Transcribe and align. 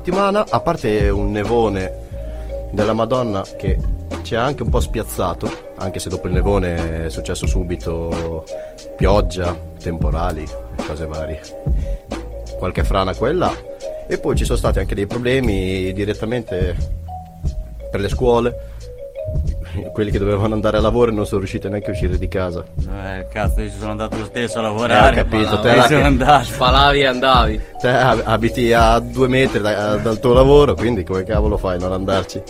settimana, 0.00 0.46
a 0.48 0.60
parte 0.60 1.10
un 1.10 1.30
nevone 1.30 1.92
della 2.70 2.94
Madonna 2.94 3.44
che 3.58 3.76
ci 4.22 4.34
ha 4.34 4.42
anche 4.42 4.62
un 4.62 4.70
po' 4.70 4.80
spiazzato, 4.80 5.50
anche 5.76 5.98
se 5.98 6.08
dopo 6.08 6.26
il 6.26 6.32
nevone 6.32 7.04
è 7.04 7.10
successo 7.10 7.46
subito 7.46 8.44
pioggia, 8.96 9.54
temporali, 9.78 10.46
cose 10.86 11.04
varie. 11.04 11.40
Qualche 12.58 12.82
frana 12.82 13.14
quella 13.14 13.52
e 14.06 14.18
poi 14.18 14.36
ci 14.36 14.44
sono 14.44 14.56
stati 14.56 14.78
anche 14.78 14.94
dei 14.94 15.06
problemi 15.06 15.92
direttamente 15.92 16.74
per 17.90 18.00
le 18.00 18.08
scuole. 18.08 18.68
Quelli 19.92 20.10
che 20.10 20.18
dovevano 20.18 20.54
andare 20.54 20.76
a 20.76 20.80
lavoro 20.80 21.10
non 21.12 21.24
sono 21.26 21.38
riusciti 21.40 21.68
neanche 21.68 21.88
a 21.88 21.92
uscire 21.92 22.18
di 22.18 22.28
casa. 22.28 22.64
Eh, 22.80 23.26
cazzo, 23.32 23.60
io 23.60 23.70
ci 23.70 23.78
sono 23.78 23.90
andato 23.92 24.16
lo 24.18 24.24
stesso 24.24 24.58
a 24.58 24.62
lavorare. 24.62 25.16
Eh, 25.16 25.20
ho 25.20 25.22
capito, 25.24 25.60
te 25.60 25.74
la- 25.76 25.86
sono 25.86 26.04
andato. 26.04 26.44
Spalavi 26.44 27.00
e 27.00 27.06
andavi. 27.06 27.60
Te 27.80 27.88
ab- 27.88 28.22
abiti 28.24 28.72
a 28.72 28.98
due 28.98 29.28
metri 29.28 29.60
da- 29.60 29.96
dal 29.96 30.18
tuo 30.18 30.32
lavoro, 30.32 30.74
quindi 30.74 31.02
come 31.04 31.24
cavolo 31.24 31.56
fai 31.56 31.76
a 31.76 31.78
non 31.80 31.92
andarci? 31.92 32.42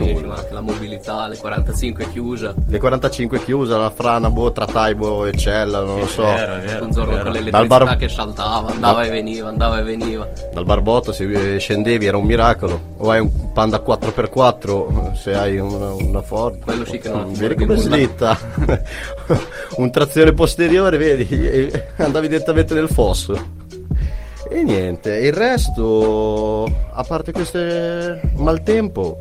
Ma 0.00 0.34
anche 0.34 0.52
la 0.52 0.60
mobilità, 0.60 1.28
le 1.28 1.36
45 1.36 2.10
chiusa. 2.10 2.54
Le 2.66 2.78
45 2.78 3.44
chiuse, 3.44 3.76
la 3.76 3.90
frana, 3.90 4.30
boh, 4.30 4.52
tra 4.52 4.66
Taibo 4.66 5.26
e 5.26 5.36
Cella, 5.36 5.80
non 5.80 6.00
lo 6.00 6.06
so. 6.06 6.22
Vero, 6.22 6.84
Un 6.84 6.90
giorno 6.90 7.18
è 7.18 7.22
con 7.22 7.32
l'elettricità 7.32 7.58
Dal 7.58 7.66
bar- 7.66 7.96
che 7.96 8.08
saltava, 8.08 8.70
andava 8.70 9.04
e 9.04 9.10
veniva, 9.10 9.48
andava 9.48 9.78
e 9.78 9.82
veniva. 9.82 10.28
Dal 10.52 10.64
barbotto 10.64 11.12
se 11.12 11.58
scendevi 11.58 12.06
era 12.06 12.16
un 12.16 12.24
miracolo. 12.24 12.80
O 12.98 13.10
hai 13.10 13.20
un 13.20 13.52
Panda 13.52 13.82
4x4, 13.84 15.12
se 15.14 15.34
hai 15.34 15.58
una, 15.58 15.92
una 15.92 16.22
Ford. 16.22 16.62
Quello 16.62 16.84
sì 16.84 16.98
che 16.98 17.08
non 17.08 17.32
ti 17.32 17.40
Vedi 17.40 17.54
come 17.54 17.76
slitta. 17.76 18.38
un 19.76 19.90
trazione 19.90 20.32
posteriore, 20.32 20.96
vedi, 20.96 21.70
andavi 21.96 22.28
direttamente 22.28 22.74
nel 22.74 22.88
fosso. 22.88 23.58
E 24.52 24.62
niente, 24.64 25.14
il 25.16 25.32
resto, 25.32 26.64
a 26.64 27.04
parte 27.04 27.30
questo 27.30 27.58
maltempo, 28.34 29.20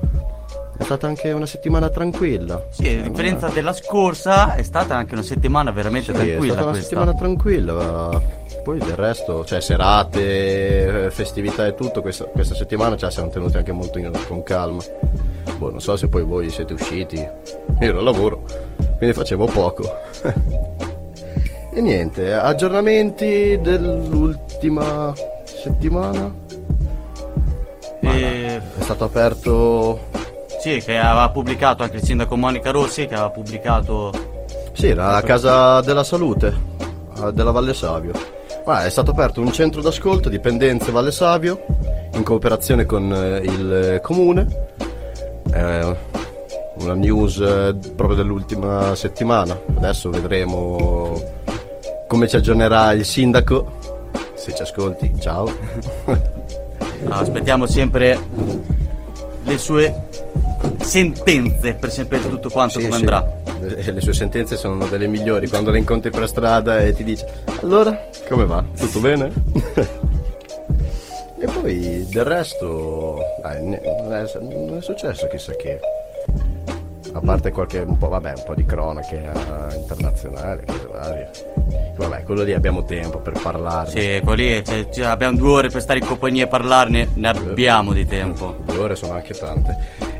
è 0.79 0.83
stata 0.83 1.07
anche 1.07 1.31
una 1.33 1.45
settimana 1.45 1.89
tranquilla. 1.89 2.63
Sì, 2.69 2.87
a 2.87 3.01
differenza 3.01 3.49
della 3.49 3.73
scorsa, 3.73 4.55
è 4.55 4.63
stata 4.63 4.95
anche 4.95 5.13
una 5.13 5.23
settimana 5.23 5.71
veramente 5.71 6.05
Sì, 6.05 6.11
è 6.11 6.13
tranquilla 6.23 6.53
stata 6.53 6.61
una 6.61 6.71
questa. 6.71 6.89
settimana 6.89 7.13
tranquilla. 7.17 7.73
ma 7.73 8.21
Poi 8.63 8.77
del 8.79 8.95
resto, 8.95 9.43
cioè 9.43 9.59
serate, 9.59 11.05
eh, 11.05 11.11
festività 11.11 11.65
e 11.67 11.75
tutto, 11.75 12.01
questa, 12.01 12.23
questa 12.25 12.55
settimana 12.55 12.95
ce 12.95 13.05
la 13.05 13.11
siamo 13.11 13.29
tenuti 13.29 13.57
anche 13.57 13.73
molto 13.73 13.99
in- 13.99 14.11
con 14.27 14.41
calma. 14.43 14.81
Boh, 15.57 15.69
non 15.69 15.81
so 15.81 15.97
se 15.97 16.07
poi 16.07 16.23
voi 16.23 16.49
siete 16.49 16.71
usciti. 16.73 17.17
Io 17.17 17.29
ero 17.79 17.97
al 17.97 18.03
lavoro, 18.05 18.43
quindi 18.97 19.13
facevo 19.15 19.45
poco. 19.47 19.83
e 21.73 21.81
niente, 21.81 22.33
aggiornamenti 22.33 23.59
dell'ultima 23.61 25.13
settimana. 25.43 26.33
E- 28.01 28.61
È 28.77 28.81
stato 28.81 29.03
aperto 29.03 29.99
Sì, 30.59 30.81
che 30.83 30.97
aveva 30.97 31.29
pubblicato 31.29 31.83
anche 31.83 31.97
il 31.97 32.03
sindaco 32.03 32.35
Monica 32.35 32.71
Rossi, 32.71 33.07
che 33.07 33.13
aveva 33.13 33.29
pubblicato... 33.29 34.11
Sì, 34.73 34.93
la 34.93 35.21
casa 35.23 35.79
della 35.79 36.03
salute 36.03 36.53
eh, 37.23 37.31
della 37.31 37.51
Valle 37.51 37.73
Savio. 37.73 38.11
Ma 38.65 38.83
è 38.83 38.89
stato 38.89 39.11
aperto 39.11 39.39
un 39.39 39.53
centro 39.53 39.81
d'ascolto, 39.81 40.27
dipendenze 40.27 40.91
Valle 40.91 41.11
Savio, 41.11 41.65
in 42.13 42.23
cooperazione 42.23 42.85
con 42.85 43.09
eh, 43.11 43.37
il 43.37 43.99
comune. 44.03 44.67
È 45.49 45.95
una 46.79 46.93
news 46.93 47.39
eh, 47.39 47.73
proprio 47.95 48.17
dell'ultima 48.17 48.93
settimana. 48.95 49.57
Adesso 49.77 50.09
vedremo 50.09 51.21
come 52.07 52.27
ci 52.27 52.35
aggiornerà 52.35 52.91
il 52.91 53.05
sindaco. 53.05 53.77
Se 54.33 54.53
ci 54.53 54.61
ascolti, 54.61 55.13
ciao. 55.21 55.49
Aspettiamo 57.07 57.65
sempre 57.65 58.19
le 59.43 59.57
sue 59.57 60.08
sentenze 60.81 61.73
per 61.73 61.91
sapere 61.91 62.29
tutto 62.29 62.49
quanto 62.49 62.79
Sì, 62.79 62.85
come 62.85 62.97
sì. 62.97 63.01
andrà. 63.01 63.37
Le, 63.61 63.91
le 63.91 64.01
sue 64.01 64.13
sentenze 64.13 64.55
sono 64.55 64.87
delle 64.87 65.07
migliori 65.07 65.47
quando 65.47 65.71
le 65.71 65.79
incontri 65.79 66.11
per 66.11 66.27
strada 66.27 66.79
e 66.79 66.93
ti 66.93 67.03
dice 67.03 67.27
allora 67.61 68.07
come 68.27 68.45
va? 68.45 68.63
Tutto 68.77 68.99
bene? 68.99 69.29
e 71.39 71.45
poi 71.45 72.05
del 72.09 72.23
resto 72.23 73.19
dai, 73.41 73.63
ne- 73.63 73.81
non, 74.01 74.77
è, 74.77 74.81
successo 74.81 75.27
chissà 75.27 75.53
che 75.55 75.79
a 77.11 77.19
parte 77.21 77.51
qualche 77.51 77.79
un 77.79 77.97
po', 77.97 78.07
vabbè, 78.07 78.33
un 78.35 78.43
po' 78.45 78.55
di 78.55 78.65
cronache 78.65 79.15
eh, 79.15 79.75
internazionali 79.75 80.63
vabbè 81.97 82.23
quello 82.29 82.43
lì 82.43 82.53
abbiamo 82.53 82.85
tempo 82.85 83.17
per 83.17 83.33
parlarne 83.41 83.89
Sì, 83.89 84.21
quelli, 84.23 84.63
cioè, 84.63 84.87
cioè, 84.89 85.05
abbiamo 85.07 85.35
due 85.35 85.51
ore 85.51 85.69
per 85.69 85.81
stare 85.81 85.97
in 85.99 86.05
compagnia 86.05 86.43
e 86.43 86.47
parlarne, 86.47 87.09
ne 87.15 87.27
abbiamo 87.27 87.91
di 87.91 88.05
tempo. 88.05 88.55
Due 88.65 88.77
ore 88.77 88.95
sono 88.95 89.13
anche 89.13 89.33
tante. 89.33 89.75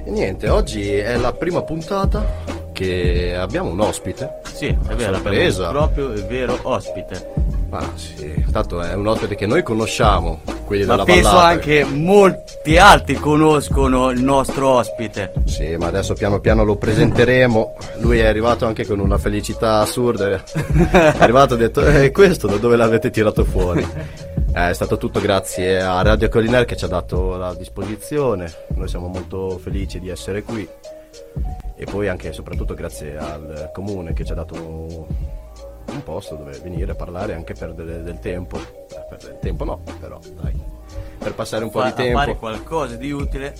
E 0.10 0.12
niente, 0.12 0.50
oggi 0.50 0.92
è 0.92 1.18
la 1.18 1.34
prima 1.34 1.62
puntata 1.62 2.26
che 2.72 3.36
abbiamo 3.38 3.70
un 3.70 3.80
ospite. 3.80 4.40
Sì, 4.52 4.66
è 4.66 4.96
vero, 4.96 5.14
Sorpresa. 5.14 5.68
abbiamo 5.68 5.88
proprio 5.88 6.14
il 6.14 6.26
vero 6.26 6.58
ospite. 6.64 7.32
Ma 7.70 7.88
sì, 7.94 8.44
tanto 8.52 8.82
è 8.82 8.96
un 8.96 9.06
ospite 9.06 9.36
che 9.36 9.46
noi 9.46 9.62
conosciamo, 9.62 10.40
quelli 10.66 10.84
Ma 10.86 10.94
della 10.94 11.04
penso 11.04 11.30
vallata. 11.30 11.48
anche 11.48 11.84
molti 11.84 12.78
altri 12.80 13.14
conoscono 13.14 14.10
il 14.10 14.24
nostro 14.24 14.70
ospite. 14.70 15.32
Sì, 15.46 15.76
ma 15.78 15.86
adesso 15.86 16.16
piano 16.16 16.40
piano 16.40 16.64
lo 16.64 16.76
presenteremo. 16.76 17.76
Lui 18.00 18.18
è 18.18 18.26
arrivato 18.26 18.66
anche 18.66 18.88
con 18.88 18.98
una 18.98 19.20
felicità 19.20 19.82
assurda. 19.82 20.28
È 20.32 21.14
arrivato 21.20 21.54
e 21.54 21.58
ha 21.58 21.60
detto, 21.60 21.86
e 21.86 22.10
questo 22.10 22.48
da 22.48 22.56
dove 22.56 22.76
l'avete 22.76 23.12
tirato 23.12 23.44
fuori? 23.44 23.88
È 24.52 24.74
stato 24.74 24.98
tutto 24.98 25.20
grazie 25.20 25.80
a 25.82 26.02
Radio 26.02 26.28
Colliner 26.28 26.66
che 26.66 26.76
ci 26.76 26.84
ha 26.86 26.88
dato 26.88 27.38
la 27.38 27.54
disposizione. 27.54 28.52
Noi 28.76 28.88
siamo 28.88 29.08
molto 29.08 29.58
felici 29.58 30.00
di 30.00 30.10
essere 30.10 30.44
qui. 30.44 30.68
E 31.76 31.86
poi 31.86 32.08
anche 32.08 32.30
e 32.30 32.34
soprattutto 32.34 32.74
grazie 32.74 33.18
al 33.18 33.70
comune 33.74 34.14
che 34.14 34.26
ci 34.26 34.32
ha 34.32 34.36
dato 34.36 34.56
un 34.56 36.04
posto 36.04 36.36
dove 36.36 36.60
venire 36.62 36.92
a 36.92 36.96
parlare 36.96 37.34
anche 37.36 37.54
per 37.54 37.74
del, 37.74 38.04
del 38.04 38.20
tempo. 38.20 38.58
Eh, 38.58 39.06
per 39.08 39.18
del 39.20 39.38
tempo 39.40 39.64
no, 39.64 39.82
però 40.00 40.20
dai. 40.42 40.60
Per 41.18 41.34
passare 41.36 41.64
un 41.64 41.70
po' 41.70 41.80
Fa- 41.80 41.86
di 41.86 41.92
a 41.92 41.96
tempo. 41.96 42.18
fare 42.18 42.36
qualcosa 42.36 42.96
di 42.96 43.12
utile. 43.12 43.54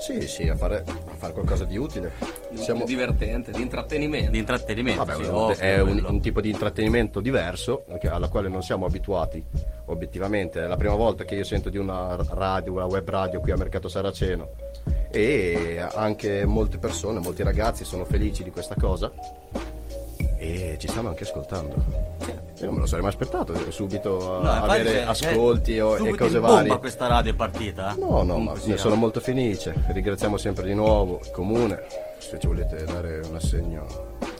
Sì, 0.00 0.26
sì, 0.26 0.48
a 0.48 0.56
fare, 0.56 0.84
a 0.86 1.14
fare 1.16 1.32
qualcosa 1.32 1.64
di 1.64 1.76
utile. 1.76 2.12
Siamo, 2.54 2.84
Di 2.84 2.86
divertente, 2.86 3.52
di 3.52 3.62
intrattenimento. 3.62 4.30
Di 4.30 4.38
intrattenimento. 4.38 5.04
vabbè, 5.04 5.24
sì, 5.24 5.30
ovvio, 5.30 5.56
è 5.58 5.80
un, 5.80 6.04
un 6.08 6.20
tipo 6.20 6.40
di 6.40 6.50
intrattenimento 6.50 7.20
diverso 7.20 7.84
alla 8.08 8.28
quale 8.28 8.48
non 8.48 8.62
siamo 8.62 8.86
abituati 8.86 9.44
obiettivamente. 9.86 10.62
È 10.62 10.66
la 10.66 10.76
prima 10.76 10.94
volta 10.94 11.24
che 11.24 11.34
io 11.34 11.44
sento 11.44 11.68
di 11.68 11.78
una 11.78 12.16
radio, 12.30 12.72
una 12.72 12.86
web 12.86 13.08
radio 13.08 13.40
qui 13.40 13.50
a 13.50 13.56
Mercato 13.56 13.88
Saraceno 13.88 14.50
e 15.10 15.84
anche 15.94 16.44
molte 16.44 16.78
persone, 16.78 17.20
molti 17.20 17.42
ragazzi 17.42 17.84
sono 17.84 18.04
felici 18.04 18.42
di 18.42 18.50
questa 18.50 18.74
cosa 18.78 19.12
e 20.38 20.76
ci 20.78 20.88
stanno 20.88 21.08
anche 21.08 21.24
ascoltando. 21.24 21.74
Io 22.58 22.64
non 22.66 22.74
me 22.74 22.80
lo 22.80 22.86
sarei 22.86 23.02
mai 23.02 23.12
aspettato 23.12 23.70
subito 23.70 24.38
a 24.38 24.42
No, 24.42 24.50
avere 24.64 24.90
cioè, 25.14 25.28
ascolti 25.30 25.78
o- 25.78 25.96
e 26.06 26.14
cose 26.16 26.38
varie. 26.38 26.78
questa 26.78 27.06
radio 27.06 27.32
è 27.32 27.34
partita. 27.34 27.94
No, 27.98 28.22
no, 28.22 28.38
ma 28.38 28.54
ne 28.64 28.76
sono 28.78 28.94
molto 28.94 29.20
felice. 29.20 29.74
Ringraziamo 29.88 30.36
sempre 30.38 30.64
di 30.64 30.74
nuovo 30.74 31.20
il 31.22 31.30
comune. 31.32 31.82
Se 32.18 32.38
ci 32.38 32.46
volete 32.46 32.82
dare 32.84 33.20
un 33.28 33.34
assegno, 33.34 33.86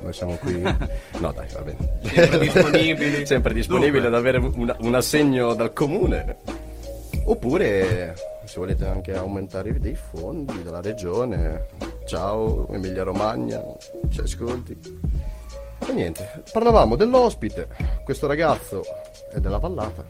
noi 0.03 0.13
siamo 0.13 0.37
qui. 0.37 0.61
No, 1.19 1.33
dai, 1.33 1.47
va 1.53 1.61
bene. 1.61 1.99
Sempre 2.03 2.39
disponibili. 2.39 3.25
sempre 3.27 3.53
disponibili 3.55 4.01
Dunque. 4.01 4.09
ad 4.09 4.15
avere 4.15 4.39
un, 4.39 4.75
un 4.79 4.95
assegno 4.95 5.55
dal 5.55 5.73
comune. 5.75 6.37
Oppure, 7.25 8.15
se 8.45 8.59
volete 8.59 8.87
anche 8.87 9.15
aumentare 9.17 9.79
dei 9.79 9.95
fondi 9.97 10.63
della 10.63 10.81
regione, 10.81 11.67
ciao 12.07 12.69
Emilia 12.73 13.03
Romagna, 13.03 13.61
ci 14.11 14.21
ascolti. 14.21 14.79
E 15.89 15.93
niente, 15.93 16.43
parlavamo 16.53 16.97
dell'ospite. 16.97 17.69
Questo 18.05 18.27
ragazzo 18.27 18.83
è 19.33 19.39
della 19.39 19.59
vallata. 19.59 20.05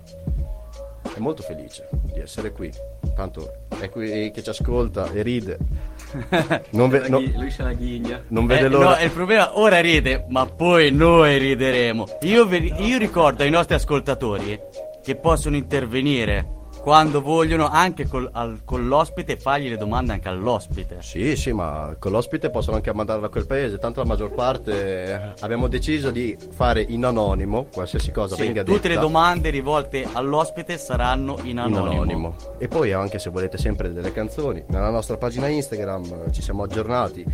È 1.14 1.18
molto 1.18 1.42
felice 1.42 1.88
di 2.12 2.20
essere 2.20 2.50
qui. 2.52 2.70
Tanto 3.14 3.52
è 3.78 3.88
qui 3.88 4.30
che 4.32 4.42
ci 4.42 4.50
ascolta 4.50 5.10
e 5.12 5.22
ride. 5.22 5.58
Non, 6.70 6.88
ve- 6.88 7.00
La 7.00 7.08
no- 7.08 7.18
Lui 7.20 7.48
c'è 7.48 7.62
la 7.62 7.72
ghigna. 7.72 8.22
non 8.28 8.46
vede 8.46 8.66
Eh, 8.66 8.68
l'ora. 8.68 8.96
no, 8.96 9.02
il 9.04 9.10
problema 9.10 9.58
ora 9.58 9.80
ride, 9.80 10.24
ma 10.28 10.46
poi 10.46 10.90
noi 10.92 11.36
rideremo. 11.38 12.06
Io, 12.22 12.46
vi- 12.46 12.72
io 12.78 12.98
ricordo 12.98 13.42
ai 13.42 13.50
nostri 13.50 13.74
ascoltatori 13.74 14.58
che 15.02 15.16
possono 15.16 15.56
intervenire 15.56 16.46
quando 16.86 17.20
vogliono 17.20 17.66
anche 17.68 18.06
col- 18.06 18.30
al- 18.32 18.60
con 18.64 18.86
l'ospite 18.86 19.36
fargli 19.38 19.68
le 19.68 19.76
domande 19.76 20.12
anche 20.12 20.28
all'ospite. 20.28 20.98
Sì, 21.00 21.34
sì, 21.34 21.50
ma 21.50 21.96
con 21.98 22.12
l'ospite 22.12 22.48
possono 22.48 22.76
anche 22.76 22.94
mandarlo 22.94 23.26
a 23.26 23.28
quel 23.28 23.44
paese. 23.44 23.76
Tanto 23.78 23.98
la 23.98 24.06
maggior 24.06 24.30
parte 24.32 25.34
abbiamo 25.40 25.66
deciso 25.66 26.12
di 26.12 26.38
fare 26.52 26.82
in 26.88 27.04
anonimo 27.04 27.66
qualsiasi 27.72 28.12
cosa 28.12 28.36
Sì, 28.36 28.42
venga 28.42 28.62
tutte 28.62 28.86
le 28.86 28.94
detta 28.94 29.00
domande 29.00 29.50
rivolte 29.50 30.06
all'ospite 30.12 30.78
saranno 30.78 31.38
in 31.42 31.48
in 31.56 31.58
anonimo. 31.58 31.90
anonimo. 32.02 32.36
E 32.58 32.68
poi 32.68 32.92
anche 32.92 33.18
se 33.18 33.30
volete 33.30 33.58
sempre 33.58 33.92
delle 33.92 34.12
canzoni, 34.12 34.62
nella 34.68 34.90
nostra 34.90 35.16
pagina 35.16 35.48
Instagram 35.48 36.30
ci 36.30 36.40
siamo 36.40 36.62
aggiornati 36.62 37.24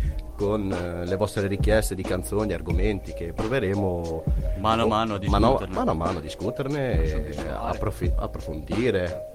con 0.43 0.69
eh, 0.73 1.05
le 1.05 1.15
vostre 1.15 1.47
richieste 1.47 1.95
di 1.95 2.03
canzoni, 2.03 2.51
argomenti 2.51 3.13
che 3.13 3.31
proveremo 3.31 4.23
Mano 4.59 4.83
a 4.83 4.87
mano 4.87 5.13
a 5.15 5.17
discuterne. 5.17 5.73
mano 5.73 5.91
a 5.91 5.93
mano 5.93 6.17
a 6.17 6.21
discuterne 6.21 7.01
e 7.01 7.35
approfi- 7.49 8.11
approfondire. 8.13 9.31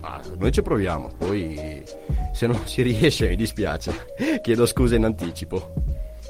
Ah, 0.00 0.20
noi 0.36 0.50
ci 0.50 0.62
proviamo, 0.62 1.10
poi 1.16 1.84
se 2.32 2.46
non 2.48 2.60
si 2.66 2.82
riesce 2.82 3.28
mi 3.28 3.36
dispiace. 3.36 3.92
Chiedo 4.42 4.66
scusa 4.66 4.96
in 4.96 5.04
anticipo. 5.04 5.72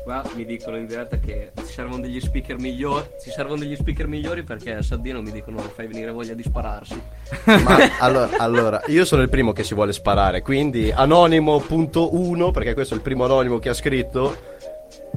Qua 0.07 0.23
mi 0.37 0.45
dicono 0.45 0.77
in 0.77 0.87
diretta 0.87 1.19
che 1.19 1.51
ci 1.57 1.73
servono 1.73 2.03
degli 2.03 2.21
speaker 2.21 2.59
migliori. 2.61 3.09
Ci 3.21 3.29
servono 3.31 3.59
degli 3.59 3.75
speaker 3.75 4.07
migliori 4.07 4.45
perché 4.45 4.77
a 4.77 4.81
Saddino 4.81 5.21
mi 5.21 5.33
dicono 5.33 5.59
fai 5.59 5.89
venire 5.89 6.13
voglia 6.13 6.33
di 6.33 6.45
spararsi. 6.45 7.03
Ma 7.45 7.77
allora, 7.99 8.37
allora, 8.39 8.83
io 8.87 9.05
sono 9.05 9.23
il 9.23 9.29
primo 9.29 9.51
che 9.51 9.65
si 9.65 9.75
vuole 9.75 9.93
sparare, 9.93 10.43
quindi 10.43 10.93
anonimo.1, 10.93 12.53
perché 12.53 12.75
questo 12.75 12.95
è 12.95 12.99
il 12.99 13.03
primo 13.03 13.25
anonimo 13.25 13.59
che 13.59 13.69
ha 13.71 13.75
scritto. 13.75 14.37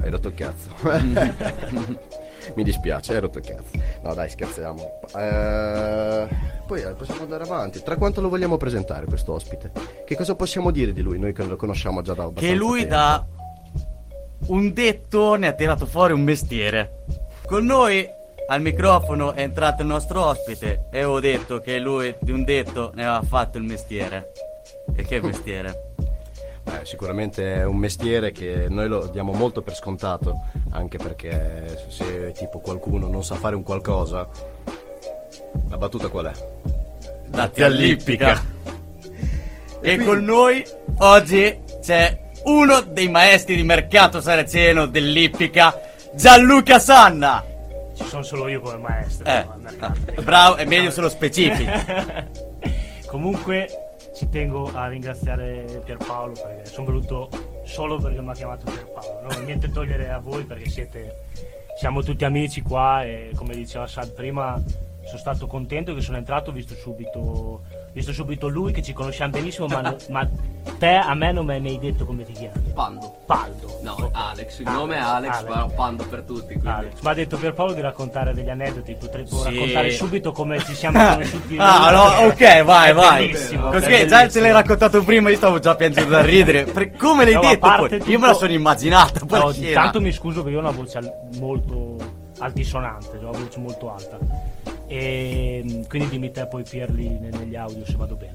Hai 0.02 0.10
rotto 0.10 0.26
il 0.26 0.34
cazzo. 0.34 0.70
Mi 2.56 2.64
dispiace, 2.64 3.14
hai 3.14 3.20
rotto 3.20 3.38
il 3.38 3.44
cazzo. 3.44 3.78
No, 4.02 4.12
dai, 4.12 4.28
scherziamo. 4.28 5.02
Eh, 5.16 6.26
poi 6.66 6.82
eh, 6.82 6.94
possiamo 6.94 7.22
andare 7.22 7.44
avanti. 7.44 7.80
Tra 7.80 7.94
quanto 7.94 8.20
lo 8.20 8.28
vogliamo 8.28 8.56
presentare 8.56 9.06
questo 9.06 9.34
ospite? 9.34 9.70
Che 10.04 10.16
cosa 10.16 10.34
possiamo 10.34 10.72
dire 10.72 10.92
di 10.92 11.00
lui? 11.00 11.16
Noi 11.16 11.32
che 11.32 11.44
lo 11.44 11.54
conosciamo 11.54 12.02
già 12.02 12.14
da 12.14 12.24
abbastanza 12.24 12.52
Che 12.52 12.58
lui 12.58 12.80
tempo. 12.80 12.94
da 12.96 13.26
un 14.46 14.72
detto 14.72 15.34
ne 15.34 15.48
ha 15.48 15.52
tirato 15.52 15.86
fuori 15.86 16.12
un 16.12 16.22
mestiere. 16.22 17.04
Con 17.46 17.64
noi 17.64 18.08
al 18.48 18.60
microfono 18.60 19.32
è 19.32 19.42
entrato 19.42 19.82
il 19.82 19.88
nostro 19.88 20.24
ospite 20.24 20.86
e 20.90 21.04
ho 21.04 21.20
detto 21.20 21.60
che 21.60 21.78
lui 21.78 22.14
di 22.20 22.32
un 22.32 22.44
detto 22.44 22.90
ne 22.94 23.04
aveva 23.04 23.22
fatto 23.22 23.58
il 23.58 23.64
mestiere. 23.64 24.32
E 24.94 25.04
che 25.04 25.20
mestiere? 25.20 25.88
Beh, 26.62 26.84
sicuramente 26.84 27.54
è 27.54 27.64
un 27.64 27.76
mestiere 27.76 28.32
che 28.32 28.66
noi 28.68 28.88
lo 28.88 29.06
diamo 29.06 29.32
molto 29.32 29.62
per 29.62 29.74
scontato, 29.74 30.46
anche 30.70 30.98
perché 30.98 31.84
se 31.88 32.32
tipo 32.32 32.58
qualcuno 32.58 33.08
non 33.08 33.24
sa 33.24 33.36
fare 33.36 33.56
un 33.56 33.62
qualcosa, 33.62 34.28
la 35.68 35.76
battuta 35.76 36.08
qual 36.08 36.26
è? 36.26 36.32
Datti 37.28 37.62
all'ippica. 37.62 38.58
E 39.80 40.04
con 40.04 40.22
noi 40.24 40.62
oggi 40.98 41.58
c'è 41.80 42.29
uno 42.44 42.80
dei 42.80 43.08
maestri 43.08 43.56
di 43.56 43.62
mercato 43.62 44.20
saraceno 44.20 44.86
dell'ippica, 44.86 45.80
Gianluca 46.14 46.78
Sanna. 46.78 47.44
Ci 47.94 48.04
sono 48.04 48.22
solo 48.22 48.48
io 48.48 48.60
come 48.60 48.78
maestro. 48.78 49.26
Eh, 49.26 49.44
no, 49.44 49.56
mercato. 49.58 50.22
bravo, 50.22 50.56
è 50.56 50.64
meglio 50.64 50.90
se 50.90 51.00
lo 51.00 51.08
specifichi. 51.08 51.66
Comunque 53.06 53.68
ci 54.16 54.28
tengo 54.28 54.70
a 54.72 54.88
ringraziare 54.88 55.82
Pierpaolo 55.84 56.32
perché 56.32 56.70
sono 56.70 56.86
venuto 56.86 57.28
solo 57.64 57.98
perché 57.98 58.20
mi 58.20 58.30
ha 58.30 58.34
chiamato 58.34 58.70
Pierpaolo. 58.70 59.28
No? 59.28 59.44
Niente 59.44 59.70
togliere 59.70 60.10
a 60.10 60.18
voi 60.18 60.44
perché 60.44 60.68
siete, 60.68 61.24
siamo 61.78 62.02
tutti 62.02 62.24
amici 62.24 62.62
qua 62.62 63.04
e 63.04 63.32
come 63.34 63.54
diceva 63.54 63.86
Sad 63.86 64.12
prima 64.12 64.60
sono 65.04 65.18
stato 65.18 65.46
contento 65.46 65.94
che 65.94 66.00
sono 66.02 66.16
entrato, 66.18 66.50
ho 66.50 66.52
visto 66.52 66.74
subito, 66.74 67.62
visto 67.92 68.12
subito 68.12 68.48
lui 68.48 68.70
che 68.72 68.82
ci 68.82 68.92
conosciamo 68.92 69.30
benissimo, 69.32 69.66
ma, 69.66 69.94
ma 70.10 70.28
te 70.78 70.94
a 70.94 71.14
me 71.14 71.32
non 71.32 71.46
mi 71.46 71.52
hai 71.54 71.60
mai 71.60 71.78
detto 71.78 72.04
come 72.04 72.22
ti 72.24 72.32
chiami. 72.32 72.72
Pando. 72.74 73.16
Paldo. 73.26 73.78
No, 73.82 73.92
Ok. 73.98 74.08
Alex. 74.12 74.58
Il 74.60 74.66
Alex, 74.66 74.78
nome 74.78 74.96
è 74.96 74.98
Alex, 75.00 75.30
Alex. 75.36 75.52
però 75.52 75.66
Pando 75.74 76.04
per 76.04 76.22
tutti. 76.22 76.46
Quindi. 76.52 76.68
Alex. 76.68 77.00
Mi 77.00 77.08
ha 77.08 77.14
detto 77.14 77.36
Pierpaolo 77.38 77.72
di 77.72 77.80
raccontare 77.80 78.34
degli 78.34 78.50
aneddoti, 78.50 78.94
potrei 78.94 79.26
Sì. 79.26 79.42
raccontare 79.42 79.90
subito 79.90 80.32
come 80.32 80.58
ci 80.60 80.74
siamo 80.74 80.98
conosciuti. 81.12 81.56
Ah, 81.58 81.90
no, 81.90 82.26
ok, 82.28 82.62
vai, 82.62 82.92
vai. 82.92 83.30
Così 83.30 84.06
già 84.06 84.28
ce 84.28 84.40
l'hai 84.40 84.52
raccontato 84.52 85.02
prima, 85.02 85.30
io 85.30 85.36
stavo 85.36 85.58
già 85.58 85.74
piangendo 85.74 86.10
da 86.10 86.22
ridere. 86.22 86.64
Per- 86.64 86.92
come 86.96 87.24
l'hai 87.24 87.34
No, 87.34 87.40
detto 87.40 87.58
poi? 87.76 87.88
tutto- 87.88 88.10
Io 88.10 88.18
me 88.18 88.26
la 88.28 88.34
sono 88.34 88.52
immaginata. 88.52 89.20
No, 89.26 89.50
intanto 89.54 90.00
mi 90.00 90.12
scuso 90.12 90.44
che 90.44 90.50
io 90.50 90.58
ho 90.58 90.60
una 90.60 90.70
voce 90.70 90.98
al- 90.98 91.12
molto 91.38 91.96
altisonante, 92.38 93.16
ho 93.18 93.28
una 93.28 93.38
voce 93.38 93.58
molto 93.58 93.92
alta. 93.92 94.18
E 94.92 95.84
quindi 95.88 96.08
dimmi 96.08 96.32
te 96.32 96.46
poi 96.48 96.64
Pierli 96.64 97.08
ne- 97.20 97.30
negli 97.30 97.54
audio 97.54 97.84
se 97.86 97.94
vado 97.96 98.16
bene. 98.16 98.32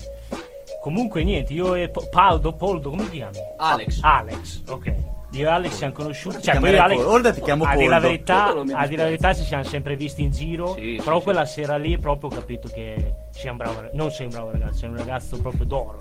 Comunque 0.81 1.22
niente, 1.25 1.52
io 1.52 1.75
e 1.75 1.92
Paldo, 2.10 2.54
Poldo, 2.54 2.92
come 2.92 3.04
ti 3.10 3.18
chiami? 3.18 3.38
Alex. 3.57 4.00
Alex, 4.02 4.62
ok. 4.69 4.94
Io 5.31 5.48
e 5.48 5.52
Alex 5.52 5.72
ci 5.72 5.78
siamo 5.78 5.92
conosciuti. 5.94 6.42
Cioè, 6.42 6.57
poi 6.60 6.78
Alex, 6.78 6.96
Poldo, 7.02 7.12
ora 7.12 7.34
ti 7.34 7.42
chiamo 7.42 7.66
a 7.66 7.75
dire 7.75 7.88
la 7.90 7.94
Poldo. 7.96 8.07
verità, 8.07 8.44
Poldo 8.54 8.74
a 8.74 8.88
dire 8.88 8.98
la 9.02 9.07
verità 9.10 9.34
ci 9.34 9.44
siamo 9.44 9.63
sempre 9.63 9.98
visti 9.98 10.24
in 10.24 10.31
giro. 10.31 10.75
Sì, 10.75 11.02
però 11.04 11.18
sì, 11.18 11.24
quella 11.24 11.46
sera 11.46 11.75
lì 11.75 11.98
proprio 11.98 12.30
ho 12.30 12.34
capito 12.34 12.69
che 12.69 13.13
sei 13.31 13.50
un 13.52 13.57
bravo 13.57 13.90
non 13.92 14.12
sei 14.12 14.28
un 14.28 14.31
bravo 14.31 14.52
ragazzo, 14.52 14.78
sei 14.78 14.90
un 14.90 14.96
ragazzo 14.98 15.38
proprio 15.42 15.66
d'oro. 15.66 15.98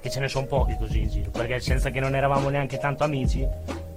Che 0.00 0.08
ce 0.08 0.20
ne 0.20 0.28
sono 0.28 0.46
pochi 0.46 0.74
così 0.78 1.00
in 1.02 1.08
giro. 1.10 1.30
Perché 1.30 1.60
senza 1.60 1.90
che 1.90 2.00
non 2.00 2.14
eravamo 2.16 2.48
neanche 2.48 2.78
tanto 2.78 3.04
amici, 3.04 3.46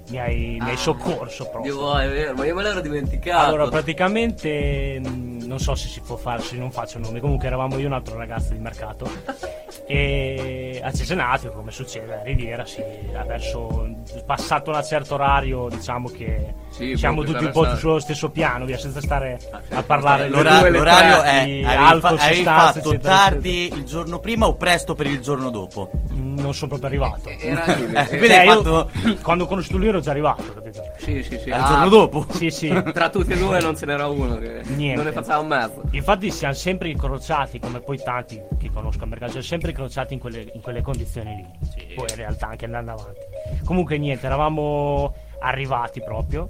mi 0.09 0.19
hai, 0.19 0.57
mi 0.59 0.69
hai 0.69 0.73
Ah. 0.73 0.77
soccorso 0.77 1.49
proprio. 1.49 1.73
Dio, 1.73 1.97
è 1.97 2.07
vero, 2.09 2.33
ma 2.35 2.45
io 2.45 2.55
me 2.55 2.63
l'ero 2.63 2.79
dimenticato. 2.81 3.45
Allora, 3.47 3.67
praticamente 3.69 4.99
mh, 4.99 5.45
non 5.45 5.59
so 5.59 5.75
se 5.75 5.87
si 5.87 5.99
può 6.01 6.15
fare, 6.15 6.41
se 6.41 6.55
non 6.57 6.71
faccio 6.71 6.99
nome. 6.99 7.19
Comunque 7.19 7.47
eravamo 7.47 7.77
io 7.77 7.83
e 7.83 7.87
un 7.87 7.93
altro 7.93 8.17
ragazzo 8.17 8.53
di 8.53 8.59
mercato. 8.59 9.09
e 9.87 10.79
a 10.83 10.91
Cesenatico, 10.91 11.53
come 11.53 11.71
succede 11.71 12.13
a 12.19 12.23
Riviera, 12.23 12.65
sì, 12.65 12.81
verso 13.25 13.87
passato 14.25 14.71
un 14.71 14.83
certo 14.83 15.15
orario, 15.15 15.67
diciamo 15.69 16.09
che 16.09 16.53
Sì, 16.75 16.97
siamo 16.97 17.21
può 17.23 17.31
tutti 17.31 17.45
un 17.45 17.51
po' 17.51 17.63
stare- 17.63 17.79
sullo 17.79 17.99
stesso 17.99 18.29
piano, 18.29 18.65
via, 18.65 18.77
senza 18.77 18.99
stare 18.99 19.39
Ah, 19.51 19.61
sì, 19.65 19.73
a 19.73 19.83
parlare 19.83 20.27
L'ora- 20.27 20.67
l'orario 20.69 21.21
è 21.21 21.45
di 21.45 21.63
avevi, 21.63 21.99
fa- 22.01 22.07
avevi 22.09 22.43
fatto 22.43 22.79
eccetera, 22.91 23.15
tardi 23.15 23.73
il 23.73 23.83
giorno 23.85 24.19
prima 24.19 24.45
o 24.47 24.55
presto 24.55 24.93
per 24.93 25.07
il 25.07 25.19
giorno 25.21 25.49
dopo? 25.49 25.89
Mm, 26.13 26.37
non 26.39 26.53
sono 26.53 26.77
proprio 26.77 26.89
arrivato. 26.89 27.29
Eh, 27.29 27.55
Cioè, 28.25 28.43
io- 28.43 28.61
fatto 28.61 28.89
quando 29.21 29.45
ho 29.45 29.47
conosciuto 29.47 29.77
lui 29.77 29.87
ero 29.87 29.99
già 30.01 30.11
arrivato, 30.11 30.43
capito? 30.53 30.83
Sì, 30.97 31.23
sì, 31.23 31.37
sì. 31.39 31.47
il 31.47 31.53
Ah, 31.53 31.65
giorno 31.67 31.87
dopo? 31.89 32.25
Sì, 32.31 32.49
sì. 32.49 32.67
Tra 32.93 33.09
tutti 33.09 33.31
e 33.31 33.37
due 33.37 33.61
non 33.61 33.77
ce 33.77 33.85
n'era 33.85 34.07
uno 34.07 34.37
che 34.37 34.61
Niente. 34.65 34.95
non 34.95 35.05
ne 35.05 35.11
faceva 35.13 35.37
un 35.39 35.47
mezzo. 35.47 35.81
Infatti 35.91 36.29
siamo 36.29 36.53
sempre 36.53 36.89
incrociati, 36.89 37.57
come 37.59 37.79
poi 37.79 37.97
tanti 38.03 38.41
che 38.59 38.69
conosco 38.73 39.03
al 39.03 39.09
mercato, 39.09 39.31
siamo 39.31 39.45
sempre 39.47 39.69
incrociati 39.69 40.13
in 40.13 40.19
quelle, 40.19 40.45
in 40.53 40.61
quelle 40.61 40.81
condizioni 40.81 41.35
lì. 41.35 41.93
Poi 41.95 42.07
in 42.09 42.15
realtà 42.17 42.47
anche 42.47 42.65
andando 42.65 42.91
avanti. 42.91 43.19
Comunque 43.63 43.97
niente, 43.97 44.25
eravamo 44.25 45.13
arrivati 45.39 46.01
proprio. 46.01 46.49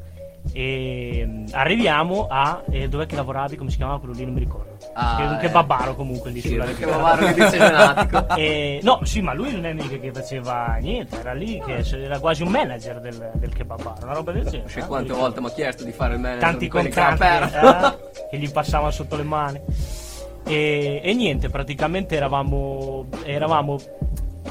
E 0.54 1.24
mm, 1.26 1.46
arriviamo 1.52 2.28
a 2.30 2.64
eh, 2.70 2.88
dov'è 2.88 3.06
che 3.06 3.16
lavoravi? 3.16 3.56
Come 3.56 3.70
si 3.70 3.78
chiamava 3.78 4.00
quello 4.00 4.14
lì? 4.14 4.24
Non 4.26 4.34
mi 4.34 4.40
ricordo. 4.40 4.78
Ah, 4.94 5.36
che, 5.38 5.40
che 5.40 5.46
eh. 5.48 5.50
babbaro 5.50 5.96
comunque 5.96 6.32
lì 6.32 6.42
Sì, 6.42 6.50
sulla 6.50 6.66
Riviera. 6.66 6.96
Bavaro 6.96 7.26
che 7.26 7.34
dice 7.34 7.58
genatico. 7.58 8.24
E, 8.36 8.80
no, 8.84 9.00
sì, 9.04 9.22
ma 9.22 9.34
lui 9.34 9.52
non 9.52 9.66
è 9.66 9.74
mica 9.74 9.98
che 9.98 10.12
faceva 10.12 10.78
niente, 10.80 11.20
era 11.20 11.34
lì 11.34 11.62
che 11.66 11.84
era 11.96 12.20
quasi 12.20 12.44
un 12.44 12.50
manager 12.50 13.00
del, 13.00 13.32
del 13.36 13.54
kebabaro, 13.54 14.04
una 14.04 14.14
roba 14.14 14.32
del 14.32 14.46
genere. 14.46 14.74
Eh, 14.74 14.86
quante 14.86 15.14
mi 15.14 15.20
volte 15.20 15.40
mi 15.40 15.48
ha 15.48 15.52
chiesto 15.52 15.84
di 15.84 15.92
fare 15.92 16.16
il 16.16 16.20
manager 16.20 16.42
tanti 16.42 16.66
che 16.66 16.72
contratti 16.72 17.24
eh, 17.24 18.28
che 18.30 18.38
gli 18.38 18.52
passavano 18.52 18.92
sotto 18.92 19.16
le 19.16 19.24
mani 19.24 19.62
e, 20.48 21.02
e 21.04 21.14
niente 21.14 21.50
praticamente 21.50 22.16
eravamo 22.16 23.08
eravamo 23.24 23.80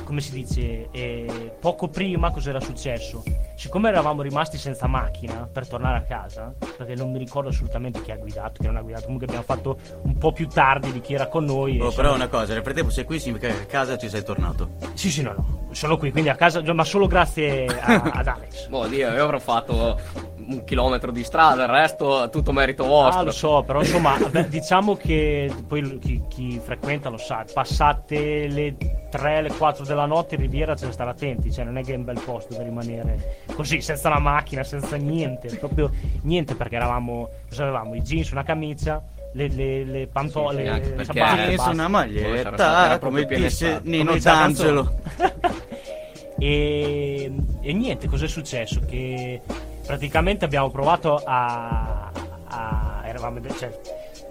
come 0.04 0.20
si 0.20 0.32
dice 0.32 0.88
eh, 0.90 1.56
poco 1.60 1.88
prima 1.88 2.30
cos'era 2.30 2.60
successo 2.60 3.22
siccome 3.56 3.88
eravamo 3.88 4.22
rimasti 4.22 4.58
senza 4.58 4.86
macchina 4.86 5.48
per 5.50 5.66
tornare 5.66 5.98
a 5.98 6.02
casa 6.02 6.52
perché 6.76 6.94
non 6.94 7.10
mi 7.10 7.18
ricordo 7.18 7.48
assolutamente 7.50 8.02
chi 8.02 8.10
ha 8.12 8.16
guidato 8.16 8.60
chi 8.60 8.66
non 8.66 8.76
ha 8.76 8.82
guidato 8.82 9.04
comunque 9.04 9.26
abbiamo 9.26 9.44
fatto 9.44 9.78
un 10.02 10.16
po' 10.18 10.32
più 10.32 10.46
tardi 10.48 10.92
di 10.92 11.00
chi 11.00 11.14
era 11.14 11.26
con 11.28 11.44
noi 11.44 11.80
Oh, 11.80 11.92
però 11.92 12.14
una 12.14 12.28
cosa, 12.28 12.52
nel 12.54 12.62
frattempo 12.62 12.90
sei 12.90 13.04
qui 13.04 13.18
significa 13.18 13.48
che 13.48 13.62
a 13.62 13.66
casa 13.66 13.96
ci 13.98 14.08
sei 14.08 14.22
tornato. 14.22 14.70
sì 14.94 15.10
sì 15.10 15.22
no 15.22 15.32
no 15.32 15.62
sono 15.74 15.96
qui 15.96 16.10
quindi 16.10 16.30
a 16.30 16.34
casa 16.34 16.62
ma 16.72 16.84
solo 16.84 17.06
grazie 17.06 17.66
a- 17.66 18.02
ad 18.14 18.26
Alex 18.26 18.68
Boh, 18.74 18.86
Dio, 18.86 19.10
io 19.12 19.22
avrò 19.24 19.38
fatto 19.38 19.98
un 20.46 20.62
chilometro 20.64 21.10
di 21.10 21.24
strada, 21.24 21.62
il 21.64 21.70
resto 21.70 22.24
è 22.24 22.28
tutto 22.28 22.52
merito 22.52 22.84
vostro. 22.84 23.20
Ah, 23.20 23.24
lo 23.24 23.30
so, 23.30 23.62
però 23.62 23.80
insomma, 23.80 24.18
beh, 24.18 24.48
diciamo 24.48 24.94
che 24.94 25.50
poi 25.66 25.98
chi, 25.98 26.22
chi 26.28 26.60
frequenta 26.62 27.08
lo 27.08 27.16
sa, 27.16 27.44
passate 27.50 28.46
le 28.48 28.76
3, 29.10 29.40
le 29.42 29.52
4 29.52 29.84
della 29.86 30.04
notte 30.04 30.34
in 30.34 30.42
Riviera 30.42 30.74
c'è 30.74 30.84
da 30.86 30.92
stare 30.92 31.10
attenti, 31.10 31.50
cioè 31.50 31.64
non 31.64 31.78
è 31.78 31.82
che 31.82 31.94
è 31.94 31.96
un 31.96 32.04
bel 32.04 32.20
posto 32.20 32.52
dove 32.52 32.64
rimanere 32.64 33.38
così, 33.54 33.80
senza 33.80 34.08
la 34.10 34.18
macchina, 34.18 34.62
senza 34.64 34.96
niente, 34.96 35.48
proprio 35.56 35.90
niente 36.22 36.54
perché 36.54 36.76
eravamo, 36.76 37.28
cosa 37.48 37.62
avevamo? 37.62 37.94
I 37.94 38.02
jeans, 38.02 38.30
una 38.32 38.42
camicia, 38.42 39.02
le, 39.36 39.48
le, 39.48 39.84
le 39.84 40.06
pantofole, 40.06 40.58
Sì, 40.58 40.62
sì, 40.62 40.68
anche 40.68 40.88
le 40.88 40.94
perché- 40.94 41.12
ciabatte, 41.12 41.58
Sì, 41.58 41.68
una 41.70 41.88
maglietta, 41.88 42.98
come 42.98 43.26
estate. 43.28 43.80
Nino 43.88 44.16
D'Angelo. 44.16 44.98
e, 46.38 47.32
e 47.60 47.72
niente, 47.72 48.08
cos'è 48.08 48.26
successo? 48.28 48.80
Che 48.86 49.40
praticamente 49.86 50.44
abbiamo 50.44 50.70
provato 50.70 51.20
a. 51.24 52.10
a 52.46 53.02
eravamo. 53.04 53.40
Cioè, 53.56 53.78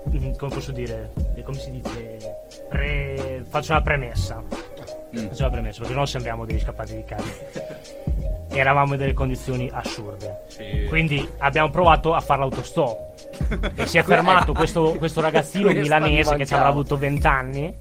mm, 0.10 0.34
come 0.38 0.54
posso 0.54 0.72
dire? 0.72 1.12
Eh, 1.36 1.44
Come 1.44 1.58
si 1.60 1.72
dice? 1.72 2.18
Pre- 2.70 3.44
faccio 3.50 3.72
una 3.74 3.82
premessa. 3.82 4.42
Mm. 4.42 5.28
Faccio 5.28 5.42
una 5.44 5.52
premessa, 5.52 5.80
perché 5.80 5.94
non 5.96 6.08
sembriamo 6.08 6.46
degli 6.46 6.60
scappati 6.60 6.96
di 6.96 7.04
casa. 7.04 7.24
Eravamo 8.54 8.94
in 8.94 9.00
delle 9.00 9.14
condizioni 9.14 9.70
assurde. 9.72 10.44
Sì. 10.48 10.86
Quindi 10.88 11.28
abbiamo 11.40 11.70
provato 11.70 12.14
a 12.14 12.20
fare 12.20 12.40
l'autostop. 12.42 13.12
e 13.76 13.86
si 13.88 13.98
è 13.98 14.04
fermato 14.06 14.54
questo, 14.54 14.94
questo 14.98 15.22
ragazzino 15.22 15.70
milanese 15.72 16.36
che 16.36 16.46
ci 16.46 16.54
avrà 16.54 16.68
avuto 16.68 16.98
20 16.98 17.28
anni. 17.28 17.76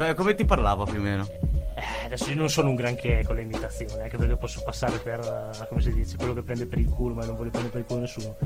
Eh, 0.00 0.14
Come 0.14 0.34
ti 0.34 0.44
parlava 0.44 0.84
più 0.84 0.98
o 0.98 1.02
meno? 1.02 1.26
Eh, 1.28 1.50
Eh, 1.74 2.04
adesso 2.04 2.30
io 2.30 2.36
non 2.36 2.48
sono 2.48 2.68
un 2.68 2.76
granché 2.76 3.24
con 3.26 3.34
le 3.34 3.42
imitazioni, 3.42 4.00
anche 4.02 4.16
perché 4.16 4.36
posso 4.36 4.62
passare 4.62 4.98
per, 4.98 5.18
eh, 5.20 5.66
come 5.68 5.80
si 5.80 5.92
dice, 5.92 6.16
quello 6.16 6.34
che 6.34 6.42
prende 6.42 6.66
per 6.66 6.78
il 6.78 6.88
culo, 6.88 7.14
ma 7.14 7.24
non 7.24 7.34
voglio 7.34 7.50
prendere 7.50 7.72
per 7.72 7.80
il 7.80 7.86
culo 7.86 8.00
nessuno. 8.00 8.36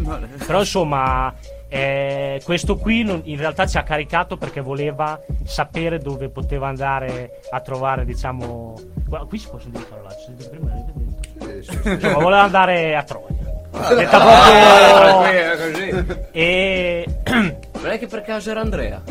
Però 0.47 0.61
insomma, 0.61 1.35
eh, 1.69 2.41
questo 2.45 2.77
qui 2.77 3.03
non- 3.03 3.21
in 3.25 3.37
realtà 3.37 3.67
ci 3.67 3.77
ha 3.77 3.83
caricato 3.83 4.37
perché 4.39 4.61
voleva 4.63 5.21
sapere 5.45 5.99
dove 5.99 6.29
poteva 6.31 6.69
andare 6.69 7.41
a 7.51 7.61
trovare, 7.61 8.05
diciamo... 8.07 8.75
Guarda, 9.07 9.27
qui 9.27 9.39
si 9.39 9.49
possono 9.51 9.73
dire 9.73 9.85
parolacce, 9.85 10.33
prima, 10.49 10.71
detto. 10.71 10.93
Sì, 11.63 11.71
sì, 11.73 11.79
sì. 11.83 11.89
Insomma, 11.91 12.15
voleva 12.15 12.43
andare 12.43 12.97
a 12.97 13.03
Troia. 13.03 13.35
Detta 13.95 14.19
Ah, 14.21 15.01
proprio... 15.01 15.57
così. 15.57 16.29
E... 16.33 17.07
Non 17.27 17.91
è 17.91 17.99
che 17.99 18.07
per 18.07 18.23
caso 18.23 18.51
era 18.51 18.61
Andrea. 18.61 19.03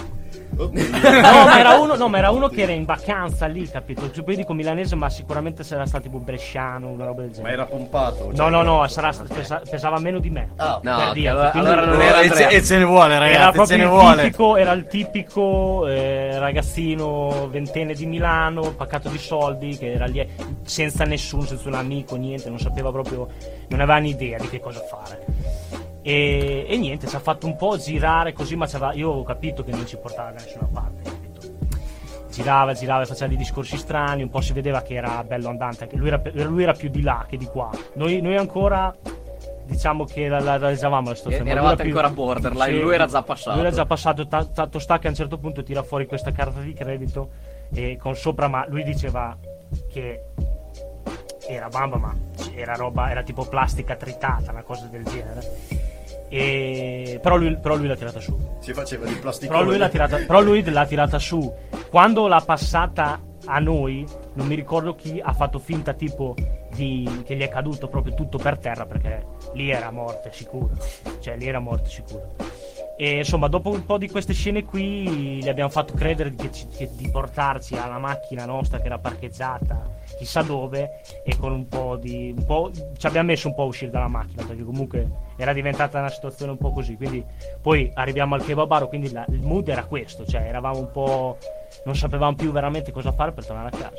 No 0.66 1.44
ma, 1.46 1.60
era 1.60 1.78
uno, 1.80 1.96
no, 1.96 2.08
ma 2.08 2.18
era 2.18 2.30
uno 2.32 2.48
che 2.48 2.62
era 2.62 2.72
in 2.72 2.86
vacanza 2.86 3.46
lì, 3.48 3.68
capito? 3.70 4.10
Cioè, 4.12 4.24
poi 4.24 4.36
dico 4.36 4.54
milanese, 4.54 4.96
ma 4.96 5.10
sicuramente 5.10 5.64
sarà 5.64 5.86
stato 5.86 6.04
tipo 6.04 6.20
bresciano, 6.20 6.88
una 6.90 7.06
roba 7.06 7.22
del 7.22 7.30
Ma 7.30 7.36
genere. 7.36 7.54
era 7.54 7.66
pompato. 7.66 8.28
No, 8.30 8.36
cioè- 8.36 8.50
no, 8.50 8.62
no, 8.64 8.88
sarà, 8.88 9.14
pesa- 9.34 9.62
pesava 9.70 10.00
meno 10.00 10.20
di 10.20 10.30
me. 10.30 10.50
Ah, 10.58 10.80
No, 10.82 11.12
Per 11.14 11.28
allora, 11.28 11.50
quindi- 11.52 11.70
allora 11.70 11.86
non 11.86 11.96
No, 11.98 12.02
era 12.04 12.20
e, 12.22 12.56
e 12.56 12.64
ce 12.64 12.78
ne 12.78 12.84
vuole, 12.86 13.14
era 13.16 13.26
ragazzi, 13.26 13.46
ce 13.46 13.52
proprio 13.54 13.78
ne 13.78 13.84
il 13.84 13.90
vuole. 13.90 14.22
tipico, 14.24 14.56
era 14.58 14.72
il 14.74 14.88
tipico 14.88 15.88
eh, 15.88 16.40
ragazzino 16.40 17.48
ventenne 17.50 17.94
di 17.94 18.06
Milano, 18.06 18.72
paccato 18.76 19.10
di 19.10 19.18
soldi, 19.18 19.78
che 19.78 19.94
era 19.94 20.06
lì 20.06 20.28
senza 20.64 21.04
nessuno, 21.06 21.44
senza 21.44 21.68
un 21.68 21.76
amico, 21.76 22.16
niente, 22.16 22.50
non 22.50 22.60
sapeva 22.60 22.92
proprio, 22.92 23.28
non 23.70 23.80
aveva 23.82 23.98
ni 23.98 24.10
idea 24.10 24.38
di 24.38 24.50
che 24.50 24.60
cosa 24.60 24.80
fare. 24.82 25.26
E, 26.08 26.68
e 26.70 26.78
niente, 26.78 27.08
ci 27.08 27.16
ha 27.16 27.20
fatto 27.20 27.48
un 27.48 27.56
po' 27.56 27.78
girare 27.78 28.32
così, 28.32 28.56
ma 28.56 28.68
io 28.94 29.10
ho 29.10 29.24
capito 29.24 29.64
che 29.64 29.72
non 29.72 29.88
ci 29.88 29.98
portava 29.98 30.30
da 30.30 30.40
nessuna 30.44 30.70
parte, 30.72 31.02
capito? 31.02 31.42
Girava, 32.30 32.74
girava 32.74 33.06
faceva 33.06 33.28
dei 33.30 33.38
discorsi 33.38 33.76
strani, 33.76 34.22
un 34.22 34.30
po' 34.30 34.40
si 34.40 34.54
vedeva 34.54 34.84
che 34.84 34.94
era 34.94 35.24
bello 35.24 35.50
andante, 35.50 35.90
lui 35.94 36.10
era, 36.10 36.22
lui 36.34 36.62
era 36.62 36.74
più 36.74 36.90
di 36.90 37.02
là 37.02 37.26
che 37.28 37.38
di 37.38 37.46
qua. 37.46 37.72
Noi, 37.96 38.22
noi 38.22 38.38
ancora 38.38 38.96
diciamo 39.66 40.04
che 40.04 40.28
la, 40.28 40.40
la 40.42 40.58
realizzavamo 40.58 41.10
la 41.10 41.16
situazione. 41.16 41.50
Eravate 41.50 41.82
era 41.82 41.84
più- 41.84 41.98
ancora 41.98 42.10
borderline, 42.14 42.82
lui 42.82 42.94
era 42.94 43.08
già 43.08 43.24
passato. 43.24 43.58
Lui 43.58 43.66
era 43.66 43.76
già 43.76 43.86
passato, 43.88 44.28
ta- 44.28 44.46
tanto 44.46 44.78
sta 44.78 45.00
che 45.00 45.08
a 45.08 45.10
un 45.10 45.16
certo 45.16 45.40
punto 45.40 45.64
tira 45.64 45.82
fuori 45.82 46.06
questa 46.06 46.32
carta 46.32 46.60
di 46.60 46.74
credito 46.74 47.30
e 47.74 47.98
con 48.00 48.16
sopra, 48.16 48.48
ma 48.48 48.64
lui 48.70 48.84
diceva 48.84 49.36
che 49.92 50.22
era 51.48 51.68
bamba, 51.68 51.98
ma 51.98 52.16
era 52.54 52.76
roba, 52.76 53.10
era 53.10 53.24
tipo 53.24 53.46
plastica 53.46 53.96
tritata, 53.96 54.52
una 54.52 54.64
cosa 54.64 54.88
del 54.88 55.04
genere. 55.04 55.94
E... 56.30 57.20
Però, 57.22 57.36
lui, 57.36 57.58
però 57.58 57.76
lui 57.76 57.88
l'ha 57.88 57.96
tirata 57.96 58.20
su. 58.20 58.38
Si 58.60 58.74
faceva 58.74 59.06
di 59.06 59.16
plastica. 59.16 59.52
Però 59.52 59.64
lui, 59.64 59.78
l'ha 59.78 59.90
tirata, 59.90 60.18
però 60.18 60.42
lui 60.42 60.64
l'ha 60.64 60.86
tirata 60.86 61.20
su. 61.20 61.54
Quando 61.90 62.28
l'ha 62.28 62.42
passata 62.42 63.22
a 63.46 63.60
noi, 63.60 64.06
non 64.34 64.48
mi 64.48 64.56
ricordo 64.56 64.96
chi 64.96 65.22
ha 65.24 65.34
fatto 65.34 65.60
finta 65.60 65.94
tipo 65.94 66.36
di, 66.74 67.24
che 67.26 67.36
gli 67.36 67.42
è 67.42 67.50
caduto 67.50 67.88
proprio 67.88 68.14
tutto 68.16 68.38
per 68.38 68.58
terra 68.58 68.86
perché 68.86 69.26
lì 69.54 69.70
era 69.70 69.92
morte 69.92 70.32
sicuro. 70.34 70.72
Cioè 71.20 71.38
lì 71.38 71.48
era 71.48 71.60
morte 71.60 71.90
sicuro. 71.90 72.36
E 72.98 73.18
insomma, 73.18 73.48
dopo 73.48 73.72
un 73.72 73.86
po' 73.86 73.98
di 73.98 74.10
queste 74.10 74.32
scene 74.34 74.64
qui, 74.64 75.42
gli 75.44 75.50
abbiamo 75.50 75.70
fatto 75.70 75.94
credere 75.94 76.34
che 76.34 76.50
ci- 76.52 76.68
che- 76.68 76.90
di 76.96 77.10
portarci 77.10 77.76
alla 77.76 77.98
macchina 78.00 78.46
nostra 78.46 78.80
che 78.80 78.86
era 78.86 78.98
parcheggiata 79.00 79.94
chissà 80.18 80.42
dove 80.44 81.02
e 81.26 81.36
con 81.38 81.52
un 81.52 81.68
po' 81.68 81.98
di. 81.98 82.34
Un 82.38 82.46
po', 82.46 82.72
ci 82.98 83.06
abbiamo 83.08 83.28
messo 83.28 83.50
un 83.50 83.56
po' 83.56 83.64
a 83.64 83.66
uscire 83.66 83.92
dalla 83.92 84.08
macchina 84.08 84.46
perché 84.46 84.64
comunque 84.64 85.10
era 85.36 85.52
diventata 85.52 86.00
una 86.00 86.10
situazione 86.10 86.52
un 86.54 86.58
po' 86.58 86.72
così. 86.72 86.96
Quindi 86.96 87.22
poi 87.62 87.92
arriviamo 87.94 88.36
al 88.36 88.46
kebabaro, 88.46 88.88
quindi 88.88 89.12
la- 89.12 89.26
il 89.30 89.42
mood 89.42 89.68
era 89.68 89.84
questo, 89.84 90.26
cioè 90.26 90.42
eravamo 90.44 90.80
un 90.80 90.92
po'. 90.92 91.38
non 91.84 91.96
sapevamo 91.96 92.36
più 92.36 92.52
veramente 92.52 92.92
cosa 92.92 93.12
fare 93.12 93.32
per 93.34 93.46
tornare 93.46 93.68
a 93.68 93.78
casa. 93.78 93.92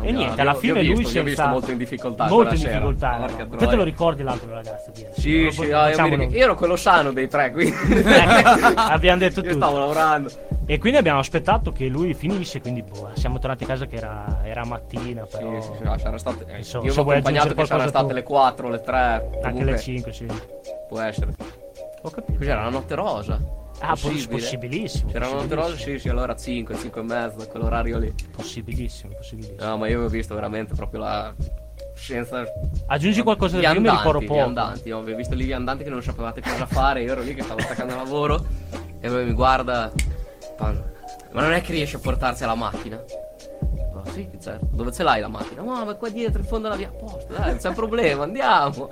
E 0.00 0.10
io- 0.10 0.16
niente, 0.16 0.34
io- 0.36 0.42
alla 0.42 0.52
io 0.52 0.58
fine 0.58 0.80
visto- 0.80 0.92
lui 0.92 1.00
io 1.02 1.06
ho 1.06 1.10
senza 1.10 1.22
visto 1.22 1.46
molto 1.46 1.70
in 1.72 1.78
difficoltà 1.78 2.26
molto 2.28 2.52
in 2.54 2.60
sera. 2.60 2.72
difficoltà 2.72 3.14
eravamo. 3.28 3.56
te 3.56 3.76
lo 3.76 3.82
ricordi 3.82 4.22
l'altro 4.22 4.50
ragazzo 4.52 4.90
Piero? 4.92 5.12
Sì, 5.16 5.48
sì, 5.50 5.72
ah, 5.72 5.88
io, 5.90 6.22
io 6.22 6.30
ero 6.44 6.54
quello 6.54 6.76
sano 6.76 7.12
dei 7.12 7.26
tre, 7.28 7.50
quindi 7.50 7.74
abbiamo 8.76 9.18
detto 9.18 9.40
io 9.40 9.46
tutto 9.46 9.56
stavo 9.56 9.78
lavorando. 9.78 10.30
e 10.66 10.78
quindi 10.78 10.98
abbiamo 10.98 11.18
aspettato 11.18 11.72
che 11.72 11.86
lui 11.86 12.14
finisse 12.14 12.60
quindi 12.60 12.82
boh, 12.82 13.10
siamo 13.14 13.38
tornati 13.38 13.64
a 13.64 13.66
casa 13.66 13.86
che 13.86 13.96
era, 13.96 14.40
era 14.44 14.64
mattina 14.64 15.24
Sì, 15.28 15.36
però 15.38 15.60
sì, 15.60 15.70
sì, 15.78 15.82
no, 15.84 15.94
c'era 15.96 16.18
state, 16.18 16.44
eh, 16.48 16.56
Insomma, 16.58 16.84
io 16.86 16.90
ho 16.94 17.00
accompagnato 17.00 17.54
che 17.54 17.62
c'erano 17.64 17.88
state 17.88 18.06
tu. 18.08 18.14
le 18.14 18.22
4, 18.22 18.68
le 18.68 18.80
3. 18.80 18.96
anche 18.96 19.40
comunque, 19.42 19.64
le 19.72 19.78
5 19.78 20.12
sì 20.12 20.26
Può 20.88 21.00
essere. 21.00 21.32
ho 22.02 22.10
capito 22.10 22.38
C'era 22.38 22.62
la 22.62 22.70
notte 22.70 22.94
rosa. 22.94 23.38
Ah 23.80 23.90
poss- 23.90 24.00
Possibile. 24.02 24.26
possibilissimo 24.40 25.10
C'era 25.12 25.28
la 25.28 25.34
notte 25.34 25.54
rosa, 25.54 25.68
possibilissimo, 25.70 25.96
sì, 25.96 25.98
sì, 26.00 26.08
allora 26.08 26.34
5, 26.36 26.76
5 26.78 27.00
e 27.00 27.04
mezzo, 27.04 27.46
quell'orario 27.48 27.98
lì. 27.98 28.14
possibilissimo 28.34 29.14
possibilissimo 29.14 29.64
No, 29.68 29.76
ma 29.76 29.86
io 29.88 29.94
avevo 29.96 30.08
visto 30.10 30.34
veramente 30.34 30.74
proprio 30.74 31.00
la 31.00 31.34
scienza. 31.94 32.44
aggiungi 32.86 33.22
qualcosa 33.22 33.58
Gli 33.58 33.62
io 33.62 33.80
mi 33.80 33.90
ricordo 33.90 34.20
gli 34.20 34.26
poco 34.26 34.42
andanti, 34.42 34.90
ho 34.90 35.02
visto 35.02 35.34
lì 35.34 35.44
gli 35.44 35.52
andanti 35.52 35.84
che 35.84 35.90
non 35.90 36.02
sapevate 36.02 36.40
cosa 36.40 36.66
fare, 36.66 37.02
io 37.02 37.12
ero 37.12 37.22
lì 37.22 37.34
che 37.34 37.42
stavo 37.42 37.60
attaccando 37.60 37.92
al 37.92 37.98
lavoro 37.98 38.44
e 39.00 39.08
lui 39.08 39.24
mi 39.24 39.32
guarda, 39.32 39.92
ma 40.58 41.40
non 41.42 41.52
è 41.52 41.60
che 41.60 41.72
riesci 41.72 41.96
a 41.96 41.98
portarsi 42.00 42.44
alla 42.44 42.54
macchina? 42.54 43.00
No, 44.04 44.12
sì, 44.12 44.28
certo. 44.40 44.66
Dove 44.70 44.92
ce 44.92 45.02
l'hai 45.02 45.20
la 45.20 45.28
macchina? 45.28 45.62
No, 45.62 45.84
ma 45.84 45.94
qua 45.94 46.08
dietro 46.08 46.40
in 46.40 46.46
fondo 46.46 46.68
alla 46.68 46.76
via. 46.76 46.88
A 46.88 46.92
posto, 46.92 47.32
dai, 47.32 47.48
non 47.50 47.56
c'è 47.58 47.72
problema, 47.72 48.22
andiamo. 48.24 48.88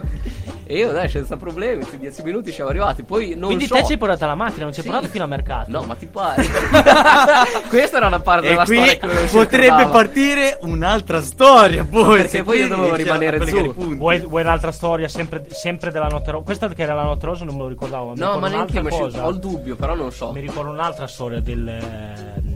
E 0.68 0.78
io, 0.78 0.90
dai, 0.90 1.08
senza 1.08 1.36
problemi, 1.36 1.86
in 1.92 1.98
10 2.00 2.22
minuti 2.25 2.50
siamo 2.50 2.70
arrivati. 2.70 3.04
Poi 3.04 3.34
non 3.36 3.46
quindi 3.46 3.66
so. 3.66 3.75
te 3.76 3.84
ci 3.84 3.92
hai 3.92 3.98
portato 3.98 4.26
la 4.26 4.34
macchina 4.34 4.64
non 4.64 4.72
ci 4.72 4.80
hai 4.80 4.86
Sì. 4.86 4.90
portato 4.90 5.12
fino 5.12 5.22
a 5.25 5.26
mercato 5.28 5.70
No, 5.70 5.82
ma 5.84 5.94
ti 5.94 6.06
pare. 6.06 6.44
Questa 7.68 7.98
era 7.98 8.06
una 8.08 8.18
parte 8.20 8.46
E 8.46 8.50
della 8.50 8.64
qui 8.64 8.76
storia 8.76 8.96
che 8.96 9.26
potrebbe 9.30 9.86
partire 9.86 10.58
un'altra 10.62 11.22
storia, 11.22 11.84
poi. 11.84 12.16
Perché 12.16 12.28
se 12.28 12.42
poi 12.42 12.58
io 12.58 12.68
dovevo 12.68 12.94
rimanere 12.96 13.46
su. 13.46 13.75
Vuoi, 13.75 14.20
vuoi 14.20 14.42
un'altra 14.42 14.72
storia 14.72 15.06
sempre, 15.08 15.44
sempre 15.50 15.92
della 15.92 16.08
notte 16.08 16.32
rosa? 16.32 16.44
Questa 16.44 16.68
che 16.68 16.82
era 16.82 16.94
la 16.94 17.04
notte 17.04 17.26
rosa 17.26 17.44
non 17.44 17.54
me 17.54 17.62
lo 17.62 17.68
ricordavo. 17.68 18.10
mi 18.12 18.18
No, 18.18 18.25
ricordo 18.34 18.40
ma 18.40 18.48
neanche 18.48 18.78
io 18.80 19.22
ho 19.22 19.30
il 19.30 19.38
dubbio, 19.38 19.76
però 19.76 19.94
non 19.94 20.10
so. 20.10 20.32
Mi 20.32 20.40
ricordo 20.40 20.70
un'altra 20.70 21.06
storia 21.06 21.40
del, 21.40 21.68
eh, 21.68 22.55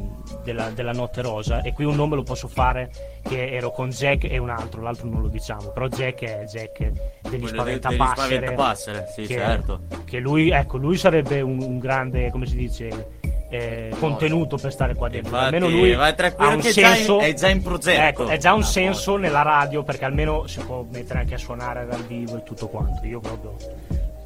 della, 0.52 0.70
della 0.70 0.92
notte 0.92 1.22
rosa 1.22 1.62
e 1.62 1.72
qui 1.72 1.84
un 1.84 1.94
nome 1.94 2.16
lo 2.16 2.22
posso 2.22 2.48
fare 2.48 2.90
che 3.22 3.50
ero 3.52 3.70
con 3.70 3.90
Jack 3.90 4.24
e 4.24 4.38
un 4.38 4.50
altro, 4.50 4.82
l'altro 4.82 5.08
non 5.08 5.22
lo 5.22 5.28
diciamo, 5.28 5.68
però 5.70 5.86
Jack 5.88 6.22
è 6.24 6.44
Jack 6.44 6.78
degli 6.78 6.90
de- 6.90 7.28
degli 7.38 7.46
spaventapassere. 7.48 8.14
spaventapassere, 8.36 9.06
sì, 9.14 9.22
che, 9.22 9.34
certo. 9.34 9.80
Che 10.04 10.18
lui, 10.18 10.50
ecco, 10.50 10.76
lui 10.76 10.96
sarebbe 10.96 11.40
un, 11.40 11.60
un 11.62 11.78
grande, 11.78 12.30
come 12.30 12.46
si 12.46 12.56
dice, 12.56 13.18
eh, 13.50 13.92
contenuto 13.98 14.56
per 14.56 14.72
stare 14.72 14.94
qua 14.94 15.08
dentro. 15.08 15.30
Infatti, 15.34 15.54
almeno 15.54 15.68
lui 15.68 15.92
ha 15.92 16.08
un 16.08 16.60
già 16.60 16.66
in- 16.68 16.72
senso, 16.72 17.20
è 17.20 17.32
già 17.34 17.48
in 17.48 17.62
progetto. 17.62 18.02
Ecco, 18.22 18.28
è 18.28 18.36
già 18.38 18.52
un 18.54 18.62
Ah, 18.62 18.64
senso 18.64 19.16
nella 19.16 19.42
radio 19.42 19.82
perché 19.82 20.04
almeno 20.04 20.46
si 20.46 20.60
può 20.60 20.84
mettere 20.90 21.20
anche 21.20 21.34
a 21.34 21.38
suonare 21.38 21.86
dal 21.86 22.02
vivo 22.04 22.36
e 22.38 22.42
tutto 22.42 22.68
quanto. 22.68 23.06
Io 23.06 23.20
proprio 23.20 23.56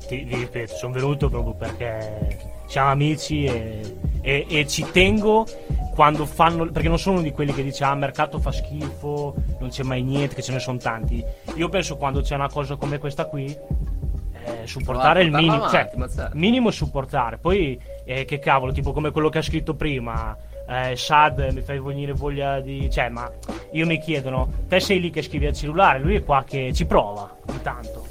ti, 0.07 0.27
ti 0.27 0.37
ripeto, 0.37 0.75
sono 0.75 0.93
venuto 0.93 1.29
proprio 1.29 1.55
perché 1.55 2.53
siamo 2.67 2.91
amici 2.91 3.45
e, 3.45 3.97
e- 4.21 4.47
e 4.49 4.67
ci 4.67 4.87
tengo 4.91 5.47
quando 5.95 6.27
fanno 6.27 6.71
perché 6.71 6.89
non 6.89 6.99
sono 6.99 7.17
uno 7.17 7.25
di 7.25 7.33
quelli 7.33 7.53
che 7.55 7.63
dice 7.63 7.85
ah 7.85 7.93
il 7.93 7.99
mercato 7.99 8.41
fa 8.41 8.51
schifo 8.51 9.35
non 9.61 9.69
c'è 9.69 9.85
mai 9.85 10.03
niente 10.03 10.35
che 10.35 10.43
ce 10.43 10.53
ne 10.53 10.59
sono 10.59 10.79
tanti. 10.79 11.25
Io 11.55 11.69
penso 11.69 11.97
quando 11.97 12.21
c'è 12.21 12.35
una 12.35 12.51
cosa 12.51 12.77
come 12.77 12.99
questa 12.99 13.27
qui 13.27 13.47
eh, 13.47 14.67
supportare 14.67 15.23
il 15.23 15.31
minimo 15.31 15.65
avanti, 15.65 15.97
cioè, 15.97 16.09
certo. 16.09 16.37
minimo 16.37 16.71
supportare. 16.71 17.39
Poi 17.39 17.81
eh, 18.05 18.25
che 18.25 18.39
cavolo 18.39 18.73
tipo 18.73 18.93
come 18.93 19.11
quello 19.11 19.29
che 19.29 19.39
ha 19.39 19.43
scritto 19.43 19.75
prima 19.75 20.37
eh, 20.69 20.97
Sad 20.97 21.51
mi 21.53 21.61
fai 21.61 21.79
venire 21.79 22.13
voglia 22.13 22.61
di 22.61 22.91
cioè 22.91 23.09
ma 23.09 23.31
io 23.73 23.87
mi 23.87 23.99
chiedono 23.99 24.51
te 24.69 24.81
sei 24.81 25.01
lì 25.01 25.11
che 25.11 25.23
scrivi 25.23 25.47
al 25.47 25.55
cellulare? 25.55 25.99
Lui 26.01 26.17
è 26.17 26.25
qua 26.25 26.45
che 26.47 26.73
ci 26.73 26.87
prova 26.87 27.31
intanto 27.51 28.04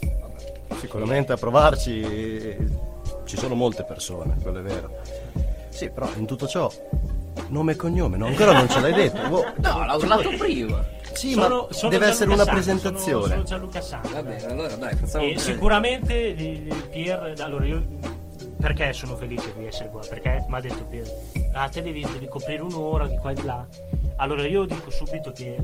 Sicuramente 0.80 1.32
a 1.34 1.38
provarci 1.38 2.58
ci 3.26 3.38
sono 3.38 3.56
molte 3.56 3.84
persone, 3.84 4.36
quello 4.42 4.60
è 4.60 4.62
vero. 4.62 4.92
Sì, 5.70 5.90
però 5.90 6.08
in 6.18 6.26
tutto 6.26 6.48
ciò, 6.48 6.72
nome 7.48 7.72
e 7.72 7.76
cognome, 7.76 8.18
no? 8.18 8.28
ancora 8.28 8.54
non 8.54 8.70
ce 8.70 8.80
l'hai 8.80 8.94
detto. 8.94 9.22
Boh, 9.30 9.44
No, 9.58 9.86
l'ho 9.86 9.96
urlato 9.96 10.30
prima. 10.38 10.84
Sì, 11.14 11.32
Sono- 11.34 11.68
ma 11.70 11.74
sono 11.74 11.92
deve 11.92 12.08
essere 12.08 12.30
Gianluca 12.30 12.34
una 12.34 12.44
Santi, 12.44 12.52
presentazione. 12.80 13.22
sono, 13.22 13.28
sono 13.34 13.44
Gianluca 13.44 13.82
Santi. 13.82 14.12
Va 14.14 14.24
bene, 14.24 14.46
allora 14.46 14.76
dai, 14.76 14.96
facciamo 14.96 15.26
E 15.26 15.38
sicuramente 15.38 16.14
il- 16.14 16.68
il 16.68 16.88
Pier, 16.92 17.34
allora 17.40 17.66
io 17.66 17.84
perché 18.60 18.94
sono 18.94 19.16
felice 19.16 19.54
di 19.58 19.66
essere 19.68 19.90
qua? 19.90 20.02
Perché 20.08 20.46
mi 20.48 20.56
ha 20.56 20.60
detto 20.60 20.84
Pier, 20.86 21.06
ah 21.54 21.70
te 21.70 21.82
devi, 21.82 22.02
devi 22.12 22.28
coprire 22.28 22.62
un'ora 22.62 23.08
di 23.08 23.18
qua 23.18 23.32
e 23.32 23.34
di 23.36 23.44
là. 23.44 23.66
Allora 24.18 24.46
io 24.48 24.66
dico 24.66 24.90
subito 24.92 25.32
che 25.32 25.58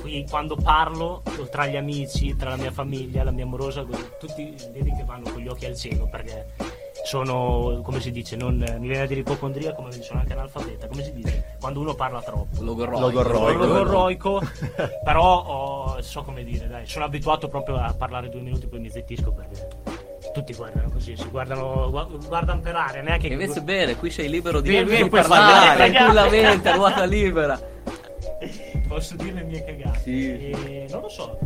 qui 0.00 0.26
quando 0.28 0.56
parlo 0.56 1.22
tra 1.50 1.66
gli 1.66 1.76
amici, 1.76 2.36
tra 2.36 2.50
la 2.50 2.56
mia 2.56 2.70
famiglia, 2.70 3.22
la 3.24 3.30
mia 3.30 3.44
amorosa, 3.44 3.84
tutti 4.18 4.54
vedi 4.72 4.92
che 4.92 5.04
vanno 5.04 5.30
con 5.30 5.40
gli 5.40 5.48
occhi 5.48 5.66
al 5.66 5.76
cielo 5.76 6.08
perché 6.08 6.46
sono, 7.04 7.80
come 7.82 8.00
si 8.00 8.10
dice, 8.10 8.36
non, 8.36 8.56
mi 8.56 8.86
viene 8.86 9.02
a 9.02 9.06
dire 9.06 9.20
ipocondria 9.20 9.72
come 9.74 9.90
sono 10.02 10.20
anche 10.20 10.32
analfabeta, 10.32 10.86
come 10.86 11.02
si 11.02 11.12
dice? 11.12 11.56
Quando 11.58 11.80
uno 11.80 11.94
parla 11.94 12.20
troppo 12.22 12.62
Logorroico. 12.62 13.06
Logorroico. 13.06 13.64
logorroico, 13.64 14.42
però 15.04 15.42
ho- 15.42 16.02
so 16.02 16.22
come 16.22 16.44
dire, 16.44 16.68
dai, 16.68 16.86
sono 16.86 17.04
abituato 17.04 17.48
proprio 17.48 17.76
a 17.76 17.92
parlare 17.94 18.28
due 18.28 18.40
minuti 18.40 18.66
poi 18.66 18.80
mi 18.80 18.90
zittisco 18.90 19.32
perché 19.32 19.68
tutti 20.32 20.54
guardano 20.54 20.90
così, 20.90 21.16
si 21.16 21.28
guardano, 21.28 21.88
gua- 21.90 22.08
guardano 22.26 22.60
per 22.60 22.74
aria, 22.76 23.02
neanche 23.02 23.28
E 23.28 23.32
invece 23.32 23.60
bene, 23.62 23.96
qui 23.96 24.10
sei 24.10 24.28
libero 24.28 24.60
di, 24.60 24.70
di 24.84 24.84
puoi 25.06 25.08
parlare 25.08 25.66
parlare. 25.76 25.90
tranquillamente, 25.90 26.68
a 26.68 26.74
ruota 26.74 27.04
libera. 27.04 27.60
posso 28.88 29.14
dire 29.16 29.32
le 29.34 29.42
mie 29.44 29.64
cagate. 29.64 30.00
Sì. 30.02 30.30
E 30.50 30.86
non 30.90 31.02
lo 31.02 31.08
so. 31.08 31.38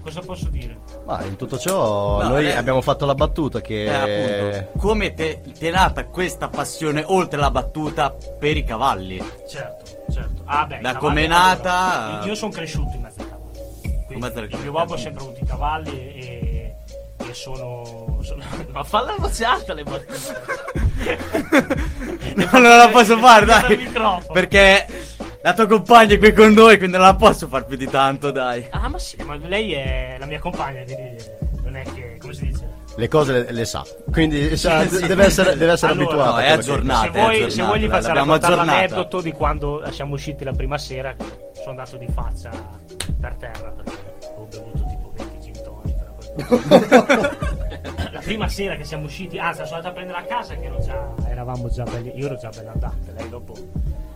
Cosa 0.00 0.20
posso 0.20 0.48
dire? 0.48 0.78
Ma 1.06 1.22
in 1.24 1.34
tutto 1.36 1.58
ciò 1.58 2.22
No, 2.22 2.28
noi 2.28 2.46
eh. 2.46 2.52
abbiamo 2.54 2.80
fatto 2.80 3.04
la 3.04 3.14
battuta 3.14 3.60
che... 3.60 3.84
Eh, 3.84 4.56
appunto, 4.58 4.78
come 4.78 5.12
te, 5.14 5.40
ti 5.58 5.66
è 5.66 5.70
nata 5.70 6.04
questa 6.06 6.48
passione 6.48 7.02
oltre 7.06 7.38
la 7.40 7.50
battuta 7.50 8.10
per 8.38 8.56
i 8.56 8.62
cavalli? 8.64 9.20
Certo, 9.48 9.84
certo. 10.12 10.42
Ah, 10.44 10.66
beh, 10.66 10.78
Da 10.80 10.92
cavalli, 10.92 10.98
com'è 11.14 11.26
nata- 11.26 12.04
allora, 12.10 12.24
io 12.26 12.34
sono 12.36 12.52
cresciuto 12.52 12.94
in 12.94 13.02
mezzo 13.02 13.20
ai 13.20 13.28
cavalli. 13.28 14.04
Quindi 14.06 14.24
mezzo 14.24 14.38
il 14.40 14.58
mio 14.62 14.72
babbo 14.72 14.94
ha 14.94 14.98
sempre 14.98 15.22
avuto 15.24 15.40
i 15.42 15.46
cavalli 15.46 15.90
e, 16.14 16.51
e 17.32 17.34
sono, 17.34 18.18
sono- 18.22 18.42
Ma 18.70 18.82
falla 18.84 19.14
voce 19.18 19.44
le 19.74 19.84
No, 22.34 22.48
non 22.52 22.62
la 22.62 22.88
posso 22.90 23.18
fare, 23.18 23.44
dai. 23.46 23.90
Perché 24.32 24.86
la 25.42 25.52
tua 25.54 25.66
compagna 25.66 26.14
è 26.14 26.18
qui 26.18 26.32
con 26.32 26.52
noi, 26.52 26.76
quindi 26.78 26.96
non 26.96 27.06
la 27.06 27.14
posso 27.16 27.48
far 27.48 27.64
più 27.64 27.76
di 27.76 27.88
tanto, 27.88 28.30
dai. 28.30 28.66
Ah, 28.70 28.88
ma 28.88 28.98
sì, 28.98 29.16
ma 29.22 29.36
lei 29.36 29.72
è 29.72 30.16
la 30.18 30.26
mia 30.26 30.38
compagna, 30.38 30.82
quindi 30.84 31.16
non 31.64 31.76
è 31.76 31.82
che. 31.82 32.16
come 32.20 32.32
si 32.32 32.46
dice? 32.46 32.70
Le 32.94 33.08
cose 33.08 33.32
le, 33.32 33.52
le 33.52 33.64
sa. 33.64 33.82
Quindi 34.10 34.54
sa- 34.56 34.84
deve 34.84 35.24
essere, 35.24 35.56
deve 35.56 35.72
essere 35.72 35.92
Allora, 35.92 36.08
abituata. 36.08 36.30
no, 36.30 36.36
è 36.38 36.40
a 36.40 36.44
quelle 36.44 36.52
aggiornata. 36.60 37.02
se, 37.02 37.08
vuoi, 37.18 37.50
se 37.50 37.62
vuoi 37.62 37.80
gli 37.80 37.88
faccio 37.88 38.54
l'aneddoto 38.54 39.20
di 39.22 39.32
quando 39.32 39.82
siamo 39.90 40.14
usciti 40.14 40.44
la 40.44 40.52
prima 40.52 40.76
sera 40.76 41.14
che 41.14 41.24
sono 41.54 41.70
andato 41.70 41.96
di 41.96 42.06
faccia 42.12 42.50
per 43.18 43.34
terra 43.36 43.70
perché 43.70 43.92
ho 44.36 44.44
bevuto 44.50 44.81
la 48.10 48.20
prima 48.20 48.48
sera 48.48 48.76
che 48.76 48.84
siamo 48.84 49.04
usciti 49.04 49.38
anzi 49.38 49.64
sono 49.64 49.76
andato 49.76 49.88
a 49.88 49.92
prendere 49.92 50.18
a 50.18 50.22
casa 50.22 50.54
che 50.54 50.64
ero 50.64 50.80
già 50.80 51.12
eravamo 51.26 51.68
già 51.68 51.84
belli 51.84 52.12
io 52.14 52.26
ero 52.26 52.36
già 52.36 52.48
bella 52.48 52.72
andante 52.72 53.12
lei 53.12 53.28
dopo 53.28 53.54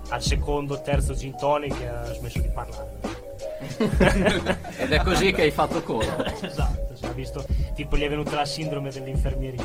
al 0.09 0.23
secondo 0.23 0.81
terzo 0.81 1.15
gin 1.15 1.37
tonic 1.37 1.83
ha 1.83 2.13
smesso 2.15 2.41
di 2.41 2.49
parlare 2.49 3.25
Ed 4.79 4.93
è 4.93 5.03
così 5.03 5.33
che 5.33 5.43
hai 5.43 5.51
fatto 5.51 5.83
cola. 5.83 6.25
esatto, 6.41 6.95
si 6.95 7.05
è 7.05 7.11
visto, 7.11 7.45
tipo 7.75 7.97
gli 7.97 8.03
è 8.03 8.09
venuta 8.09 8.35
la 8.35 8.45
sindrome 8.45 8.91
dell'infermieria. 8.91 9.65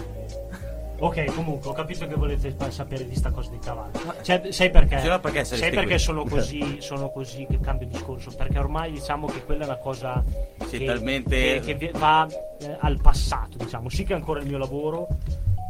Ok, 1.03 1.33
comunque 1.33 1.71
ho 1.71 1.73
capito 1.73 2.05
che 2.07 2.13
volete 2.13 2.55
sapere 2.69 3.07
di 3.07 3.15
sta 3.15 3.31
cosa 3.31 3.49
dei 3.49 3.57
cavalli. 3.57 3.91
Cioè, 4.21 4.51
sai 4.51 4.69
perché? 4.69 4.99
Sì, 4.99 5.07
no, 5.07 5.19
perché 5.19 5.43
sai 5.43 5.59
perché 5.71 5.85
qui. 5.87 5.97
sono 5.99 6.23
così, 6.25 6.77
sono 6.79 7.09
così 7.09 7.47
che 7.49 7.59
cambio 7.59 7.87
discorso? 7.87 8.31
Perché 8.37 8.59
ormai 8.59 8.91
diciamo 8.91 9.25
che 9.25 9.43
quella 9.43 9.63
è 9.63 9.65
una 9.65 9.77
cosa 9.77 10.23
Sì, 10.67 10.77
che, 10.77 10.85
talmente- 10.85 11.59
che- 11.61 11.75
che 11.75 11.91
va 11.97 12.27
eh, 12.59 12.77
al 12.81 12.99
passato, 13.01 13.57
diciamo. 13.57 13.89
Sì 13.89 14.03
che 14.03 14.13
è 14.13 14.15
ancora 14.15 14.41
il 14.41 14.45
mio 14.45 14.59
lavoro, 14.59 15.07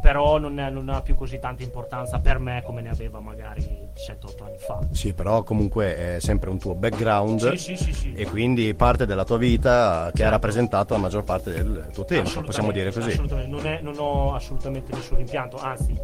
però 0.02 0.36
non, 0.38 0.58
è- 0.58 0.68
non 0.68 0.88
ha 0.88 1.00
più 1.00 1.14
così 1.14 1.38
tanta 1.38 1.62
importanza 1.62 2.18
per 2.18 2.38
me 2.40 2.60
come 2.64 2.80
ne 2.82 2.90
aveva 2.90 3.20
magari 3.20 3.64
7-8 3.94 4.44
anni 4.44 4.58
fa. 4.58 4.80
Sì, 4.90 5.12
però 5.14 5.44
comunque 5.44 6.16
è 6.16 6.20
sempre 6.20 6.50
un 6.50 6.58
tuo 6.58 6.74
background. 6.74 7.52
Sì, 7.54 7.76
sì, 7.76 7.76
sì, 7.76 7.92
sì. 7.92 8.12
E 8.14 8.26
quindi 8.26 8.74
parte 8.74 9.06
della 9.06 9.24
tua 9.24 9.38
vita 9.38 10.10
che 10.12 10.24
ha 10.24 10.28
rappresentato 10.28 10.92
la 10.94 11.00
maggior 11.00 11.22
parte 11.22 11.52
del 11.52 11.88
tuo 11.92 12.04
tempo, 12.04 12.40
possiamo 12.42 12.72
dire 12.72 12.92
così. 12.92 13.10
assolutamente. 13.12 13.50
Non, 13.50 13.64
è- 13.66 13.80
non 13.80 13.94
ho 13.98 14.34
assolutamente 14.34 14.92
nessun 14.92 15.18
rimpianto, 15.18 15.56
anzi 15.58 15.96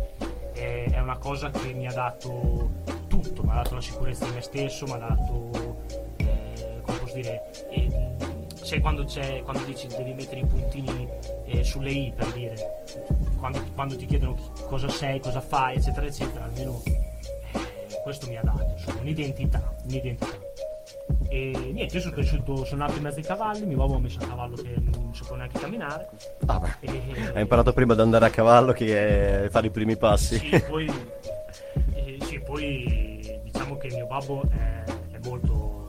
è, 0.55 0.85
è 0.93 1.01
una 1.01 1.19
cosa 1.19 1.51
che 1.51 1.73
mi 1.73 1.87
ha 1.89 1.93
dato 1.93 2.71
tutto, 3.09 3.43
mi 3.43 3.51
ha 3.51 3.55
dato 3.55 3.75
la 3.75 3.81
sicurezza 3.81 4.25
di 4.27 4.31
me 4.33 4.41
stesso, 4.43 4.87
mi 4.87 4.93
ha 4.93 4.97
dato, 4.99 5.51
eh, 6.19 6.81
come 6.83 6.99
posso 6.99 7.15
dire, 7.15 7.43
eh, 7.71 8.18
sai 8.69 8.81
quando, 8.81 9.05
c'è, 9.05 9.41
quando 9.45 9.65
dici 9.65 9.87
devi 9.87 10.13
mettere 10.13 10.41
i 10.41 10.45
puntini 10.45 11.09
eh, 11.47 11.65
sulle 11.65 11.91
i 11.91 12.13
per 12.15 12.31
dire, 12.33 12.55
quando, 13.39 13.65
quando 13.75 13.97
ti 13.97 14.05
chiedono 14.05 14.35
chi- 14.35 14.65
cosa 14.69 14.91
sei, 14.91 15.21
cosa 15.21 15.41
fai, 15.41 15.77
eccetera, 15.77 16.05
eccetera, 16.05 16.45
almeno 16.45 16.83
eh, 16.85 18.03
questo 18.03 18.29
mi 18.29 18.37
ha 18.37 18.43
dato 18.43 18.75
insomma, 18.77 19.01
un'identità, 19.01 19.75
un'identità. 19.85 20.37
E 21.31 21.71
niente, 21.73 21.95
io 21.95 22.01
sono 22.01 22.13
cresciuto, 22.13 22.65
sono 22.67 22.85
nato 22.85 22.97
in 22.99 23.03
mezzo 23.05 23.17
ai 23.17 23.25
cavalli, 23.25 23.65
mio 23.65 23.79
babbo 23.79 23.93
mi 23.95 23.99
ha 24.01 24.03
messo 24.03 24.19
a 24.21 24.27
cavallo 24.27 24.57
che 24.57 24.75
non 24.77 25.15
sapevo 25.15 25.37
neanche 25.37 25.59
camminare. 25.59 26.09
Ah, 26.45 26.59
beh. 26.59 26.75
E, 26.81 27.31
Hai 27.35 27.41
imparato 27.41 27.73
prima 27.73 27.95
ad 27.95 28.01
andare 28.01 28.27
a 28.27 28.31
cavallo 28.31 28.73
che 28.73 29.45
eh, 29.45 29.49
fare 29.51 29.69
i 29.69 29.71
primi 29.71 29.97
passi. 29.97 30.37
Sì, 30.39 30.61
poi, 30.69 30.87
eh, 31.95 32.19
sì, 32.23 32.39
poi 32.41 33.41
diciamo 33.45 33.79
che 33.79 33.89
mio 33.89 34.07
babbo 34.07 34.43
è, 34.51 34.85
è 35.13 35.19
molto 35.25 35.87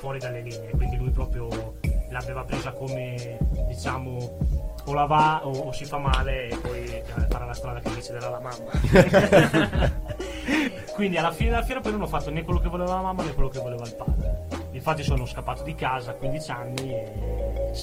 fuori 0.00 0.18
dalle 0.18 0.40
linee, 0.40 0.70
quindi 0.70 0.96
lui 0.96 1.10
proprio 1.10 1.74
l'aveva 2.12 2.44
presa 2.44 2.70
come 2.72 3.38
diciamo 3.66 4.38
o 4.84 4.92
la 4.92 5.06
va 5.06 5.40
o, 5.44 5.50
o 5.50 5.72
si 5.72 5.84
fa 5.84 5.98
male 5.98 6.48
e 6.48 6.56
poi 6.56 6.84
eh, 6.84 7.04
farà 7.28 7.44
la 7.46 7.54
strada 7.54 7.80
che 7.80 7.90
deciderà 7.94 8.28
la 8.28 8.40
mamma. 8.40 9.90
quindi 10.94 11.16
alla 11.16 11.32
fine 11.32 11.50
della 11.50 11.62
fiera 11.62 11.80
poi 11.80 11.92
non 11.92 12.02
ho 12.02 12.06
fatto 12.06 12.30
né 12.30 12.42
quello 12.44 12.60
che 12.60 12.68
voleva 12.68 12.94
la 12.94 13.02
mamma 13.02 13.22
né 13.22 13.32
quello 13.34 13.48
che 13.48 13.58
voleva 13.58 13.84
il 13.84 13.94
padre. 13.94 14.46
Infatti 14.72 15.02
sono 15.02 15.26
scappato 15.26 15.62
di 15.62 15.74
casa 15.74 16.12
a 16.12 16.14
15 16.14 16.50
anni 16.50 16.92
e 16.92 17.12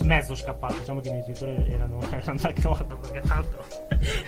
mezzo 0.04 0.36
scappato, 0.36 0.80
diciamo 0.80 1.00
che 1.00 1.10
i 1.10 1.12
miei 1.12 1.24
genitori 1.24 1.72
erano, 1.72 2.00
erano 2.12 2.40
d'accordo 2.40 2.98
perché 2.98 3.22
tanto 3.28 3.64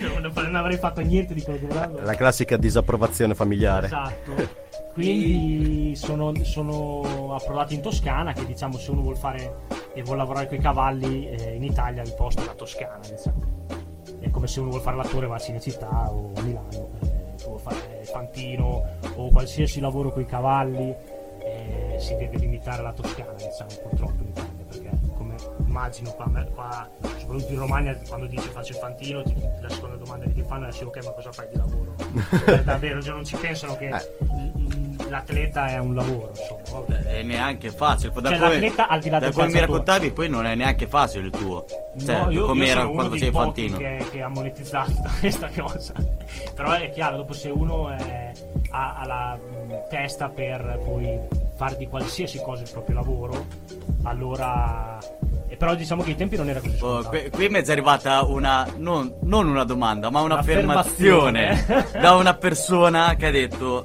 non, 0.00 0.32
non 0.34 0.54
avrei 0.56 0.76
fatto 0.76 1.00
niente 1.00 1.34
di 1.34 1.42
quello 1.42 1.58
che 1.58 1.66
volevano. 1.66 2.00
La 2.02 2.14
classica 2.14 2.56
disapprovazione 2.56 3.34
familiare. 3.34 3.86
Esatto. 3.86 4.70
Quindi 4.92 5.96
sono, 5.96 6.32
sono 6.44 7.34
approdato 7.34 7.72
in 7.74 7.80
Toscana, 7.80 8.32
che 8.32 8.44
diciamo 8.44 8.76
se 8.76 8.90
uno 8.90 9.00
vuole 9.02 9.16
fare 9.16 9.56
e 9.94 10.02
vuole 10.02 10.18
lavorare 10.18 10.48
con 10.48 10.58
i 10.58 10.60
cavalli 10.60 11.28
eh, 11.28 11.54
in 11.54 11.62
Italia 11.64 12.02
il 12.02 12.14
posto 12.14 12.42
è 12.42 12.44
la 12.46 12.54
Toscana, 12.54 13.00
diciamo. 13.08 13.50
È 14.20 14.30
come 14.30 14.46
se 14.46 14.60
uno 14.60 14.68
vuole 14.70 14.84
fare 14.84 14.96
l'attore 14.96 15.26
va 15.26 15.36
a 15.36 15.38
Cinecittà 15.38 16.10
o 16.10 16.32
a 16.34 16.40
Milano, 16.42 16.88
eh, 17.02 17.44
vuole 17.44 17.60
fare 17.60 18.00
fantino 18.04 18.82
o 19.16 19.28
qualsiasi 19.30 19.80
lavoro 19.80 20.12
con 20.12 20.22
i 20.22 20.26
cavalli 20.26 20.94
eh, 21.40 21.96
si 21.98 22.14
deve 22.16 22.36
limitare 22.38 22.80
alla 22.80 22.92
Toscana, 22.92 23.32
diciamo, 23.32 23.70
purtroppo 23.88 24.22
in 24.22 24.28
Italia, 24.28 24.64
perché 24.68 24.90
come 25.16 25.34
immagino 25.66 26.10
qua, 26.12 26.30
qua 26.54 26.88
soprattutto 27.18 27.52
in 27.52 27.58
Romagna 27.58 27.96
quando 28.08 28.26
dici 28.26 28.48
faccio 28.48 28.72
il 28.72 28.78
fantino 28.78 29.22
ti- 29.22 29.34
la 29.60 29.68
seconda 29.68 29.96
domanda 29.96 30.26
che 30.26 30.34
ti 30.34 30.42
fanno 30.42 30.66
è 30.68 30.84
ok 30.84 31.04
ma 31.04 31.10
cosa 31.10 31.32
fai 31.32 31.48
di 31.50 31.56
lavoro? 31.56 31.94
Eh, 32.46 32.62
davvero, 32.64 33.02
cioè, 33.02 33.14
non 33.14 33.24
ci 33.24 33.36
pensano 33.36 33.76
che 33.76 33.88
l- 33.88 34.52
l'atleta 35.12 35.66
è 35.68 35.78
un 35.78 35.94
lavoro, 35.94 36.30
insomma. 36.30 36.98
È 37.08 37.22
neanche 37.22 37.70
facile. 37.70 38.12
Da 38.20 38.28
Cioè, 38.30 38.38
come, 38.38 38.50
l'atleta, 38.52 38.88
al 38.88 39.00
di 39.00 39.10
là 39.10 39.18
da 39.18 39.24
del 39.26 39.34
come 39.34 39.46
mi 39.48 39.60
raccontavi, 39.60 40.10
poi 40.10 40.28
non 40.28 40.46
è 40.46 40.54
neanche 40.54 40.86
facile 40.86 41.26
il 41.26 41.30
tuo. 41.30 41.64
Cioè, 42.04 42.22
No, 42.24 42.30
io, 42.30 42.46
come 42.46 42.64
io 42.64 42.70
era 42.70 42.86
quando 42.86 43.16
sei 43.16 43.30
pochi 43.30 43.68
fantino. 43.68 43.76
che, 43.76 44.06
che 44.10 44.22
ha 44.22 44.28
monetizzato 44.28 44.92
questa 45.20 45.48
cosa. 45.56 45.92
Però 46.54 46.72
è 46.72 46.90
chiaro, 46.90 47.16
dopo 47.18 47.32
se 47.34 47.48
uno 47.50 47.90
è- 47.90 48.32
ha, 48.70 48.94
ha 48.96 49.06
la 49.06 49.38
testa 49.88 50.28
per 50.30 50.80
poi 50.82 51.18
fare 51.56 51.76
di 51.76 51.86
qualsiasi 51.86 52.40
cosa 52.42 52.62
il 52.62 52.70
proprio 52.72 52.94
lavoro, 52.96 53.46
allora... 54.04 54.98
però 55.58 55.74
diciamo 55.74 56.02
che 56.02 56.10
ai 56.10 56.16
tempi 56.16 56.36
non 56.36 56.48
era 56.48 56.60
così 56.60 56.78
Oh, 56.80 57.02
qui, 57.04 57.28
qui 57.30 57.48
mi 57.48 57.58
è 57.58 57.62
già 57.62 57.72
arrivata 57.72 58.22
una, 58.24 58.66
non, 58.78 59.14
non 59.22 59.46
una 59.48 59.64
domanda, 59.64 60.10
ma 60.10 60.22
Un'affermazione. 60.22 61.86
da 62.00 62.14
una 62.14 62.34
persona 62.34 63.14
che 63.16 63.26
ha 63.26 63.30
detto: 63.30 63.84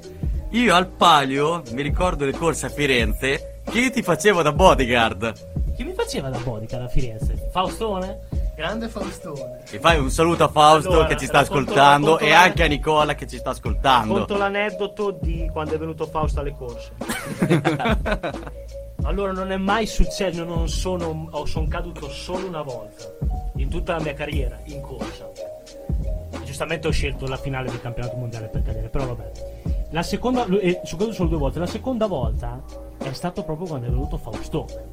Io 0.52 0.74
al 0.74 0.88
palio 0.88 1.62
mi 1.72 1.82
ricordo 1.82 2.26
le 2.26 2.32
corse 2.32 2.68
a 2.68 2.70
Firenze 2.70 3.62
che 3.70 3.80
io 3.80 3.92
ti 3.92 4.02
facevo 4.02 4.42
da 4.42 4.54
bodyguard. 4.54 5.34
Chi 5.76 5.84
mi 5.84 5.94
faceva 5.94 6.30
da 6.30 6.38
bodyguard 6.40 6.86
a 6.86 6.88
Firenze? 6.88 7.50
Faustone? 7.52 8.20
Grande 8.56 8.88
Faustone. 8.88 9.60
E 9.70 9.80
fai 9.80 10.00
un 10.00 10.10
saluto 10.10 10.46
a 10.46 10.48
Fausto 10.48 10.90
Allora, 10.90 11.08
che 11.08 11.18
ci 11.18 11.26
sta 11.26 11.40
racconto- 11.42 11.72
ascoltando 11.72 12.12
racconto 12.14 12.26
e 12.26 12.30
la- 12.30 12.42
anche 12.42 12.64
a 12.64 12.68
Nicola 12.68 13.14
che 13.14 13.28
ci 13.28 13.38
sta 13.38 13.50
ascoltando. 13.52 14.14
Conto 14.14 14.38
l'aneddoto 14.38 15.12
di 15.22 15.48
quando 15.52 15.76
è 15.76 15.78
venuto 15.78 16.06
Fausto 16.08 16.40
alle 16.40 16.56
corse. 16.56 16.92
allora 19.04 19.32
non 19.34 19.52
è 19.52 19.58
mai 19.58 19.86
successo, 19.86 20.44
non 20.44 20.68
sono, 20.70 21.28
ho- 21.30 21.46
sono 21.46 21.68
caduto 21.68 22.10
solo 22.10 22.48
una 22.48 22.62
volta 22.64 23.04
in 23.58 23.70
tutta 23.70 23.98
la 23.98 24.02
mia 24.02 24.14
carriera 24.14 24.58
in 24.66 24.82
corsa. 24.82 25.30
Giustamente 26.44 26.88
ho 26.88 26.92
scelto 26.92 27.28
la 27.28 27.38
finale 27.38 27.70
del 27.70 27.82
campionato 27.82 28.16
mondiale 28.16 28.48
per 28.48 28.64
cadere, 28.64 28.88
però 28.88 29.08
vabbè. 29.08 29.32
La 29.92 30.04
seconda, 30.04 30.46
eh, 30.60 30.82
sono 30.84 30.98
caduto 31.00 31.14
solo 31.14 31.30
due 31.30 31.38
volte, 31.38 31.60
la 31.60 31.66
seconda 31.66 32.08
volta 32.08 32.62
è 32.98 33.14
stato 33.14 33.44
proprio 33.44 33.68
quando 33.68 33.88
è 33.88 33.90
venuto 33.90 34.18
Faustone, 34.18 34.86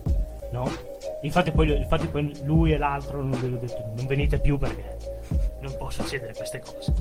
no? 0.53 0.71
Infatti 1.23 1.51
poi, 1.51 1.77
infatti 1.77 2.07
poi 2.07 2.33
lui 2.45 2.73
e 2.73 2.77
l'altro 2.79 3.21
non 3.23 3.39
ve 3.41 3.49
l'ho 3.49 3.57
detto, 3.57 3.93
non 3.97 4.07
venite 4.07 4.39
più 4.39 4.57
perché 4.59 4.97
non 5.61 5.75
può 5.79 5.91
succedere 5.91 6.33
queste 6.35 6.61
cose. 6.61 6.93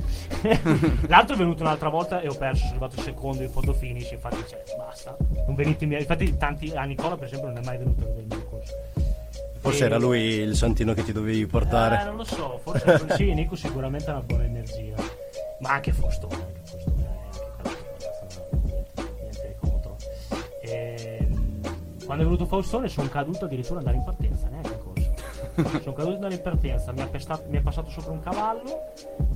L'altro 1.08 1.36
è 1.36 1.38
venuto 1.38 1.62
un'altra 1.64 1.90
volta 1.90 2.22
e 2.22 2.30
ho 2.30 2.34
perso, 2.34 2.62
sono 2.66 2.70
arrivato 2.72 3.02
secondo 3.02 3.44
in 3.44 3.52
photo 3.52 3.74
finish, 3.74 4.12
infatti 4.12 4.44
cioè, 4.48 4.64
basta. 4.78 5.16
Non 5.46 5.54
venite 5.54 5.86
via. 5.86 6.00
Infatti 6.00 6.38
tanti 6.38 6.72
a 6.74 6.84
Nicola 6.84 7.16
per 7.16 7.26
esempio 7.28 7.50
non 7.50 7.58
è 7.58 7.66
mai 7.66 7.78
venuto 7.78 8.04
a 8.04 8.08
vedere 8.08 8.22
il 8.22 8.28
mio 8.30 8.46
corso. 8.46 8.74
Forse 9.60 9.84
E- 9.84 9.86
era 9.86 9.98
lui 9.98 10.20
il 10.22 10.56
santino 10.56 10.94
che 10.94 11.04
ti 11.04 11.12
dovevi 11.12 11.46
portare. 11.46 12.02
Eh, 12.02 12.06
non 12.06 12.16
lo 12.16 12.24
so, 12.24 12.60
forse 12.64 13.06
sì, 13.16 13.34
Nico 13.34 13.56
sicuramente 13.58 14.10
ha 14.10 14.14
una 14.14 14.24
buona 14.24 14.46
energia. 14.46 14.96
Ma 15.60 15.74
anche 15.74 15.92
Faustone, 15.92 16.62
quando 22.14 22.30
è 22.30 22.32
venuto 22.32 22.46
Faustone 22.46 22.90
sono 22.90 23.10
caduto 23.10 23.46
addirittura 23.46 23.80
andare 23.80 23.98
in 23.98 24.04
partenza, 24.04 24.48
neanche 24.48 24.74
in 24.74 24.80
corso. 24.80 25.82
sono 25.82 25.96
caduto 25.96 26.14
andare 26.14 26.36
in 26.36 26.42
partenza, 26.44 26.92
mi, 26.92 27.02
ha 27.02 27.08
pestato- 27.08 27.46
mi 27.50 27.58
è 27.58 27.62
passato 27.62 27.90
sopra 27.90 28.12
un 28.12 28.20
cavallo 28.20 28.94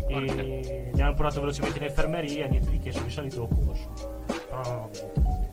e 0.08 0.92
mi 0.94 1.02
hanno 1.02 1.14
portato 1.16 1.40
velocemente 1.40 1.80
in 1.80 1.86
infermeria, 1.86 2.46
niente 2.46 2.70
di 2.70 2.78
che, 2.78 2.92
sono 2.92 3.06
risalito 3.06 3.42
ho 3.42 3.48
corso. 3.48 3.90
Però 4.48 4.62
non 4.62 4.76
ho 4.76 4.90
vinto. 4.92 5.47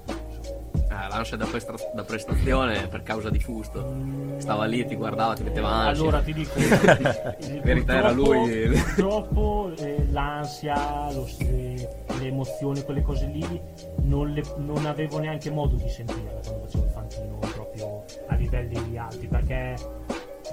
L'ansia 1.09 1.37
da, 1.37 1.47
prestra- 1.47 1.77
da 1.95 2.03
prestazione 2.05 2.87
per 2.89 3.03
causa 3.03 3.31
di 3.31 3.39
fusto. 3.41 3.95
Stava 4.39 4.65
lì, 4.65 4.85
ti 4.87 4.95
guardava, 4.97 5.35
ti 5.35 5.43
metteva 5.43 5.69
ansia. 5.69 6.03
Allora 6.03 6.21
ti 6.23 6.33
dico, 6.33 6.53
verità 7.63 7.95
era 7.95 8.11
lui. 8.11 8.69
Purtroppo 8.69 9.73
eh, 9.79 10.07
l'ansia, 10.11 11.11
lo 11.13 11.27
le, 11.39 11.75
le 12.19 12.27
emozioni, 12.27 12.83
quelle 12.83 13.03
cose 13.03 13.27
lì, 13.27 13.61
non, 14.03 14.31
le- 14.33 14.43
non 14.59 14.87
avevo 14.87 15.19
neanche 15.19 15.51
modo 15.51 15.77
di 15.77 15.89
sentirle 15.89 16.41
quando 16.45 16.65
facevo 16.67 16.85
il 16.85 16.91
fantino 16.91 17.39
proprio 17.55 18.05
a 18.29 18.35
livelli 18.35 18.97
alti, 18.99 19.27
perché 19.27 19.75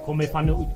come, 0.03 0.27
fanno, 0.27 0.71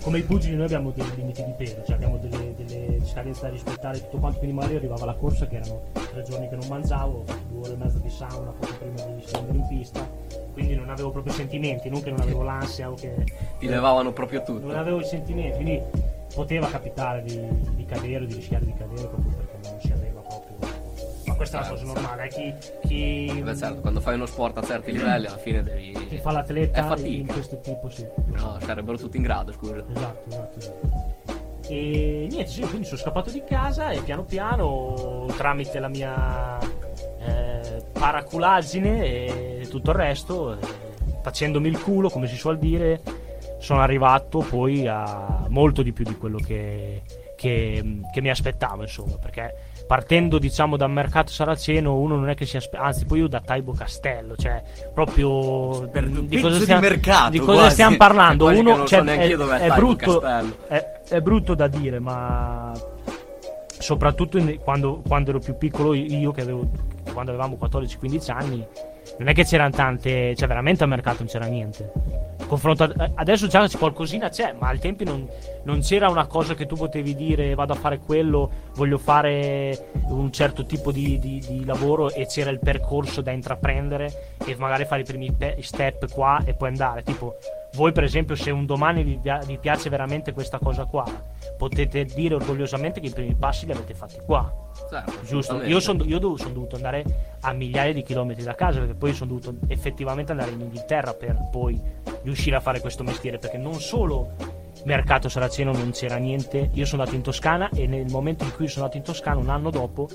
come 0.00 0.18
i 0.18 0.22
pugili 0.22 0.54
noi 0.56 0.64
abbiamo 0.66 0.90
dei 0.90 1.04
limiti 1.16 1.44
di 1.44 1.52
peso, 1.56 1.82
cioè 1.84 1.96
abbiamo 1.96 2.16
delle, 2.18 2.54
delle 2.56 3.04
scadenze 3.04 3.42
da 3.42 3.48
rispettare 3.48 3.98
tutto 4.00 4.18
quanto, 4.18 4.38
quindi 4.38 4.56
magari 4.56 4.76
arrivava 4.76 5.04
la 5.04 5.14
corsa 5.14 5.46
che 5.46 5.56
erano 5.56 5.82
tre 5.92 6.22
giorni 6.22 6.48
che 6.48 6.56
non 6.56 6.66
mangiavo, 6.68 7.24
due 7.48 7.60
ore 7.60 7.72
e 7.72 7.76
mezza 7.76 7.98
di 7.98 8.10
sauna 8.10 8.50
poco 8.50 8.72
prima 8.78 9.14
di 9.14 9.22
scendere 9.26 9.58
in 9.58 9.66
pista, 9.68 10.08
quindi 10.52 10.74
non 10.74 10.90
avevo 10.90 11.10
proprio 11.10 11.32
sentimenti, 11.32 11.88
non 11.88 12.02
che 12.02 12.10
non 12.10 12.20
avevo 12.20 12.42
l'ansia 12.42 12.90
o 12.90 12.94
che 12.94 13.14
Ti 13.58 13.66
levavano 13.66 14.12
proprio 14.12 14.42
non 14.46 14.60
tutto. 14.60 14.76
avevo 14.76 15.00
i 15.00 15.04
sentimenti, 15.04 15.54
quindi 15.56 15.82
poteva 16.34 16.68
capitare 16.68 17.22
di, 17.22 17.40
di 17.74 17.84
cadere, 17.84 18.26
di 18.26 18.34
rischiare 18.34 18.64
di 18.64 18.74
cadere 18.74 19.06
proprio 19.08 19.32
perché 19.34 19.47
questa 21.38 21.58
è 21.58 21.60
una 21.60 21.68
cosa 21.70 21.84
normale, 21.84 22.28
chi, 22.28 22.54
chi, 22.86 23.40
Beh, 23.42 23.56
certo, 23.56 23.80
quando 23.80 24.00
fai 24.00 24.14
uno 24.16 24.26
sport 24.26 24.58
a 24.58 24.62
certi 24.62 24.92
livelli, 24.92 25.26
alla 25.26 25.38
fine 25.38 25.62
devi. 25.62 25.92
chi 26.08 26.18
fa 26.18 26.32
l'atleta 26.32 26.96
in 26.98 27.26
questo 27.26 27.58
tipo 27.60 27.88
sì. 27.88 28.06
No, 28.26 28.58
sarebbero 28.60 28.98
tutti 28.98 29.16
in 29.16 29.22
grado, 29.22 29.52
scusa. 29.52 29.82
Esatto, 29.90 30.28
esatto, 30.28 30.58
esatto. 30.58 31.06
E 31.70 32.26
niente, 32.30 32.46
sì, 32.50 32.60
quindi 32.62 32.86
sono 32.86 32.98
scappato 32.98 33.30
di 33.30 33.42
casa 33.44 33.90
e 33.90 34.00
piano 34.00 34.24
piano, 34.24 35.26
tramite 35.36 35.78
la 35.78 35.88
mia 35.88 36.58
eh, 37.20 37.82
paraculaggine 37.92 39.04
e 39.04 39.66
tutto 39.70 39.90
il 39.90 39.96
resto, 39.96 40.52
eh, 40.52 40.58
facendomi 41.22 41.68
il 41.68 41.80
culo, 41.80 42.08
come 42.10 42.26
si 42.26 42.36
suol 42.36 42.58
dire, 42.58 43.00
sono 43.58 43.80
arrivato 43.80 44.38
poi 44.40 44.86
a 44.86 45.44
molto 45.48 45.82
di 45.82 45.92
più 45.92 46.04
di 46.04 46.16
quello 46.16 46.38
che, 46.38 47.02
che- 47.36 48.00
che 48.12 48.20
mi 48.22 48.30
aspettavo, 48.30 48.82
insomma, 48.82 49.16
perché 49.18 49.54
partendo 49.88 50.38
diciamo 50.38 50.76
dal 50.76 50.90
mercato 50.90 51.32
saraceno 51.32 51.96
uno 51.96 52.14
non 52.16 52.28
è 52.28 52.34
che 52.34 52.44
si 52.44 52.58
aspetta 52.58 52.84
anzi 52.84 53.06
poi 53.06 53.20
io 53.20 53.26
da 53.26 53.40
Taibo 53.40 53.72
Castello 53.72 54.36
cioè 54.36 54.62
proprio 54.92 55.88
di 55.90 56.40
cosa 56.40 56.58
di 56.58 56.62
stiamo, 56.62 56.80
mercato, 56.82 57.30
di 57.30 57.38
cosa 57.38 57.70
stiamo 57.70 57.96
parlando? 57.96 58.50
uno 58.50 58.84
cioè, 58.86 59.02
so 59.02 59.04
è, 59.10 59.60
è 59.60 59.68
Taibo 59.68 59.74
brutto 59.74 60.22
è, 60.68 61.00
è 61.08 61.20
brutto 61.22 61.54
da 61.54 61.68
dire, 61.68 61.98
ma 62.00 62.72
soprattutto 63.78 64.36
in- 64.36 64.58
quando, 64.62 65.00
quando 65.06 65.30
ero 65.30 65.38
più 65.38 65.56
piccolo 65.56 65.94
io 65.94 66.32
che 66.32 66.42
avevo 66.42 66.68
quando 67.10 67.30
avevamo 67.30 67.56
14-15 67.58 68.30
anni 68.30 68.66
non 69.18 69.28
è 69.28 69.32
che 69.32 69.44
c'erano 69.44 69.70
tante 69.70 70.34
cioè 70.36 70.46
veramente 70.46 70.82
al 70.82 70.90
mercato 70.90 71.18
non 71.20 71.28
c'era 71.28 71.46
niente 71.46 71.90
confronto 72.48 72.92
adesso 73.14 73.46
già 73.46 73.66
c'è 73.66 73.78
qualcosina 73.78 74.28
c'è 74.28 74.54
ma 74.58 74.68
ai 74.68 74.78
tempi 74.78 75.04
non, 75.04 75.28
non 75.64 75.80
c'era 75.80 76.08
una 76.08 76.26
cosa 76.26 76.54
che 76.54 76.66
tu 76.66 76.74
potevi 76.74 77.14
dire 77.14 77.54
vado 77.54 77.72
a 77.74 77.76
fare 77.76 77.98
quello 77.98 78.50
voglio 78.74 78.98
fare 78.98 79.90
un 80.08 80.32
certo 80.32 80.64
tipo 80.64 80.90
di, 80.90 81.18
di- 81.18 81.42
di 81.46 81.64
lavoro 81.64 82.10
e 82.10 82.26
c'era 82.26 82.50
il 82.50 82.58
percorso 82.58 83.20
da 83.20 83.30
intraprendere 83.30 84.36
e 84.44 84.56
magari 84.56 84.84
fare 84.84 85.02
i 85.02 85.04
primi 85.04 85.32
pe- 85.32 85.56
step 85.60 86.10
qua 86.12 86.42
e 86.44 86.54
poi 86.54 86.68
andare. 86.68 87.02
Tipo 87.02 87.36
voi 87.74 87.92
per 87.92 88.04
esempio 88.04 88.34
se 88.34 88.50
un 88.50 88.64
domani 88.66 89.02
vi, 89.02 89.20
vi 89.46 89.58
piace 89.58 89.90
veramente 89.90 90.32
questa 90.32 90.58
cosa 90.58 90.84
qua 90.86 91.04
potete 91.56 92.04
dire 92.04 92.34
orgogliosamente 92.34 92.98
che 93.00 93.08
i 93.08 93.12
primi 93.12 93.34
passi 93.34 93.66
li 93.66 93.72
avete 93.72 93.92
fatti 93.94 94.18
qua 94.24 94.50
Certo, 94.88 95.12
giusto. 95.24 95.62
Io 95.62 95.80
sono 95.80 96.02
io 96.04 96.18
dov- 96.18 96.40
son 96.40 96.52
dovuto 96.54 96.76
andare 96.76 97.04
a 97.40 97.52
migliaia 97.52 97.92
di 97.92 98.02
chilometri 98.02 98.42
da 98.42 98.54
casa 98.54 98.78
perché 98.78 98.94
poi 98.94 99.12
sono 99.12 99.30
dovuto 99.30 99.54
effettivamente 99.68 100.32
andare 100.32 100.50
in 100.50 100.60
Inghilterra 100.60 101.12
per 101.12 101.48
poi 101.50 101.80
riuscire 102.22 102.56
a 102.56 102.60
fare 102.60 102.80
questo 102.80 103.02
mestiere 103.02 103.38
perché 103.38 103.58
non 103.58 103.74
solo 103.74 104.32
mercato 104.84 105.28
saraceno 105.28 105.72
non 105.72 105.90
c'era 105.90 106.16
niente 106.16 106.70
io 106.72 106.84
sono 106.84 107.02
andato 107.02 107.16
in 107.16 107.22
Toscana 107.22 107.68
e 107.70 107.86
nel 107.86 108.06
momento 108.10 108.44
in 108.44 108.54
cui 108.54 108.68
sono 108.68 108.84
andato 108.84 108.98
in 108.98 109.04
Toscana 109.04 109.38
un 109.38 109.48
anno 109.48 109.70
dopo 109.70 110.08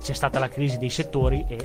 c'è 0.00 0.12
stata 0.12 0.38
la 0.38 0.48
crisi 0.48 0.78
dei 0.78 0.90
settori 0.90 1.44
e, 1.48 1.58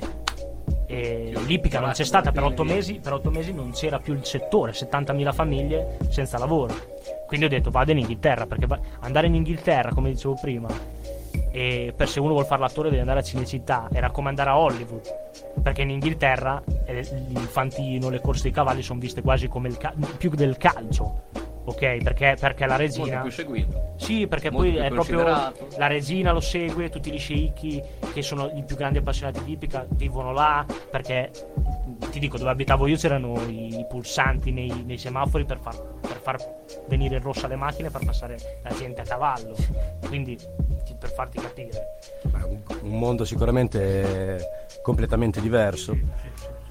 e 0.86 1.32
l'Ippica 1.46 1.80
non 1.80 1.92
c'è 1.92 2.04
stata 2.04 2.32
per 2.32 2.42
otto 2.42 2.64
mesi 2.64 2.98
per 3.00 3.12
otto 3.12 3.30
mesi 3.30 3.52
non 3.52 3.72
c'era 3.72 3.98
più 3.98 4.14
il 4.14 4.24
settore 4.24 4.72
70.000 4.72 5.32
famiglie 5.32 5.98
senza 6.08 6.38
lavoro. 6.38 6.74
Quindi 7.26 7.46
ho 7.46 7.48
detto 7.48 7.70
vado 7.70 7.92
in 7.92 7.98
Inghilterra 7.98 8.46
perché 8.46 8.66
andare 9.00 9.26
in 9.26 9.34
Inghilterra 9.34 9.92
come 9.92 10.10
dicevo 10.10 10.36
prima 10.40 10.68
e 11.50 11.92
per 11.96 12.08
se 12.08 12.20
uno 12.20 12.32
vuole 12.32 12.46
fare 12.46 12.60
l'attore 12.60 12.88
deve 12.88 13.00
andare 13.00 13.20
a 13.20 13.22
Cinecittà. 13.22 13.88
Era 13.92 14.10
come 14.10 14.28
andare 14.28 14.50
a 14.50 14.58
Hollywood. 14.58 15.02
Perché 15.62 15.82
in 15.82 15.90
Inghilterra 15.90 16.62
eh, 16.84 17.02
l'infantino 17.28 18.08
le 18.08 18.20
corse 18.20 18.42
dei 18.44 18.52
cavalli 18.52 18.82
sono 18.82 19.00
viste 19.00 19.22
quasi 19.22 19.48
come 19.48 19.68
il 19.68 19.76
ca- 19.76 19.94
più 20.16 20.30
del 20.30 20.56
calcio 20.56 21.48
ok 21.70 22.02
perché, 22.02 22.36
perché 22.38 22.66
la 22.66 22.76
Molto 22.76 22.82
regina 22.82 23.20
più 23.20 23.30
seguito. 23.30 23.92
sì, 23.96 24.26
perché 24.26 24.50
Molto 24.50 24.70
poi 24.70 24.78
è 24.78 24.88
proprio 24.88 25.22
la 25.22 25.86
regina 25.86 26.32
lo 26.32 26.40
segue, 26.40 26.88
tutti 26.90 27.10
gli 27.12 27.18
sceicchi 27.18 27.82
che 28.12 28.22
sono 28.22 28.50
i 28.54 28.62
più 28.64 28.76
grandi 28.76 28.98
appassionati 28.98 29.42
di 29.44 29.52
ippica 29.52 29.86
vivono 29.90 30.32
là 30.32 30.64
perché 30.90 31.30
ti 32.10 32.18
dico 32.18 32.38
dove 32.38 32.50
abitavo 32.50 32.86
io 32.86 32.96
c'erano 32.96 33.40
i, 33.46 33.78
i 33.78 33.86
pulsanti 33.88 34.50
nei, 34.50 34.82
nei 34.84 34.98
semafori 34.98 35.44
per 35.44 35.58
far, 35.60 35.80
per 36.00 36.18
far 36.20 36.36
venire 36.88 37.16
in 37.16 37.22
rossa 37.22 37.46
le 37.46 37.56
macchine 37.56 37.88
e 37.88 37.90
far 37.90 38.04
passare 38.04 38.36
la 38.62 38.70
gente 38.74 39.00
a 39.02 39.04
cavallo. 39.04 39.54
Quindi 40.06 40.36
ti- 40.36 40.94
per 40.98 41.10
farti 41.12 41.38
capire. 41.38 41.98
un 42.82 42.98
mondo 42.98 43.24
sicuramente 43.24 44.40
completamente 44.82 45.40
diverso. 45.40 45.96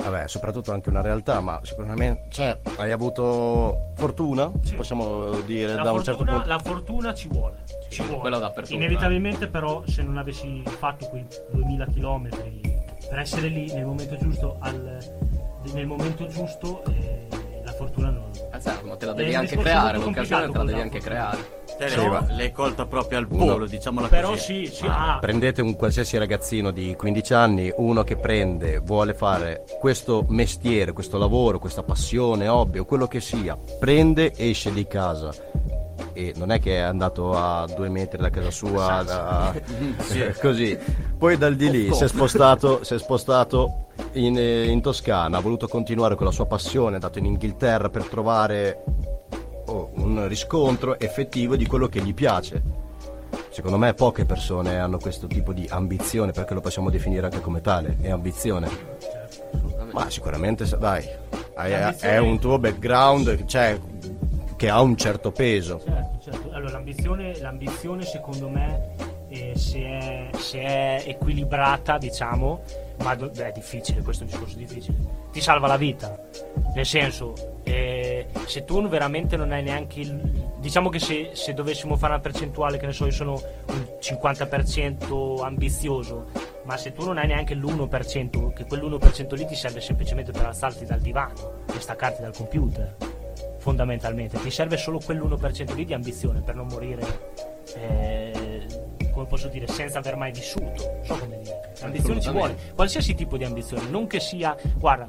Vabbè, 0.09 0.27
soprattutto 0.27 0.71
anche 0.71 0.89
una 0.89 1.01
realtà, 1.01 1.39
ma 1.39 1.59
sicuramente 1.61 2.25
cioè, 2.29 2.57
hai 2.77 2.91
avuto 2.91 3.91
fortuna, 3.95 4.51
possiamo 4.75 5.39
dire 5.41 5.75
La 5.75 5.83
da 5.83 5.91
un 5.91 6.03
fortuna, 6.03 6.03
certo 6.03 6.23
punto. 6.23 6.47
la 6.47 6.59
fortuna 6.59 7.13
ci 7.13 7.27
vuole. 7.27 7.57
Ci 7.89 8.03
vuole. 8.03 8.51
Inevitabilmente, 8.69 9.47
però, 9.47 9.83
se 9.85 10.01
non 10.01 10.17
avessi 10.17 10.63
fatto 10.65 11.07
quei 11.07 11.25
2000 11.51 11.85
km 11.85 12.29
per 13.09 13.19
essere 13.19 13.47
lì 13.47 13.71
nel 13.73 13.85
momento 13.85 14.15
giusto, 14.17 14.57
al, 14.59 14.97
nel 15.73 15.85
momento 15.85 16.27
giusto, 16.27 16.83
eh, 16.85 17.27
la 17.63 17.71
fortuna 17.71 18.09
non. 18.09 18.31
Certo, 18.61 18.85
ma 18.85 18.97
te 18.97 19.05
la 19.05 19.13
devi 19.13 19.29
un 19.31 19.35
anche 19.37 19.57
creare, 19.57 19.97
l'occasione 19.97 20.51
te 20.51 20.57
la 20.57 20.63
devi 20.63 20.81
anche 20.81 20.99
creare. 20.99 21.58
Te 21.79 21.87
Sì, 21.87 21.95
l'hai 22.35 22.51
colta 22.51 22.85
proprio 22.85 23.19
al 23.19 23.25
volo, 23.27 23.65
diciamola 23.65 24.09
Però 24.09 24.31
così. 24.31 24.65
sì, 24.65 24.75
sì, 24.75 24.85
Ma 24.85 25.15
ah, 25.15 25.19
Prendete 25.19 25.61
un 25.61 25.77
qualsiasi 25.77 26.17
ragazzino 26.17 26.71
di 26.71 26.93
15 26.93 27.33
anni, 27.33 27.71
uno 27.77 28.03
che 28.03 28.17
prende, 28.17 28.79
vuole 28.79 29.13
fare 29.13 29.63
questo 29.79 30.25
mestiere, 30.27 30.91
questo 30.91 31.17
lavoro, 31.17 31.57
questa 31.57 31.81
passione, 31.81 32.49
hobby 32.49 32.79
o 32.79 32.83
quello 32.85 33.07
che 33.07 33.21
sia, 33.21 33.57
prende, 33.79 34.33
esce 34.35 34.73
di 34.73 34.85
casa. 34.87 35.33
E 36.11 36.33
non 36.35 36.51
è 36.51 36.59
che 36.59 36.75
è 36.75 36.81
andato 36.81 37.31
a 37.31 37.65
due 37.73 37.87
metri 37.87 38.17
da 38.21 38.29
casa 38.29 38.51
sua, 38.51 39.01
da- 39.05 39.53
così. 40.41 40.77
Poi 41.17 41.37
dal 41.37 41.55
di 41.55 41.69
lì 41.69 41.93
si 41.93 42.03
è 42.03 42.07
spostato, 42.09 42.83
si 42.83 42.95
è 42.95 42.99
spostato 42.99 43.87
in, 44.13 44.37
eh, 44.37 44.65
in 44.65 44.81
Toscana, 44.81 45.37
ha 45.37 45.41
voluto 45.41 45.69
continuare 45.69 46.15
con 46.15 46.25
la 46.25 46.33
sua 46.33 46.45
passione, 46.45 46.91
è 46.91 46.93
andato 46.95 47.19
in 47.19 47.25
Inghilterra 47.25 47.87
per 47.87 48.03
trovare 48.03 48.83
oh, 49.69 49.91
un 49.95 50.27
riscontro 50.27 50.99
effettivo 50.99 51.55
di 51.55 51.65
quello 51.65 51.88
che 51.88 52.01
gli 52.01 52.13
piace. 52.13 52.62
Secondo 53.49 53.77
me 53.77 53.93
poche 53.93 54.25
persone 54.25 54.79
hanno 54.79 54.97
questo 54.97 55.27
tipo 55.27 55.53
di 55.53 55.67
ambizione, 55.69 56.32
perché 56.32 56.53
lo 56.53 56.62
possiamo 56.62 56.89
definire 56.89 57.25
anche 57.25 57.41
come 57.41 57.62
tale, 57.62 57.97
è 58.01 58.10
ambizione. 58.10 58.69
Ma 59.91 60.10
sicuramente, 60.10 60.65
dai, 60.77 61.08
L'ambizione- 61.55 62.13
è 62.13 62.17
un 62.17 62.39
tuo 62.39 62.58
background 62.60 63.45
cioè, 63.45 63.79
che 64.55 64.69
ha 64.69 64.82
un 64.82 64.95
certo 64.95 65.32
peso. 65.32 65.82
Certo, 65.84 66.32
certo. 66.32 66.51
Allora, 66.51 66.73
l'ambizione, 66.73 67.38
l'ambizione 67.39 68.03
secondo 68.03 68.49
me, 68.49 68.95
eh, 69.29 69.53
se, 69.58 69.79
è, 69.79 70.29
se 70.38 70.60
è 70.60 71.03
equilibrata, 71.05 71.97
diciamo, 71.97 72.62
ma 73.01 73.15
è 73.15 73.51
difficile, 73.51 74.01
questo 74.01 74.23
è 74.23 74.25
un 74.25 74.31
discorso 74.31 74.57
difficile, 74.57 74.97
ti 75.31 75.41
salva 75.41 75.67
la 75.67 75.77
vita. 75.77 76.17
Nel 76.75 76.85
senso, 76.85 77.59
eh, 77.63 78.27
se 78.45 78.65
tu 78.65 78.88
veramente 78.88 79.38
non 79.38 79.51
hai 79.51 79.63
neanche 79.63 79.99
il... 80.01 80.47
Diciamo 80.59 80.89
che 80.89 80.99
se, 80.99 81.31
se 81.33 81.53
dovessimo 81.53 81.95
fare 81.95 82.13
una 82.13 82.21
percentuale, 82.21 82.77
che 82.77 82.85
ne 82.85 82.91
so, 82.91 83.05
io 83.05 83.12
sono 83.12 83.41
un 83.67 83.88
50% 84.01 85.41
ambizioso, 85.41 86.27
ma 86.63 86.75
se 86.75 86.91
tu 86.91 87.05
non 87.05 87.17
hai 87.17 87.27
neanche 87.27 87.55
l'1%, 87.55 88.53
che 88.53 88.65
quell'1% 88.65 89.35
lì 89.35 89.45
ti 89.45 89.55
serve 89.55 89.79
semplicemente 89.79 90.31
per 90.31 90.45
alzarti 90.45 90.85
dal 90.85 90.99
divano 90.99 91.63
e 91.73 91.79
staccarti 91.79 92.21
dal 92.21 92.35
computer 92.35 92.95
fondamentalmente 93.59 94.39
ti 94.39 94.49
serve 94.49 94.77
solo 94.77 94.99
quell'1% 94.99 95.75
lì 95.75 95.83
di 95.83 95.93
ambizione 95.93 96.41
per 96.41 96.55
non 96.55 96.67
morire 96.67 97.03
eh, 97.75 98.48
come 99.19 99.27
posso 99.27 99.49
dire 99.49 99.67
senza 99.67 99.99
aver 99.99 100.15
mai 100.15 100.32
vissuto 100.32 100.99
so 101.03 101.17
come 101.17 101.39
dire 101.41 101.73
l'ambizione 101.82 102.21
ci 102.21 102.32
vuole 102.32 102.55
qualsiasi 102.73 103.15
tipo 103.15 103.36
di 103.36 103.43
ambizione 103.43 103.89
non 103.89 104.08
che 104.08 104.19
sia 104.21 104.55
guarda 104.77 105.05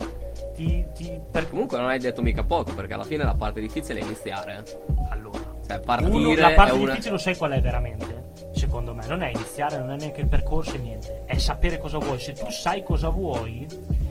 ti, 0.54 0.84
ti 0.94 1.18
per, 1.30 1.48
Comunque 1.48 1.78
non 1.78 1.88
hai 1.88 1.98
detto 1.98 2.20
mica 2.22 2.42
poco, 2.42 2.72
perché 2.74 2.92
alla 2.94 3.04
fine 3.04 3.24
la 3.24 3.34
parte 3.34 3.60
difficile 3.60 4.00
è 4.00 4.02
iniziare. 4.02 4.62
eh. 4.66 4.94
allora 5.10 5.38
Cioè, 5.66 5.76
uno, 5.76 5.84
partire 5.84 6.34
la 6.40 6.52
parte 6.52 6.72
è 6.72 6.76
una... 6.76 6.90
difficile 6.90 7.10
lo 7.12 7.18
sai 7.18 7.36
qual 7.36 7.52
è 7.52 7.60
veramente 7.60 8.28
secondo 8.52 8.94
me 8.94 9.06
non 9.06 9.22
è 9.22 9.28
iniziare 9.28 9.78
non 9.78 9.90
è 9.92 9.96
neanche 9.96 10.20
il 10.20 10.26
percorso 10.26 10.74
e 10.74 10.78
niente 10.78 11.22
è 11.24 11.36
sapere 11.38 11.78
cosa 11.78 11.98
vuoi 11.98 12.18
se 12.18 12.32
tu 12.32 12.50
sai 12.50 12.82
cosa 12.82 13.08
vuoi 13.08 13.66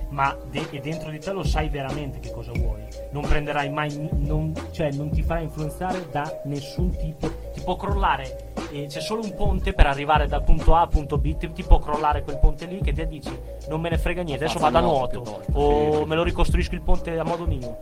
ma 0.10 0.36
de- 0.50 0.68
e 0.72 0.80
dentro 0.80 1.12
di 1.12 1.20
te 1.20 1.32
lo 1.32 1.44
sai 1.44 1.70
veramente 1.70 2.20
che 2.20 2.32
cosa 2.32 2.52
vuoi. 2.52 2.82
Non 3.12 3.22
prenderai 3.24 3.70
mai, 3.70 4.10
non, 4.12 4.54
cioè 4.72 4.92
non 4.92 5.12
ti 5.12 5.22
farai 5.22 5.44
influenzare 5.44 6.08
da 6.10 6.42
nessun 6.46 6.90
tipo. 6.98 7.30
Ti 7.54 7.62
può 7.62 7.76
crollare, 7.76 8.49
eh, 8.72 8.86
c'è 8.88 9.02
solo 9.02 9.24
un 9.24 9.34
ponte 9.36 9.74
per 9.74 9.88
arrivare 9.88 10.28
dal 10.28 10.43
punto 10.43 10.76
A 10.76 10.82
al 10.82 10.89
punto 10.89 11.17
B, 11.17 11.38
ti, 11.38 11.52
ti 11.52 11.63
può 11.63 11.80
crollare 11.80 12.24
quel 12.24 12.38
ponte 12.39 12.65
lì 12.65 12.82
che 12.82 12.93
ti 12.93 13.08
dici 13.08 13.32
non 13.67 13.82
me 13.82 13.89
ne 13.89 13.98
frega 13.98 14.24
niente, 14.24 14.43
adesso 14.43 14.60
vado 14.60 14.78
a 14.78 14.82
nuoto, 14.82 15.43
o 15.54 16.06
me 16.06 16.15
lo 16.15 16.24
ricostruisco 16.24 16.76
il 16.76 16.82
ponte 16.82 17.17
a 17.17 17.24
modo 17.24 17.45
mio. 17.45 17.80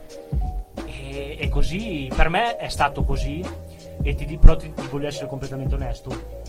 E, 0.86 1.38
e 1.40 1.50
così, 1.50 2.12
per 2.14 2.30
me 2.30 2.58
è 2.58 2.68
stato 2.68 3.04
così 3.04 3.44
e 4.02 4.16
ti, 4.16 4.38
però 4.38 4.56
ti, 4.56 4.72
ti 4.74 4.88
voglio 4.88 5.08
essere 5.08 5.28
completamente 5.28 5.76
onesto. 5.76 6.46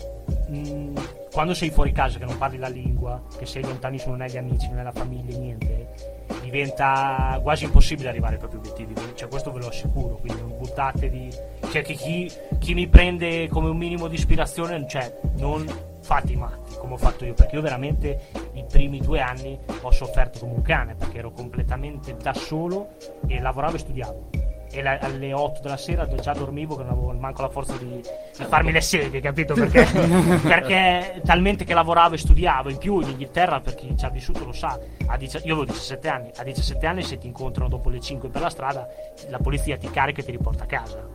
Mm, 0.51 0.95
quando 1.31 1.53
sei 1.53 1.69
fuori 1.69 1.91
casa, 1.91 2.19
che 2.19 2.25
non 2.25 2.37
parli 2.37 2.57
la 2.57 2.67
lingua, 2.67 3.21
che 3.37 3.45
sei 3.45 3.63
lontanissimo, 3.63 4.11
non 4.11 4.21
hai 4.21 4.31
gli 4.31 4.37
amici, 4.37 4.67
non 4.67 4.79
hai 4.79 4.83
la 4.83 4.91
famiglia, 4.91 5.37
niente, 5.37 6.18
diventa 6.41 7.39
quasi 7.41 7.65
impossibile 7.65 8.09
arrivare 8.09 8.33
ai 8.33 8.39
propri 8.39 8.57
obiettivi. 8.57 8.93
Cioè, 9.15 9.27
questo 9.27 9.51
ve 9.51 9.59
lo 9.59 9.67
assicuro. 9.67 10.15
Quindi 10.15 10.41
non 10.41 10.57
buttatevi. 10.57 11.29
Cioè, 11.71 11.81
che 11.83 11.93
chi, 11.93 12.31
chi 12.57 12.73
mi 12.73 12.87
prende 12.87 13.47
come 13.49 13.69
un 13.69 13.77
minimo 13.77 14.07
di 14.07 14.15
ispirazione, 14.15 14.87
cioè, 14.87 15.19
non 15.37 15.65
fate 16.01 16.31
i 16.31 16.35
matti 16.35 16.75
come 16.75 16.93
ho 16.93 16.97
fatto 16.97 17.25
io, 17.25 17.33
perché 17.33 17.55
io 17.55 17.61
veramente 17.61 18.29
i 18.53 18.65
primi 18.67 18.99
due 18.99 19.19
anni 19.19 19.59
ho 19.81 19.91
sofferto 19.91 20.39
come 20.39 20.53
un 20.53 20.61
cane, 20.61 20.95
perché 20.95 21.19
ero 21.19 21.31
completamente 21.31 22.15
da 22.15 22.33
solo 22.33 22.95
e 23.27 23.39
lavoravo 23.39 23.75
e 23.75 23.79
studiavo 23.79 24.29
e 24.71 24.81
la- 24.81 24.99
alle 24.99 25.33
8 25.33 25.61
della 25.61 25.77
sera 25.77 26.07
già 26.15 26.33
dormivo 26.33 26.75
che 26.75 26.83
non 26.83 26.91
avevo 26.91 27.11
manco 27.13 27.41
la 27.41 27.49
forza 27.49 27.75
di, 27.77 27.87
di 27.87 28.43
farmi 28.47 28.71
le 28.71 28.81
sedie, 28.81 29.19
capito? 29.19 29.53
Perché, 29.53 29.85
perché 30.41 31.21
talmente 31.25 31.65
che 31.65 31.73
lavoravo 31.73 32.15
e 32.15 32.17
studiavo 32.17 32.69
in 32.69 32.77
più 32.77 32.99
in 33.01 33.09
Inghilterra, 33.09 33.59
per 33.59 33.75
chi 33.75 33.95
ci 33.97 34.05
ha 34.05 34.09
vissuto 34.09 34.45
lo 34.45 34.51
sa, 34.53 34.77
a 35.07 35.17
dieci- 35.17 35.37
io 35.45 35.53
avevo 35.55 35.65
17 35.65 36.07
anni, 36.07 36.31
a 36.37 36.43
17 36.43 36.85
anni 36.85 37.03
se 37.03 37.17
ti 37.17 37.27
incontrano 37.27 37.69
dopo 37.69 37.89
le 37.89 37.99
5 37.99 38.29
per 38.29 38.41
la 38.41 38.49
strada, 38.49 38.87
la 39.29 39.39
polizia 39.39 39.77
ti 39.77 39.89
carica 39.89 40.21
e 40.21 40.23
ti 40.25 40.31
riporta 40.31 40.63
a 40.63 40.67
casa. 40.67 41.07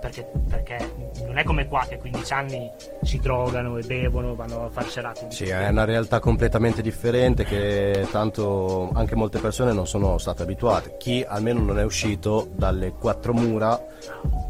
Perché, 0.00 0.30
perché 0.48 0.92
non 1.26 1.38
è 1.38 1.44
come 1.44 1.66
qua 1.66 1.84
che 1.88 1.96
a 1.96 1.98
15 1.98 2.32
anni 2.32 2.70
si 3.02 3.18
drogano 3.18 3.76
e 3.78 3.82
bevono, 3.82 4.36
vanno 4.36 4.66
a 4.66 4.70
fare 4.70 4.88
serate. 4.88 5.26
Sì, 5.30 5.46
è 5.46 5.68
una 5.68 5.84
realtà 5.84 6.20
completamente 6.20 6.82
differente 6.82 7.44
che 7.44 8.06
tanto 8.10 8.90
anche 8.94 9.16
molte 9.16 9.40
persone 9.40 9.72
non 9.72 9.86
sono 9.88 10.18
state 10.18 10.42
abituate. 10.42 10.96
Chi 10.98 11.24
almeno 11.26 11.60
non 11.60 11.78
è 11.78 11.84
uscito 11.84 12.48
dalle 12.54 12.92
quattro 12.92 13.32
mura 13.32 13.80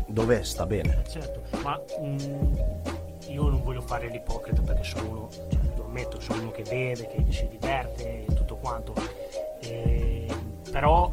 dove 0.07 0.45
sta 0.45 0.67
bene. 0.67 1.03
Certo, 1.09 1.43
ma 1.63 1.81
mm, 2.01 2.55
io 3.29 3.49
non 3.49 3.63
voglio 3.63 3.81
fare 3.81 4.09
l'ipocrita 4.09 4.61
perché 4.63 4.85
sono 4.85 5.09
uno, 5.09 5.29
cioè, 5.31 5.61
lo 5.77 5.85
ammetto, 5.85 6.21
sono 6.21 6.43
uno 6.43 6.51
che 6.51 6.63
beve, 6.63 7.07
che 7.07 7.25
si 7.31 7.49
diverte 7.49 8.27
e 8.27 8.35
tutto 8.35 8.57
quanto. 8.57 8.95
E- 9.61 10.27
però 10.71 11.11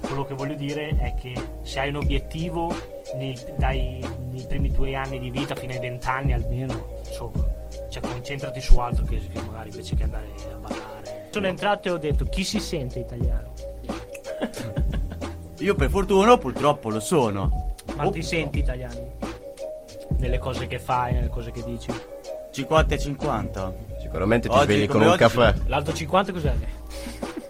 quello 0.00 0.24
che 0.24 0.34
voglio 0.34 0.54
dire 0.54 0.96
è 0.98 1.14
che 1.14 1.34
se 1.62 1.80
hai 1.80 1.88
un 1.88 1.96
obiettivo 1.96 2.74
nei, 3.14 3.36
dai, 3.56 4.04
nei 4.30 4.44
primi 4.46 4.72
tuoi 4.72 4.94
anni 4.94 5.18
di 5.18 5.30
vita 5.30 5.54
fino 5.54 5.72
ai 5.72 5.78
vent'anni 5.78 6.32
almeno, 6.32 6.98
insomma, 7.06 7.44
cioè 7.88 8.02
concentrati 8.02 8.60
su 8.60 8.78
altro 8.78 9.04
che, 9.04 9.18
che 9.18 9.40
magari 9.42 9.70
invece 9.70 9.94
che 9.96 10.02
andare 10.04 10.26
a 10.52 10.56
ballare. 10.56 11.28
Sono 11.30 11.46
entrato 11.46 11.88
e 11.88 11.90
ho 11.90 11.98
detto 11.98 12.24
chi 12.24 12.44
si 12.44 12.60
sente 12.60 12.98
italiano? 13.00 13.52
Io 15.58 15.74
per 15.74 15.90
fortuna 15.90 16.38
purtroppo 16.38 16.88
lo 16.88 17.00
sono. 17.00 17.74
Ma 17.96 18.06
Oh, 18.06 18.10
ti 18.10 18.22
senti 18.22 18.60
italiano? 18.60 19.16
Nelle 20.18 20.38
cose 20.38 20.66
che 20.66 20.78
fai, 20.78 21.14
nelle 21.14 21.28
cose 21.28 21.50
che 21.50 21.64
dici? 21.64 21.90
50 22.52 22.94
e 22.94 22.98
50. 22.98 23.74
Sicuramente 24.08 24.48
ti 24.48 24.54
Oggi, 24.54 24.64
svegli 24.64 24.86
con 24.86 24.92
come 24.94 25.04
un 25.04 25.10
oggi, 25.10 25.20
caffè. 25.20 25.54
L'alto 25.66 25.92
50 25.92 26.32
cos'è? 26.32 26.54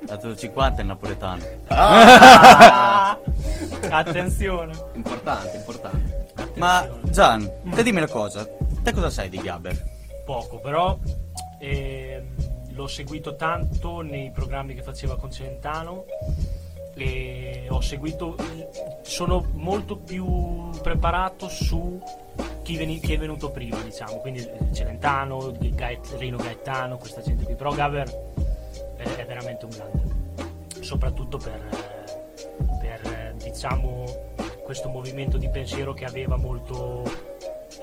Dato 0.00 0.34
50 0.34 0.78
è 0.78 0.80
il 0.80 0.86
napoletano. 0.88 1.42
Attenzione. 3.88 4.72
Importante, 4.94 5.56
importante. 5.56 6.32
Ma 6.56 6.84
Gian, 7.02 7.48
te 7.72 7.82
dimmi 7.84 7.98
una 7.98 8.08
cosa. 8.08 8.44
Te 8.82 8.92
cosa 8.92 9.08
sai 9.08 9.28
di 9.28 9.38
Gabber? 9.38 9.80
Poco, 10.24 10.58
però 10.58 10.98
ehm, 11.60 12.26
l'ho 12.70 12.86
seguito 12.88 13.36
tanto 13.36 14.00
nei 14.00 14.32
programmi 14.32 14.74
che 14.74 14.82
faceva 14.82 15.16
con 15.16 15.30
Celentano 15.30 16.06
e 16.96 17.66
ho 17.68 17.80
seguito, 17.80 18.34
sono 19.02 19.46
molto 19.52 19.96
più 19.96 20.70
preparato 20.82 21.48
su 21.48 22.02
chi, 22.62 22.76
veni- 22.76 23.00
chi 23.00 23.14
è 23.14 23.18
venuto 23.18 23.50
prima, 23.50 23.80
diciamo, 23.80 24.18
quindi 24.18 24.46
Celentano, 24.72 25.52
Gaet- 25.58 26.14
Rino 26.18 26.36
Gaetano, 26.36 26.96
questa 26.98 27.22
gente 27.22 27.44
qui, 27.44 27.54
però 27.54 27.72
Gaber 27.72 28.08
è, 28.96 29.02
è 29.02 29.24
veramente 29.26 29.64
un 29.64 29.70
grande, 29.70 30.82
soprattutto 30.82 31.38
per, 31.38 31.60
eh, 31.70 32.76
per, 32.80 33.12
eh, 33.12 33.34
diciamo 33.42 34.04
questo 34.62 34.90
movimento 34.90 35.38
di 35.38 35.48
pensiero 35.48 35.94
che 35.94 36.04
aveva 36.04 36.36
molto 36.36 37.02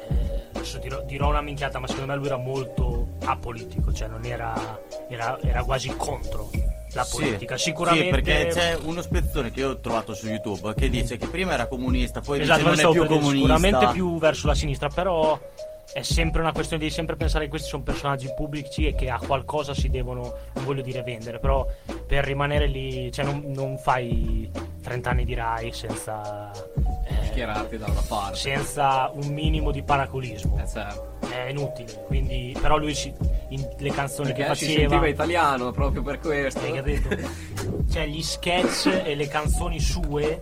eh, 0.07 0.43
adesso 0.53 0.77
dirò, 0.77 1.01
dirò 1.01 1.29
una 1.29 1.41
minchiata 1.41 1.79
ma 1.79 1.87
secondo 1.87 2.11
me 2.11 2.17
lui 2.17 2.27
era 2.27 2.37
molto 2.37 3.07
apolitico 3.23 3.91
cioè 3.91 4.07
non 4.07 4.23
era 4.23 4.79
era, 5.09 5.39
era 5.41 5.63
quasi 5.63 5.89
contro 5.97 6.51
la 6.95 7.07
politica 7.09 7.57
Sì, 7.57 7.63
sicuramente 7.65 8.05
Sì, 8.05 8.21
perché 8.21 8.47
c'è 8.51 8.77
uno 8.83 9.01
spezzone 9.01 9.51
che 9.51 9.59
io 9.59 9.69
ho 9.71 9.79
trovato 9.79 10.13
su 10.13 10.27
YouTube 10.27 10.73
che 10.73 10.89
dice 10.89 11.17
che 11.17 11.27
prima 11.27 11.53
era 11.53 11.67
comunista, 11.67 12.21
poi 12.21 12.41
esatto, 12.41 12.69
dice 12.69 12.81
non 12.83 12.91
è 12.91 12.93
più 12.93 13.05
comunista. 13.05 13.35
sicuramente 13.35 13.87
più 13.93 14.17
verso 14.17 14.47
la 14.47 14.55
sinistra 14.55 14.87
però 14.89 15.39
è 15.93 16.01
sempre 16.01 16.41
una 16.41 16.51
questione 16.51 16.83
di 16.83 16.89
sempre 16.89 17.15
pensare 17.15 17.45
che 17.45 17.49
questi 17.51 17.69
sono 17.69 17.83
personaggi 17.83 18.27
pubblici 18.35 18.87
e 18.87 18.95
che 18.95 19.09
a 19.09 19.19
qualcosa 19.19 19.73
si 19.73 19.89
devono 19.89 20.33
non 20.53 20.65
voglio 20.65 20.81
dire 20.81 21.03
vendere 21.03 21.39
però 21.39 21.65
per 22.07 22.25
rimanere 22.25 22.67
lì 22.67 23.11
cioè 23.11 23.23
non, 23.23 23.43
non 23.47 23.77
fai 23.77 24.49
30 24.85 25.09
anni 25.09 25.25
di 25.25 25.33
Rai 25.33 25.71
senza 25.73 26.51
eh, 26.51 27.25
Schierarti 27.25 27.77
da 27.77 27.87
una 27.87 28.03
parte. 28.07 28.35
senza 28.37 29.09
un 29.13 29.33
minimo 29.33 29.71
di 29.71 29.81
paracolismo 29.81 30.61
Eh, 30.61 30.67
certo. 30.67 31.17
è 31.27 31.49
inutile 31.49 32.03
quindi 32.05 32.55
però 32.61 32.77
lui 32.77 32.93
si, 32.93 33.11
in, 33.49 33.67
le 33.79 33.89
canzoni 33.89 34.31
Perché 34.31 34.45
che 34.49 34.55
si 34.55 34.65
faceva 34.65 34.79
sentiva 34.89 35.07
italiano 35.07 35.71
proprio 35.71 36.01
per 36.03 36.19
questo. 36.19 36.59
hai 36.61 36.73
capito? 36.73 37.09
cioè 37.91 38.05
gli 38.05 38.21
sketch 38.21 39.01
e 39.03 39.15
le 39.15 39.27
canzoni 39.27 39.79
sue 39.79 40.39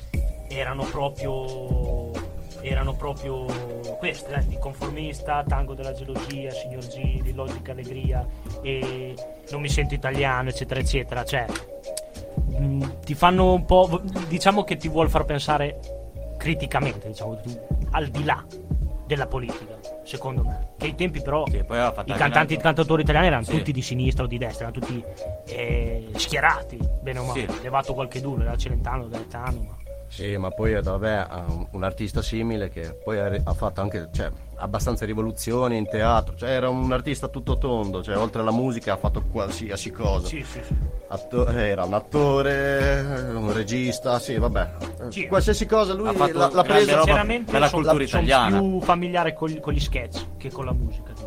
erano 0.50 0.84
proprio 0.84 2.12
erano 2.62 2.94
proprio 2.96 3.46
queste 3.98 4.34
eh, 4.36 4.48
di 4.48 4.58
conformista 4.58 5.44
tango 5.48 5.74
della 5.74 5.94
gelosia 5.94 6.52
signor 6.52 6.86
G 6.86 7.22
di 7.22 7.34
logica 7.34 7.72
allegria 7.72 8.26
e 8.62 9.16
non 9.52 9.60
mi 9.62 9.68
sento 9.70 9.94
italiano 9.94 10.50
eccetera 10.50 10.80
eccetera 10.80 11.24
cioè 11.26 11.46
mh, 12.36 13.00
ti 13.06 13.14
fanno 13.16 13.54
un 13.54 13.66
po' 13.66 14.02
diciamo 14.28 14.64
che 14.64 14.78
ti 14.78 14.88
vuol 14.88 15.10
far 15.10 15.26
pensare 15.26 15.80
criticamente 16.38 17.08
diciamo 17.08 17.40
tu, 17.42 17.58
al 17.92 18.08
di 18.08 18.24
là 18.24 18.44
della 19.06 19.28
politica 19.28 19.78
secondo 20.04 20.44
me 20.44 20.72
che 20.78 20.86
ai 20.86 20.96
tempi 20.96 21.22
però 21.22 21.46
Sì, 21.48 21.58
i 21.58 21.66
cantanti, 21.66 22.12
i 22.12 22.14
un'altra- 22.16 22.58
cantautori 22.58 23.02
italiani 23.04 23.28
erano 23.28 23.44
Sì. 23.44 23.58
tutti 23.58 23.72
di 23.72 23.82
sinistra 23.82 24.24
o 24.24 24.28
di 24.28 24.38
destra, 24.38 24.68
erano 24.68 24.80
tutti 24.86 25.04
eh, 25.46 26.08
schierati, 26.16 26.78
bene 27.02 27.20
o 27.20 27.24
male. 27.26 27.48
Sì. 27.48 27.62
Levato 27.62 27.94
qualche 27.94 28.20
duro, 28.22 28.42
era 28.42 28.56
Celentano, 28.58 29.08
Gaetano. 29.08 29.60
Ma... 29.68 29.78
Sì, 30.08 30.36
ma 30.38 30.50
poi 30.52 30.74
eh, 30.74 30.82
vabbè, 30.82 31.28
un, 31.72 31.84
artista 31.84 32.22
simile 32.22 32.70
che 32.70 32.94
poi 33.04 33.20
ha, 33.20 33.32
ha 33.44 33.54
fatto 33.54 33.82
anche 33.82 34.10
cioè, 34.12 34.30
abbastanza 34.56 35.06
rivoluzioni 35.06 35.78
in 35.78 35.88
teatro, 35.88 36.36
cioè 36.36 36.50
era 36.52 36.70
un 36.70 36.92
artista 36.92 37.30
tutto 37.30 37.58
tondo, 37.58 38.04
cioè 38.04 38.18
oltre 38.18 38.42
alla 38.42 38.52
musica 38.52 38.94
ha 38.94 38.98
fatto 38.98 39.24
qualsiasi 39.24 39.90
cosa. 39.92 40.28
Sì, 40.28 40.44
sì, 40.44 40.60
sì. 40.64 40.76
Atto- 41.14 41.48
era 41.48 41.84
un 41.84 41.94
attore, 41.94 43.00
un 43.36 43.54
regista, 43.54 44.18
sì, 44.18 44.36
vabbè. 44.38 44.70
Sì. 45.10 45.28
Qualsiasi 45.28 45.68
cosa 45.68 45.94
lui 45.94 46.08
Ha 46.08 46.14
fatto 46.14 46.38
l'ha, 46.40 46.50
l'ha 46.52 46.64
presa. 46.64 46.96
roba 46.98 47.24
la 47.24 47.68
sono 47.68 47.84
cultura 47.84 48.08
son 48.08 48.22
italiana. 48.24 48.58
più 48.60 48.82
familiare 48.82 49.34
con, 49.36 49.60
con 49.60 49.74
gli 49.74 49.80
sketch 49.80 50.26
che 50.38 50.50
con 50.52 50.66
la 50.66 50.74
musica. 50.74 51.12
di. 51.14 51.22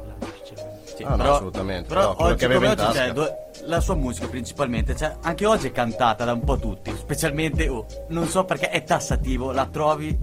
Sì, 0.96 1.02
Ah, 1.04 1.14
no, 1.14 1.34
assolutamente, 1.34 1.88
Però, 1.88 2.14
però 2.16 2.30
oggi 2.30 2.46
come 2.46 2.56
oggi, 2.66 2.76
tasca. 2.76 2.92
cioè, 3.04 3.12
do- 3.12 3.36
la 3.66 3.80
sua 3.80 3.94
musica 3.94 4.26
principalmente, 4.28 4.96
cioè, 4.96 5.14
anche 5.22 5.44
oggi 5.46 5.66
è 5.68 5.72
cantata 5.72 6.24
da 6.24 6.32
un 6.32 6.42
po' 6.42 6.56
tutti, 6.58 6.90
specialmente, 6.96 7.68
oh, 7.68 7.84
non 8.08 8.26
so 8.28 8.44
perché 8.44 8.70
è 8.70 8.82
tassativo, 8.82 9.52
la 9.52 9.66
trovi 9.66 10.18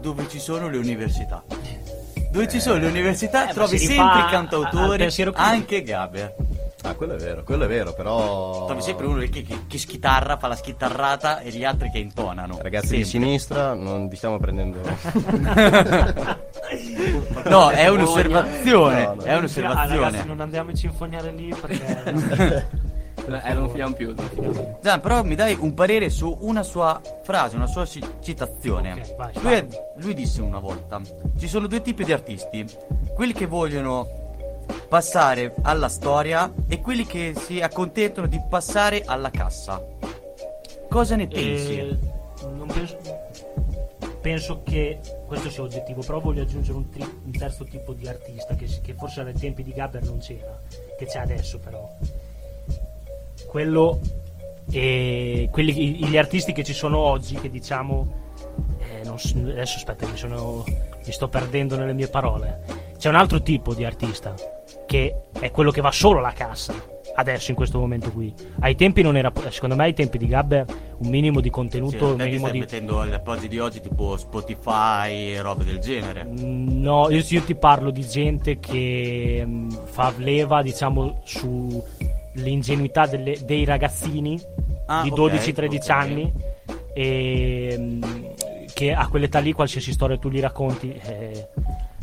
dove 0.00 0.28
ci 0.28 0.40
sono 0.40 0.68
le 0.68 0.78
università. 0.78 1.44
Dove 2.32 2.48
ci 2.48 2.60
sono 2.60 2.78
le 2.80 2.88
università 2.88 3.48
Eh, 3.48 3.54
trovi 3.54 3.78
sempre 3.78 4.24
cantautori, 4.28 5.08
anche 5.34 5.82
Gaber. 5.82 6.34
Ah, 6.82 6.94
quello 6.94 7.14
è 7.14 7.16
vero, 7.16 7.42
quello 7.42 7.64
è 7.64 7.68
vero, 7.68 7.92
però. 7.94 8.66
Trovi 8.66 8.80
sempre 8.82 9.06
uno 9.06 9.18
che, 9.20 9.28
che, 9.42 9.58
che 9.66 9.78
schitarra, 9.78 10.36
fa 10.36 10.46
la 10.46 10.54
schitarrata 10.54 11.40
e 11.40 11.50
gli 11.50 11.64
altri 11.64 11.90
che 11.90 11.98
intonano. 11.98 12.58
Ragazzi 12.60 12.96
di 12.96 13.04
Sempre. 13.04 13.26
sinistra, 13.28 13.74
non 13.74 14.06
vi 14.08 14.16
stiamo 14.16 14.38
prendendo. 14.38 14.78
No, 17.46 17.70
è 17.70 17.88
un'osservazione, 17.88 19.04
No, 19.06 19.14
no. 19.14 19.22
è 19.22 19.32
Ah, 19.32 19.38
un'osservazione. 19.38 20.00
ragazzi, 20.00 20.26
non 20.26 20.40
andiamo 20.40 20.70
a 20.70 20.72
infognare 20.80 21.30
lì 21.32 21.54
perché. 21.60 22.84
Eh, 23.28 23.54
non 23.54 23.68
finiamo 23.70 23.92
più. 23.92 24.14
non. 24.14 24.76
Gian, 24.80 25.00
però 25.00 25.24
mi 25.24 25.34
dai 25.34 25.56
un 25.58 25.74
parere 25.74 26.10
su 26.10 26.36
una 26.42 26.62
sua 26.62 27.00
frase, 27.24 27.56
una 27.56 27.66
sua 27.66 27.84
ci- 27.84 28.04
citazione. 28.22 28.92
Ok, 28.92 29.16
vai, 29.16 29.30
lui, 29.34 29.42
vai. 29.42 29.54
è- 29.54 29.66
lui 29.96 30.14
disse 30.14 30.40
una 30.42 30.60
volta: 30.60 31.00
Ci 31.36 31.48
sono 31.48 31.66
due 31.66 31.82
tipi 31.82 32.04
di 32.04 32.12
artisti, 32.12 32.64
quelli 33.16 33.32
che 33.32 33.46
vogliono 33.46 34.25
passare 34.88 35.54
alla 35.62 35.88
storia 35.88 36.52
e 36.68 36.80
quelli 36.80 37.04
che 37.04 37.34
si 37.36 37.60
accontentano 37.60 38.26
di 38.26 38.40
passare 38.48 39.02
alla 39.04 39.30
cassa. 39.30 39.84
cosa 40.88 41.16
ne 41.16 41.26
pensi? 41.26 41.78
Eh, 41.78 41.98
non 42.50 42.66
penso, 42.68 42.96
penso 44.20 44.62
che 44.62 44.98
questo 45.26 45.50
sia 45.50 45.62
oggettivo, 45.62 46.02
però 46.02 46.20
voglio 46.20 46.42
aggiungere 46.42 46.76
un, 46.76 46.88
tri- 46.88 47.20
un 47.24 47.30
terzo 47.32 47.64
tipo 47.64 47.92
di 47.92 48.06
artista 48.08 48.54
che, 48.54 48.66
che 48.82 48.94
forse 48.94 49.20
ai 49.20 49.32
tempi 49.34 49.62
di 49.62 49.72
Gabber 49.72 50.02
non 50.02 50.18
c'era, 50.18 50.60
che 50.98 51.06
c'è 51.06 51.18
adesso 51.18 51.58
però. 51.58 51.88
Quello 53.46 54.00
e 54.70 55.48
quelli, 55.50 56.00
i- 56.02 56.08
gli 56.08 56.16
artisti 56.16 56.52
che 56.52 56.64
ci 56.64 56.72
sono 56.72 56.98
oggi, 56.98 57.36
che 57.36 57.50
diciamo 57.50 58.24
eh, 58.78 59.04
non 59.04 59.16
adesso 59.50 59.76
aspetta, 59.76 60.06
mi, 60.08 60.16
sono, 60.16 60.64
mi 60.66 61.12
sto 61.12 61.28
perdendo 61.28 61.76
nelle 61.76 61.92
mie 61.92 62.08
parole. 62.08 62.62
C'è 62.96 63.08
un 63.08 63.16
altro 63.16 63.42
tipo 63.42 63.74
di 63.74 63.84
artista 63.84 64.34
che 64.86 65.14
è 65.38 65.50
quello 65.50 65.70
che 65.70 65.80
va 65.80 65.90
solo 65.90 66.18
alla 66.20 66.32
cassa. 66.32 66.74
Adesso 67.18 67.50
in 67.50 67.56
questo 67.56 67.78
momento 67.78 68.10
qui. 68.12 68.32
Ai 68.60 68.74
tempi 68.74 69.00
non 69.00 69.16
era. 69.16 69.32
Secondo 69.48 69.74
me 69.74 69.84
ai 69.84 69.94
tempi 69.94 70.18
di 70.18 70.26
Gabber 70.26 70.66
un 70.98 71.08
minimo 71.08 71.40
di 71.40 71.46
Sì, 71.46 71.50
contenuto. 71.50 72.06
un 72.08 72.16
te 72.18 72.24
ti 72.24 72.30
minimo 72.30 72.50
di. 72.50 72.58
mettendo 72.58 73.02
le 73.04 73.14
appoggi 73.14 73.48
di 73.48 73.58
oggi 73.58 73.80
tipo 73.80 74.16
Spotify 74.18 75.32
e 75.32 75.40
robe 75.40 75.64
del 75.64 75.78
genere. 75.78 76.24
Mm, 76.24 76.82
No, 76.82 77.08
io, 77.10 77.24
io 77.26 77.40
ti 77.42 77.54
parlo 77.54 77.90
di 77.90 78.06
gente 78.06 78.58
che 78.58 79.42
mm, 79.46 79.70
fa 79.86 80.12
leva, 80.18 80.60
diciamo, 80.62 81.22
sull'ingenuità 81.24 83.06
delle- 83.06 83.38
dei 83.44 83.64
ragazzini 83.64 84.38
Ah, 84.88 85.02
di 85.02 85.08
ok, 85.08 85.16
12-13 85.16 85.90
ok. 85.90 85.90
anni 85.90 86.32
e, 86.94 87.74
mm, 87.78 88.02
che 88.76 88.92
a 88.92 89.08
quell'età 89.08 89.38
lì 89.38 89.52
qualsiasi 89.54 89.90
storia 89.90 90.18
tu 90.18 90.28
gli 90.28 90.38
racconti 90.38 90.92
eh, 90.92 91.48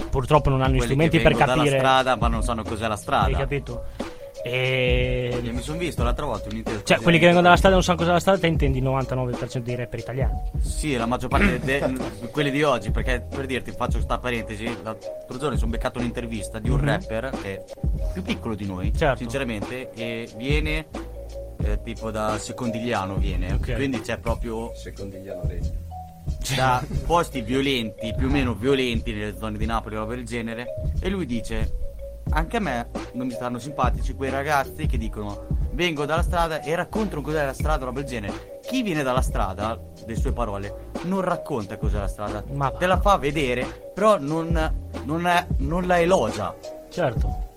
purtroppo 0.09 0.49
non 0.49 0.61
hanno 0.63 0.71
gli 0.73 0.77
Quelli 0.77 0.85
strumenti 0.93 1.17
che 1.17 1.23
per 1.23 1.33
vengono 1.33 1.53
capire 1.57 1.77
dalla 1.77 1.79
strada 1.99 2.15
ma 2.15 2.27
non 2.27 2.41
sanno 2.41 2.63
cos'è 2.63 2.87
la 2.87 2.95
strada. 2.95 3.25
hai 3.27 3.33
capito? 3.35 3.83
E, 4.43 5.39
Io 5.43 5.53
mi 5.53 5.61
sono 5.61 5.77
visto 5.77 6.01
l'altra 6.03 6.25
volta 6.25 6.49
un'intervista. 6.49 6.95
cioè 6.95 7.03
quelli 7.03 7.19
che 7.19 7.25
vengono 7.25 7.43
dalla 7.45 7.57
strada 7.57 7.75
e 7.75 7.77
non 7.77 7.83
sanno 7.85 7.99
cos'è 7.99 8.11
la 8.11 8.19
strada 8.19 8.39
te 8.39 8.47
intendi 8.47 8.79
il 8.79 8.83
99% 8.85 9.57
dei 9.59 9.75
rapper 9.75 9.99
italiani 9.99 10.41
Sì, 10.61 10.95
la 10.97 11.05
maggior 11.05 11.29
parte 11.29 11.59
de- 11.59 11.93
quelli 12.31 12.49
di 12.49 12.63
oggi, 12.63 12.89
perché 12.89 13.23
per 13.29 13.45
dirti, 13.45 13.69
faccio 13.71 13.93
questa 13.93 14.17
parentesi, 14.17 14.65
l'altro 14.81 15.37
giorno 15.37 15.51
mi 15.51 15.57
sono 15.59 15.69
beccato 15.69 15.99
un'intervista 15.99 16.57
di 16.57 16.69
un 16.71 16.79
Mhm. 16.79 16.85
rapper 16.85 17.29
che 17.39 17.55
è 17.57 17.63
più 18.13 18.23
piccolo 18.23 18.55
di 18.55 18.65
noi, 18.65 18.91
Certo. 18.97 19.19
sinceramente, 19.19 19.91
e 19.93 20.27
viene 20.35 20.87
eh, 21.65 21.79
tipo 21.81 22.09
da 22.11 22.37
Secondigliano 22.39 23.15
viene, 23.15 23.53
Ok. 23.53 23.75
quindi 23.75 24.01
c'è 24.01 24.17
proprio 24.17 24.71
Secondigliano 24.75 25.43
Regno. 25.47 25.82
Da 26.55 26.83
posti 27.05 27.41
violenti, 27.41 28.13
più 28.15 28.27
o 28.27 28.29
meno 28.29 28.53
violenti 28.53 29.13
nelle 29.13 29.35
zone 29.37 29.57
di 29.57 29.65
Napoli 29.65 29.95
o 29.95 29.99
roba 29.99 30.15
del 30.15 30.25
genere, 30.25 30.67
e 30.99 31.09
lui 31.09 31.25
dice 31.25 31.77
anche 32.29 32.57
a 32.57 32.59
me 32.61 32.89
non 33.13 33.27
mi 33.27 33.33
stanno 33.33 33.59
simpatici 33.59 34.13
quei 34.13 34.29
ragazzi 34.31 34.85
che 34.85 34.97
dicono 34.97 35.45
vengo 35.73 36.05
dalla 36.05 36.21
strada 36.23 36.61
e 36.61 36.73
raccontano 36.75 37.21
cos'è 37.21 37.45
la 37.45 37.53
strada, 37.53 37.85
roba 37.85 37.99
del 37.99 38.09
genere. 38.09 38.59
Chi 38.65 38.81
viene 38.81 39.03
dalla 39.03 39.21
strada, 39.21 39.79
le 40.05 40.15
sue 40.15 40.31
parole, 40.31 40.89
non 41.03 41.21
racconta 41.21 41.77
cos'è 41.77 41.97
la 41.99 42.07
strada, 42.07 42.43
Ma- 42.53 42.71
te 42.71 42.85
la 42.85 42.99
fa 42.99 43.17
vedere, 43.17 43.91
però 43.93 44.17
non, 44.19 44.73
non, 45.03 45.27
è- 45.27 45.45
non 45.57 45.85
la 45.85 45.99
elogia. 45.99 46.55
Certo. 46.89 47.51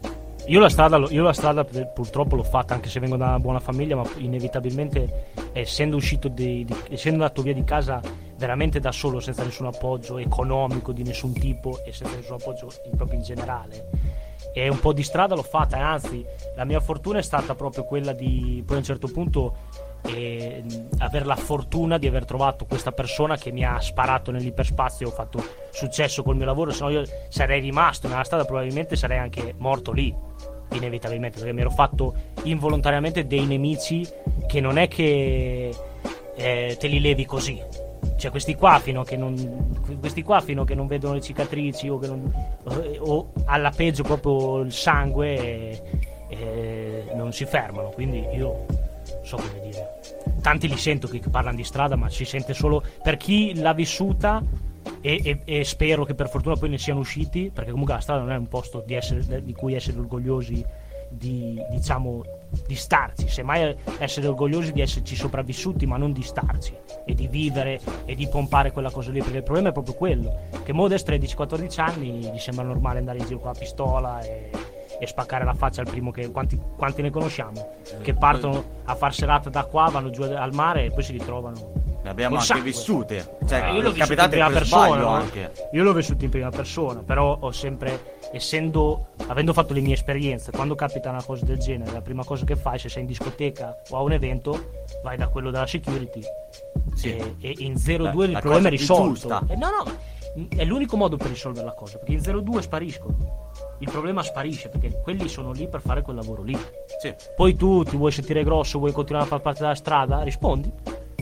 Io 0.49 0.61
la 0.61 0.68
strada, 0.68 0.96
io 1.09 1.22
la 1.22 1.33
strada 1.33 1.64
purtroppo 1.64 2.37
l'ho 2.37 2.42
fatta 2.44 2.75
anche 2.75 2.88
se 2.88 3.01
vengo 3.01 3.16
da 3.16 3.27
una 3.27 3.40
buona 3.40 3.61
famiglia, 3.61 3.96
ma 3.96 4.05
inevitabilmente 4.16 5.33
essendo 5.53 5.96
uscito 5.96 6.29
di, 6.29 6.64
di- 6.64 6.77
essendo 6.90 7.22
andato 7.22 7.42
via 7.42 7.55
di 7.55 7.64
casa 7.64 8.01
veramente 8.37 8.81
da 8.81 8.92
solo, 8.92 9.20
senza 9.20 9.44
nessun 9.44 9.66
appoggio 9.66 10.18
economico 10.18 10.92
di 10.92 11.03
nessun 11.03 11.33
tipo 11.33 11.85
e 11.85 11.92
senza 11.92 12.16
nessun 12.16 12.35
appoggio 12.35 12.70
in- 12.85 12.96
proprio 12.96 13.18
in 13.18 13.25
generale. 13.25 13.88
E 14.53 14.68
un 14.68 14.81
po' 14.81 14.92
di 14.92 15.03
strada 15.03 15.35
l'ho 15.35 15.42
fatta, 15.42 15.79
anzi, 15.79 16.25
la 16.55 16.64
mia 16.64 16.81
fortuna 16.81 17.18
è 17.18 17.22
stata 17.22 17.55
proprio 17.55 17.85
quella 17.85 18.12
di 18.12 18.62
poi 18.64 18.77
a 18.77 18.79
un 18.79 18.85
certo 18.85 19.09
punto 19.09 19.55
eh, 20.07 20.62
avere 20.99 21.25
la 21.25 21.37
fortuna 21.37 21.99
di 21.99 22.07
aver 22.07 22.25
trovato 22.25 22.64
questa 22.64 22.92
persona 22.92 23.37
che 23.37 23.51
mi 23.51 23.64
ha 23.64 23.81
sparato 23.81 24.31
nell'iperspazio 24.31 25.07
e 25.07 25.11
ho 25.11 25.12
fatto 25.12 25.44
successo 25.72 26.22
col 26.22 26.37
mio 26.37 26.46
lavoro, 26.46 26.70
se 26.70 26.85
no 26.85 26.90
io 26.90 27.03
sarei 27.29 27.61
rimasto 27.61 28.09
nella 28.09 28.25
strada, 28.25 28.44
probabilmente 28.44 28.96
sarei 28.96 29.18
anche 29.18 29.55
morto 29.59 29.92
lì, 29.92 30.14
inevitabilmente, 30.72 31.38
perché 31.38 31.53
mi 31.53 31.61
ero 31.61 31.70
fatto 31.70 32.14
involontariamente 32.44 33.27
dei 33.27 33.46
nemici 33.46 34.07
che 34.46 34.61
non 34.61 34.79
è 34.79 34.88
che 34.88 35.75
eh, 36.37 36.77
te 36.79 36.87
li 36.87 37.01
levi 37.01 37.25
così. 37.25 37.86
Cioè 38.16 38.31
questi 38.31 38.55
qua 38.55 38.79
fino 38.79 39.01
a 39.01 39.05
che 39.05 39.16
non 39.16 39.81
questi 40.01 40.23
qua 40.23 40.40
fino 40.40 40.62
a 40.62 40.64
che 40.64 40.75
non 40.75 40.87
vedono 40.87 41.14
le 41.14 41.21
cicatrici 41.21 41.88
o 41.88 41.99
non 42.01 42.33
o, 42.99 43.33
alla 43.45 43.71
peggio 43.71 44.03
proprio 44.03 44.61
il 44.61 44.73
sangue 44.73 45.37
eh, 45.37 45.83
eh, 46.29 47.05
non 47.14 47.33
si 47.33 47.45
fermano, 47.45 47.90
quindi 47.90 48.25
io 48.33 48.64
so 49.23 49.37
come 49.37 49.61
dire. 49.62 50.01
Tanti 50.40 50.69
li 50.69 50.77
sento 50.77 51.09
che 51.09 51.21
parlano 51.31 51.57
di 51.57 51.64
strada, 51.64 51.97
ma 51.97 52.09
si 52.09 52.25
sente 52.25 52.55
solo 52.55 52.83
per 53.03 53.16
chi 53.16 53.55
l'ha 53.61 53.73
vissuta 53.73 54.42
e, 55.01 55.21
e- 55.23 55.40
e 55.45 55.64
spero 55.64 56.05
che 56.05 56.14
per 56.14 56.29
fortuna 56.29 56.57
poi 56.57 56.69
ne 56.71 56.79
siano 56.79 57.01
usciti, 57.01 57.51
perché 57.53 57.71
comunque 57.71 57.95
la 57.95 58.01
strada 58.01 58.21
non 58.21 58.33
è 58.33 58.37
un 58.37 58.49
posto 58.49 58.83
di, 58.87 58.95
essere- 58.95 59.42
di 59.42 59.53
cui 59.53 59.75
essere 59.75 59.99
orgogliosi 59.99 60.64
di, 61.09 61.61
diciamo, 61.71 62.23
di 62.66 62.74
starci, 62.74 63.28
semmai 63.28 63.74
essere 63.98 64.26
orgogliosi 64.26 64.72
di 64.72 64.80
esserci 64.80 65.14
sopravvissuti, 65.14 65.87
ma 65.87 65.96
non 65.96 66.12
di 66.12 66.22
starci 66.22 66.74
e 67.04 67.14
di 67.14 67.28
vivere 67.28 67.80
e 68.04 68.14
di 68.14 68.28
pompare 68.28 68.72
quella 68.72 68.90
cosa 68.90 69.11
lì, 69.11 69.20
perché 69.20 69.38
il 69.38 69.42
problema 69.42 69.68
è 69.68 69.72
proprio 69.72 69.94
quello, 69.94 70.48
che 70.64 70.72
Modest 70.72 71.09
13-14 71.09 71.80
anni 71.80 72.11
gli 72.32 72.38
sembra 72.38 72.64
normale 72.64 72.98
andare 72.98 73.18
in 73.18 73.26
giro 73.26 73.38
con 73.38 73.52
la 73.52 73.59
pistola 73.59 74.20
e, 74.20 74.50
e 74.98 75.06
spaccare 75.06 75.44
la 75.44 75.54
faccia 75.54 75.80
al 75.80 75.88
primo 75.88 76.11
che 76.11 76.30
quanti, 76.30 76.59
quanti 76.76 77.02
ne 77.02 77.11
conosciamo 77.11 77.74
che 78.02 78.14
partono 78.14 78.64
a 78.85 78.94
far 78.94 79.14
serata 79.14 79.50
da 79.50 79.64
qua, 79.64 79.88
vanno 79.90 80.11
giù 80.11 80.22
al 80.22 80.54
mare 80.54 80.85
e 80.85 80.90
poi 80.90 81.02
si 81.02 81.12
ritrovano 81.12 81.72
Le 82.02 82.09
abbiamo 82.09 82.37
anche 82.37 82.46
sangue. 82.46 82.64
vissute. 82.64 83.37
Cioè, 83.46 83.68
eh, 83.68 83.74
io 83.74 83.82
l'ho 83.82 83.92
vissuto 83.92 84.22
in 84.22 84.30
prima 84.30 84.46
per 84.46 84.59
persona. 84.59 85.24
Io 85.72 85.82
l'ho 85.82 85.92
vissuto 85.92 86.24
in 86.24 86.30
prima 86.30 86.50
persona, 86.50 87.02
però 87.02 87.37
ho 87.40 87.52
sempre, 87.52 88.15
essendo, 88.33 89.09
avendo 89.29 89.53
fatto 89.53 89.73
le 89.73 89.81
mie 89.81 89.95
esperienze, 89.95 90.51
quando 90.51 90.75
capita 90.75 91.11
una 91.11 91.23
cosa 91.23 91.45
del 91.45 91.59
genere, 91.59 91.93
la 91.93 92.03
prima 92.03 92.25
cosa 92.25 92.45
che 92.45 92.57
fai 92.57 92.79
se 92.79 92.89
sei 92.89 93.03
in 93.03 93.09
discoteca 93.09 93.83
o 93.91 93.97
a 93.97 94.03
un 94.03 94.12
evento, 94.12 94.71
vai 95.03 95.17
da 95.17 95.29
quello 95.29 95.51
della 95.51 95.67
security 95.67 96.21
Sì. 96.95 97.15
e, 97.17 97.35
e 97.41 97.55
in 97.59 97.75
0-2 97.75 97.99
La- 98.03 98.25
il 98.25 98.33
la 98.33 98.41
problema 98.41 98.69
è 98.69 98.71
risolto. 98.71 99.29
Eh, 99.49 99.57
no, 99.57 99.69
no, 99.71 100.49
è 100.55 100.65
l'unico 100.65 100.97
modo 100.97 101.17
per 101.17 101.29
risolvere 101.29 101.65
la 101.65 101.73
cosa, 101.73 101.99
perché 101.99 102.12
in 102.12 102.21
0-2 102.21 102.59
spariscono. 102.61 103.45
Il 103.79 103.91
problema 103.91 104.23
sparisce 104.23 104.69
perché 104.69 105.01
quelli 105.03 105.29
sono 105.29 105.53
lì 105.53 105.69
per 105.69 105.81
fare 105.81 106.03
quel 106.03 106.17
lavoro 106.17 106.43
lì. 106.43 106.57
Sì. 107.01 107.15
Poi 107.35 107.57
tu 107.57 107.83
ti 107.85 107.97
vuoi 107.97 108.11
sentire 108.12 108.43
grosso, 108.43 108.79
vuoi 108.79 108.93
continuare 108.93 109.27
a 109.27 109.29
far 109.29 109.41
parte 109.41 109.61
della 109.61 109.75
strada, 109.75 110.23
rispondi. 110.23 110.71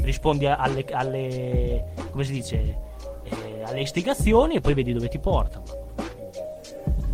Rispondi 0.03 0.47
alle, 0.47 0.85
alle 0.91 1.85
come 2.11 2.25
si 2.25 2.33
dice, 2.33 2.79
eh, 3.25 3.63
alle 3.65 3.81
istigazioni 3.81 4.57
e 4.57 4.61
poi 4.61 4.75
vedi 4.75 4.93
dove 4.93 5.09
ti 5.09 5.19
portano. 5.19 5.65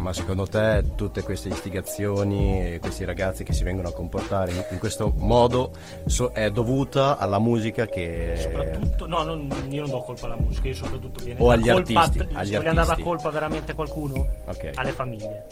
Ma 0.00 0.14
secondo 0.14 0.46
te 0.46 0.82
tutte 0.94 1.22
queste 1.22 1.50
istigazioni 1.50 2.72
e 2.74 2.78
questi 2.78 3.04
ragazzi 3.04 3.44
che 3.44 3.52
si 3.52 3.64
vengono 3.64 3.88
a 3.88 3.92
comportare 3.92 4.50
in, 4.50 4.64
in 4.70 4.78
questo 4.78 5.12
modo 5.16 5.72
so- 6.06 6.30
è 6.32 6.50
dovuta 6.50 7.18
alla 7.18 7.38
musica 7.38 7.84
che... 7.86 8.34
Soprattutto, 8.38 9.06
no, 9.06 9.22
non- 9.24 9.46
io 9.68 9.82
non 9.82 9.90
do 9.90 10.00
colpa 10.00 10.24
alla 10.24 10.36
musica, 10.38 10.68
io 10.68 10.74
soprattutto 10.74 11.22
viene 11.22 11.38
O 11.42 11.50
agli 11.50 11.70
colpa, 11.70 12.00
artisti, 12.00 12.18
se 12.18 12.28
agli 12.38 12.56
vogliamo 12.56 12.74
dare 12.82 12.96
la 12.96 13.04
colpa 13.04 13.28
veramente 13.30 13.72
a 13.72 13.74
qualcuno, 13.74 14.26
Ok. 14.46 14.70
alle 14.74 14.92
famiglie. 14.92 15.46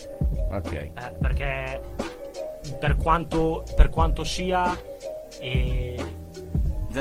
Ok. 0.51 0.73
Eh, 0.73 0.93
perché 1.21 1.81
per 2.79 2.97
quanto, 2.97 3.65
per 3.77 3.91
quanto 3.91 4.25
sia 4.25 4.75
eh, 5.41 5.97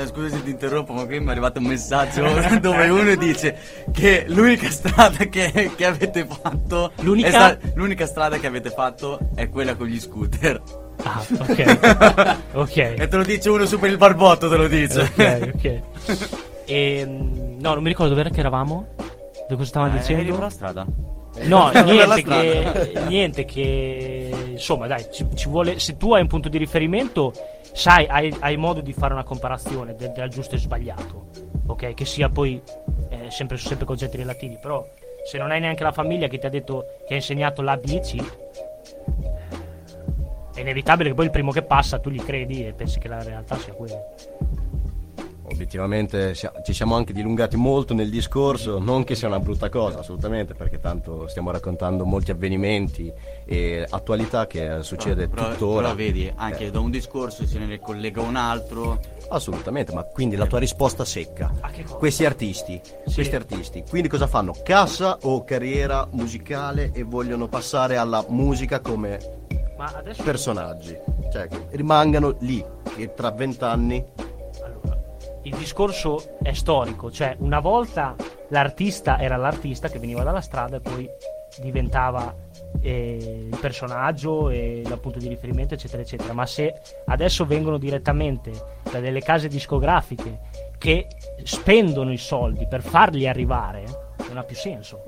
scusa 0.06 0.36
se 0.36 0.42
ti 0.42 0.50
interrompo, 0.50 0.92
ma 0.92 1.04
qui 1.06 1.18
mi 1.20 1.26
è 1.26 1.30
arrivato 1.30 1.58
un 1.60 1.66
messaggio 1.66 2.22
dove 2.60 2.88
uno 2.88 3.14
dice 3.16 3.56
che 3.92 4.24
l'unica 4.28 4.70
strada 4.70 5.24
che, 5.24 5.72
che 5.76 5.84
avete 5.86 6.26
fatto 6.26 6.92
L'unica- 7.00 7.28
è 7.28 7.30
sta- 7.30 7.58
l'unica 7.74 8.06
strada 8.06 8.38
che 8.38 8.46
avete 8.46 8.70
fatto 8.70 9.18
è 9.34 9.48
quella 9.48 9.74
con 9.76 9.86
gli 9.86 9.98
scooter. 9.98 10.60
Ah, 11.02 11.24
ok. 11.38 12.36
ok. 12.54 12.76
E 12.76 13.06
te 13.08 13.16
lo 13.16 13.22
dice 13.22 13.48
uno 13.50 13.64
su 13.66 13.78
per 13.78 13.90
il 13.90 13.96
barbotto, 13.96 14.48
te 14.48 14.56
lo 14.56 14.68
dice. 14.68 15.00
ok, 15.00 15.50
ok. 15.54 15.80
Ehm, 16.70 17.56
no, 17.60 17.72
non 17.72 17.82
mi 17.82 17.88
ricordo 17.88 18.10
dove 18.10 18.20
era 18.26 18.30
che 18.30 18.40
eravamo. 18.40 18.88
Di 19.48 19.54
cosa 19.54 19.64
stavamo 19.64 19.92
Eh, 19.92 19.96
eri 19.96 20.06
dicendo? 20.06 20.32
per 20.32 20.40
la 20.42 20.50
strada. 20.50 20.86
No, 21.44 21.70
niente 21.70 22.22
che, 22.24 22.92
niente 23.06 23.44
che 23.46 24.30
insomma, 24.50 24.86
dai, 24.86 25.06
ci, 25.10 25.24
ci 25.34 25.48
vuole 25.48 25.78
se 25.78 25.96
tu 25.96 26.12
hai 26.12 26.20
un 26.20 26.26
punto 26.26 26.48
di 26.50 26.58
riferimento, 26.58 27.32
sai, 27.78 28.06
hai, 28.08 28.34
hai 28.40 28.56
modo 28.56 28.80
di 28.80 28.92
fare 28.92 29.12
una 29.12 29.22
comparazione 29.22 29.94
del, 29.94 30.10
del 30.10 30.28
giusto 30.28 30.56
e 30.56 30.58
sbagliato, 30.58 31.28
ok? 31.66 31.94
Che 31.94 32.04
sia 32.04 32.28
poi 32.28 32.60
eh, 33.08 33.30
sempre, 33.30 33.56
sempre 33.56 33.86
concetti 33.86 34.16
relativi, 34.16 34.58
però 34.60 34.84
se 35.24 35.38
non 35.38 35.52
hai 35.52 35.60
neanche 35.60 35.84
la 35.84 35.92
famiglia 35.92 36.26
che 36.26 36.38
ti 36.38 36.46
ha 36.46 36.50
detto 36.50 36.96
che 37.06 37.14
ha 37.14 37.16
insegnato 37.16 37.62
l'ABC, 37.62 38.16
è 40.54 40.60
inevitabile 40.60 41.10
che 41.10 41.14
poi 41.14 41.26
il 41.26 41.30
primo 41.30 41.52
che 41.52 41.62
passa 41.62 42.00
tu 42.00 42.10
gli 42.10 42.20
credi 42.20 42.66
e 42.66 42.72
pensi 42.72 42.98
che 42.98 43.06
la 43.06 43.22
realtà 43.22 43.56
sia 43.56 43.72
quella. 43.72 44.02
Obiettivamente 45.50 46.34
ci 46.34 46.72
siamo 46.72 46.96
anche 46.96 47.12
dilungati 47.12 47.56
molto 47.56 47.94
nel 47.94 48.10
discorso, 48.10 48.78
non 48.78 49.04
che 49.04 49.14
sia 49.14 49.28
una 49.28 49.40
brutta 49.40 49.68
cosa, 49.68 50.00
assolutamente, 50.00 50.54
perché 50.54 50.80
tanto 50.80 51.26
stiamo 51.28 51.50
raccontando 51.50 52.04
molti 52.04 52.30
avvenimenti 52.30 53.12
e 53.44 53.86
attualità 53.88 54.46
che 54.46 54.78
succede 54.82 55.28
però, 55.28 55.50
tuttora. 55.50 55.82
però 55.82 55.94
vedi, 55.94 56.30
anche 56.34 56.70
da 56.70 56.80
un 56.80 56.90
discorso 56.90 57.46
se 57.46 57.58
ne 57.58 57.78
collega 57.78 58.20
un 58.20 58.36
altro. 58.36 59.00
Assolutamente, 59.30 59.92
ma 59.92 60.04
quindi 60.04 60.36
la 60.36 60.46
tua 60.46 60.58
risposta 60.58 61.04
secca. 61.04 61.52
Questi 61.98 62.24
artisti, 62.24 62.80
questi 63.12 63.34
artisti, 63.34 63.84
quindi 63.88 64.08
cosa 64.08 64.26
fanno? 64.26 64.54
Cassa 64.62 65.18
o 65.22 65.44
carriera 65.44 66.06
musicale 66.12 66.90
e 66.94 67.02
vogliono 67.02 67.46
passare 67.48 67.96
alla 67.96 68.24
musica 68.28 68.80
come 68.80 69.18
Ma 69.76 69.92
adesso 69.94 70.22
personaggi? 70.22 70.96
Cioè, 71.30 71.46
rimangano 71.70 72.36
lì, 72.40 72.64
che 72.96 73.14
tra 73.14 73.30
vent'anni 73.30 74.04
il 75.48 75.56
discorso 75.56 76.38
è 76.42 76.52
storico, 76.52 77.10
cioè 77.10 77.34
una 77.38 77.60
volta 77.60 78.14
l'artista 78.48 79.18
era 79.18 79.36
l'artista 79.36 79.88
che 79.88 79.98
veniva 79.98 80.22
dalla 80.22 80.42
strada 80.42 80.76
e 80.76 80.80
poi 80.80 81.08
diventava 81.62 82.34
eh, 82.82 83.48
il 83.50 83.58
personaggio 83.58 84.50
e 84.50 84.82
il 84.84 84.98
punto 85.00 85.18
di 85.18 85.26
riferimento, 85.26 85.72
eccetera, 85.72 86.02
eccetera. 86.02 86.34
Ma 86.34 86.44
se 86.44 86.74
adesso 87.06 87.46
vengono 87.46 87.78
direttamente 87.78 88.52
da 88.90 89.00
delle 89.00 89.20
case 89.20 89.48
discografiche 89.48 90.40
che 90.76 91.06
spendono 91.42 92.12
i 92.12 92.18
soldi 92.18 92.66
per 92.68 92.82
farli 92.82 93.26
arrivare, 93.26 93.84
non 94.28 94.36
ha 94.36 94.42
più 94.44 94.56
senso. 94.56 95.02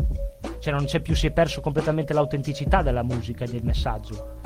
Cioè 0.58 0.72
non 0.72 0.86
c'è 0.86 1.00
più, 1.00 1.14
si 1.14 1.26
è 1.26 1.30
perso 1.30 1.60
completamente 1.60 2.14
l'autenticità 2.14 2.80
della 2.80 3.02
musica 3.02 3.44
e 3.44 3.48
del 3.48 3.62
messaggio. 3.62 4.38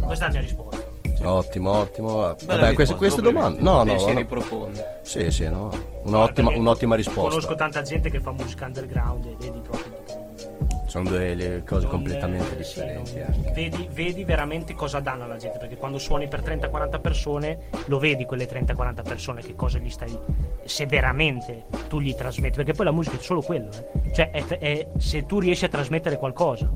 Questa 0.00 0.26
è 0.26 0.28
la 0.28 0.32
mia 0.32 0.40
risposta. 0.42 0.91
Ottimo, 1.22 1.70
ottimo. 1.72 2.34
Vabbè, 2.44 2.72
queste, 2.74 2.94
queste 2.96 3.20
domande. 3.22 3.60
No, 3.60 3.84
no, 3.84 3.98
si 3.98 4.12
no. 4.12 4.18
riproponde. 4.18 5.00
Sì, 5.02 5.30
sì, 5.30 5.48
no. 5.48 5.70
Un'ottima, 6.04 6.50
un'ottima 6.56 6.94
risposta. 6.96 7.28
Conosco 7.30 7.54
tanta 7.54 7.82
gente 7.82 8.10
che 8.10 8.20
fa 8.20 8.32
musica 8.32 8.66
underground 8.66 9.26
e 9.26 9.36
vedi 9.38 9.60
proprio 9.60 10.00
Sono 10.86 11.08
due 11.08 11.34
le 11.34 11.62
cose 11.64 11.86
completamente 11.86 12.56
differenti. 12.56 13.20
vedi, 13.54 13.88
vedi 13.92 14.24
veramente 14.24 14.74
cosa 14.74 14.98
danno 15.00 15.24
alla 15.24 15.36
gente 15.36 15.58
perché 15.58 15.76
quando 15.76 15.98
suoni 15.98 16.26
per 16.28 16.40
30-40 16.42 17.00
persone 17.00 17.58
lo 17.86 17.98
vedi 17.98 18.24
quelle 18.26 18.48
30-40 18.48 19.02
persone 19.02 19.40
che 19.42 19.54
cosa 19.54 19.78
gli 19.78 19.88
stai 19.90 20.18
se 20.64 20.86
veramente 20.86 21.64
tu 21.88 22.00
gli 22.00 22.14
trasmetti 22.14 22.56
perché 22.56 22.72
poi 22.72 22.84
la 22.86 22.92
musica 22.92 23.16
è 23.16 23.20
solo 23.22 23.40
quello 23.42 23.68
eh. 23.70 24.12
cioè 24.12 24.30
è- 24.32 24.44
è- 24.58 24.86
se 24.98 25.24
tu 25.24 25.38
riesci 25.38 25.64
a 25.64 25.68
trasmettere 25.68 26.18
qualcosa 26.18 26.68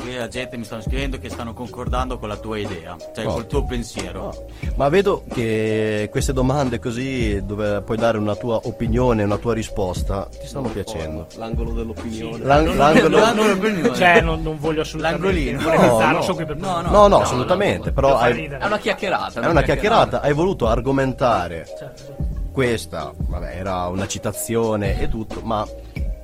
Qui 0.00 0.16
la 0.16 0.28
gente 0.28 0.56
mi 0.56 0.64
stanno 0.64 0.80
scrivendo 0.82 1.18
che 1.18 1.28
stanno 1.28 1.52
concordando 1.52 2.18
con 2.18 2.28
la 2.28 2.36
tua 2.36 2.56
idea, 2.58 2.96
cioè 3.14 3.26
Oh. 3.26 3.32
col 3.34 3.46
tuo 3.46 3.64
pensiero. 3.64 4.20
No. 4.20 4.34
Ma 4.76 4.88
vedo 4.88 5.24
che 5.32 6.08
queste 6.10 6.32
domande 6.32 6.78
così, 6.78 7.44
dove 7.44 7.82
puoi 7.82 7.96
dare 7.98 8.16
una 8.16 8.34
tua 8.34 8.60
opinione, 8.64 9.22
una 9.24 9.36
tua 9.36 9.52
risposta, 9.52 10.26
ti 10.30 10.46
stanno 10.46 10.68
piacendo. 10.68 11.26
L'angolo 11.36 11.72
dell'opinione. 11.72 12.44
L'ang- 12.44 12.74
l'angolo- 12.74 13.18
L'angolo 13.18 13.48
dell'opinione. 13.54 13.94
cioè 13.94 14.20
non, 14.22 14.42
non 14.42 14.58
voglio 14.58 14.80
assolutamente 14.80 15.24
L'angolino. 15.26 15.60
No, 15.60 15.98
non 16.00 16.10
no. 16.12 16.22
sono 16.22 16.34
qui 16.34 16.44
per 16.46 16.56
No, 16.56 16.80
No, 16.80 16.90
no, 16.90 17.06
no, 17.08 17.18
assolutamente, 17.20 17.88
no, 17.88 17.92
però 17.94 18.16
hai-. 18.16 18.46
È 18.46 18.64
una 18.64 18.78
chiacchierata. 18.78 19.40
è 19.40 19.46
una 19.46 19.62
chiacchierata, 19.62 20.20
hai 20.22 20.32
voluto 20.32 20.66
argomentare 20.66 21.66
Certo, 21.78 21.96
sì. 21.96 22.04
questa, 22.52 23.12
vabbè, 23.16 23.54
era 23.56 23.86
una 23.88 24.06
citazione 24.06 24.98
e 25.00 25.08
tutto, 25.08 25.40
ma 25.42 25.66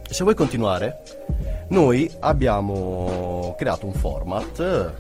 se 0.09 0.23
vuoi 0.23 0.35
continuare, 0.35 1.03
noi 1.69 2.11
abbiamo 2.21 3.55
creato 3.59 3.87
un 3.87 3.93
format, 3.93 4.93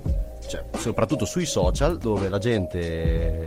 cioè, 0.46 0.64
soprattutto 0.78 1.24
sui 1.24 1.46
social, 1.46 1.98
dove 1.98 2.28
la 2.28 2.38
gente 2.38 3.46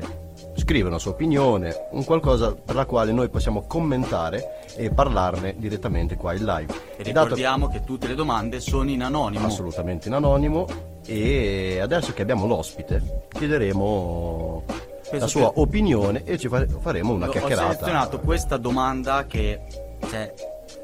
scrive 0.55 0.87
una 0.89 0.99
sua 0.99 1.11
opinione, 1.11 1.87
un 1.91 2.03
qualcosa 2.03 2.53
per 2.53 2.75
la 2.75 2.85
quale 2.85 3.11
noi 3.11 3.29
possiamo 3.29 3.61
commentare 3.61 4.57
e 4.75 4.89
parlarne 4.89 5.55
direttamente 5.57 6.15
qua 6.15 6.33
in 6.33 6.43
live. 6.45 6.73
E 6.97 7.09
E 7.09 7.11
dato- 7.11 7.23
ricordiamo 7.27 7.67
che 7.69 7.83
tutte 7.83 8.07
le 8.07 8.15
domande 8.15 8.59
sono 8.59 8.89
in 8.89 9.01
anonimo. 9.01 9.45
assolutamente 9.45 10.07
in 10.09 10.13
anonimo 10.15 10.67
e 11.05 11.79
adesso 11.81 12.13
che 12.13 12.21
abbiamo 12.21 12.45
l'ospite 12.45 13.23
chiederemo 13.29 14.63
Penso 15.09 15.17
la 15.25 15.27
sua 15.27 15.53
che- 15.53 15.59
opinione 15.61 16.23
e 16.23 16.37
ci 16.37 16.47
fa- 16.49 16.65
faremo 16.79 17.13
una 17.13 17.27
Ho 17.27 17.31
chiacchierata. 17.31 17.71
selezionato 17.73 18.19
questa 18.19 18.57
domanda 18.57 19.25
che 19.25 19.61
cioè, 20.09 20.33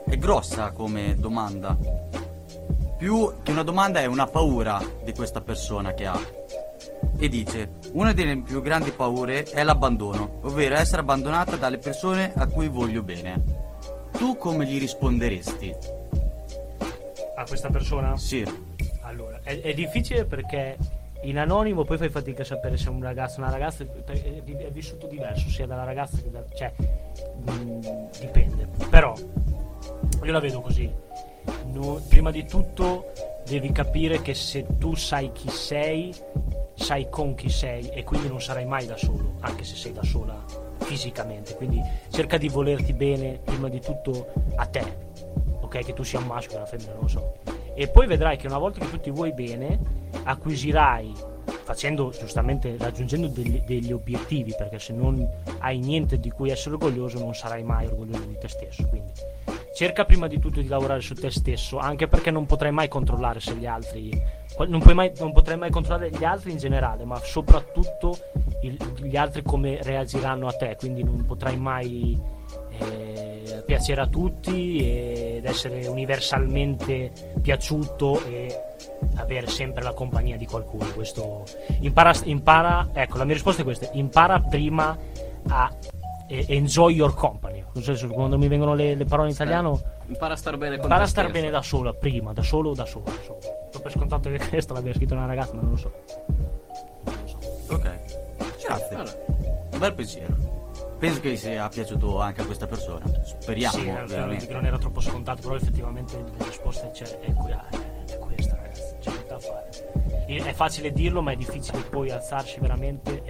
è 0.05 0.17
grossa 0.17 0.71
come 0.71 1.15
domanda. 1.17 1.77
Più 2.97 3.33
che 3.43 3.51
una 3.51 3.63
domanda 3.63 3.99
è 3.99 4.05
una 4.05 4.25
paura 4.25 4.81
di 5.03 5.13
questa 5.13 5.41
persona 5.41 5.93
che 5.93 6.05
ha. 6.05 6.19
E 7.17 7.27
dice, 7.27 7.73
una 7.93 8.13
delle 8.13 8.41
più 8.41 8.61
grandi 8.61 8.91
paure 8.91 9.43
è 9.43 9.63
l'abbandono, 9.63 10.39
ovvero 10.43 10.75
essere 10.75 11.01
abbandonata 11.01 11.55
dalle 11.55 11.77
persone 11.77 12.33
a 12.35 12.47
cui 12.47 12.67
voglio 12.67 13.03
bene. 13.03 13.43
Tu 14.17 14.37
come 14.37 14.65
gli 14.65 14.79
risponderesti? 14.79 16.03
a 17.35 17.45
questa 17.45 17.69
persona 17.69 18.17
Sì, 18.17 18.43
Allora, 19.01 19.39
è, 19.43 19.59
è 19.59 19.73
difficile 19.73 20.25
perché 20.25 20.77
in 21.23 21.37
anonimo 21.37 21.83
poi 21.83 21.97
fai 21.97 22.09
fatica 22.09 22.41
a 22.41 22.45
sapere 22.45 22.77
se 22.77 22.87
è 22.87 22.89
un 22.89 23.01
ragazzo 23.01 23.39
o 23.39 23.43
una 23.43 23.51
ragazza, 23.51 23.83
è, 23.83 24.43
è 24.43 24.71
vissuto 24.71 25.07
diverso 25.07 25.49
sia 25.49 25.65
dalla 25.65 25.83
ragazza 25.83 26.17
che 26.17 26.29
da... 26.29 26.43
cioè, 26.53 26.73
mh, 26.77 28.09
dipende. 28.19 28.67
Però, 28.89 29.13
io 30.23 30.31
la 30.31 30.39
vedo 30.39 30.61
così. 30.61 30.91
No- 31.71 32.01
prima 32.07 32.31
di 32.31 32.45
tutto 32.45 33.11
devi 33.45 33.71
capire 33.71 34.21
che 34.21 34.33
se 34.33 34.65
tu 34.77 34.95
sai 34.95 35.31
chi 35.31 35.49
sei, 35.49 36.13
sai 36.73 37.07
con 37.09 37.35
chi 37.35 37.49
sei 37.49 37.89
e 37.89 38.03
quindi 38.03 38.27
non 38.27 38.41
sarai 38.41 38.65
mai 38.65 38.85
da 38.85 38.97
solo, 38.97 39.35
anche 39.41 39.63
se 39.63 39.75
sei 39.75 39.93
da 39.93 40.03
sola 40.03 40.43
fisicamente. 40.79 41.55
Quindi 41.55 41.81
cerca 42.09 42.37
di 42.37 42.49
volerti 42.49 42.93
bene 42.93 43.39
prima 43.43 43.69
di 43.69 43.79
tutto 43.79 44.31
a 44.55 44.65
te, 44.65 44.83
ok? 45.61 45.79
Che 45.79 45.93
tu 45.93 46.03
sia 46.03 46.19
un 46.19 46.25
maschio 46.25 46.55
o 46.55 46.57
una 46.57 46.67
femmina, 46.67 46.93
non 46.93 47.01
lo 47.01 47.07
so. 47.07 47.33
E 47.73 47.87
poi 47.87 48.07
vedrai 48.07 48.37
che 48.37 48.47
una 48.47 48.57
volta 48.57 48.79
che 48.79 48.89
tu 48.89 48.99
ti 48.99 49.11
vuoi 49.11 49.33
bene, 49.33 49.79
acquisirai, 50.23 51.13
facendo 51.65 52.11
giustamente, 52.17 52.75
raggiungendo 52.77 53.27
degli, 53.27 53.59
degli 53.65 53.91
obiettivi, 53.91 54.53
perché 54.55 54.77
se 54.77 54.93
non 54.93 55.27
hai 55.59 55.79
niente 55.79 56.19
di 56.19 56.29
cui 56.29 56.51
essere 56.51 56.75
orgoglioso, 56.75 57.17
non 57.17 57.33
sarai 57.33 57.63
mai 57.63 57.87
orgoglioso 57.87 58.23
di 58.25 58.37
te 58.37 58.47
stesso. 58.47 58.87
Quindi 58.87 59.11
cerca 59.73 60.05
prima 60.05 60.27
di 60.27 60.39
tutto 60.39 60.61
di 60.61 60.67
lavorare 60.67 61.01
su 61.01 61.15
te 61.15 61.31
stesso, 61.31 61.79
anche 61.79 62.07
perché 62.07 62.29
non 62.29 62.45
potrai 62.45 62.71
mai 62.71 62.87
controllare 62.87 63.39
se 63.39 63.55
gli 63.55 63.65
altri. 63.65 64.09
Non, 64.67 64.81
mai, 64.93 65.11
non 65.17 65.33
potrai 65.33 65.57
mai 65.57 65.71
controllare 65.71 66.11
gli 66.11 66.23
altri 66.23 66.51
in 66.51 66.57
generale, 66.57 67.03
ma 67.03 67.19
soprattutto 67.19 68.15
il- 68.61 68.77
gli 69.01 69.17
altri 69.17 69.41
come 69.41 69.79
reagiranno 69.81 70.47
a 70.47 70.53
te, 70.53 70.75
quindi 70.79 71.03
non 71.03 71.25
potrai 71.25 71.57
mai 71.57 72.17
eh, 72.77 73.63
piacere 73.65 74.01
a 74.01 74.07
tutti 74.07 74.77
ed 75.37 75.45
essere 75.45 75.87
universalmente 75.87 77.11
piaciuto 77.41 78.23
e 78.25 78.74
avere 79.15 79.47
sempre 79.47 79.83
la 79.83 79.93
compagnia 79.93 80.37
di 80.37 80.45
qualcuno. 80.45 80.85
Questo 80.93 81.43
impara, 81.79 82.13
impara 82.23 82.89
ecco, 82.93 83.17
la 83.17 83.23
mia 83.25 83.33
risposta 83.33 83.61
è 83.61 83.65
questa: 83.65 83.89
impara 83.93 84.39
prima 84.39 84.97
a 85.47 85.71
eh, 86.27 86.45
enjoy 86.49 86.93
your 86.95 87.13
company. 87.13 87.63
Non 87.73 87.83
so 87.83 87.95
se 87.95 88.07
quando 88.07 88.37
mi 88.37 88.47
vengono 88.47 88.73
le, 88.73 88.95
le 88.95 89.05
parole 89.05 89.29
in 89.29 89.33
italiano, 89.33 89.79
Impara 90.07 90.33
a 90.33 90.37
star 90.37 90.55
bene 90.57 90.75
con 90.75 90.83
impara 90.85 91.03
a 91.03 91.07
star 91.07 91.31
bene 91.31 91.49
da 91.49 91.61
sola, 91.63 91.91
prima, 91.93 92.31
da 92.31 92.43
solo 92.43 92.69
o 92.69 92.73
da 92.73 92.85
sola. 92.85 93.11
Ho 93.73 93.79
per 93.79 93.91
scontato 93.91 94.29
che 94.29 94.37
questo 94.49 94.73
l'abbia 94.73 94.93
scritto 94.93 95.13
una 95.15 95.25
ragazza, 95.25 95.53
ma 95.55 95.61
non 95.61 95.71
lo 95.71 95.77
so. 95.77 95.91
Non 97.03 97.15
lo 97.21 97.27
so. 97.27 97.73
ok. 97.73 97.99
Grazie. 98.65 98.95
Allora, 98.95 99.11
Un 99.71 99.79
bel 99.79 99.93
pensiero. 99.93 100.35
Penso 100.97 101.19
che 101.19 101.35
sia 101.35 101.67
piaciuto 101.67 102.19
anche 102.21 102.41
a 102.41 102.45
questa 102.45 102.67
persona. 102.67 103.03
Speriamo, 103.23 103.77
Sì, 103.77 103.87
eh, 103.87 104.03
veramente. 104.07 104.53
non 104.53 104.65
era 104.65 104.77
troppo 104.77 105.01
scontato, 105.01 105.41
però 105.41 105.55
effettivamente 105.55 106.15
la 106.37 106.45
risposta 106.45 106.89
c'è, 106.89 107.19
è, 107.19 107.33
qui- 107.33 107.51
ah, 107.51 107.65
è- 107.69 107.75
è 107.75 107.94
da 109.37 109.39
fare. 109.39 110.25
E- 110.27 110.43
È 110.43 110.53
facile 110.53 110.91
dirlo, 110.91 111.21
ma 111.21 111.31
è 111.31 111.35
difficile 111.35 111.79
poi 111.89 112.11
alzarci 112.11 112.59
veramente 112.59 113.21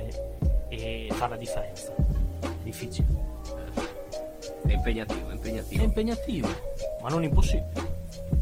e, 0.70 1.08
e 1.08 1.08
fare 1.14 1.32
la 1.32 1.38
differenza. 1.38 1.94
È 1.96 2.48
difficile. 2.64 3.08
è 4.68 4.72
impegnativo, 4.74 5.28
è 5.28 5.32
È 5.32 5.36
impegnativo. 5.36 5.84
impegnativo, 5.84 6.48
ma 7.02 7.10
non 7.10 7.24
impossibile. 7.24 7.94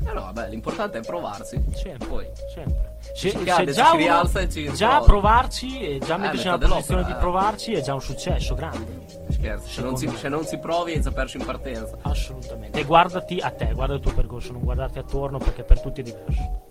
Eh 0.05 0.11
no, 0.13 0.21
vabbè, 0.21 0.49
l'importante 0.49 0.99
è 0.99 1.01
provarsi. 1.01 1.61
Sempre. 1.73 2.07
Poi. 2.07 2.27
Sempre. 2.53 2.91
Se, 3.13 3.29
Si 3.29 3.37
se 3.37 3.65
si 3.67 3.71
già, 3.73 3.87
uno- 3.89 3.97
rialza 3.97 4.39
e 4.39 4.49
ci 4.49 4.71
già 4.73 4.87
prova. 4.89 5.05
provarci 5.05 5.81
e 5.81 5.99
già 5.99 6.17
metterci 6.17 6.45
metà 6.45 6.57
nella 6.57 6.73
posizione 6.75 7.03
di 7.03 7.11
eh. 7.11 7.15
provarci 7.15 7.73
è 7.73 7.81
già 7.81 7.93
un 7.93 8.01
successo 8.01 8.55
grande. 8.55 9.01
Scherzo, 9.29 9.67
se 9.67 9.81
non, 9.81 9.97
si, 9.97 10.07
se 10.07 10.29
non 10.29 10.45
si 10.45 10.57
provi 10.57 10.93
hai 10.93 11.01
già 11.01 11.11
perso 11.11 11.37
in 11.37 11.45
partenza. 11.45 11.97
Assolutamente. 12.01 12.79
E 12.79 12.83
guardati 12.85 13.39
a 13.39 13.49
te, 13.51 13.73
guarda 13.73 13.95
il 13.95 13.99
tuo 13.99 14.13
percorso, 14.13 14.51
non 14.53 14.63
guardarti 14.63 14.99
attorno 14.99 15.37
perché 15.37 15.63
per 15.63 15.81
tutti 15.81 15.99
è 16.01 16.03
diverso. 16.03 16.61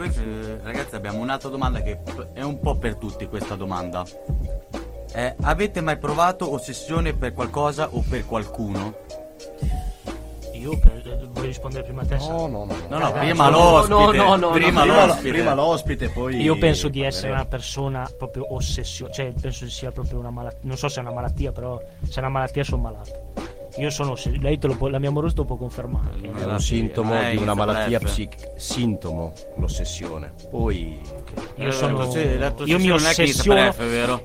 Poi 0.00 0.10
eh, 0.16 0.58
ragazzi 0.62 0.94
abbiamo 0.94 1.18
un'altra 1.18 1.50
domanda 1.50 1.82
che 1.82 1.98
è 2.32 2.40
un 2.40 2.58
po' 2.58 2.74
per 2.76 2.94
tutti 2.94 3.26
questa 3.26 3.54
domanda. 3.54 4.02
Eh, 5.12 5.34
avete 5.42 5.82
mai 5.82 5.98
provato 5.98 6.50
ossessione 6.50 7.12
per 7.12 7.34
qualcosa 7.34 7.90
o 7.90 8.02
per 8.08 8.24
qualcuno? 8.24 8.94
Io 10.54 10.78
per, 10.78 11.28
vuoi 11.30 11.48
rispondere 11.48 11.84
prima 11.84 12.00
a 12.00 12.06
te? 12.06 12.16
No, 12.16 12.46
no, 12.46 12.64
no. 12.64 12.74
No, 12.88 12.98
no, 12.98 13.12
prima 13.12 13.50
no, 13.50 13.58
l'ospite. 13.58 14.16
no, 14.16 14.24
no, 14.24 14.36
no, 14.36 14.50
prima 14.52 14.84
no, 14.84 15.06
l'ospite. 15.06 15.28
prima 15.32 15.52
l'ospite, 15.52 16.08
poi. 16.08 16.36
Io 16.40 16.56
penso 16.56 16.88
di 16.88 17.02
essere 17.02 17.32
una 17.32 17.44
persona 17.44 18.10
proprio 18.16 18.54
ossessionata, 18.54 19.16
cioè 19.16 19.34
penso 19.38 19.68
sia 19.68 19.92
proprio 19.92 20.18
una 20.18 20.30
malattia, 20.30 20.60
non 20.62 20.78
so 20.78 20.88
se 20.88 21.00
è 21.00 21.02
una 21.02 21.12
malattia, 21.12 21.52
però 21.52 21.78
se 22.08 22.16
è 22.16 22.18
una 22.20 22.30
malattia 22.30 22.64
sono 22.64 22.80
malato. 22.80 23.58
Io 23.76 23.90
sono, 23.90 24.16
lei 24.40 24.58
te 24.58 24.66
lo 24.66 24.74
può, 24.76 24.88
la 24.88 24.98
mia 24.98 25.08
amorosa 25.08 25.34
lo 25.36 25.44
può 25.44 25.56
confermare. 25.56 26.10
È 26.20 26.44
un 26.44 26.58
sintomo 26.60 27.20
Eh, 27.20 27.30
di 27.30 27.36
una 27.36 27.54
malattia 27.54 27.98
psichica. 28.00 28.48
Sintomo, 28.56 29.32
l'ossessione. 29.56 30.32
Poi. 30.50 30.98
Io 31.56 31.70
sono, 31.70 32.10
Sì, 32.10 32.36
la 32.36 32.50
tua 32.50 32.66
io 32.66 32.78
mi 32.78 32.90
ossessiono, 32.90 33.72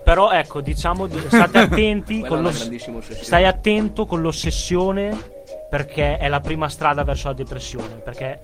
però 0.03 0.31
ecco, 0.31 0.61
diciamo, 0.61 1.07
di- 1.07 1.19
state 1.27 1.57
attenti 1.59 2.21
con 2.27 2.45
ossessione. 2.45 3.01
stai 3.21 3.45
attento 3.45 4.05
con 4.05 4.21
l'ossessione 4.21 5.33
perché 5.75 6.15
è 6.15 6.29
la 6.29 6.39
prima 6.39 6.69
strada 6.69 7.03
verso 7.03 7.27
la 7.27 7.33
depressione, 7.33 7.95
perché 7.95 8.39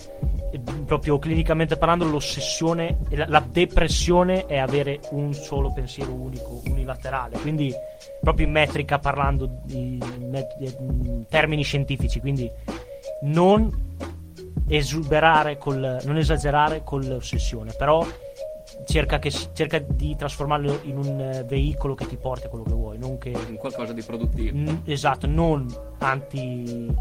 eh, 0.51 0.59
proprio 0.85 1.17
clinicamente 1.17 1.77
parlando 1.77 2.03
l'ossessione, 2.03 2.97
la, 3.11 3.39
depressione 3.39 4.47
è 4.47 4.57
avere 4.57 4.99
un 5.11 5.33
solo 5.33 5.71
pensiero 5.71 6.11
unico, 6.11 6.59
unilaterale, 6.65 7.37
quindi 7.37 7.73
proprio 8.19 8.47
in 8.47 8.51
metrica 8.51 8.99
parlando 8.99 9.61
di, 9.63 9.97
di- 10.57 10.75
in 10.81 11.25
termini 11.29 11.63
scientifici, 11.63 12.19
quindi 12.19 12.51
non 13.21 13.95
esuberare 14.67 15.57
col, 15.57 16.01
non 16.03 16.17
esagerare 16.17 16.83
con 16.83 16.99
l'ossessione, 16.99 17.71
però 17.77 18.05
cerca, 18.85 19.19
che, 19.19 19.31
cerca 19.31 19.79
di 19.79 20.15
trasformarlo 20.15 20.81
in 20.83 20.97
un 20.97 21.19
eh, 21.19 21.43
veicolo 21.43 21.95
che 21.95 22.07
ti 22.07 22.17
porti 22.17 22.47
a 22.47 22.49
quello 22.49 22.63
che 22.63 22.73
vuoi, 22.73 22.97
non 22.97 23.17
che 23.17 23.29
In 23.29 23.57
qualcosa 23.57 23.93
di 23.93 24.01
produttivo. 24.01 24.57
N- 24.57 24.81
esatto, 24.85 25.27
non 25.27 25.67
anti 25.99 26.93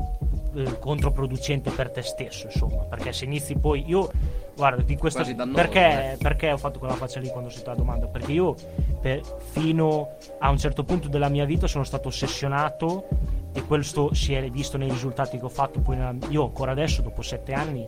eh, 0.55 0.78
controproducente 0.78 1.70
per 1.70 1.91
te 1.91 2.03
stesso, 2.03 2.47
insomma, 2.47 2.83
perché 2.85 3.12
se 3.12 3.24
inizi 3.24 3.57
poi 3.57 3.85
io 3.87 4.11
guarda, 4.55 4.83
di 4.83 4.97
dannoso, 4.97 5.53
perché, 5.55 6.12
eh. 6.12 6.16
perché 6.16 6.53
ho 6.53 6.59
fatto 6.59 6.78
quella 6.78 6.95
faccia 6.95 7.20
lì 7.20 7.28
quando 7.28 7.49
ho 7.49 7.51
sentito 7.51 7.70
la 7.70 7.76
domanda? 7.76 8.07
Perché 8.07 8.33
io 8.33 8.55
per- 9.01 9.22
fino 9.51 10.16
a 10.39 10.51
un 10.51 10.59
certo 10.59 10.85
punto 10.85 11.09
della 11.09 11.28
mia 11.28 11.45
vita 11.45 11.66
sono 11.66 11.85
stato 11.85 12.09
ossessionato 12.09 13.07
e 13.53 13.64
questo 13.64 14.14
si 14.14 14.32
è 14.34 14.48
visto 14.51 14.76
nei 14.76 14.88
risultati 14.88 15.38
che 15.38 15.44
ho 15.44 15.48
fatto 15.48 15.80
poi 15.80 15.96
nella- 15.96 16.14
io 16.28 16.44
ancora 16.44 16.72
adesso 16.72 17.03
dopo 17.03 17.20
sette 17.22 17.53
anni 17.53 17.86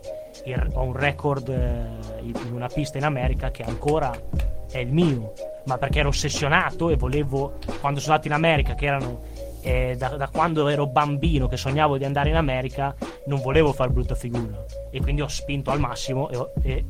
ho 0.74 0.82
un 0.82 0.92
record 0.94 1.48
eh, 1.48 2.20
in 2.22 2.52
una 2.52 2.66
pista 2.68 2.98
in 2.98 3.04
America 3.04 3.50
che 3.50 3.62
ancora 3.62 4.10
è 4.70 4.78
il 4.78 4.92
mio 4.92 5.32
ma 5.66 5.78
perché 5.78 6.00
ero 6.00 6.08
ossessionato 6.08 6.90
e 6.90 6.96
volevo 6.96 7.58
quando 7.80 8.00
sono 8.00 8.14
andato 8.14 8.26
in 8.26 8.34
America 8.34 8.74
che 8.74 8.86
erano 8.86 9.20
eh, 9.60 9.94
da, 9.96 10.08
da 10.16 10.26
quando 10.28 10.66
ero 10.66 10.86
bambino 10.88 11.46
che 11.46 11.56
sognavo 11.56 11.96
di 11.96 12.04
andare 12.04 12.30
in 12.30 12.36
America 12.36 12.92
non 13.26 13.40
volevo 13.40 13.72
far 13.72 13.90
brutta 13.90 14.16
figura 14.16 14.64
e 14.90 15.00
quindi 15.00 15.20
ho 15.22 15.28
spinto 15.28 15.70
al 15.70 15.78
massimo 15.78 16.28
e, 16.30 16.36
ho- 16.36 16.52
e- 16.62 16.84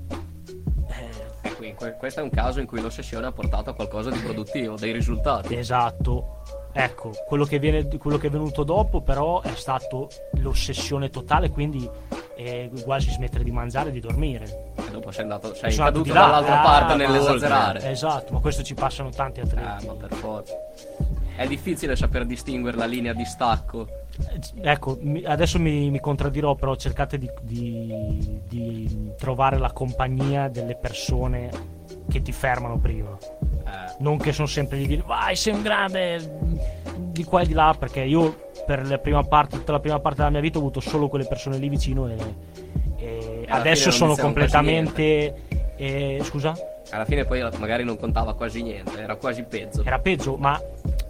eh, 1.60 1.74
que- 1.74 1.94
questo 1.98 2.20
è 2.20 2.22
un 2.22 2.30
caso 2.30 2.60
in 2.60 2.66
cui 2.66 2.80
l'ossessione 2.80 3.26
ha 3.26 3.32
portato 3.32 3.68
a 3.70 3.74
qualcosa 3.74 4.10
di 4.10 4.18
produttivo, 4.18 4.76
dei 4.76 4.92
risultati. 4.92 5.54
Esatto. 5.54 6.40
Ecco, 6.74 7.10
quello 7.26 7.44
che, 7.44 7.58
viene, 7.58 7.86
quello 7.98 8.16
che 8.16 8.28
è 8.28 8.30
venuto 8.30 8.64
dopo 8.64 9.02
però 9.02 9.42
è 9.42 9.52
stato 9.54 10.08
l'ossessione 10.40 11.10
totale, 11.10 11.50
quindi 11.50 11.88
eh, 12.36 12.70
quasi 12.82 13.10
smettere 13.10 13.44
di 13.44 13.50
mangiare 13.50 13.90
e 13.90 13.92
di 13.92 14.00
dormire. 14.00 14.72
E 14.76 14.90
dopo 14.90 15.10
sei 15.10 15.22
andato, 15.24 15.54
sei 15.54 15.72
Sono 15.72 15.86
caduto 15.86 16.12
là. 16.14 16.20
dall'altra 16.20 16.60
Ah, 16.60 16.62
parte 16.64 16.94
nell'esagerare. 16.96 17.90
Esatto, 17.90 18.32
ma 18.32 18.40
questo 18.40 18.62
ci 18.62 18.74
passano 18.74 19.10
tanti 19.10 19.40
atleti. 19.40 19.66
Ah, 19.66 19.78
ma 19.86 19.92
per 19.94 20.14
forza. 20.14 20.54
È 21.36 21.46
difficile 21.46 21.94
saper 21.96 22.24
distinguere 22.26 22.76
la 22.76 22.84
linea 22.86 23.12
di 23.12 23.24
stacco. 23.24 23.86
Eh, 24.30 24.70
Ecco, 24.70 24.98
adesso 25.24 25.58
mi, 25.58 25.90
mi 25.90 26.00
contraddirò, 26.00 26.54
però 26.54 26.74
cercate 26.76 27.18
di, 27.18 27.30
di- 27.42 28.40
di 28.48 29.10
trovare 29.18 29.58
la 29.58 29.72
compagnia 29.72 30.48
delle 30.48 30.76
persone 30.76 31.50
che 32.10 32.22
ti 32.22 32.32
fermano 32.32 32.78
prima. 32.78 33.16
Eh, 33.20 33.94
non 34.00 34.18
che 34.18 34.32
sono 34.32 34.46
sempre 34.46 34.82
a 34.82 34.86
dire 34.86 35.02
vai 35.06 35.36
sei 35.36 35.54
un 35.54 35.62
grande 35.62 36.38
di 37.12 37.24
qua 37.24 37.42
e 37.42 37.46
di 37.46 37.52
là 37.52 37.74
perché 37.78 38.00
io 38.00 38.50
per 38.66 38.86
la 38.86 38.98
prima 38.98 39.22
parte 39.22 39.56
tutta 39.56 39.72
la 39.72 39.80
prima 39.80 40.00
parte 40.00 40.18
della 40.18 40.30
mia 40.30 40.40
vita 40.40 40.58
ho 40.58 40.60
avuto 40.60 40.80
solo 40.80 41.08
quelle 41.08 41.26
persone 41.26 41.58
lì 41.58 41.68
vicino 41.68 42.08
e, 42.08 42.16
e 42.96 43.44
adesso 43.48 43.90
sono 43.90 44.16
completamente 44.16 45.34
eh, 45.76 46.20
scusa 46.22 46.54
alla 46.90 47.04
fine 47.04 47.24
poi 47.24 47.40
magari 47.58 47.84
non 47.84 47.96
contava 47.96 48.34
quasi 48.34 48.62
niente, 48.62 49.00
era 49.00 49.16
quasi 49.16 49.44
peggio. 49.44 49.82
era 49.82 49.98
peggio 49.98 50.36
ma 50.36 50.60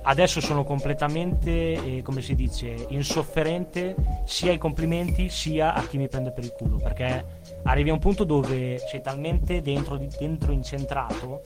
adesso 0.03 0.41
sono 0.41 0.65
completamente 0.65 1.51
eh, 1.51 2.03
come 2.03 2.23
si 2.23 2.35
dice 2.35 2.87
insofferente 2.89 3.95
sia 4.25 4.51
ai 4.51 4.59
complimenti 4.59 5.29
sia 5.29 5.75
a 5.75 5.83
chi 5.83 5.99
mi 5.99 6.09
prende 6.09 6.31
per 6.31 6.45
il 6.45 6.53
culo 6.53 6.77
perché 6.77 7.25
arrivi 7.65 7.91
a 7.91 7.93
un 7.93 7.99
punto 7.99 8.25
dove 8.25 8.79
sei 8.79 9.01
talmente 9.01 9.61
dentro, 9.63 9.97
dentro 10.19 10.53
incentrato 10.53 11.41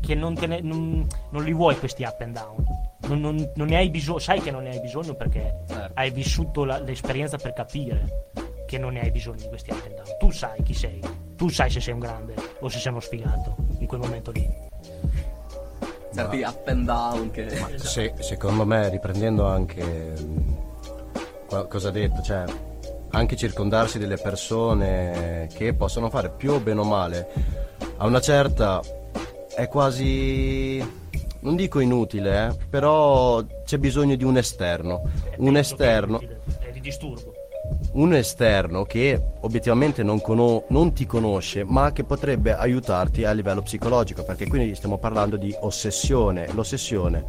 che 0.00 0.14
non, 0.14 0.34
te 0.34 0.46
ne- 0.46 0.60
non- 0.60 1.06
non 1.30 1.42
li 1.44 1.52
vuoi 1.52 1.76
questi 1.78 2.02
up 2.04 2.20
and 2.20 2.34
down. 2.34 2.64
Non, 3.08 3.20
non- 3.20 3.52
non 3.54 3.66
ne 3.68 3.76
hai 3.76 3.88
bisogno 3.90 4.18
sai 4.18 4.40
che 4.40 4.50
non 4.50 4.62
ne 4.64 4.70
hai 4.70 4.80
bisogno 4.80 5.14
perché 5.14 5.62
Certo. 5.68 5.92
hai 5.94 6.10
vissuto 6.10 6.64
la- 6.64 6.78
l'esperienza 6.78 7.36
per 7.36 7.52
capire 7.52 8.30
che 8.66 8.78
non 8.78 8.94
ne 8.94 9.00
hai 9.00 9.10
bisogno 9.10 9.36
di 9.42 9.48
questi 9.48 9.70
up 9.70 9.82
and 9.86 9.94
down. 9.94 10.18
Tu 10.18 10.30
sai 10.30 10.62
chi 10.62 10.74
sei. 10.74 11.00
Tu 11.36 11.48
sai 11.48 11.70
se 11.70 11.80
sei 11.80 11.92
un 11.94 12.00
grande 12.00 12.34
o 12.60 12.68
se 12.68 12.78
sei 12.78 12.90
uno 12.92 13.00
sfigato 13.00 13.54
in 13.78 13.86
quel 13.86 14.00
momento 14.00 14.30
lì. 14.32 14.48
Certi 16.14 16.42
up 16.42 16.66
and 16.68 16.86
down 16.86 17.30
che... 17.30 17.48
Se- 17.76 18.14
secondo 18.20 18.64
me, 18.64 18.88
riprendendo 18.88 19.44
anche 19.46 20.14
mm, 20.18 20.52
qua- 21.46 21.66
cosa 21.66 21.88
ha 21.88 21.92
detto, 21.92 22.22
cioè 22.22 22.44
anche 23.10 23.36
circondarsi 23.36 23.98
delle 23.98 24.16
persone 24.16 25.48
che 25.54 25.74
possono 25.74 26.10
fare 26.10 26.30
più 26.30 26.52
o 26.52 26.60
bene 26.60 26.80
o 26.80 26.84
male, 26.84 27.28
a 27.96 28.06
una 28.06 28.20
certa 28.20 28.82
è 29.54 29.68
quasi, 29.68 30.84
non 31.40 31.56
dico 31.56 31.80
inutile, 31.80 32.48
eh, 32.48 32.56
però 32.68 33.42
c'è 33.64 33.78
bisogno 33.78 34.14
di 34.16 34.24
un 34.24 34.36
esterno, 34.36 35.02
un 35.38 35.56
esterno, 35.56 36.20
è 36.20 36.70
di 36.72 36.80
disturbo. 36.80 37.32
Un 37.92 38.14
esterno 38.14 38.84
che 38.84 39.20
obiettivamente 39.40 40.02
non, 40.02 40.20
cono- 40.20 40.64
non 40.68 40.92
ti 40.92 41.04
conosce 41.04 41.64
ma 41.64 41.90
che 41.90 42.04
potrebbe 42.04 42.54
aiutarti 42.54 43.24
a 43.24 43.32
livello 43.32 43.62
psicologico 43.62 44.22
perché 44.22 44.46
quindi 44.46 44.74
stiamo 44.74 44.98
parlando 44.98 45.36
di 45.36 45.52
ossessione. 45.60 46.46
L'ossessione 46.52 47.24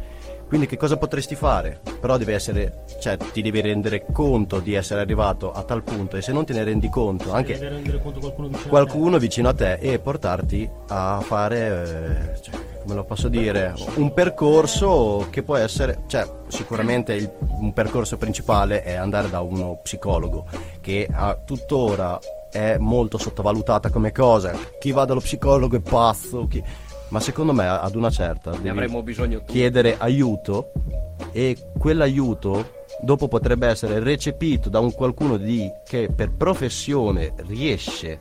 quindi 0.48 0.66
che 0.66 0.76
cosa 0.76 0.96
potresti 0.96 1.34
fare 1.34 1.80
però 2.00 2.16
devi 2.16 2.32
essere 2.32 2.84
cioè 3.00 3.16
ti 3.16 3.42
devi 3.42 3.60
rendere 3.60 4.04
conto 4.10 4.58
di 4.60 4.74
essere 4.74 5.00
arrivato 5.00 5.52
a 5.52 5.62
tal 5.62 5.82
punto 5.82 6.16
e 6.16 6.22
se 6.22 6.32
non 6.32 6.44
te 6.44 6.52
ne 6.54 6.64
rendi 6.64 6.88
conto 6.88 7.32
anche 7.32 7.52
deve 7.54 7.68
rendere 7.68 8.00
conto 8.02 8.18
qualcuno 8.20 8.48
vicino 8.48 8.58
a 8.58 8.62
te. 8.62 8.68
qualcuno 8.68 9.18
vicino 9.18 9.48
a 9.48 9.54
te 9.54 9.72
e 9.74 9.98
portarti 9.98 10.70
a 10.88 11.20
fare, 11.20 12.32
eh, 12.34 12.40
cioè, 12.42 12.54
come 12.82 12.94
lo 12.94 13.04
posso 13.04 13.28
dire, 13.28 13.74
un 13.96 14.12
percorso 14.14 15.26
che 15.30 15.42
può 15.42 15.56
essere, 15.56 16.04
cioè 16.06 16.26
sicuramente 16.48 17.12
il- 17.12 17.30
un 17.60 17.72
percorso 17.74 18.16
principale 18.16 18.82
è 18.82 18.94
andare 18.94 19.28
da 19.28 19.40
uno 19.42 19.78
psicologo 19.82 20.46
che 20.80 21.06
a 21.10 21.36
tuttora 21.44 22.18
è 22.50 22.76
molto 22.78 23.18
sottovalutata 23.18 23.90
come 23.90 24.10
cosa, 24.10 24.52
chi 24.80 24.90
va 24.92 25.04
dallo 25.04 25.20
psicologo 25.20 25.76
è 25.76 25.80
pazzo, 25.80 26.46
chi- 26.48 26.64
ma 27.08 27.20
secondo 27.20 27.52
me 27.52 27.66
ad 27.66 27.94
una 27.94 28.10
certa 28.10 28.52
Ne 28.60 28.70
avremmo 28.70 29.02
bisogno 29.02 29.38
tutti. 29.38 29.52
chiedere 29.52 29.96
aiuto 29.98 30.72
e 31.32 31.56
quell'aiuto 31.78 32.76
dopo 33.00 33.28
potrebbe 33.28 33.66
essere 33.66 33.98
recepito 34.00 34.68
da 34.68 34.80
un 34.80 34.92
qualcuno 34.92 35.36
di, 35.36 35.70
che 35.84 36.10
per 36.14 36.32
professione 36.32 37.34
riesce 37.46 38.18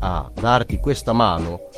a 0.00 0.30
darti 0.32 0.78
questa 0.78 1.12
mano 1.12 1.68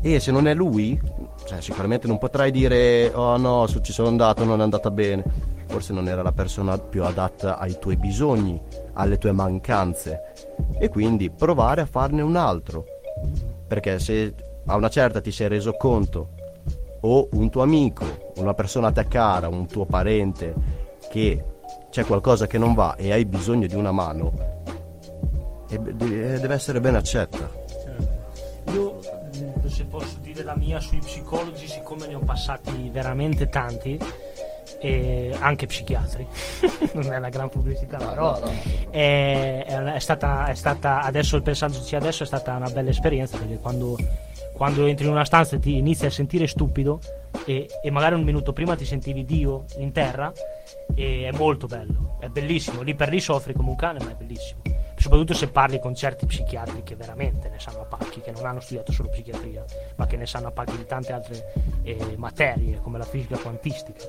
e 0.00 0.20
se 0.20 0.30
non 0.30 0.46
è 0.46 0.54
lui 0.54 1.00
cioè, 1.48 1.62
sicuramente 1.62 2.06
non 2.06 2.18
potrai 2.18 2.50
dire 2.50 3.10
oh 3.14 3.38
no 3.38 3.66
ci 3.68 3.92
sono 3.92 4.08
andato 4.08 4.44
non 4.44 4.60
è 4.60 4.62
andata 4.62 4.90
bene. 4.90 5.56
Forse 5.68 5.92
non 5.92 6.08
era 6.08 6.22
la 6.22 6.32
persona 6.32 6.78
più 6.78 7.04
adatta 7.04 7.58
ai 7.58 7.78
tuoi 7.78 7.96
bisogni 7.96 8.60
alle 8.94 9.18
tue 9.18 9.32
mancanze. 9.32 10.20
E 10.78 10.88
quindi 10.88 11.30
provare 11.30 11.82
a 11.82 11.86
farne 11.86 12.22
un 12.22 12.36
altro. 12.36 12.84
Perché 13.66 13.98
se 13.98 14.34
a 14.68 14.76
una 14.76 14.88
certa 14.88 15.20
ti 15.20 15.30
sei 15.32 15.48
reso 15.48 15.72
conto? 15.72 16.28
O 17.00 17.28
un 17.32 17.48
tuo 17.50 17.62
amico, 17.62 18.32
una 18.36 18.54
persona 18.54 18.88
a 18.88 18.92
te 18.92 19.06
cara, 19.06 19.48
un 19.48 19.66
tuo 19.66 19.84
parente 19.84 20.54
che 21.10 21.44
c'è 21.90 22.04
qualcosa 22.04 22.46
che 22.46 22.58
non 22.58 22.74
va 22.74 22.96
e 22.96 23.12
hai 23.12 23.24
bisogno 23.24 23.66
di 23.66 23.74
una 23.76 23.92
mano, 23.92 24.32
e 25.70 25.78
deve 25.78 26.54
essere 26.54 26.80
ben 26.80 26.96
accetta. 26.96 27.48
Io, 28.72 28.98
mh, 29.62 29.66
se 29.68 29.84
posso 29.84 30.16
dire 30.20 30.42
la 30.42 30.56
mia 30.56 30.80
sui 30.80 30.98
psicologi, 30.98 31.66
siccome 31.68 32.06
ne 32.06 32.14
ho 32.16 32.20
passati 32.20 32.90
veramente 32.92 33.48
tanti, 33.48 33.98
e 34.80 35.34
anche 35.38 35.66
psichiatri, 35.66 36.26
non 36.94 37.12
è 37.12 37.16
una 37.16 37.28
gran 37.30 37.48
pubblicità, 37.48 37.96
però 37.96 38.38
È, 38.90 39.64
è 39.66 39.76
una- 39.78 39.94
è 39.94 39.98
stata, 40.00 40.46
è 40.46 40.54
stata, 40.54 41.02
adesso 41.02 41.40
pensandoci 41.40 41.94
adesso, 41.96 42.22
è 42.24 42.26
stata 42.26 42.54
una 42.54 42.68
bella 42.70 42.90
esperienza 42.90 43.38
perché 43.38 43.56
quando, 43.58 43.96
quando 44.58 44.86
entri 44.86 45.06
in 45.06 45.12
una 45.12 45.24
stanza 45.24 45.54
e 45.54 45.60
ti 45.60 45.76
inizi 45.76 46.04
a 46.04 46.10
sentire 46.10 46.48
stupido 46.48 46.98
e, 47.46 47.68
e 47.80 47.90
magari 47.92 48.16
un 48.16 48.24
minuto 48.24 48.52
prima 48.52 48.74
ti 48.74 48.84
sentivi 48.84 49.24
Dio 49.24 49.66
in 49.78 49.92
terra, 49.92 50.32
è 50.94 51.30
molto 51.30 51.68
bello. 51.68 52.16
è 52.18 52.26
bellissimo, 52.26 52.82
lì 52.82 52.96
per 52.96 53.08
lì 53.08 53.20
soffri 53.20 53.54
come 53.54 53.68
un 53.68 53.76
cane, 53.76 54.00
ma 54.00 54.10
è 54.10 54.14
bellissimo. 54.14 54.60
Soprattutto 54.96 55.32
se 55.32 55.46
parli 55.46 55.78
con 55.78 55.94
certi 55.94 56.26
psichiatri 56.26 56.82
che 56.82 56.96
veramente 56.96 57.48
ne 57.48 57.60
sanno 57.60 57.82
a 57.82 57.84
pacchi, 57.84 58.20
che 58.20 58.32
non 58.32 58.44
hanno 58.46 58.58
studiato 58.58 58.90
solo 58.90 59.08
psichiatria, 59.08 59.64
ma 59.94 60.06
che 60.06 60.16
ne 60.16 60.26
sanno 60.26 60.48
a 60.48 60.50
pacchi 60.50 60.76
di 60.76 60.86
tante 60.86 61.12
altre 61.12 61.52
eh, 61.84 62.14
materie, 62.16 62.80
come 62.82 62.98
la 62.98 63.04
fisica 63.04 63.38
quantistica. 63.38 64.02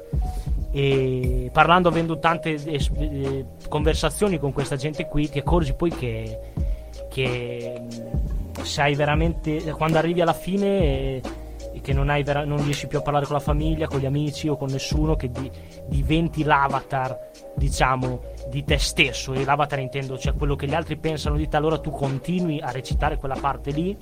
E 0.72 1.52
parlando, 1.54 1.90
avendo 1.90 2.18
tante 2.18 2.56
eh, 2.56 2.90
eh, 2.98 3.46
conversazioni 3.68 4.40
con 4.40 4.52
questa 4.52 4.78
gente 4.78 5.06
qui, 5.06 5.30
ti 5.30 5.38
accorgi 5.38 5.74
poi 5.74 5.92
che, 5.92 6.40
che 7.10 7.82
mh, 7.82 8.64
sai 8.64 8.96
veramente, 8.96 9.72
quando 9.72 9.98
arrivi 9.98 10.22
alla 10.22 10.34
fine... 10.34 10.66
eh, 10.68 11.22
e 11.72 11.82
che 11.82 11.94
non, 11.94 12.08
vera- 12.24 12.46
non 12.46 12.64
riesci 12.64 12.88
più 12.88 12.98
a 12.98 13.02
parlare 13.02 13.26
con 13.26 13.36
la 13.36 13.42
famiglia, 13.42 13.88
con 13.88 14.00
gli 14.00 14.06
amici 14.06 14.48
o 14.48 14.58
con 14.58 14.70
nessuno, 14.70 15.16
che 15.16 15.30
di- 15.30 15.52
diventi 15.86 16.44
l'avatar, 16.44 17.30
diciamo, 17.56 18.22
di 18.50 18.64
te 18.64 18.80
stesso. 18.80 19.34
E 19.34 19.44
l'avatar 19.44 19.80
intendo, 19.80 20.18
cioè 20.18 20.34
quello 20.34 20.56
che 20.56 20.66
gli 20.68 20.74
altri 20.74 20.98
pensano 20.98 21.36
di 21.36 21.48
te, 21.48 21.58
allora 21.58 21.78
tu 21.78 21.92
continui 21.92 22.60
a 22.60 22.72
recitare 22.72 23.18
quella 23.18 23.38
parte 23.40 23.70
lì. 23.72 23.96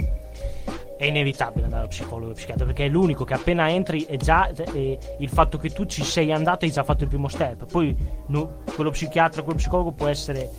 È 0.97 1.05
inevitabile 1.05 1.65
andare 1.65 1.81
allo 1.81 1.89
psicologo 1.89 2.31
o 2.31 2.33
psichiatra 2.33 2.65
perché 2.65 2.85
è 2.85 2.89
l'unico 2.89 3.23
che 3.23 3.35
appena 3.35 3.69
entri 3.69 4.05
è 4.05 4.17
già 4.17 4.49
eh, 4.73 4.97
il 5.19 5.29
fatto 5.29 5.59
che 5.59 5.69
tu 5.69 5.85
ci 5.85 6.03
sei 6.03 6.31
andato 6.31 6.65
hai 6.65 6.71
già 6.71 6.83
fatto 6.83 7.03
il 7.03 7.09
primo 7.09 7.27
step. 7.27 7.67
Poi 7.67 7.95
no, 8.27 8.63
quello 8.73 8.89
psichiatra, 8.89 9.43
quello 9.43 9.59
psicologo 9.59 9.91
può 9.91 10.07
essere 10.07 10.49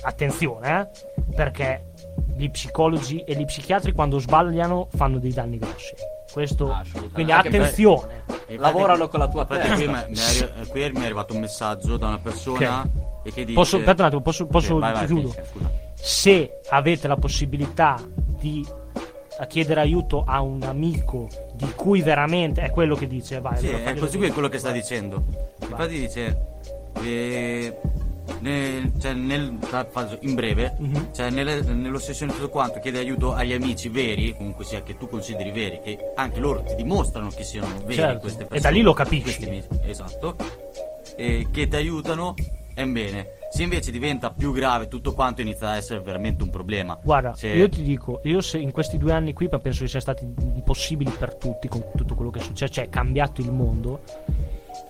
attenzione, 0.00 0.80
eh, 0.80 1.34
perché 1.34 1.91
gli 2.36 2.50
psicologi 2.50 3.20
e 3.20 3.34
gli 3.34 3.44
psichiatri 3.44 3.92
quando 3.92 4.18
sbagliano 4.18 4.88
fanno 4.94 5.18
dei 5.18 5.32
danni 5.32 5.58
grossi. 5.58 5.94
Questo, 6.32 6.74
quindi 7.12 7.30
attenzione. 7.32 8.24
Infatti- 8.26 8.56
Lavorano 8.56 9.08
con 9.08 9.20
la 9.20 9.28
tua 9.28 9.44
testa. 9.44 9.74
Qui, 9.74 9.86
mi- 9.86 9.94
arri- 9.94 10.68
qui 10.68 10.90
mi 10.92 11.00
è 11.00 11.04
arrivato 11.04 11.34
un 11.34 11.40
messaggio 11.40 11.96
da 11.96 12.06
una 12.08 12.18
persona 12.18 12.88
e 13.22 13.30
che 13.32 13.44
dice... 13.44 13.54
Posso, 13.54 13.76
aspetta 13.76 14.02
un 14.02 14.06
attimo, 14.08 14.22
posso, 14.22 14.46
posso 14.46 14.74
Sì, 14.74 14.80
vai, 14.80 15.06
vai. 15.06 15.34
Se 15.94 16.60
avete 16.70 17.06
la 17.06 17.16
possibilità 17.16 18.00
di 18.26 18.66
chiedere 19.48 19.80
aiuto 19.80 20.24
a 20.26 20.40
un 20.40 20.62
amico 20.62 21.28
di 21.54 21.70
cui 21.74 22.00
veramente 22.00 22.62
è 22.62 22.70
quello 22.70 22.94
che 22.94 23.06
dice, 23.06 23.40
vai, 23.40 23.58
Sì, 23.58 23.68
allora 23.68 23.90
è 23.90 23.96
così 23.96 24.18
quello 24.18 24.48
che 24.48 24.58
sta 24.58 24.70
dicendo. 24.70 25.24
Infatti 25.60 25.98
dice... 25.98 26.46
eh, 27.02 27.76
nel- 28.40 28.92
cioè, 29.00 29.12
nel- 29.14 29.58
in 30.20 30.34
breve, 30.34 30.74
Mhm. 30.78 31.12
cioè, 31.12 31.30
nelle- 31.30 31.60
nell'ossessione 31.62 32.32
tutto 32.32 32.48
quanto, 32.48 32.80
chiede 32.80 32.98
aiuto 32.98 33.32
agli 33.34 33.52
amici 33.52 33.88
veri, 33.88 34.34
comunque 34.36 34.64
sia 34.64 34.82
che 34.82 34.96
tu 34.96 35.08
consideri 35.08 35.50
veri, 35.50 35.80
che 35.82 35.98
anche 36.14 36.40
loro 36.40 36.62
ti 36.62 36.74
dimostrano 36.74 37.28
che 37.28 37.44
siano 37.44 37.68
veri 37.84 37.94
Certo, 37.94 38.18
queste 38.20 38.42
e 38.42 38.46
persone. 38.46 38.70
da 38.70 38.76
lì 38.76 38.82
lo 38.82 38.92
capisci. 38.92 39.44
amici, 39.44 39.66
esatto. 39.84 40.36
E 41.16 41.48
che 41.50 41.68
ti 41.68 41.76
aiutano, 41.76 42.34
è 42.74 42.84
bene. 42.86 43.26
Se 43.50 43.62
invece 43.62 43.90
diventa 43.90 44.30
più 44.30 44.50
grave 44.50 44.88
tutto 44.88 45.12
quanto 45.12 45.42
inizia 45.42 45.70
ad 45.72 45.76
essere 45.76 46.00
veramente 46.00 46.42
un 46.42 46.48
problema. 46.48 46.98
Guarda, 47.02 47.34
Se- 47.34 47.48
io 47.48 47.68
ti 47.68 47.82
dico, 47.82 48.20
io 48.24 48.40
se 48.40 48.56
in 48.56 48.70
questi 48.70 48.96
due 48.96 49.12
anni 49.12 49.34
qui 49.34 49.46
penso 49.50 49.82
che 49.82 49.88
sia 49.88 50.00
stati 50.00 50.24
impossibili 50.24 51.10
per 51.10 51.34
tutti 51.34 51.68
con 51.68 51.84
tutto 51.94 52.14
quello 52.14 52.30
che 52.30 52.38
è 52.38 52.42
successo, 52.42 52.72
cioè 52.72 52.84
è 52.86 52.88
cambiato 52.88 53.42
il 53.42 53.52
mondo. 53.52 54.00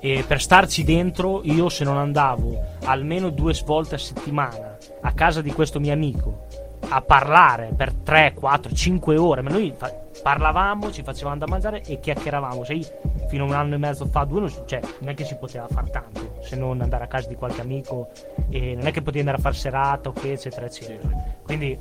E 0.04 0.24
per 0.26 0.40
starci 0.40 0.82
dentro, 0.82 1.42
io 1.44 1.68
se 1.68 1.84
non 1.84 1.96
andavo 1.96 2.60
almeno 2.86 3.30
due 3.30 3.54
volte 3.64 3.94
a 3.94 3.98
settimana 3.98 4.76
a 5.00 5.12
casa 5.12 5.40
di 5.40 5.52
questo 5.52 5.78
mio 5.78 5.92
amico 5.92 6.46
a 6.88 7.00
parlare 7.02 7.72
per 7.76 7.92
3, 7.92 8.34
4, 8.34 8.74
5 8.74 9.16
ore, 9.16 9.42
ma 9.42 9.50
noi 9.50 9.72
fa- 9.76 9.94
parlavamo, 10.20 10.90
ci 10.90 11.04
facevamo 11.04 11.38
da 11.38 11.46
mangiare 11.46 11.82
e 11.82 12.00
chiacchieravamo. 12.00 12.64
Sai, 12.64 12.84
fino 13.28 13.44
a 13.44 13.46
un 13.46 13.52
anno 13.54 13.76
e 13.76 13.78
mezzo 13.78 14.04
fa, 14.06 14.24
due, 14.24 14.40
non, 14.40 14.50
si- 14.50 14.60
cioè, 14.66 14.80
non 14.98 15.10
è 15.10 15.14
che 15.14 15.24
si 15.24 15.36
poteva 15.36 15.68
far 15.68 15.88
tanto 15.88 16.34
se 16.42 16.56
non 16.56 16.80
andare 16.80 17.04
a 17.04 17.06
casa 17.06 17.28
di 17.28 17.36
qualche 17.36 17.60
amico 17.60 18.10
e 18.50 18.74
non 18.74 18.88
è 18.88 18.90
che 18.90 19.00
potevi 19.02 19.20
andare 19.20 19.38
a 19.38 19.40
far 19.40 19.54
serata 19.54 20.08
o 20.08 20.12
che, 20.12 20.32
eccetera, 20.32 20.66
eccetera. 20.66 21.08
Quindi, 21.44 21.78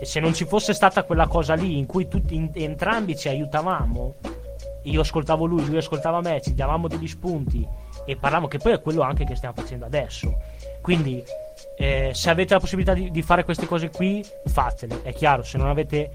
se 0.00 0.18
non 0.18 0.32
ci 0.32 0.46
fosse 0.46 0.72
stata 0.72 1.04
quella 1.04 1.26
cosa 1.26 1.52
lì 1.52 1.76
in 1.76 1.84
cui 1.84 2.08
tutti 2.08 2.34
in- 2.34 2.50
entrambi 2.54 3.16
ci 3.16 3.28
aiutavamo, 3.28 4.14
io 4.84 5.00
ascoltavo 5.00 5.44
lui, 5.44 5.64
lui 5.66 5.78
ascoltava 5.78 6.20
me, 6.20 6.40
ci 6.40 6.54
davamo 6.54 6.88
degli 6.88 7.06
spunti 7.06 7.66
e 8.04 8.16
parlavamo, 8.16 8.48
che 8.48 8.58
poi 8.58 8.72
è 8.72 8.80
quello 8.80 9.02
anche 9.02 9.24
che 9.24 9.34
stiamo 9.34 9.54
facendo 9.54 9.84
adesso. 9.84 10.34
Quindi, 10.80 11.22
eh, 11.76 12.10
se 12.12 12.30
avete 12.30 12.54
la 12.54 12.60
possibilità 12.60 12.94
di, 12.94 13.10
di 13.10 13.22
fare 13.22 13.44
queste 13.44 13.66
cose 13.66 13.90
qui, 13.90 14.24
fatele. 14.46 15.02
È 15.02 15.12
chiaro, 15.12 15.42
se 15.42 15.56
non 15.56 15.68
avete, 15.68 16.10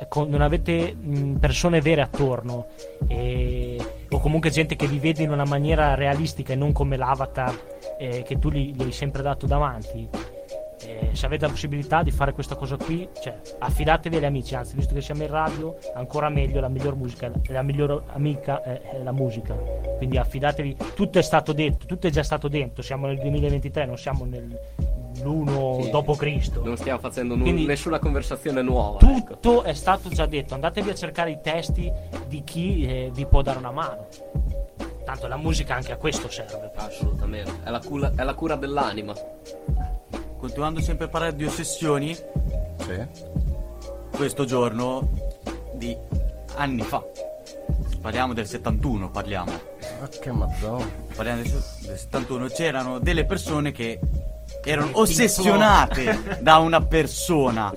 eh, 0.00 0.26
non 0.26 0.40
avete 0.40 0.96
persone 1.38 1.80
vere 1.80 2.02
attorno 2.02 2.68
e- 3.08 3.78
o 4.08 4.20
comunque 4.20 4.50
gente 4.50 4.76
che 4.76 4.86
vi 4.86 5.00
vede 5.00 5.24
in 5.24 5.30
una 5.30 5.44
maniera 5.44 5.94
realistica 5.94 6.52
e 6.52 6.56
non 6.56 6.72
come 6.72 6.96
l'avatar 6.96 7.54
eh, 7.98 8.22
che 8.22 8.38
tu 8.38 8.50
gli, 8.50 8.72
gli 8.72 8.82
hai 8.82 8.92
sempre 8.92 9.22
dato 9.22 9.46
davanti. 9.46 10.08
Eh, 10.84 11.10
se 11.12 11.26
avete 11.26 11.46
la 11.46 11.50
possibilità 11.52 12.02
di 12.02 12.10
fare 12.10 12.32
questa 12.32 12.54
cosa 12.54 12.76
qui, 12.76 13.08
cioè, 13.22 13.38
affidatevi 13.58 14.16
agli 14.16 14.24
amici, 14.24 14.54
anzi, 14.54 14.74
visto 14.76 14.92
che 14.94 15.00
siamo 15.00 15.22
in 15.22 15.30
radio, 15.30 15.76
ancora 15.94 16.28
meglio, 16.28 16.60
la 16.60 16.68
miglior 16.68 16.94
musica, 16.96 17.30
la 17.48 17.62
miglior 17.62 18.04
amica 18.08 18.62
è, 18.62 18.80
è 18.82 19.02
la 19.02 19.12
musica. 19.12 19.54
Quindi 19.96 20.18
affidatevi, 20.18 20.76
tutto 20.94 21.18
è 21.18 21.22
stato 21.22 21.52
detto, 21.52 21.86
tutto 21.86 22.06
è 22.06 22.10
già 22.10 22.22
stato 22.22 22.48
detto, 22.48 22.82
siamo 22.82 23.06
nel 23.06 23.18
2023, 23.18 23.86
non 23.86 23.96
siamo 23.96 24.24
nell'1 24.26 25.82
Sì, 25.82 25.90
dopo. 25.90 26.14
Cristo. 26.14 26.62
Non 26.62 26.76
stiamo 26.76 26.98
facendo 26.98 27.34
nu- 27.36 27.42
Quindi- 27.42 27.64
nessuna 27.66 27.98
conversazione 27.98 28.60
nuova. 28.62 28.98
ecco. 29.16 29.34
Tutto 29.38 29.62
è 29.62 29.72
stato 29.74 30.08
già 30.10 30.26
detto, 30.26 30.54
andatevi 30.54 30.90
a 30.90 30.94
cercare 30.94 31.30
i 31.30 31.38
testi 31.42 31.90
di 32.28 32.42
chi 32.44 32.84
eh, 32.86 33.10
vi 33.14 33.24
può 33.26 33.40
dare 33.42 33.58
una 33.58 33.70
mano. 33.70 34.06
Tanto 35.04 35.26
la 35.28 35.36
musica 35.36 35.74
anche 35.74 35.92
a 35.92 35.96
questo 35.96 36.28
serve. 36.28 36.72
Assolutamente. 36.74 37.50
È 37.62 37.70
la, 37.70 37.78
cura, 37.80 38.12
è 38.16 38.24
la 38.24 38.34
cura 38.34 38.56
dell'anima. 38.56 39.14
Continuando 40.38 40.80
sempre 40.80 41.06
a 41.06 41.08
parlare 41.08 41.34
di 41.34 41.44
ossessioni, 41.44 42.14
Sì. 42.14 43.06
questo 44.10 44.44
giorno 44.44 45.08
di 45.74 45.96
anni 46.56 46.82
fa. 46.82 47.02
Parliamo 48.00 48.34
del 48.34 48.46
71, 48.46 49.10
parliamo. 49.10 49.50
Ma 50.00 50.08
che 50.08 50.30
madonna. 50.30 50.86
Parliamo 51.14 51.42
del, 51.42 51.50
del 51.50 51.98
71. 51.98 52.46
C'erano 52.48 52.98
delle 52.98 53.24
persone 53.24 53.72
che 53.72 53.98
erano 54.62 54.90
ossessionate 54.94 56.38
da 56.40 56.58
una 56.58 56.80
persona. 56.82 57.74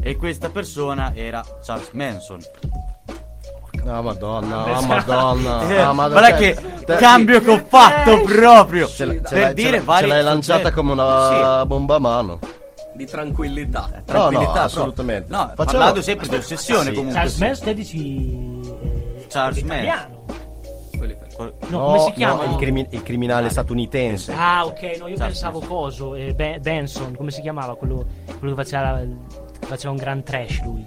E 0.00 0.16
questa 0.16 0.48
persona 0.50 1.12
era 1.14 1.44
Charles 1.62 1.90
Manson. 1.92 2.40
Ah 3.88 4.02
madonna, 4.02 4.64
ah 4.64 4.80
madonna. 4.82 5.68
Eh, 5.68 5.78
ah, 5.80 5.92
madonna. 5.92 6.20
guarda 6.20 6.36
che 6.36 6.54
Te- 6.84 6.96
cambio 6.96 7.40
che 7.40 7.50
ho 7.50 7.64
fatto 7.66 8.20
proprio 8.22 8.86
Ce 8.86 9.04
l'hai, 9.04 9.20
ce 9.26 9.34
per 9.34 9.54
dire 9.54 9.68
ce 9.68 9.76
l'hai- 9.76 9.84
vari 9.84 10.06
ce 10.08 10.12
l'hai 10.14 10.22
lanciata 10.22 10.70
come 10.72 10.92
una 10.92 11.64
bomba 11.66 11.94
a 11.94 11.98
mano. 11.98 12.38
Di 12.94 13.06
tranquillità. 13.06 13.88
Sì, 13.94 14.02
tranquillità, 14.04 14.50
però. 14.52 14.64
assolutamente. 14.64 15.26
No, 15.30 15.38
Facciamo- 15.38 15.64
parlando 15.64 16.02
sempre 16.02 16.28
di 16.28 16.34
ossessione 16.34 16.84
Sì. 16.84 16.94
comunque. 16.94 17.14
Charles 17.14 17.34
sì. 17.34 17.42
Manson, 17.44 17.64
te 17.64 17.74
dici... 17.74 18.60
eh, 19.16 19.26
Charles 19.28 19.62
per- 19.62 20.08
Qual- 21.36 21.54
No, 21.68 21.84
come 21.84 21.98
si 22.00 22.12
chiama? 22.12 22.44
il, 22.44 22.56
crimi- 22.56 22.86
il 22.90 23.02
criminale 23.04 23.48
statunitense. 23.50 24.32
Ah, 24.36 24.66
ok, 24.66 24.80
no, 24.98 25.06
io 25.06 25.16
Charles 25.16 25.18
pensavo 25.18 25.60
Manson. 25.60 25.76
coso, 25.76 26.14
eh, 26.16 26.34
Ben- 26.34 26.60
Benson, 26.60 27.14
come 27.16 27.30
si 27.30 27.40
chiamava 27.40 27.76
quello, 27.76 28.04
quello 28.40 28.54
che 28.56 28.62
faceva, 28.64 28.98
che 29.60 29.66
faceva 29.66 29.92
un 29.92 29.98
gran 29.98 30.22
trash 30.24 30.60
lui. 30.62 30.84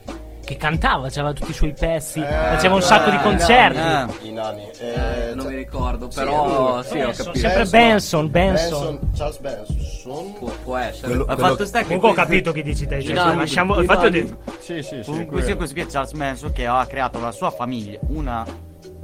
Che 0.51 0.57
cantava, 0.57 1.03
faceva 1.03 1.31
tutti 1.31 1.51
i 1.51 1.53
suoi 1.53 1.71
pezzi, 1.71 2.19
faceva 2.21 2.75
un 2.75 2.81
sacco 2.81 3.09
di 3.09 3.17
concerti. 3.19 3.77
Ah. 3.79 4.09
I 4.21 4.31
nani. 4.33 4.69
Eh, 4.79 5.29
Eh, 5.29 5.33
non 5.33 5.45
mi 5.45 5.55
ricordo, 5.55 6.11
Sì, 6.11 6.19
però 6.19 6.83
sì, 6.83 6.97
ho 6.99 7.05
Benson, 7.05 7.25
capito. 7.27 7.47
sempre 7.47 7.65
Benson, 7.67 8.29
Benson. 8.31 8.99
Charles 9.15 9.37
Benson. 9.39 10.33
Può, 10.37 10.49
può 10.61 10.75
essere. 10.75 11.07
Quello- 11.07 11.25
Ma 11.25 11.33
quello- 11.35 11.49
fatto 11.51 11.65
sta 11.65 11.77
che 11.79 11.85
Comunque 11.85 12.09
ho 12.09 12.13
capito 12.13 12.51
che 12.51 12.63
dici 12.63 12.85
te, 12.85 13.01
cioè, 13.01 13.11
I 13.11 13.13
nani, 13.13 13.37
lasciamo, 13.37 13.77
i 13.77 13.79
infatti 13.79 13.99
ho 14.07 14.09
nani. 14.09 14.21
detto, 14.23 14.37
Sì, 14.59 14.81
sì, 14.83 14.95
sì. 15.01 15.09
Comunque 15.09 15.41
sia 15.43 15.55
questo 15.55 15.73
qui 15.73 15.83
è 15.83 15.87
Charles 15.87 16.11
Manson 16.11 16.51
che 16.51 16.67
aveva 16.67 16.85
creato 16.85 17.19
la 17.21 17.31
sua 17.31 17.49
famiglia, 17.51 17.99
una, 18.07 18.45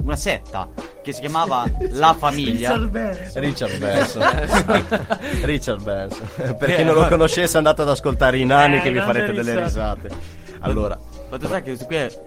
una 0.02 0.16
setta 0.16 0.68
che 1.02 1.12
si 1.14 1.20
chiamava 1.20 1.64
La 1.92 2.12
Famiglia. 2.12 2.74
Richard 2.74 2.90
Benson. 2.90 4.22
Richard 5.44 5.82
Benson. 5.82 6.28
Per 6.58 6.74
chi 6.74 6.84
non 6.84 6.94
lo 6.94 7.06
conoscesse 7.08 7.56
andate 7.56 7.80
ad 7.80 7.88
ascoltare 7.88 8.36
i 8.36 8.44
nani 8.44 8.76
Eh, 8.76 8.80
che 8.82 8.90
vi 8.92 8.98
farete 9.00 9.32
delle 9.32 9.62
risate. 9.62 10.36
Allora, 10.60 10.98
Ma 11.30 11.38
tu 11.38 11.46
sai 11.46 11.62
che 11.62 11.68
questo 11.68 11.84
qui 11.86 11.96
è- 11.96 12.20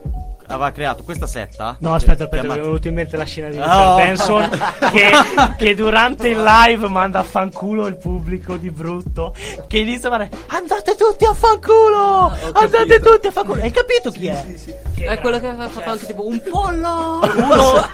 aveva 0.48 0.72
creato 0.72 1.04
questa 1.04 1.28
setta? 1.28 1.76
No, 1.80 1.94
aspetta, 1.94 2.26
aspetta, 2.26 2.44
mi 2.48 2.54
è 2.60 2.62
venuta 2.62 2.88
in 2.90 2.94
mente 2.94 3.16
la 3.18 3.24
scena 3.24 3.50
di 3.50 3.58
Oh. 3.58 3.96
Benson 3.96 4.50
che, 4.92 5.12
che 5.58 5.76
durante 5.76 6.28
il 6.28 6.44
live 6.44 6.88
manda 6.90 7.20
a 7.20 7.24
fanculo 7.24 7.88
il 7.88 7.96
pubblico 7.98 8.58
di 8.58 8.70
brutto 8.70 9.34
che 9.68 9.78
inizia 9.80 10.10
a 10.10 10.12
fare 10.12 10.30
andate 10.48 10.96
tutti 10.96 11.24
a 11.26 11.34
fanculo, 11.34 12.32
andate 12.54 12.70
capito. 12.70 13.12
tutti 13.14 13.28
a 13.28 13.32
fanculo. 13.32 13.62
Hai 13.62 13.72
capito 13.72 14.12
chi 14.12 14.28
è? 14.28 14.46
Che 14.94 15.06
È 15.06 15.20
quello 15.20 15.40
che 15.40 15.48
ha 15.48 15.70
fatto 15.70 15.90
anche 15.90 16.06
tipo 16.06 16.28
un 16.28 16.42
pollo. 16.50 17.20
uno, 17.24 17.88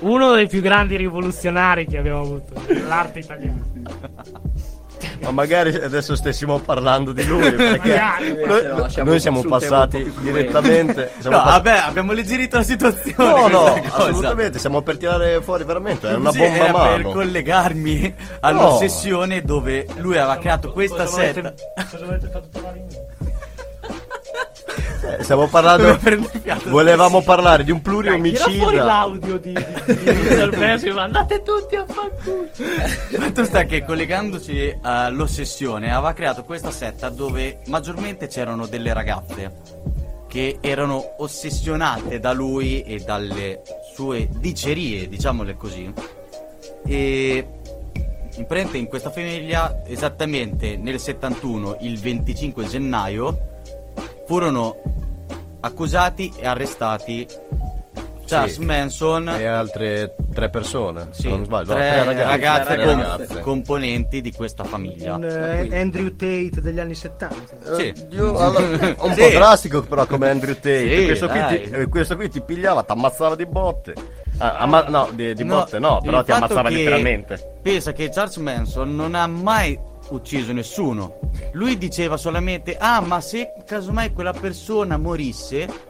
uno 0.00 0.32
dei 0.32 0.48
più 0.48 0.60
grandi 0.62 0.96
rivoluzionari 0.96 1.86
che 1.86 1.98
abbiamo 1.98 2.20
avuto 2.20 2.60
nell'arte 2.68 3.18
italiana. 3.18 3.66
Ma 5.20 5.30
magari 5.30 5.74
adesso 5.74 6.14
stessimo 6.16 6.58
parlando 6.58 7.12
di 7.12 7.24
lui 7.26 7.50
perché 7.52 8.00
noi, 8.46 8.62
lasciamo 8.76 9.10
noi 9.10 9.20
siamo 9.20 9.42
passati 9.42 10.12
direttamente. 10.20 11.12
siamo 11.18 11.36
No, 11.36 11.42
pass- 11.42 11.52
vabbè, 11.54 11.78
abbiamo 11.84 12.12
alleggerito 12.12 12.56
la 12.56 12.62
situazione. 12.62 13.14
No, 13.28 13.46
no, 13.48 13.58
cosa. 13.88 13.96
assolutamente, 14.08 14.58
siamo 14.58 14.82
per 14.82 14.96
tirare 14.96 15.40
fuori 15.42 15.64
veramente, 15.64 16.08
è 16.08 16.14
una 16.14 16.30
Sì, 16.30 16.38
bomba 16.38 16.54
era 16.54 16.64
per 16.64 16.72
mano. 16.72 17.10
collegarmi 17.12 18.14
all'ossessione 18.40 19.42
dove 19.42 19.86
lui 19.98 20.16
aveva 20.16 20.38
creato 20.38 20.72
questa 20.72 21.04
Cosa 21.04 21.16
setta. 21.22 21.52
Cosa 21.90 22.04
volete 22.04 22.28
fatto 22.28 22.48
trovare 22.52 22.78
in 22.78 22.87
Stiamo 25.20 25.46
parlando. 25.48 25.98
Volevamo 26.66 27.22
parlare 27.22 27.64
di 27.64 27.70
un 27.70 27.80
Tira 27.80 27.92
fuori 27.92 28.08
pluriomicida. 28.08 28.84
l'audio 28.84 29.38
di, 29.38 29.52
di, 29.52 30.80
di 30.82 30.90
ma 30.90 31.02
andate 31.02 31.42
tutti 31.42 31.76
a 31.76 31.84
fanculo. 31.86 32.46
Fatto 32.52 33.44
sta 33.44 33.64
che 33.64 33.84
collegandosi 33.84 34.78
all'ossessione 34.82 35.92
aveva 35.92 36.12
creato 36.12 36.44
questa 36.44 36.70
setta 36.70 37.08
dove 37.08 37.60
maggiormente 37.66 38.26
c'erano 38.26 38.66
delle 38.66 38.92
ragazze 38.92 39.86
che 40.28 40.58
erano 40.60 41.14
ossessionate 41.18 42.20
da 42.20 42.32
lui 42.32 42.82
e 42.82 42.98
dalle 42.98 43.62
sue 43.94 44.28
dicerie, 44.30 45.08
diciamole 45.08 45.56
così. 45.56 45.92
E 46.86 47.46
in 48.36 48.46
pratica 48.46 48.76
in 48.76 48.86
questa 48.86 49.10
famiglia 49.10 49.82
esattamente 49.86 50.76
nel 50.76 51.00
71, 51.00 51.78
il 51.80 51.98
25 51.98 52.66
gennaio, 52.66 53.57
furono 54.28 54.76
accusati 55.60 56.30
e 56.36 56.46
arrestati 56.46 57.26
Charles 58.26 58.56
Sì. 58.58 58.64
Manson 58.64 59.26
E 59.30 59.46
altre 59.46 60.14
tre 60.34 60.50
persone, 60.50 61.08
sì, 61.12 61.22
se 61.22 61.28
non 61.30 61.44
sbaglio. 61.46 61.72
tre, 61.72 61.88
tre 62.02 62.04
ragazze, 62.04 62.24
ragazze, 62.26 62.74
tre 62.74 62.84
ragazze. 62.84 63.40
componenti 63.40 64.20
di 64.20 64.32
questa 64.32 64.64
famiglia. 64.64 65.14
Un 65.14 65.24
eh, 65.24 65.80
Andrew 65.80 66.10
Tate 66.14 66.60
degli 66.60 66.78
anni 66.78 66.94
70. 66.94 67.74
Sì. 67.76 67.86
Eh, 67.86 67.94
io- 68.10 68.36
allora, 68.36 68.66
un 69.00 69.14
Sì. 69.14 69.20
po' 69.22 69.28
drastico 69.30 69.80
però 69.82 70.04
come 70.04 70.28
Andrew 70.28 70.52
Tate. 70.52 70.98
Sì, 70.98 71.04
questo, 71.06 71.26
qui 71.28 71.40
ti, 71.48 71.62
eh, 71.70 71.86
questo 71.88 72.16
qui 72.16 72.28
ti 72.28 72.42
pigliava, 72.42 72.82
ti 72.82 72.92
ammazzava 72.92 73.34
di 73.34 73.46
botte. 73.46 73.94
Ah, 74.36 74.58
amma- 74.58 74.84
no, 74.88 75.08
di, 75.14 75.32
di 75.32 75.42
No, 75.44 75.54
botte 75.60 75.78
no, 75.78 76.00
però 76.04 76.22
ti 76.22 76.30
ammazzava 76.30 76.68
letteralmente. 76.68 77.56
Pensa 77.62 77.92
che 77.92 78.10
Charles 78.10 78.36
Manson 78.36 78.94
non 78.94 79.14
ha 79.14 79.26
mai 79.26 79.76
ucciso 80.10 80.52
nessuno. 80.52 81.18
Lui 81.52 81.76
diceva 81.78 82.16
solamente: 82.16 82.76
Ah, 82.78 83.00
ma 83.00 83.20
se 83.20 83.52
casomai 83.66 84.12
quella 84.12 84.32
persona 84.32 84.96
morisse, 84.96 85.86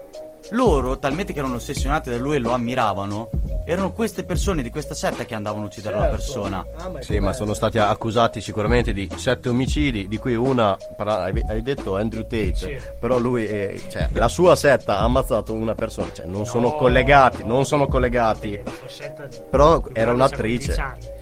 loro, 0.52 0.98
talmente 0.98 1.32
che 1.34 1.40
erano 1.40 1.56
ossessionati 1.56 2.08
da 2.08 2.16
lui 2.16 2.36
e 2.36 2.38
lo 2.38 2.52
ammiravano, 2.52 3.28
erano 3.66 3.92
queste 3.92 4.24
persone 4.24 4.62
di 4.62 4.70
questa 4.70 4.94
setta 4.94 5.26
che 5.26 5.34
andavano 5.34 5.64
a 5.64 5.66
uccidere 5.66 5.98
la 5.98 6.06
persona. 6.06 6.64
Ah, 6.78 6.88
ma 6.88 7.02
Sì, 7.02 7.18
ma 7.18 7.34
sono 7.34 7.52
stati 7.52 7.76
accusati 7.76 8.40
sicuramente 8.40 8.94
di 8.94 9.10
sette 9.16 9.50
omicidi, 9.50 10.08
di 10.08 10.16
cui 10.16 10.34
una, 10.36 10.74
hai 10.96 11.62
detto 11.62 11.96
Andrew 11.96 12.22
Tate, 12.22 12.54
Sì. 12.54 12.78
però 12.98 13.18
lui, 13.18 13.44
è- 13.44 13.78
cioè, 13.90 14.08
la 14.12 14.28
sua 14.28 14.56
setta 14.56 14.98
ha 15.00 15.02
ammazzato 15.02 15.52
una 15.52 15.74
persona, 15.74 16.10
cioè, 16.14 16.24
non 16.24 16.46
sono 16.46 16.68
No. 16.68 16.76
collegati, 16.76 17.44
non 17.44 17.66
sono 17.66 17.86
collegati, 17.86 18.58
però 19.50 19.82
era 19.92 20.12
un'attrice. 20.12 21.16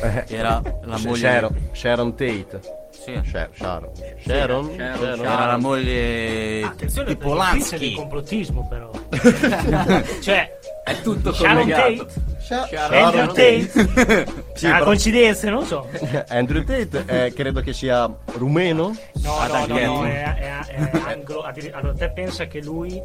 C'ha 0.00 0.08
15 0.08 0.24
anni. 0.24 0.24
Eh, 0.28 0.34
Era 0.36 0.62
la 0.84 0.98
moglie. 0.98 1.16
Sharon, 1.16 1.68
Sharon 1.72 2.10
Tate. 2.14 2.60
Sì. 2.90 3.20
Sha- 3.24 3.48
Sharon. 3.52 3.90
Sharon? 4.24 4.70
Sharon, 4.74 4.76
Sharon. 4.76 5.20
Era 5.20 5.46
la 5.46 5.56
moglie 5.58 6.62
Attenzione, 6.64 7.08
di 7.08 7.16
Polanski. 7.16 7.94
complottismo 7.94 8.66
però. 8.68 8.90
cioè, 10.20 10.58
È 10.84 11.00
tutto 11.02 11.32
Sharon 11.32 11.58
collegato. 11.70 12.04
Tate, 12.06 12.20
Sharon 12.40 13.04
Andrew 13.04 13.26
Tate. 13.26 13.66
Tate, 13.94 14.26
Sì, 14.56 14.64
una 14.64 14.74
però- 14.74 14.84
coincidenza, 14.86 15.50
non 15.50 15.64
so. 15.66 15.88
Andrew 16.28 16.64
Tate 16.64 17.04
eh, 17.06 17.32
credo 17.32 17.60
che 17.60 17.72
sia 17.72 18.10
rumeno. 18.34 18.96
No, 19.22 19.46
no, 19.46 19.66
no, 19.66 19.78
no, 19.78 20.04
è, 20.06 20.22
è- 20.34 20.64
è 20.66 20.90
anglo. 21.06 21.42
Allora, 21.72 21.92
te 21.94 22.10
pensa 22.10 22.46
che 22.46 22.60
lui 22.62 23.00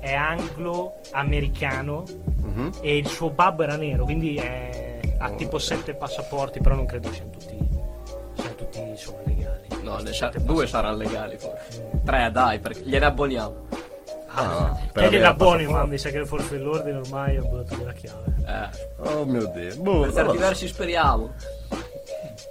è 0.00 0.12
anglo-americano 0.14 2.04
Mhm. 2.42 2.70
e 2.80 2.96
il 2.98 3.06
suo 3.06 3.30
babbo 3.30 3.62
era 3.62 3.76
nero, 3.76 4.04
quindi 4.04 4.36
è- 4.36 4.85
ha 5.26 5.30
tipo 5.36 5.58
sette 5.58 5.94
passaporti, 5.94 6.60
però 6.60 6.74
non 6.74 6.86
credo 6.86 7.12
siano 7.12 7.30
tutti, 7.30 7.56
siano 8.34 8.54
tutti 8.54 8.80
insomma, 8.80 9.18
legali. 9.24 9.66
No, 9.82 9.98
ne 9.98 10.12
sa- 10.12 10.32
due 10.40 10.66
saranno 10.66 10.96
legali 10.96 11.36
forse. 11.38 11.90
Tre, 12.04 12.30
dai, 12.32 12.58
perché 12.58 12.80
gliene 12.82 13.04
abboniamo. 13.06 13.64
Ah, 14.38 14.76
Te 14.92 14.98
avere 15.00 15.16
gliela 15.16 15.34
passaporto. 15.34 15.70
ma 15.70 15.86
mi 15.86 15.96
sa 15.98 16.10
che 16.10 16.18
le 16.18 16.26
forze 16.26 16.58
dell'ordine 16.58 16.98
ormai 16.98 17.36
hanno 17.36 17.62
dato 17.62 17.84
la 17.84 17.92
chiave. 17.92 18.34
Eh, 18.46 19.08
Oh 19.08 19.24
mio 19.24 19.46
Dio. 19.46 19.76
Boh, 19.78 20.00
per 20.02 20.12
certi 20.12 20.36
versi 20.36 20.68
speriamo. 20.68 21.32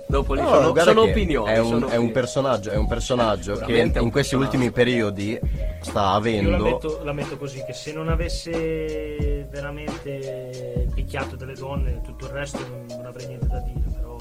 Dopo 0.07 0.33
lì 0.35 0.41
No, 0.41 0.49
sono, 0.49 0.75
sono 0.75 1.01
opinioni. 1.01 1.51
È 1.51 1.57
un, 1.57 1.67
sono 1.67 1.87
è 1.87 1.95
un 1.95 2.11
personaggio, 2.11 2.69
è 2.69 2.77
un 2.77 2.87
personaggio 2.87 3.55
che 3.57 3.77
in 3.77 3.91
questi 3.91 4.11
personaggio. 4.11 4.37
ultimi 4.37 4.71
periodi 4.71 5.39
sta 5.81 5.99
Io 5.99 6.05
la 6.05 6.13
avendo. 6.13 6.63
metto, 6.63 6.99
la 7.03 7.11
metto 7.13 7.37
così, 7.37 7.63
che 7.65 7.73
se 7.73 7.91
non 7.91 8.09
avesse 8.09 9.47
veramente 9.49 10.87
picchiato 10.93 11.35
delle 11.35 11.53
donne, 11.55 12.01
tutto 12.01 12.25
il 12.25 12.31
resto 12.31 12.59
non, 12.67 12.85
non 12.87 13.05
avrei 13.05 13.25
niente 13.27 13.47
da 13.47 13.59
dire, 13.59 13.83
però 13.95 14.15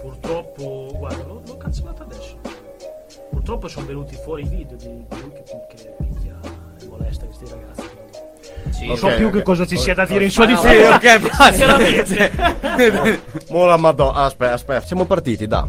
purtroppo, 0.00 0.92
guarda, 0.96 1.24
l'ho, 1.24 1.42
l'ho 1.46 1.56
cancellato 1.56 2.02
adesso. 2.02 2.38
Purtroppo 3.30 3.68
sono 3.68 3.86
venuti 3.86 4.14
fuori 4.16 4.42
i 4.42 4.48
video 4.48 4.76
di, 4.76 4.88
di 5.08 5.20
lui 5.20 5.32
che, 5.32 5.42
che 5.74 5.94
picchia 5.98 6.38
e 6.80 6.86
molesta 6.86 7.24
questi 7.24 7.46
ragazzi. 7.48 7.97
Sì, 8.70 8.86
Non 8.86 8.96
so 8.96 9.06
Ok, 9.06 9.14
più 9.16 9.26
ok. 9.28 9.32
che 9.32 9.42
cosa 9.42 9.66
ci 9.66 9.76
sia 9.76 9.94
da 9.94 10.04
dire 10.06 10.24
in 10.24 10.30
sua 10.30 10.44
Ah, 10.44 10.48
no, 10.48 10.54
difesa. 10.60 10.94
ok. 10.94 11.30
Sinceramente. 11.52 13.22
Mo 13.50 13.66
la 13.66 13.76
madonna. 13.76 14.24
Aspetta, 14.24 14.52
aspetta, 14.52 14.86
siamo 14.86 15.04
partiti 15.04 15.46
da 15.46 15.66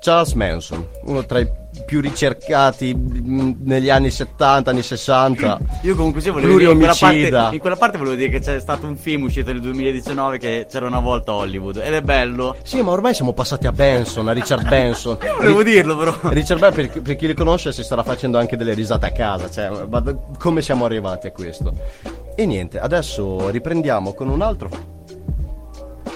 Charles 0.00 0.32
Manson, 0.34 0.86
uno 1.04 1.24
tra 1.24 1.38
i 1.40 1.50
più 1.84 2.00
ricercati 2.00 2.94
mh, 2.94 3.56
negli 3.62 3.90
anni 3.90 4.10
70, 4.10 4.70
anni 4.70 4.82
60. 4.82 5.58
Io 5.82 5.94
comunque 5.94 6.20
sì, 6.20 6.30
volevo 6.30 6.58
dire 6.58 6.70
in 6.70 6.78
quella, 6.78 6.96
parte, 6.98 7.48
in 7.52 7.58
quella 7.58 7.76
parte 7.76 7.98
volevo 7.98 8.16
dire 8.16 8.30
che 8.30 8.40
c'è 8.40 8.58
stato 8.60 8.86
un 8.86 8.96
film 8.96 9.24
uscito 9.24 9.52
nel 9.52 9.60
2019 9.60 10.38
che 10.38 10.66
c'era 10.70 10.86
una 10.86 11.00
volta 11.00 11.32
a 11.32 11.36
Hollywood 11.36 11.76
ed 11.76 11.94
è 11.94 12.02
bello. 12.02 12.56
Sì, 12.62 12.80
ma 12.82 12.90
ormai 12.92 13.14
siamo 13.14 13.32
passati 13.32 13.66
a 13.66 13.72
Benson, 13.72 14.28
a 14.28 14.32
Richard 14.32 14.66
Benson. 14.68 15.18
Volevo 15.38 15.62
dirlo 15.62 15.96
però. 15.96 16.16
Richard 16.22 16.60
Benson, 16.60 16.90
per, 16.90 17.02
per 17.02 17.16
chi 17.16 17.26
li 17.26 17.34
conosce, 17.34 17.72
si 17.72 17.82
starà 17.82 18.02
facendo 18.02 18.38
anche 18.38 18.56
delle 18.56 18.74
risate 18.74 19.06
a 19.06 19.12
casa. 19.12 19.50
Cioè, 19.50 19.86
come 20.38 20.62
siamo 20.62 20.84
arrivati 20.84 21.26
a 21.26 21.32
questo? 21.32 21.72
E 22.34 22.46
niente, 22.46 22.78
adesso 22.78 23.48
riprendiamo 23.48 24.12
con 24.12 24.28
un 24.28 24.42
altro 24.42 24.68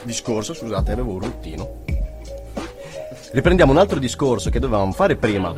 discorso. 0.03 0.55
Scusate, 0.55 0.93
avevo 0.93 1.13
un 1.13 1.21
ruttino. 1.21 2.00
Riprendiamo 3.33 3.71
un 3.73 3.79
altro 3.79 3.99
discorso 3.99 4.51
che 4.51 4.59
dovevamo 4.59 4.93
fare 4.93 5.17
prima. 5.17 5.55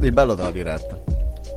Il 0.00 0.12
bello 0.12 0.34
della 0.34 0.50
diretta. 0.50 0.98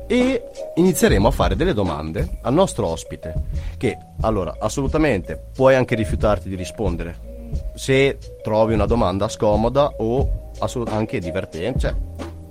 E 0.06 0.42
inizieremo 0.74 1.28
a 1.28 1.30
fare 1.30 1.54
delle 1.54 1.74
domande 1.74 2.38
al 2.42 2.54
nostro 2.54 2.86
ospite. 2.86 3.34
Che 3.76 3.96
allora, 4.22 4.56
assolutamente 4.58 5.40
puoi 5.54 5.74
anche 5.74 5.94
rifiutarti 5.94 6.48
di 6.48 6.56
rispondere. 6.56 7.28
Se 7.74 8.18
trovi 8.42 8.74
una 8.74 8.86
domanda 8.86 9.28
scomoda 9.28 9.92
o 9.98 10.52
assolut- 10.58 10.92
anche 10.92 11.18
divertente, 11.20 11.78
cioè 11.78 11.94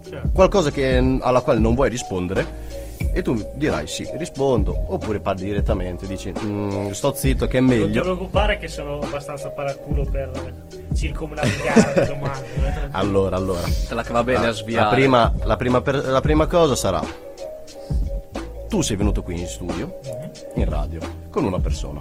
Certo. 0.10 0.30
qualcosa 0.34 0.72
che- 0.72 1.18
alla 1.22 1.42
quale 1.42 1.60
non 1.60 1.76
vuoi 1.76 1.90
rispondere. 1.90 2.68
E 3.14 3.22
tu 3.22 3.50
dirai 3.56 3.88
sì, 3.88 4.08
rispondo, 4.18 4.76
oppure 4.88 5.20
parli 5.20 5.46
direttamente, 5.46 6.06
dici 6.06 6.32
"Mm, 6.44 6.92
sto 6.92 7.14
zitto 7.14 7.48
che 7.48 7.58
è 7.58 7.62
Non 7.62 7.70
ti 7.72 7.76
meglio. 7.78 8.02
preoccupare 8.02 8.58
che 8.58 8.68
sono 8.68 9.00
abbastanza 9.00 9.50
paraculo 9.50 10.04
per 10.06 10.30
circumnavigare 10.96 11.94
le 11.96 12.06
domande. 12.06 12.46
eh. 12.58 12.88
Allora, 12.92 13.36
allora. 13.38 13.62
Te 13.88 13.94
la 13.94 14.06
va 14.10 14.24
bene 14.24 14.40
a 14.40 14.48
La 14.48 14.52
sviare. 14.52 14.96
prima, 14.96 15.34
la, 15.44 15.56
prima 15.56 15.82
per- 15.82 16.06
la 16.06 16.22
prima 16.22 16.46
cosa 16.46 16.76
sarà: 16.76 17.02
tu 18.68 18.82
sei 18.82 18.96
venuto 18.98 19.24
qui 19.24 19.40
in 19.40 19.48
studio, 19.48 20.00
in 20.56 20.70
radio, 20.70 21.00
con 21.30 21.44
una 21.46 21.60
persona. 21.60 22.00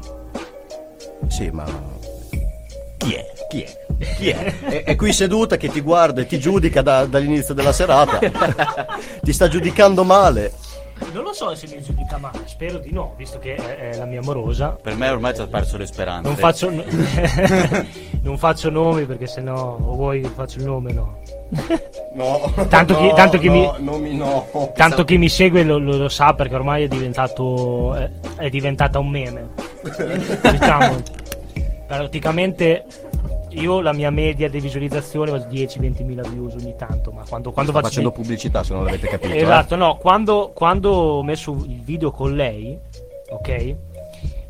Sì, 1.28 1.49
ma. 1.51 1.64
Chi 2.96 3.12
è? 3.14 3.32
Chi 3.49 3.62
è? 3.62 3.78
Chi 4.16 4.28
è? 4.30 4.59
È, 4.61 4.82
è 4.90 4.96
qui 4.96 5.12
seduta 5.12 5.57
che 5.57 5.68
ti 5.68 5.80
guarda 5.80 6.20
e 6.20 6.26
ti 6.26 6.38
giudica 6.38 6.82
da- 6.82 7.07
dall'inizio 7.07 7.55
della 7.55 7.72
serata. 7.72 8.18
ti 9.22 9.32
sta 9.32 9.49
giudicando 9.49 10.05
male. 10.05 10.53
Non 11.12 11.22
lo 11.22 11.32
so 11.32 11.55
se 11.55 11.66
mi 11.74 11.82
giudica 11.82 12.18
male, 12.18 12.40
spero 12.44 12.78
di 12.78 12.92
no, 12.92 13.14
visto 13.16 13.38
che 13.38 13.55
è, 13.55 13.90
è 13.92 13.96
la 13.96 14.05
mia 14.05 14.20
amorosa. 14.20 14.76
Per 14.80 14.94
me 14.94 15.09
ormai 15.09 15.34
ci 15.34 15.40
ha 15.40 15.46
perso 15.46 15.76
le 15.76 15.86
speranze. 15.86 16.28
Non 16.28 16.36
faccio, 16.36 16.70
non 18.22 18.36
faccio 18.38 18.70
nomi 18.70 19.05
perché 19.07 19.26
sennò 19.26 19.76
o 19.80 19.94
vuoi 19.94 20.22
faccio 20.34 20.59
il 20.59 20.64
nome 20.64 20.92
no. 20.92 21.18
No. 22.14 22.53
Tanto 22.68 22.96
chi- 22.96 23.12
tanto 23.14 23.38
chi 23.38 23.49
mi- 23.49 23.70
Nomi 23.78 24.14
no. 24.16 24.46
Tanto 24.74 25.05
chi 25.05 25.16
mi 25.16 25.28
segue 25.28 25.62
lo, 25.62 25.78
lo- 25.78 25.96
lo 25.96 26.09
sa 26.09 26.34
perché 26.34 26.55
ormai 26.55 26.84
è 26.84 26.88
diventato 26.88 27.94
è, 27.94 28.11
è 28.36 28.49
diventata 28.51 28.99
un 28.99 29.09
meme. 29.09 29.49
diciamo. 30.51 30.96
Praticamente 31.86 32.84
io 33.59 33.81
la 33.81 33.93
mia 33.93 34.11
media 34.11 34.49
di 34.49 34.61
visualizzazione 34.61 35.31
va 35.31 35.39
10-20 35.39 36.05
mila 36.05 36.23
views 36.23 36.55
ogni 36.55 36.75
tanto, 36.77 37.11
ma 37.11 37.25
quando, 37.29 37.51
quando 37.53 37.71
Sto 37.71 37.81
faccio 37.81 37.89
facendo 37.95 38.11
pubblicità 38.11 38.63
se 38.63 38.73
non 38.75 38.85
l'avete 38.85 39.09
capito. 39.09 39.33
eh. 39.33 39.39
Esatto, 39.43 39.77
no, 39.77 39.97
quando, 39.97 40.51
quando 40.55 40.91
ho 40.91 41.23
messo 41.23 41.53
il 41.67 41.81
video 41.83 42.11
con 42.11 42.35
lei, 42.35 42.79
ok? 43.31 43.75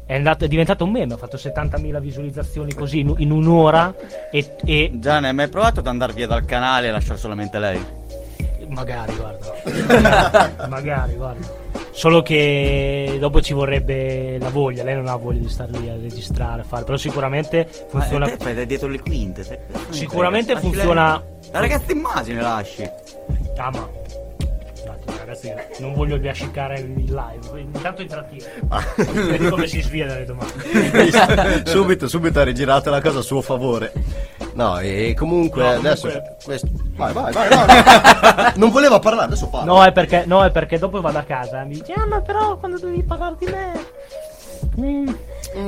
È, 0.07 0.15
andato, 0.15 0.45
è 0.45 0.49
diventato 0.49 0.85
un 0.85 0.91
meme, 0.91 1.15
ha 1.15 1.17
fatto 1.19 1.37
70.000 1.37 2.01
visualizzazioni 2.01 2.73
così 2.73 3.01
in, 3.01 3.15
in 3.19 3.31
un'ora 3.31 3.95
e, 4.31 4.55
e 4.65 4.91
Già, 4.95 5.21
ne 5.21 5.29
hai 5.29 5.35
mai 5.35 5.49
provato 5.49 5.81
ad 5.81 5.87
andare 5.87 6.15
via 6.15 6.27
dal 6.27 6.45
canale 6.47 6.89
e 6.89 6.91
lasciare 6.91 7.19
solamente 7.19 7.59
lei? 7.59 7.81
magari, 8.69 9.15
guarda. 9.17 10.67
magari, 10.69 11.15
guarda. 11.15 11.47
Solo 11.99 12.23
che 12.23 13.17
dopo 13.19 13.41
ci 13.41 13.53
vorrebbe 13.53 14.39
la 14.39 14.51
voglia, 14.51 14.85
lei 14.85 14.95
non 14.95 15.09
ha 15.09 15.17
voglia 15.17 15.41
di 15.41 15.49
stare 15.49 15.73
lì 15.81 15.89
a 15.89 15.97
registrare, 16.01 16.61
a 16.61 16.65
fare, 16.65 16.85
però 16.85 16.97
sicuramente 16.97 17.69
funziona 17.89 18.27
Ma 18.27 18.31
te 18.31 18.37
fai 18.39 18.55
da 18.55 18.63
dietro 18.63 18.87
le 18.87 19.01
quinte. 19.01 19.43
te- 19.45 19.59
Sicuramente 19.91 20.53
Lasci 20.53 20.67
funziona-. 20.69 21.21
La 21.51 21.59
ragazza 21.59 21.91
immagine 21.91 22.41
lasci. 22.41 22.89
Ah, 23.57 23.71
ma. 23.73 23.89
Ragazzi, 25.19 25.53
non 25.81 25.95
voglio 25.95 26.19
biascicare 26.21 26.79
il 26.79 26.95
live. 27.03 27.61
Intanto 27.61 28.03
intrattiene. 28.03 28.53
Vedi 28.97 29.49
come 29.49 29.67
si 29.67 29.83
svia 29.83 30.07
dalle 30.07 30.25
domande. 30.25 31.67
subito, 31.67 32.07
subito 32.07 32.39
ha 32.39 32.45
rigirato 32.45 32.91
la 32.91 33.01
cosa 33.01 33.19
a 33.19 33.23
suo 33.23 33.41
favore. 33.43 33.93
No, 34.59 34.81
e 34.81 35.15
comunque 35.17 35.63
No, 35.63 35.69
adesso. 35.69 36.09
comunque- 36.09 36.37
questo- 36.45 36.69
Vai, 36.97 37.13
vai, 37.13 37.31
vai. 37.33 37.49
no, 37.49 37.57
no. 37.65 38.53
non 38.57 38.71
voleva 38.71 38.99
parlare, 38.99 39.27
adesso 39.27 39.47
parla. 39.49 39.73
No, 39.73 39.85
è 39.85 39.93
perché, 39.93 40.25
no, 40.27 40.43
è 40.45 40.51
perché 40.51 40.79
dopo 40.79 41.01
vado 41.01 41.19
a 41.19 41.23
casa 41.23 41.63
e 41.63 41.65
mi 41.65 41.75
dice, 41.75 41.93
ah, 41.93 42.07
ma 42.07 42.21
però 42.21 42.57
quando 42.57 42.77
dovevi 42.77 43.05
parlare 43.05 43.37
di 43.39 43.47
me. 43.47 43.87
mm, 44.81 45.09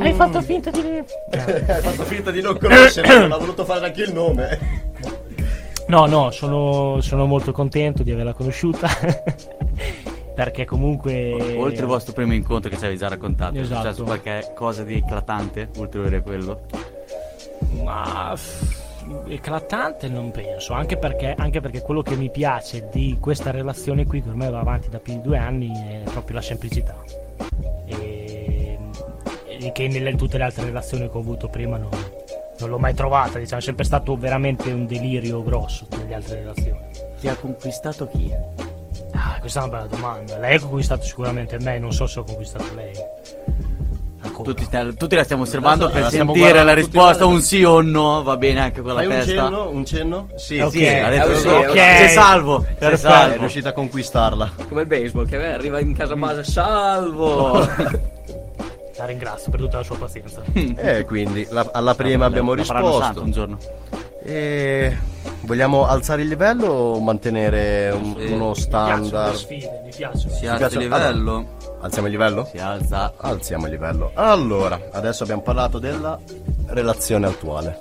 Hai 0.00 0.12
fatto 0.12 0.42
finta 0.42 0.70
di 0.70 0.82
me. 0.82 1.04
Hai 1.30 1.80
fatto 1.82 2.02
finta 2.02 2.32
di 2.32 2.40
non 2.42 2.58
conoscere, 2.58 3.16
non 3.20 3.30
ha 3.30 3.36
voluto 3.36 3.64
fare 3.64 3.78
neanche 3.78 4.02
il 4.02 4.12
nome. 4.12 4.58
No, 5.86 6.06
no, 6.06 6.32
sono, 6.32 7.00
sono 7.00 7.26
molto 7.26 7.52
contento 7.52 8.02
di 8.02 8.10
averla 8.10 8.32
conosciuta. 8.32 8.88
perché 10.34 10.64
comunque. 10.64 11.54
Oltre 11.56 11.82
il 11.82 11.86
vostro 11.86 12.12
primo 12.12 12.32
incontro 12.34 12.68
che 12.68 12.76
ci 12.76 12.82
avevi 12.84 12.98
già 12.98 13.06
raccontato, 13.06 13.54
è 13.56 13.60
Esatto. 13.60 13.82
successo 13.82 14.02
qualche 14.02 14.50
cosa 14.56 14.82
di 14.82 14.94
eclatante 14.96 15.68
ulteriore 15.76 16.16
a 16.16 16.22
quello? 16.22 16.60
Ma 17.84 18.34
eclatante 19.26 20.08
non 20.08 20.30
penso, 20.30 20.72
anche 20.72 20.96
perché, 20.96 21.34
anche 21.36 21.60
perché 21.60 21.82
quello 21.82 22.02
che 22.02 22.16
mi 22.16 22.30
piace 22.30 22.88
di 22.90 23.16
questa 23.20 23.50
relazione 23.50 24.06
qui, 24.06 24.22
che 24.22 24.28
ormai 24.28 24.50
va 24.50 24.60
avanti 24.60 24.88
da 24.88 24.98
più 24.98 25.14
di 25.14 25.20
due 25.20 25.38
anni, 25.38 25.70
è 25.72 26.02
proprio 26.10 26.36
la 26.36 26.42
semplicità. 26.42 26.94
E, 27.86 28.78
e 29.46 29.72
che 29.72 29.88
nelle 29.88 30.14
tutte 30.14 30.38
le 30.38 30.44
altre 30.44 30.64
relazioni 30.64 31.10
che 31.10 31.16
ho 31.16 31.20
avuto 31.20 31.48
prima 31.48 31.76
non, 31.76 31.90
non 32.58 32.70
l'ho 32.70 32.78
mai 32.78 32.94
trovata, 32.94 33.38
diciamo, 33.38 33.60
è 33.60 33.64
sempre 33.64 33.84
stato 33.84 34.16
veramente 34.16 34.70
un 34.70 34.86
delirio 34.86 35.42
grosso 35.42 35.86
nelle 35.96 36.14
altre 36.14 36.40
relazioni. 36.40 36.80
Ti 37.20 37.28
ha 37.28 37.36
conquistato 37.36 38.08
chi? 38.08 38.32
Ah, 39.12 39.38
questa 39.40 39.60
è 39.60 39.64
una 39.64 39.72
bella 39.72 39.86
domanda. 39.86 40.38
Lei 40.38 40.56
ha 40.56 40.60
conquistato 40.60 41.02
sicuramente 41.02 41.58
me, 41.60 41.78
non 41.78 41.92
so 41.92 42.06
se 42.06 42.20
ho 42.20 42.24
conquistato 42.24 42.74
lei. 42.74 42.94
Tutti, 44.42 44.66
tutti 44.96 45.14
la 45.16 45.24
stiamo 45.24 45.42
osservando 45.42 45.84
Adesso 45.86 46.00
per 46.00 46.02
la 46.12 46.24
sentire 46.24 46.62
la 46.62 46.74
risposta, 46.74 47.24
un 47.26 47.40
sì 47.40 47.62
o 47.64 47.76
un 47.78 47.90
no, 47.90 48.22
va 48.22 48.36
bene 48.36 48.60
anche 48.60 48.80
con 48.82 48.90
la 48.92 48.96
Fai 48.96 49.06
un 49.06 49.12
testa. 49.12 49.32
cenno? 49.44 49.68
Un 49.70 49.84
cenno? 49.84 50.28
Sì, 50.36 50.58
Ok. 50.58 50.70
Sì, 50.72 50.86
ha 50.86 51.08
detto 51.08 51.30
Eh, 51.30 51.34
sì. 51.36 51.40
sì, 51.40 51.48
Ok. 51.48 51.68
ok. 51.70 51.74
Sei 51.76 52.08
salvo, 52.08 52.66
sei 52.78 52.92
È 52.92 52.96
salvo. 52.96 53.36
riuscita 53.38 53.68
a 53.70 53.72
conquistarla. 53.72 54.50
Come 54.68 54.80
il 54.82 54.86
baseball, 54.86 55.26
che 55.26 55.36
arriva 55.52 55.80
in 55.80 55.94
casa 55.94 56.16
base 56.16 56.44
salvo. 56.44 57.58
La 58.96 59.06
ringrazio 59.06 59.50
per 59.50 59.60
tutta 59.60 59.78
la 59.78 59.82
sua 59.82 59.96
pazienza. 59.96 60.42
E 60.52 61.04
quindi 61.06 61.46
la- 61.50 61.68
alla 61.72 61.94
prima 61.94 62.26
abbiamo 62.26 62.52
risposto. 62.52 63.22
un 63.22 63.30
giorno. 63.30 63.58
E 64.22 64.96
vogliamo 65.42 65.86
alzare 65.86 66.20
il 66.22 66.28
livello 66.28 66.66
o 66.66 67.00
mantenere 67.00 67.90
un- 67.90 68.14
uno 68.18 68.48
Mi 68.50 68.56
standard? 68.60 69.34
sfide, 69.34 69.80
mi 69.84 69.90
piacciono. 69.96 70.34
Si 70.34 70.46
alza 70.46 70.52
il 70.52 70.58
piace- 70.58 70.78
livello. 70.78 71.46
Alziamo 71.82 72.08
il 72.08 72.12
livello? 72.12 72.46
Si 72.50 72.58
alza. 72.58 73.12
Alziamo 73.16 73.64
il 73.66 73.72
livello. 73.72 74.10
Allora, 74.14 74.78
adesso 74.92 75.22
abbiamo 75.22 75.40
parlato 75.42 75.78
della 75.78 76.18
relazione 76.66 77.26
attuale. 77.26 77.78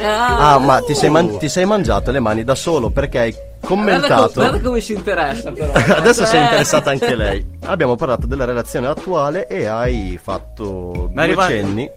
Ah, 0.00 0.58
ma 0.58 0.80
ti 0.80 0.94
sei, 0.94 1.08
man- 1.08 1.38
ti 1.38 1.48
sei 1.48 1.64
mangiato 1.64 2.10
le 2.10 2.20
mani 2.20 2.44
da 2.44 2.54
solo 2.54 2.90
perché 2.90 3.18
hai 3.18 3.30
Guarda, 3.32 3.48
co- 3.60 3.66
commentato. 3.66 4.32
guarda 4.34 4.60
come 4.60 4.80
si 4.80 4.92
interessa 4.92 5.50
però. 5.50 5.72
Adesso 5.96 6.26
si 6.26 6.36
è 6.36 6.40
Eh. 6.40 6.42
interessata 6.42 6.90
anche 6.90 7.14
lei. 7.14 7.58
Abbiamo 7.64 7.96
parlato 7.96 8.26
della 8.26 8.44
relazione 8.44 8.86
attuale 8.86 9.46
e 9.46 9.64
hai 9.66 10.18
fatto 10.22 11.08
due 11.10 11.22
arrivato- 11.22 11.50
cenni. 11.50 11.90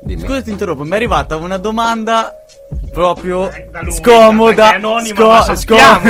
Dimmi. 0.00 0.22
Scusa 0.22 0.42
ti 0.42 0.50
interrompo, 0.50 0.84
mi 0.84 0.90
è 0.90 0.94
arrivata 0.94 1.34
una 1.36 1.56
domanda 1.56 2.32
proprio 2.92 3.50
Eh, 3.50 3.68
scomoda. 3.90 4.74
anonima, 4.74 5.44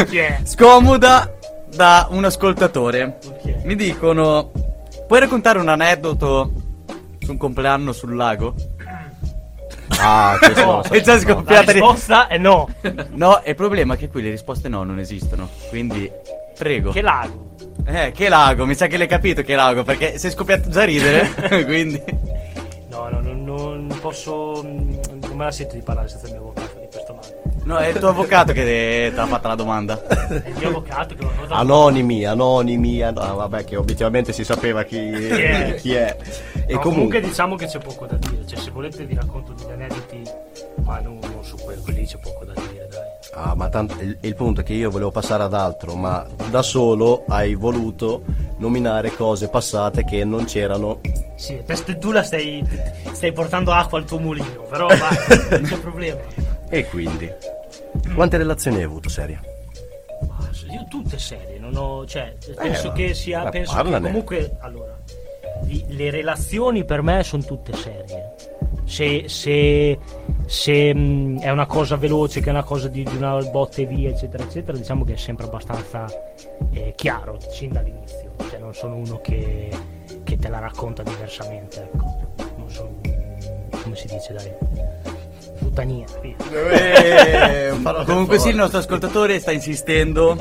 chi 0.06 0.18
è. 0.18 0.40
scomoda 0.44 1.30
da 1.74 2.06
un 2.10 2.24
ascoltatore. 2.24 3.18
Mi 3.64 3.74
dicono: 3.76 4.50
Puoi 5.06 5.20
raccontare 5.20 5.58
un 5.58 5.68
aneddoto 5.68 6.52
su 7.20 7.30
un 7.30 7.36
compleanno 7.36 7.92
sul 7.92 8.14
lago? 8.16 8.54
Ah, 10.00 10.38
lo 10.40 10.54
so. 10.54 10.94
È 10.94 11.00
già 11.00 11.14
La 11.14 11.20
scoppiata 11.20 11.72
di- 11.72 11.78
risposta 11.78 12.26
è 12.28 12.38
no. 12.38 12.68
No, 13.10 13.40
il 13.44 13.54
problema 13.54 13.94
è 13.94 13.96
che 13.96 14.08
qui 14.08 14.22
le 14.22 14.30
risposte 14.30 14.68
no 14.68 14.84
non 14.84 14.98
esistono. 14.98 15.48
Quindi, 15.68 16.10
prego. 16.56 16.90
Che 16.92 17.00
lago? 17.02 17.46
Eh, 17.86 18.12
che 18.12 18.28
lago, 18.28 18.66
mi 18.66 18.74
sa 18.74 18.86
che 18.86 18.96
l'hai 18.98 19.06
capito 19.06 19.42
che 19.42 19.54
lago, 19.54 19.82
perché 19.82 20.18
sei 20.18 20.30
scoppiato 20.30 20.68
già 20.68 20.82
a 20.82 20.84
ridere. 20.84 21.30
quindi. 21.64 22.02
No, 22.90 23.08
no, 23.08 23.20
non, 23.20 23.44
non 23.44 23.98
posso. 24.00 24.62
mm, 24.64 24.92
Non 25.22 25.36
me 25.36 25.44
la 25.44 25.50
sento 25.52 25.74
di 25.74 25.82
parlare 25.82 26.08
senza 26.08 26.26
il 26.26 26.32
mio 26.32 26.40
avvocato 26.42 26.78
di 26.80 26.86
questo 26.90 27.14
male. 27.14 27.37
No, 27.64 27.76
è 27.76 27.88
il 27.88 27.98
tuo 27.98 28.08
avvocato 28.08 28.52
che 28.52 29.10
ti 29.12 29.18
ha 29.18 29.26
fatto 29.26 29.48
la 29.48 29.54
domanda. 29.54 30.02
È 30.06 30.48
il 30.48 30.54
mio 30.56 30.68
avvocato 30.68 31.14
che 31.14 31.24
nota. 31.24 31.54
Anonimi, 31.54 32.24
anonimi, 32.24 33.02
an- 33.02 33.18
ah, 33.18 33.32
vabbè 33.32 33.64
che 33.64 33.76
obiettivamente 33.76 34.32
si 34.32 34.44
sapeva 34.44 34.84
chi, 34.84 34.96
è? 34.98 35.74
chi 35.78 35.92
è. 35.94 36.16
E 36.66 36.74
No, 36.74 36.80
comunque 36.80 36.90
comunque, 36.90 37.20
diciamo 37.20 37.56
che 37.56 37.66
c'è 37.66 37.78
poco 37.78 38.06
da 38.06 38.16
dire. 38.16 38.46
Cioè, 38.46 38.58
se 38.58 38.70
volete 38.70 39.04
vi 39.04 39.14
racconto 39.14 39.52
degli 39.52 39.70
aneddoti, 39.70 40.22
ma 40.84 41.00
non, 41.00 41.18
non 41.20 41.44
su 41.44 41.56
quello, 41.56 41.82
quelli 41.82 42.06
c'è 42.06 42.18
poco 42.18 42.44
da 42.44 42.52
dire, 42.54 42.88
dai. 42.90 43.42
ah, 43.42 43.54
ma 43.54 43.68
tant- 43.68 43.96
il, 44.00 44.16
il 44.20 44.34
punto 44.34 44.60
è 44.60 44.64
che 44.64 44.72
io 44.74 44.90
volevo 44.90 45.10
passare 45.10 45.42
ad 45.42 45.54
altro, 45.54 45.94
ma 45.94 46.26
da 46.50 46.62
solo 46.62 47.24
hai 47.28 47.54
voluto 47.54 48.22
nominare 48.58 49.14
cose 49.14 49.48
passate 49.48 50.04
che 50.04 50.24
non 50.24 50.44
c'erano. 50.44 51.00
Sì, 51.36 51.62
tu 51.98 52.10
la 52.10 52.22
stai, 52.22 52.62
stai 53.12 53.32
portando 53.32 53.72
acqua 53.72 53.98
al 53.98 54.04
tuo 54.04 54.18
mulino, 54.18 54.62
però 54.68 54.86
vai, 54.88 55.16
non 55.60 55.62
c'è 55.62 55.78
problema. 55.78 56.20
E 56.70 56.84
quindi, 56.86 57.32
quante 58.14 58.36
relazioni 58.36 58.78
hai 58.78 58.82
avuto, 58.84 59.08
serie? 59.08 59.40
Ma 60.26 60.48
Io 60.70 60.84
tutte 60.88 61.18
serie, 61.18 61.58
non 61.58 61.74
ho. 61.76 62.04
Cioè, 62.06 62.34
penso 62.56 62.88
ma- 62.88 62.92
che 62.94 63.14
sia. 63.14 63.48
Penso 63.48 63.82
che 63.82 63.90
comunque. 64.00 64.56
Allora. 64.60 64.96
le 65.66 66.10
relazioni 66.10 66.84
per 66.84 67.02
me 67.02 67.22
sono 67.22 67.42
tutte 67.42 67.72
serie. 67.74 68.34
Se, 68.84 69.28
se, 69.28 69.98
se 70.46 70.94
mh, 70.94 71.40
è 71.40 71.50
una 71.50 71.66
cosa 71.66 71.96
veloce, 71.96 72.40
che 72.40 72.48
è 72.48 72.52
una 72.52 72.64
cosa 72.64 72.88
di, 72.88 73.02
di 73.02 73.16
una 73.16 73.36
botte 73.50 73.84
via, 73.84 74.10
eccetera, 74.10 74.42
eccetera, 74.44 74.76
diciamo 74.76 75.04
che 75.04 75.12
è 75.14 75.16
sempre 75.16 75.46
abbastanza 75.46 76.06
eh, 76.72 76.92
chiaro 76.96 77.38
sin 77.50 77.72
dall'inizio. 77.72 78.32
Cioè, 78.48 78.58
non 78.58 78.74
sono 78.74 78.96
uno 78.96 79.20
che, 79.20 79.70
che 80.24 80.36
te 80.36 80.48
la 80.48 80.58
racconta 80.58 81.02
diversamente, 81.02 81.82
ecco. 81.92 82.32
Non 82.56 82.70
sono. 82.70 82.90
mm, 83.06 83.82
come 83.82 83.96
si 83.96 84.06
dice, 84.08 84.32
dai. 84.32 84.52
Via. 85.84 86.34
Eh, 86.50 87.72
Comunque 88.04 88.38
sì, 88.38 88.48
il 88.48 88.56
nostro 88.56 88.78
ascoltatore 88.78 89.38
sta 89.40 89.52
insistendo, 89.52 90.36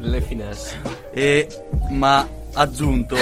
Le 0.00 0.20
finesse. 0.20 0.80
e, 1.12 1.46
ma 1.90 2.18
ha 2.52 2.60
aggiunto 2.62 3.16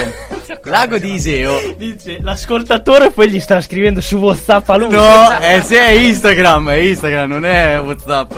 Lago 0.63 0.97
di 0.97 1.13
Iseo. 1.13 1.75
Dice, 1.77 2.19
l'ascoltatore 2.21 3.11
poi 3.11 3.29
gli 3.29 3.39
sta 3.39 3.61
scrivendo 3.61 4.01
su 4.01 4.17
WhatsApp 4.17 4.69
a 4.69 4.75
lui. 4.77 4.89
No, 4.89 5.39
eh, 5.39 5.61
sì, 5.63 5.75
è 5.75 5.89
Instagram, 5.91 6.69
è 6.71 6.75
Instagram, 6.75 7.29
non 7.29 7.45
è 7.45 7.79
Whatsapp. 7.79 8.31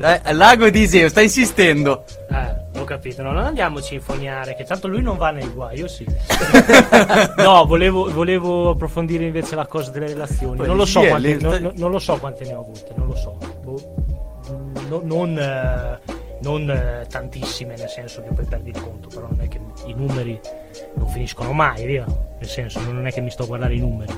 Ah, 0.00 0.20
Eh, 0.24 0.32
Lago 0.32 0.68
di 0.70 0.80
Iseo, 0.82 1.08
sta 1.08 1.20
insistendo. 1.22 2.04
Eh, 2.30 2.62
ho 2.76 2.84
capito, 2.84 3.22
no, 3.22 3.32
non 3.32 3.44
andiamoci 3.44 3.94
a 3.94 3.96
infognare, 3.96 4.54
che 4.56 4.64
tanto 4.64 4.88
lui 4.88 5.00
non 5.00 5.16
va 5.16 5.30
nei 5.30 5.48
guai, 5.48 5.78
io 5.78 5.88
sì. 5.88 6.04
no, 7.36 7.64
volevo, 7.66 8.10
volevo 8.12 8.70
approfondire 8.70 9.24
invece 9.24 9.54
la 9.54 9.66
cosa 9.66 9.90
delle 9.90 10.08
relazioni. 10.08 10.66
Non 10.66 10.76
lo, 10.76 10.84
so 10.84 11.00
quante, 11.00 11.36
non, 11.36 11.72
non- 11.74 11.90
lo 11.90 11.98
so 11.98 12.18
quante 12.18 12.44
ne 12.44 12.54
ho 12.54 12.60
avute, 12.60 12.92
non 12.96 13.06
lo 13.06 13.14
so. 13.16 13.36
Boh, 13.62 13.94
mm, 14.50 14.88
no- 14.88 15.02
non 15.04 15.38
eh, 15.38 16.12
non, 16.44 16.68
eh, 16.70 17.06
tantissime, 17.08 17.74
nel 17.76 17.88
senso 17.88 18.22
che 18.22 18.30
poi 18.32 18.44
perdi 18.44 18.70
il 18.70 18.80
conto, 18.80 19.08
però 19.08 19.26
non 19.28 19.40
è 19.40 19.48
che 19.48 19.58
i 19.86 19.94
numeri 19.94 20.38
non 20.94 21.08
finiscono 21.08 21.52
mai, 21.52 21.86
via. 21.86 22.04
Nel 22.04 22.48
senso, 22.48 22.80
non 22.80 23.06
è 23.06 23.12
che 23.12 23.20
mi 23.20 23.30
sto 23.30 23.44
a 23.44 23.46
guardare 23.46 23.74
i 23.74 23.78
numeri. 23.78 24.12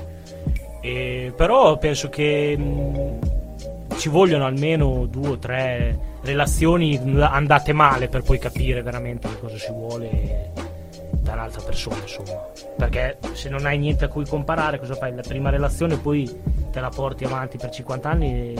E, 0.80 1.32
però 1.34 1.78
penso 1.78 2.08
che 2.08 2.56
mh, 2.56 3.18
ci 3.96 4.08
vogliono 4.08 4.44
almeno 4.44 5.06
due 5.06 5.28
o 5.28 5.38
tre 5.38 5.98
relazioni 6.26 7.00
andate 7.20 7.72
male 7.72 8.08
per 8.08 8.22
poi 8.22 8.38
capire 8.38 8.82
veramente 8.82 9.28
che 9.28 9.38
cosa 9.38 9.56
si 9.56 9.70
vuole 9.72 10.52
da 11.10 11.32
un'altra 11.32 11.62
persona, 11.62 11.96
insomma. 12.02 12.46
Perché 12.76 13.18
se 13.32 13.48
non 13.48 13.64
hai 13.64 13.78
niente 13.78 14.04
a 14.04 14.08
cui 14.08 14.26
comparare, 14.26 14.78
cosa 14.78 14.94
fai? 14.94 15.14
La 15.14 15.22
prima 15.22 15.50
relazione 15.50 15.96
poi 15.96 16.40
te 16.70 16.80
la 16.80 16.90
porti 16.90 17.24
avanti 17.24 17.56
per 17.56 17.70
50 17.70 18.08
anni 18.08 18.54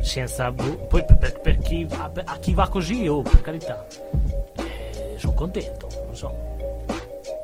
senza... 0.00 0.50
Poi 0.52 1.04
per, 1.04 1.16
per- 1.18 1.40
per 1.40 1.58
chi, 1.58 1.86
a, 1.90 2.10
a 2.24 2.38
chi 2.38 2.54
va 2.54 2.68
così, 2.68 3.06
oh, 3.06 3.22
per 3.22 3.40
carità, 3.42 3.86
sono 5.16 5.32
contento, 5.34 5.88
non 6.06 6.16
so. 6.16 6.52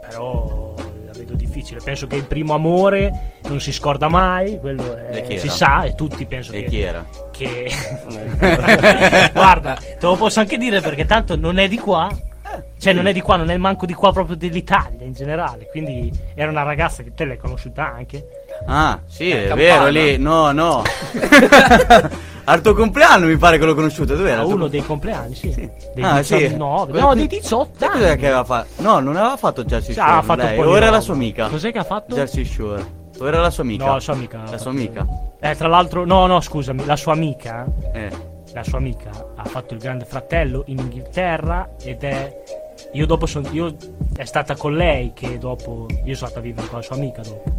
Però 0.08 0.74
la 1.20 1.26
vedo 1.26 1.34
difficile. 1.34 1.80
Penso 1.82 2.06
che 2.06 2.16
il 2.16 2.24
primo 2.24 2.54
amore 2.54 3.32
non 3.44 3.60
si 3.60 3.72
scorda 3.72 4.08
mai, 4.08 4.58
quello 4.58 4.96
è- 4.96 5.36
si 5.38 5.48
sa 5.48 5.84
e 5.84 5.94
tutti 5.94 6.24
penso 6.26 6.52
E 6.52 6.62
che... 6.62 6.68
chi 6.68 6.80
era? 6.80 7.04
che... 7.30 7.70
Guarda, 9.32 9.74
te 9.74 9.96
lo 10.00 10.16
posso 10.16 10.40
anche 10.40 10.56
dire 10.56 10.80
perché 10.80 11.04
tanto 11.04 11.36
non 11.36 11.58
è 11.58 11.68
di 11.68 11.78
qua. 11.78 12.08
Cioè 12.78 12.92
non 12.92 13.06
è 13.06 13.12
di 13.12 13.20
qua, 13.20 13.36
non 13.36 13.50
è 13.50 13.56
manco 13.56 13.86
di 13.86 13.92
qua 13.94 14.12
proprio 14.12 14.34
dell'Italia 14.34 15.04
in 15.06 15.12
generale. 15.12 15.68
Quindi 15.70 16.10
era 16.34 16.50
una 16.50 16.62
ragazza 16.62 17.02
che 17.04 17.12
te 17.14 17.24
l'hai 17.24 17.36
conosciuta 17.36 17.84
anche. 17.92 18.39
Ah, 18.66 18.98
sì, 19.06 19.30
è 19.30 19.48
Campana. 19.48 19.60
vero 19.60 19.88
lì. 19.88 20.18
No, 20.18 20.52
no. 20.52 20.82
Al 22.44 22.60
tuo 22.62 22.74
compleanno 22.74 23.26
mi 23.26 23.36
pare 23.36 23.58
che 23.58 23.64
l'ho 23.64 23.74
conosciuto. 23.74 24.16
Dov'era? 24.16 24.38
A 24.38 24.42
il 24.42 24.46
tuo 24.46 24.56
uno 24.56 24.66
dei 24.68 24.84
compleanni, 24.84 25.34
sì. 25.34 25.54
Dei 25.54 26.02
Ah, 26.02 26.22
sì. 26.22 26.36
19, 26.36 26.90
Quello 26.92 27.06
no, 27.08 27.14
dei 27.14 27.26
18 27.26 27.70
Sai 27.78 27.88
anni. 27.88 27.98
cos'è 28.00 28.16
che 28.16 28.26
aveva 28.26 28.44
fatto? 28.44 28.82
No, 28.82 28.98
non 28.98 29.16
aveva 29.16 29.36
fatto 29.36 29.64
Jersey 29.64 29.92
Sì, 29.94 30.00
Shore. 30.00 30.06
aveva 30.08 30.22
fatto 30.22 30.42
lei, 30.42 30.58
o 30.58 30.76
era 30.76 30.90
la 30.90 31.00
sua 31.00 31.14
amica? 31.14 31.46
Cos'è 31.48 31.70
che 31.72 31.78
ha 31.78 31.84
fatto? 31.84 32.14
Jersey 32.14 32.44
Shore. 32.44 32.84
O 33.18 33.26
era 33.28 33.40
la 33.40 33.50
sua 33.50 33.62
amica? 33.62 33.84
No, 33.84 33.92
la 33.94 34.00
sua 34.00 34.12
amica. 34.14 34.42
La 34.50 34.58
sua 34.58 34.70
amica. 34.70 35.06
Eh, 35.38 35.54
tra 35.56 35.68
l'altro, 35.68 36.04
no, 36.04 36.26
no, 36.26 36.40
scusami, 36.40 36.84
la 36.86 36.96
sua 36.96 37.12
amica, 37.12 37.66
Eh. 37.92 38.10
la 38.52 38.64
sua 38.64 38.78
amica 38.78 39.10
ha 39.36 39.44
fatto 39.44 39.74
il 39.74 39.80
Grande 39.80 40.04
Fratello 40.04 40.64
in 40.66 40.78
Inghilterra 40.78 41.68
ed 41.82 42.02
è 42.02 42.42
io 42.92 43.06
dopo 43.06 43.26
sono 43.26 43.46
io 43.52 43.76
è 44.16 44.24
stata 44.24 44.56
con 44.56 44.74
lei 44.74 45.12
che 45.14 45.38
dopo 45.38 45.86
io 46.04 46.14
sono 46.16 46.30
andata 46.30 46.38
a 46.38 46.42
vivere 46.42 46.66
con 46.66 46.78
la 46.78 46.84
sua 46.84 46.96
amica 46.96 47.22
dopo. 47.22 47.52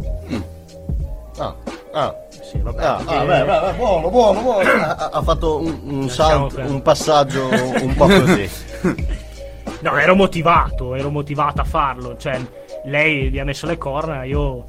Ah, 1.38 1.54
ah. 1.92 2.14
Sì, 2.42 2.58
vabbè. 2.58 2.82
Ah, 2.84 2.96
perché- 2.96 3.14
ah, 3.14 3.24
beh, 3.24 3.44
beh, 3.44 3.60
beh, 3.60 3.72
buono, 3.76 4.10
buono, 4.10 4.40
buono. 4.42 4.68
Ha, 4.68 5.10
ha 5.12 5.22
fatto 5.22 5.58
un, 5.58 5.80
un 5.84 6.08
salto, 6.08 6.60
un 6.60 6.82
passaggio 6.82 7.48
un 7.48 7.94
po' 7.96 8.06
così. 8.06 8.50
No, 9.82 9.96
ero 9.98 10.14
motivato, 10.14 10.94
ero 10.94 11.10
motivato 11.10 11.60
a 11.60 11.64
farlo, 11.64 12.16
cioè 12.16 12.40
lei 12.84 13.30
mi 13.30 13.40
ha 13.40 13.44
messo 13.44 13.66
le 13.66 13.76
corna, 13.78 14.22
io 14.22 14.62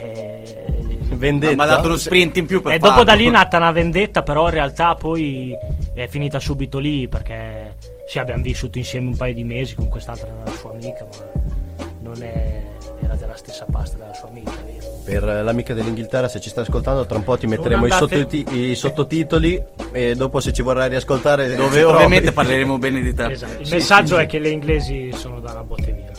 eh, 0.00 0.68
Vendetta. 1.14 1.54
Mi 1.56 1.62
ha 1.62 1.74
dato 1.74 1.88
uno 1.88 1.96
sprint 1.96 2.36
in 2.36 2.46
più 2.46 2.62
per 2.62 2.72
E 2.74 2.78
dopo 2.78 2.90
farlo. 2.90 3.04
da 3.04 3.14
lì 3.14 3.26
è 3.26 3.30
nata 3.30 3.56
una 3.56 3.72
vendetta, 3.72 4.22
però 4.22 4.44
in 4.44 4.54
realtà 4.54 4.94
poi 4.94 5.52
è 5.94 6.06
finita 6.06 6.38
subito 6.38 6.78
lì 6.78 7.08
perché 7.08 7.74
sì, 8.06 8.20
abbiamo 8.20 8.42
vissuto 8.42 8.78
insieme 8.78 9.08
un 9.08 9.16
paio 9.16 9.34
di 9.34 9.42
mesi 9.42 9.74
con 9.74 9.88
quest'altra 9.88 10.28
sua 10.56 10.70
amica, 10.70 11.06
ma 11.10 11.84
non 12.02 12.22
è, 12.22 12.62
era 13.02 13.14
della 13.14 13.36
stessa 13.36 13.66
pasta 13.70 13.96
della 13.98 14.14
sua 14.14 14.28
amica. 14.28 14.50
Per 15.04 15.22
l'amica 15.24 15.74
dell'Inghilterra, 15.74 16.28
se 16.28 16.40
ci 16.40 16.48
sta 16.48 16.60
ascoltando, 16.62 17.04
tra 17.06 17.18
un 17.18 17.24
po' 17.24 17.36
ti 17.36 17.46
metteremo 17.46 17.86
i, 17.86 17.90
sottoti- 17.90 18.46
i 18.50 18.74
sottotitoli 18.74 19.62
e 19.92 20.14
dopo 20.14 20.40
se 20.40 20.52
ci 20.52 20.62
vorrai 20.62 20.88
riascoltare... 20.88 21.54
Dove 21.54 21.82
ovviamente 21.82 22.32
parleremo 22.32 22.78
bene 22.78 23.00
di 23.00 23.12
te. 23.14 23.32
Esatto. 23.32 23.62
Il 23.62 23.68
messaggio 23.70 24.18
è 24.18 24.26
che 24.26 24.38
le 24.38 24.48
inglesi 24.50 25.12
sono 25.14 25.40
da 25.40 25.52
una 25.52 25.62
botte 25.64 25.92
via. 25.92 26.10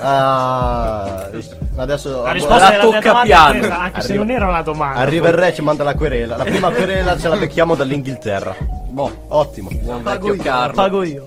Ah, 0.00 1.28
adesso 1.76 2.22
La 2.22 2.32
risposta 2.32 2.76
la 2.76 2.82
tocca 2.82 3.20
piano. 3.22 3.58
questa, 3.58 3.78
anche 3.80 4.00
se 4.00 4.06
Arriva- 4.12 4.24
non 4.24 4.34
era 4.34 4.48
una 4.48 4.62
domanda. 4.62 4.98
arriva 5.00 5.28
il 5.28 5.34
re 5.34 5.48
e 5.48 5.54
ci 5.54 5.62
manda 5.62 5.84
la 5.84 5.94
querela. 5.94 6.36
La 6.36 6.44
prima 6.44 6.70
querela 6.70 7.16
ce 7.18 7.28
la 7.28 7.36
becchiamo 7.36 7.74
dall'Inghilterra. 7.74 8.54
Boh, 8.88 9.24
ottimo. 9.28 9.70
Buon 9.72 10.02
vecchio 10.02 10.36
Carlo. 10.36 10.74
Pago 10.74 11.02
io. 11.02 11.24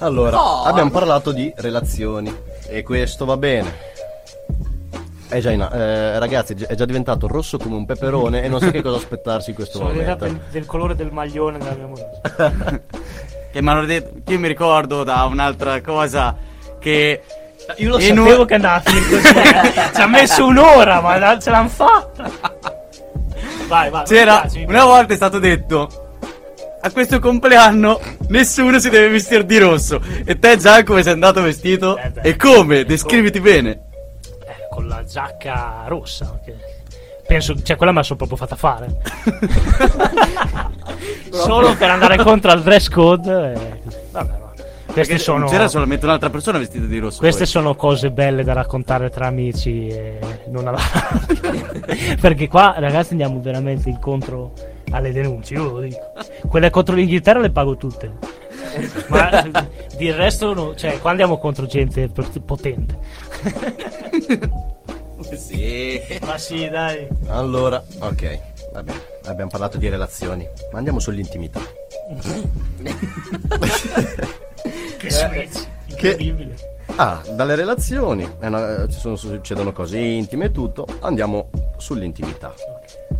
Allora, 0.00 0.36
Oh. 0.38 0.62
abbiamo 0.64 0.90
parlato 0.90 1.32
di 1.32 1.52
relazioni 1.56 2.34
e 2.68 2.82
questo 2.82 3.24
va 3.24 3.36
bene. 3.36 3.94
È 5.28 5.40
già 5.40 5.50
in- 5.50 5.68
eh, 5.72 6.18
ragazzi, 6.18 6.54
è 6.54 6.74
già 6.74 6.84
diventato 6.84 7.26
rosso 7.26 7.58
come 7.58 7.74
un 7.74 7.84
peperone 7.84 8.42
e 8.44 8.48
non 8.48 8.60
so 8.60 8.70
che 8.70 8.80
cosa 8.82 8.96
aspettarsi 8.96 9.50
in 9.50 9.56
questo 9.56 9.78
sono 9.78 9.90
momento. 9.90 10.14
diventato 10.24 10.50
del 10.52 10.66
colore 10.66 10.94
del 10.94 11.10
maglione 11.10 11.58
della 11.58 11.74
mia 11.74 11.86
moglie. 11.86 12.82
Che 13.52 13.62
mi 13.62 13.68
hanno 13.68 13.84
detto. 13.86 14.30
Io 14.30 14.38
mi 14.38 14.48
ricordo 14.48 15.02
da 15.02 15.24
un'altra 15.24 15.80
cosa. 15.80 16.36
Che. 16.78 17.22
Io 17.78 17.88
lo 17.88 17.98
sapevo 17.98 18.40
un- 18.40 18.46
che 18.46 18.54
andava 18.54 18.76
a 18.76 18.80
finire 18.80 19.08
così. 19.08 19.34
Ci 19.94 20.00
ha 20.00 20.06
messo 20.06 20.46
un'ora, 20.46 21.00
ma 21.00 21.38
ce 21.40 21.50
l'hanno 21.50 21.68
fatta. 21.68 22.30
Vai, 23.66 23.90
vai. 23.90 24.04
C'era. 24.04 24.40
piace, 24.42 24.64
Una 24.68 24.84
volta 24.84 25.12
è 25.12 25.16
stato 25.16 25.38
detto. 25.40 25.88
A 26.82 26.90
questo 26.92 27.18
compleanno 27.18 27.98
nessuno 28.28 28.78
si 28.78 28.90
deve 28.90 29.08
vestire 29.08 29.44
di 29.44 29.58
rosso. 29.58 30.00
E 30.24 30.38
te 30.38 30.56
già 30.56 30.84
come 30.84 31.02
sei 31.02 31.14
andato 31.14 31.42
vestito? 31.42 31.96
Eh 31.96 32.12
e 32.22 32.36
come? 32.36 32.84
Descriviti 32.84 33.40
bene. 33.40 33.80
Eh, 34.76 34.82
con 34.82 34.88
la 34.88 35.04
giacca 35.04 35.84
rossa. 35.86 36.38
che 36.44 36.54
Penso, 37.26 37.60
cioè, 37.60 37.76
quella 37.76 37.90
me 37.90 37.98
la 37.98 38.04
sono 38.04 38.18
proprio 38.18 38.36
fatta 38.38 38.54
fare. 38.54 39.00
Solo 41.30 41.74
per 41.76 41.90
andare 41.90 42.16
contro 42.22 42.50
al 42.52 42.62
dress 42.62 42.88
code. 42.88 43.52
e- 43.52 43.80
Vabbè, 44.12 44.28
va. 44.38 44.44
Queste 44.86 44.92
Perché 44.92 45.18
sono, 45.18 45.46
C'era 45.46 45.66
solamente 45.68 46.06
un'altra 46.06 46.30
persona 46.30 46.58
vestita 46.58 46.86
di 46.86 46.98
rosso. 46.98 47.18
queste 47.18 47.42
poi. 47.42 47.50
sono 47.50 47.74
cose 47.74 48.10
belle 48.12 48.44
da 48.44 48.52
raccontare 48.54 49.10
tra 49.10 49.26
amici 49.26 49.88
e 49.88 50.18
non 50.48 50.68
alla 50.68 50.78
Perché 52.20 52.48
qua, 52.48 52.76
ragazzi, 52.78 53.10
andiamo 53.10 53.40
veramente 53.42 53.88
incontro 53.90 54.52
alle 54.92 55.12
denunce. 55.12 55.54
Io 55.54 55.64
lo 55.72 55.80
dico. 55.80 55.98
Quelle 56.48 56.70
contro 56.70 56.94
l'Inghilterra 56.94 57.40
le 57.40 57.50
pago 57.50 57.76
tutte. 57.76 58.12
Ma 59.08 59.44
eh, 59.44 59.50
il 59.98 60.14
resto, 60.14 60.52
no, 60.54 60.74
cioè, 60.74 60.98
qua 61.00 61.10
andiamo 61.10 61.38
contro 61.38 61.66
gente 61.66 62.08
pot- 62.08 62.40
potente. 62.40 62.98
Sì. 65.34 66.00
Ma 66.24 66.38
sì, 66.38 66.68
dai. 66.68 67.08
Allora, 67.28 67.82
ok, 68.00 68.40
va 68.72 68.82
bene. 68.82 69.00
Abbiamo 69.24 69.50
parlato 69.50 69.76
di 69.78 69.88
relazioni, 69.88 70.46
ma 70.72 70.78
andiamo 70.78 70.98
sull'intimità. 71.00 71.60
Che 74.98 75.10
switch. 75.10 75.66
Incredibile. 75.86 76.54
Ah, 76.96 77.20
dalle 77.34 77.54
relazioni, 77.56 78.28
una- 78.40 78.86
ci 78.88 78.98
sono- 78.98 79.16
succedono 79.16 79.72
cose 79.72 79.98
intime 79.98 80.46
e 80.46 80.50
tutto, 80.52 80.86
andiamo 81.00 81.50
sull'intimità. 81.76 82.54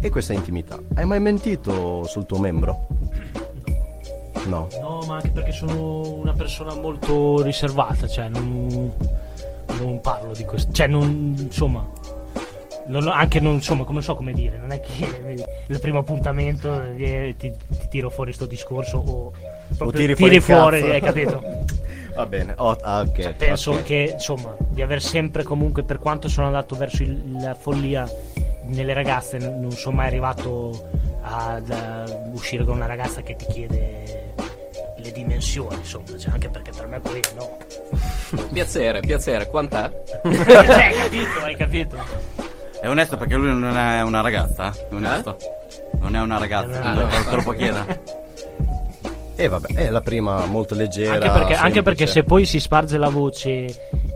E 0.01 0.09
questa 0.11 0.33
intimità, 0.33 0.79
hai 0.95 1.05
mai 1.05 1.21
mentito 1.21 2.05
sul 2.05 2.25
tuo 2.27 2.39
membro? 2.39 2.87
No. 4.45 4.69
No, 4.81 5.01
ma 5.07 5.17
anche 5.17 5.31
perché 5.31 5.53
sono 5.53 6.13
una 6.15 6.33
persona 6.33 6.75
molto 6.75 7.43
riservata, 7.43 8.07
cioè 8.07 8.29
non, 8.29 8.93
non 9.81 10.01
parlo 10.01 10.33
di 10.35 10.45
questo, 10.45 10.73
cioè 10.73 10.87
non, 10.87 11.35
insomma, 11.39 11.85
non- 12.87 13.09
anche 13.09 13.41
non, 13.41 13.55
insomma, 13.55 13.85
come 13.85 14.03
so 14.03 14.15
come 14.15 14.33
dire, 14.33 14.57
non 14.59 14.71
è 14.73 14.81
che 14.81 15.45
il 15.67 15.81
primo 15.81 15.99
appuntamento 16.01 16.81
eh, 16.97 17.35
ti, 17.39 17.51
ti 17.51 17.89
tiro 17.89 18.11
fuori 18.11 18.33
sto 18.33 18.47
discorso 18.47 18.99
o, 18.99 19.33
proprio 19.77 20.01
tiri 20.01 20.15
tiri 20.15 20.41
fuori 20.41 20.79
fuori, 20.81 20.91
hai 20.93 21.01
capito? 21.01 21.43
Va 22.15 22.25
bene, 22.25 22.55
oh, 22.57 22.77
ah, 22.81 23.01
ok. 23.01 23.21
Cioè, 23.21 23.35
penso 23.35 23.73
ok. 23.73 23.83
che, 23.83 24.11
insomma, 24.15 24.55
di 24.71 24.81
aver 24.81 25.03
sempre 25.03 25.43
comunque, 25.43 25.83
per 25.83 25.99
quanto 25.99 26.29
sono 26.29 26.47
andato 26.47 26.75
verso 26.77 27.03
il- 27.03 27.33
la 27.41 27.55
follia 27.55 28.09
nelle 28.67 28.95
ragazze, 28.95 29.39
non 29.39 29.71
sono 29.73 29.97
mai 29.97 30.07
arrivato 30.07 30.89
ad 31.23 31.71
eh, 31.71 32.31
uscire 32.33 32.65
con 32.65 32.77
una 32.77 32.87
ragazza 32.87 33.23
che 33.23 33.35
ti 33.37 33.47
chiede 33.47 34.35
le 34.97 35.13
dimensioni, 35.13 35.77
insomma, 35.77 36.17
cioè, 36.19 36.33
anche 36.33 36.49
perché 36.49 36.71
per 36.71 36.87
me 36.87 37.01
poi 37.01 37.21
no. 37.37 37.57
Piacere, 38.53 39.01
piacere. 39.01 39.49
Quant'è? 39.49 39.91
Cioè, 40.23 40.33
hai 40.33 40.95
capito, 40.95 41.41
hai 41.43 41.57
capito? 41.57 41.97
È 42.81 42.89
onesto 42.89 43.17
perché 43.17 43.35
lui 43.35 43.49
non 43.49 43.77
è 43.77 44.03
una 44.03 44.21
ragazza. 44.21 44.73
eh? 44.73 44.89
È 44.89 44.95
onesto. 44.95 45.37
Non 45.99 46.15
è 46.15 46.21
una 46.21 46.39
ragazza. 46.39 46.83
Ah, 46.83 46.93
non 46.95 47.09
no. 47.09 47.25
te 47.31 47.37
lo 47.37 47.43
può 47.43 47.53
chiedere. 47.53 48.03
E 49.37 49.49
vabbè, 49.49 49.75
è 49.75 49.91
la 49.91 50.01
prima 50.01 50.45
molto 50.47 50.75
leggera. 50.75 51.15
Anche 51.15 51.31
perché, 51.31 51.55
anche 51.55 51.83
perché 51.83 52.07
se 52.07 52.23
poi 52.23 52.45
si 52.45 52.59
sparge 52.61 52.97
la 52.99 53.09
voce 53.09 53.67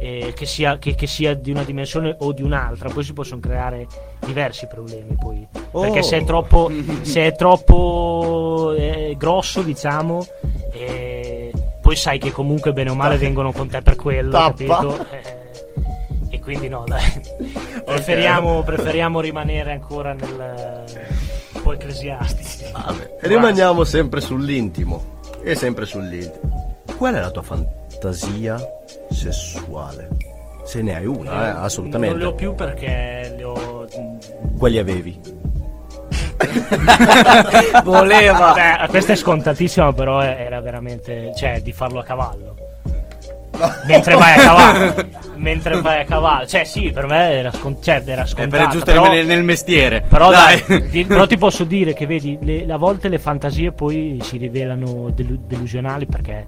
eh, 0.00 0.32
che, 0.34 0.46
sia, 0.46 0.78
che- 0.78 0.94
che 0.94 1.06
sia 1.06 1.34
di 1.34 1.50
una 1.50 1.62
dimensione 1.62 2.16
o 2.20 2.32
di 2.32 2.42
un'altra, 2.42 2.88
poi 2.88 3.04
si 3.04 3.12
possono 3.12 3.40
creare 3.40 3.86
diversi 4.24 4.66
problemi. 4.66 5.14
Poi. 5.18 5.46
Oh. 5.72 5.82
Perché 5.82 6.02
se 6.02 6.16
è 6.18 6.24
troppo, 6.24 6.70
se 7.02 7.26
è 7.26 7.36
troppo 7.36 8.74
eh, 8.76 9.14
grosso, 9.18 9.60
diciamo, 9.60 10.26
eh, 10.72 11.52
poi 11.82 11.96
sai 11.96 12.18
che 12.18 12.32
comunque 12.32 12.72
bene 12.72 12.90
o 12.90 12.94
male 12.94 13.18
vengono 13.18 13.52
con 13.52 13.68
te 13.68 13.82
per 13.82 13.96
quello, 13.96 14.30
Tappa. 14.30 14.52
capito? 14.52 15.06
Eh, 15.10 15.38
e 16.30 16.40
quindi 16.40 16.68
no, 16.68 16.84
dai. 16.86 17.20
Preferiamo, 17.84 18.62
preferiamo 18.62 19.20
rimanere 19.20 19.72
ancora 19.72 20.14
nel 20.14 20.84
un 21.52 21.62
po' 21.62 21.72
ecclesiastici. 21.74 22.70
Vabbè, 22.72 23.16
rimaniamo 23.20 23.84
sempre 23.84 24.22
sull'intimo. 24.22 25.18
E 25.42 25.54
sempre 25.54 25.84
sull'intimo. 25.84 26.78
Qual 26.96 27.14
è 27.14 27.20
la 27.20 27.30
tua 27.30 27.42
fantasia 27.42 27.79
sessuale? 29.10 30.08
Se 30.64 30.82
ne 30.82 30.96
hai 30.96 31.06
una, 31.06 31.46
eh, 31.46 31.64
assolutamente. 31.64 32.14
Non 32.14 32.22
le 32.24 32.30
ho 32.30 32.34
più 32.34 32.54
perché 32.54 33.34
le 33.36 33.44
ho. 33.44 33.86
Quelli 34.58 34.78
avevi. 34.78 35.20
Voleva. 37.84 38.38
Vabbè, 38.38 38.86
questa 38.88 39.12
è 39.12 39.16
scontatissima, 39.16 39.92
però 39.92 40.20
era 40.22 40.60
veramente. 40.60 41.32
cioè, 41.36 41.60
di 41.60 41.72
farlo 41.72 42.00
a 42.00 42.04
cavallo. 42.04 42.54
Mentre 43.86 44.14
vai 44.14 44.38
a 44.38 44.42
cavallo. 44.42 44.94
Mentre 45.36 45.80
vai 45.80 46.00
a 46.00 46.04
cavallo. 46.04 46.46
Cioè, 46.46 46.64
sì, 46.64 46.90
per 46.92 47.06
me 47.06 47.32
era, 47.32 47.50
scon- 47.52 47.82
cioè, 47.82 48.02
era 48.06 48.22
È 48.22 48.26
scontato. 48.26 48.56
per 48.62 48.68
giusto 48.72 48.90
però, 48.92 49.08
nel, 49.10 49.26
nel 49.26 49.42
mestiere. 49.42 50.02
però, 50.08 50.30
dai. 50.30 50.62
dai, 50.66 50.88
ti, 50.88 51.04
però 51.04 51.26
ti 51.26 51.36
posso 51.36 51.64
dire 51.64 51.92
che, 51.92 52.06
vedi, 52.06 52.38
le- 52.40 52.64
a 52.72 52.76
volte 52.78 53.08
le 53.08 53.18
fantasie 53.18 53.72
poi 53.72 54.18
si 54.22 54.38
rivelano 54.38 55.10
delu- 55.10 55.40
delusionali 55.46 56.06
perché 56.06 56.46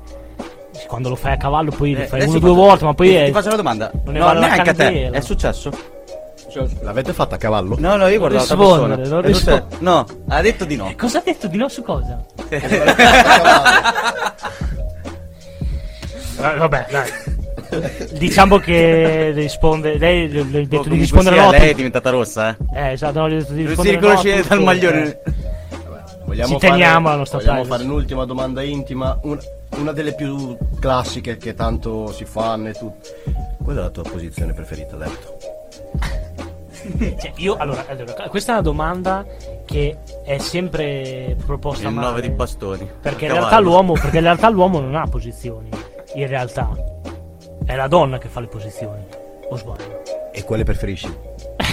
quando 0.87 1.09
lo 1.09 1.17
fai 1.17 1.33
a 1.33 1.37
cavallo 1.37 1.71
poi 1.71 1.95
lo 1.95 2.01
Eh, 2.03 2.07
fai 2.07 2.21
adesso 2.21 2.37
uno 2.37 2.47
o 2.47 2.53
due 2.53 2.57
volte, 2.65 2.85
ma 2.85 2.95
poi 2.95 3.09
ti, 3.09 3.15
è... 3.15 3.25
ti 3.27 3.33
faccio 3.33 3.47
una 3.49 3.57
domanda. 3.57 3.91
non 4.05 4.13
ne 4.13 4.19
no, 4.21 4.25
vale 4.27 4.41
neanche 4.41 4.71
a 4.71 4.75
te. 4.75 5.11
È 5.11 5.21
successo? 5.21 5.71
L'avete 6.83 7.15
fatta 7.15 7.37
a 7.37 7.39
cavallo? 7.39 7.77
No, 7.79 7.97
no, 7.97 8.07
io 8.09 8.19
guardo 8.19 8.37
l'altra 8.37 8.57
persona. 8.57 8.97
non 8.97 9.25
È 9.25 9.33
successo- 9.33 9.67
rispo- 9.69 9.77
No, 9.79 10.07
ha 10.29 10.41
detto 10.43 10.65
di 10.67 10.77
no. 10.77 10.93
Cosa 10.99 11.19
ha 11.19 11.23
detto 11.25 11.47
di 11.47 11.57
no 11.57 11.69
su 11.69 11.83
cosa? 11.83 12.23
Eh, 16.45 16.57
vabbè, 16.57 16.87
dai. 16.91 17.11
diciamo 18.19 18.59
che 18.59 19.31
risponde. 19.33 19.97
Lei 19.99 20.29
le- 20.29 20.43
detto 20.45 20.59
di 20.61 20.67
Comunque 20.69 20.97
rispondere 20.97 21.37
no. 21.37 21.51
lei 21.51 21.71
è 21.71 21.75
diventata 21.75 22.11
rossa, 22.11 22.51
eh. 22.51 22.57
Eh, 22.75 22.93
esatto, 22.93 23.21
no, 23.21 23.29
gli 23.29 23.35
ho 23.35 23.39
detto 23.39 23.53
di 23.53 23.63
Non 23.65 23.75
si 23.77 23.91
rispondere 23.91 24.01
no 24.01 24.07
a 24.07 24.11
riconosce 24.23 24.43
tutto, 24.43 24.55
dal 24.55 24.63
maglione. 24.65 25.05
eh. 25.05 25.19
Vogliamo 26.25 26.53
Ci 26.55 26.59
teniamo 26.67 27.09
alla 27.09 27.17
nostra 27.19 27.39
Vogliamo 27.39 27.61
privacy. 27.61 27.79
fare 27.83 27.91
un'ultima 27.93 28.25
domanda 28.25 28.63
intima, 28.63 29.19
un- 29.23 29.39
una 29.77 29.93
delle 29.93 30.15
più 30.15 30.57
classiche 30.79 31.37
che 31.37 31.55
tanto 31.55 32.13
si 32.13 32.25
fanno 32.25 32.69
e 32.69 32.73
tutto. 32.73 33.09
Qual 33.63 33.77
è 33.77 33.81
la 33.81 33.91
tua 33.91 34.03
posizione 34.03 34.53
preferita 34.53 34.95
a 34.97 34.99
letto? 34.99 35.37
Cioè, 36.83 37.33
io, 37.37 37.55
allora, 37.55 37.85
allora, 37.87 38.29
questa 38.29 38.51
è 38.51 38.55
una 38.55 38.63
domanda 38.63 39.25
che 39.65 39.99
è 40.25 40.39
sempre 40.39 41.37
proposta 41.47 41.87
Il 41.87 41.95
male, 41.95 42.09
9 42.09 42.21
di 42.23 42.31
bastoni. 42.31 42.91
Perché 43.01 43.27
in, 43.27 43.33
perché 43.93 44.17
in 44.17 44.25
realtà 44.25 44.49
l'uomo 44.49 44.81
non 44.81 44.97
ha 44.97 45.07
posizioni. 45.07 45.69
In 46.15 46.27
realtà 46.27 46.69
è 47.65 47.77
la 47.77 47.87
donna 47.87 48.19
che 48.19 48.27
fa 48.27 48.41
le 48.41 48.49
posizioni. 48.49 49.05
O 49.49 49.57
sbaglio? 49.57 50.03
E 50.33 50.43
quale 50.43 50.65
preferisci? 50.65 51.32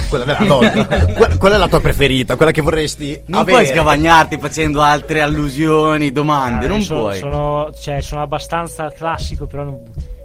Quella 0.10 0.26
della 0.26 0.40
donna. 0.46 0.86
qual, 1.14 1.38
qual 1.38 1.52
è 1.54 1.58
la 1.58 1.68
tua 1.68 1.80
preferita? 1.82 2.36
Quella 2.36 2.52
che 2.52 2.62
vorresti 2.62 3.22
Non 3.28 3.42
avere? 3.42 3.64
puoi 3.64 3.68
scavagnarti 3.74 4.38
facendo 4.40 4.82
altre 4.82 5.22
allusioni, 5.22 6.12
domande, 6.12 6.66
Ah, 6.66 6.70
non 6.70 6.82
sono, 6.82 7.00
puoi. 7.02 7.18
Sono, 7.20 7.72
cioè, 7.80 8.02
sono 8.02 8.22
abbastanza 8.22 8.92
classico, 8.92 9.46
però 9.46 9.64
non, 9.64 9.80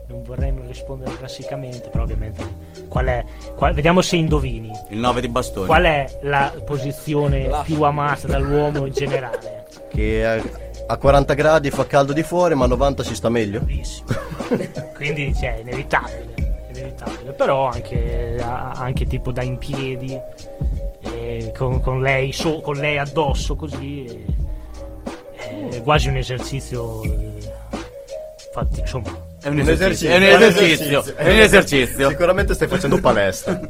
non 0.08 0.22
vorrei 0.24 0.52
non 0.52 0.66
rispondere 0.66 1.16
classicamente. 1.18 1.88
Però 1.90 2.04
ovviamente. 2.04 2.72
Qual 2.88 3.06
è? 3.06 3.24
qual- 3.56 3.74
vediamo 3.74 4.00
se 4.00 4.16
indovini. 4.16 4.70
Il 4.90 4.98
9 4.98 5.20
di 5.20 5.28
bastoni. 5.28 5.66
Qual 5.66 5.82
è 5.84 6.18
la 6.22 6.52
posizione 6.64 7.50
più 7.64 7.82
amata 7.82 8.26
dall'uomo 8.26 8.86
in 8.86 8.92
generale? 8.92 9.64
Che 9.90 10.26
a, 10.26 10.42
a 10.86 10.96
40 10.96 11.34
gradi 11.34 11.70
fa 11.70 11.86
caldo 11.86 12.12
di 12.12 12.22
fuori, 12.22 12.54
ma 12.54 12.64
a 12.64 12.68
90 12.68 13.02
si 13.02 13.14
sta 13.14 13.28
meglio. 13.28 13.60
Quindi 14.94 15.34
cioè, 15.34 15.56
è 15.56 15.60
inevitabile, 15.60 16.33
è 16.84 16.88
inevitabile. 16.88 17.32
Però 17.32 17.66
anche, 17.68 18.36
anche 18.40 19.06
tipo 19.06 19.32
da 19.32 19.42
in 19.42 19.58
piedi, 19.58 20.18
eh, 21.00 21.52
con, 21.56 21.80
con 21.80 22.00
lei 22.00 22.32
so- 22.32 22.60
con 22.60 22.76
lei 22.76 22.98
addosso 22.98 23.56
così, 23.56 24.04
eh, 25.36 25.68
è 25.70 25.82
quasi 25.82 26.08
un 26.08 26.16
esercizio. 26.16 27.02
eh, 27.02 27.32
Infatti, 28.56 28.80
insomma, 28.80 29.10
È 29.42 29.48
un 29.48 29.58
esercizio. 29.58 30.10
È 30.10 30.16
un 30.16 30.22
esercizio. 30.22 31.04
È 31.16 31.30
un 31.32 31.40
esercizio. 31.40 32.08
Sicuramente 32.08 32.54
stai 32.54 32.68
facendo 32.68 32.98
palestra. 33.00 33.60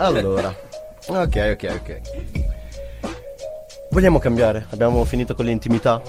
Allora, 0.00 0.54
ok, 1.08 1.56
ok, 1.58 1.80
ok. 1.80 2.00
Vogliamo 3.90 4.20
cambiare? 4.20 4.66
Abbiamo 4.70 5.04
finito 5.04 5.34
con 5.34 5.44
l'intimità? 5.46 6.00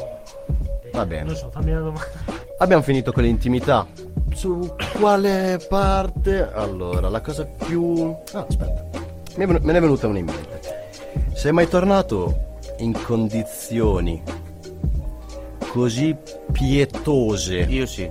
Va 0.92 1.06
bene. 1.08 1.24
non 1.24 1.36
so, 1.36 1.50
fammi 1.52 1.72
una 1.72 1.80
domanda. 1.80 2.29
Abbiamo 2.62 2.84
finito 2.84 3.14
con 3.14 3.24
l'intimità. 3.24 3.88
Su 4.34 4.76
quale 5.00 5.60
parte? 5.70 6.52
Allora, 6.54 7.08
la 7.08 7.22
cosa 7.22 7.46
più... 7.46 8.14
Ah, 8.34 8.46
aspetta. 8.48 8.86
Me 9.38 9.46
ne 9.46 9.60
me 9.62 9.72
ne 9.72 9.78
è 9.78 9.82
venuta 9.82 10.08
una 10.08 10.20
in 10.20 10.26
mente. 10.26 10.90
Sei 11.34 11.54
mai 11.54 11.70
tornato 11.70 12.58
in 12.80 12.92
condizioni 13.02 14.22
così 15.72 16.14
pietose? 16.52 17.60
Io 17.60 17.86
sì. 17.86 18.10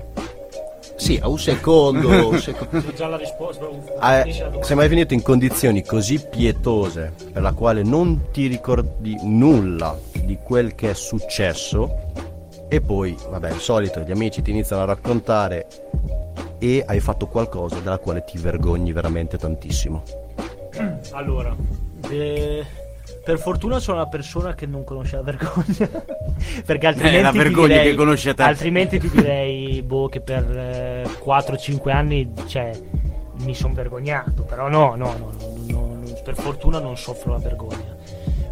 Sì, 0.96 1.20
a 1.22 1.28
un 1.28 1.38
secondo. 1.38 2.30
un 2.30 2.40
secondo. 2.40 2.88
Ho 2.88 2.92
già 2.94 3.06
la 3.06 3.18
risposta. 3.18 3.68
Ah, 3.98 4.26
eh, 4.26 4.58
sei 4.62 4.76
mai 4.76 4.88
finito 4.88 5.12
in 5.12 5.20
condizioni 5.20 5.84
così 5.84 6.26
pietose 6.26 7.12
per 7.32 7.42
la 7.42 7.52
quale 7.52 7.82
non 7.82 8.30
ti 8.32 8.46
ricordi 8.46 9.14
nulla 9.24 9.96
di 10.24 10.38
quel 10.42 10.74
che 10.74 10.90
è 10.90 10.94
successo 10.94 12.06
e 12.68 12.80
poi, 12.80 13.16
vabbè, 13.28 13.50
il 13.50 13.60
solito, 13.60 14.00
gli 14.00 14.10
amici 14.10 14.42
ti 14.42 14.50
iniziano 14.50 14.82
a 14.82 14.86
raccontare 14.86 15.66
e 16.58 16.84
hai 16.86 17.00
fatto 17.00 17.26
qualcosa 17.26 17.78
della 17.78 17.98
quale 17.98 18.24
ti 18.24 18.38
vergogni 18.38 18.92
veramente 18.92 19.38
tantissimo. 19.38 20.02
Allora, 21.12 21.56
eh, 22.10 22.64
per 23.24 23.38
fortuna 23.38 23.78
sono 23.78 23.98
una 23.98 24.06
persona 24.08 24.54
che 24.54 24.66
non 24.66 24.84
conosce 24.84 25.16
la 25.16 25.22
vergogna. 25.22 25.88
Perché 26.64 26.86
altrimenti. 26.86 27.18
Eh, 27.18 27.22
la 27.22 27.30
ti 27.30 27.38
vergogna 27.38 27.66
direi- 27.68 27.90
che 27.90 27.94
conosce 27.96 28.34
te. 28.34 28.42
Altrimenti 28.42 28.98
ti 29.00 29.10
direi, 29.10 29.82
boh, 29.82 30.08
che 30.08 30.20
per 30.20 30.44
eh, 30.44 31.04
4-5 31.24 31.90
anni, 31.90 32.32
cioè, 32.46 32.70
mi 33.40 33.54
sono 33.54 33.74
vergognato. 33.74 34.42
Però 34.42 34.68
no, 34.68 34.94
no, 34.94 35.14
no, 35.18 35.32
no, 35.38 35.56
no, 35.66 35.96
no, 35.96 36.20
per 36.22 36.34
fortuna 36.36 36.78
non 36.78 36.96
soffro 36.96 37.32
la 37.32 37.38
vergogna. 37.38 37.96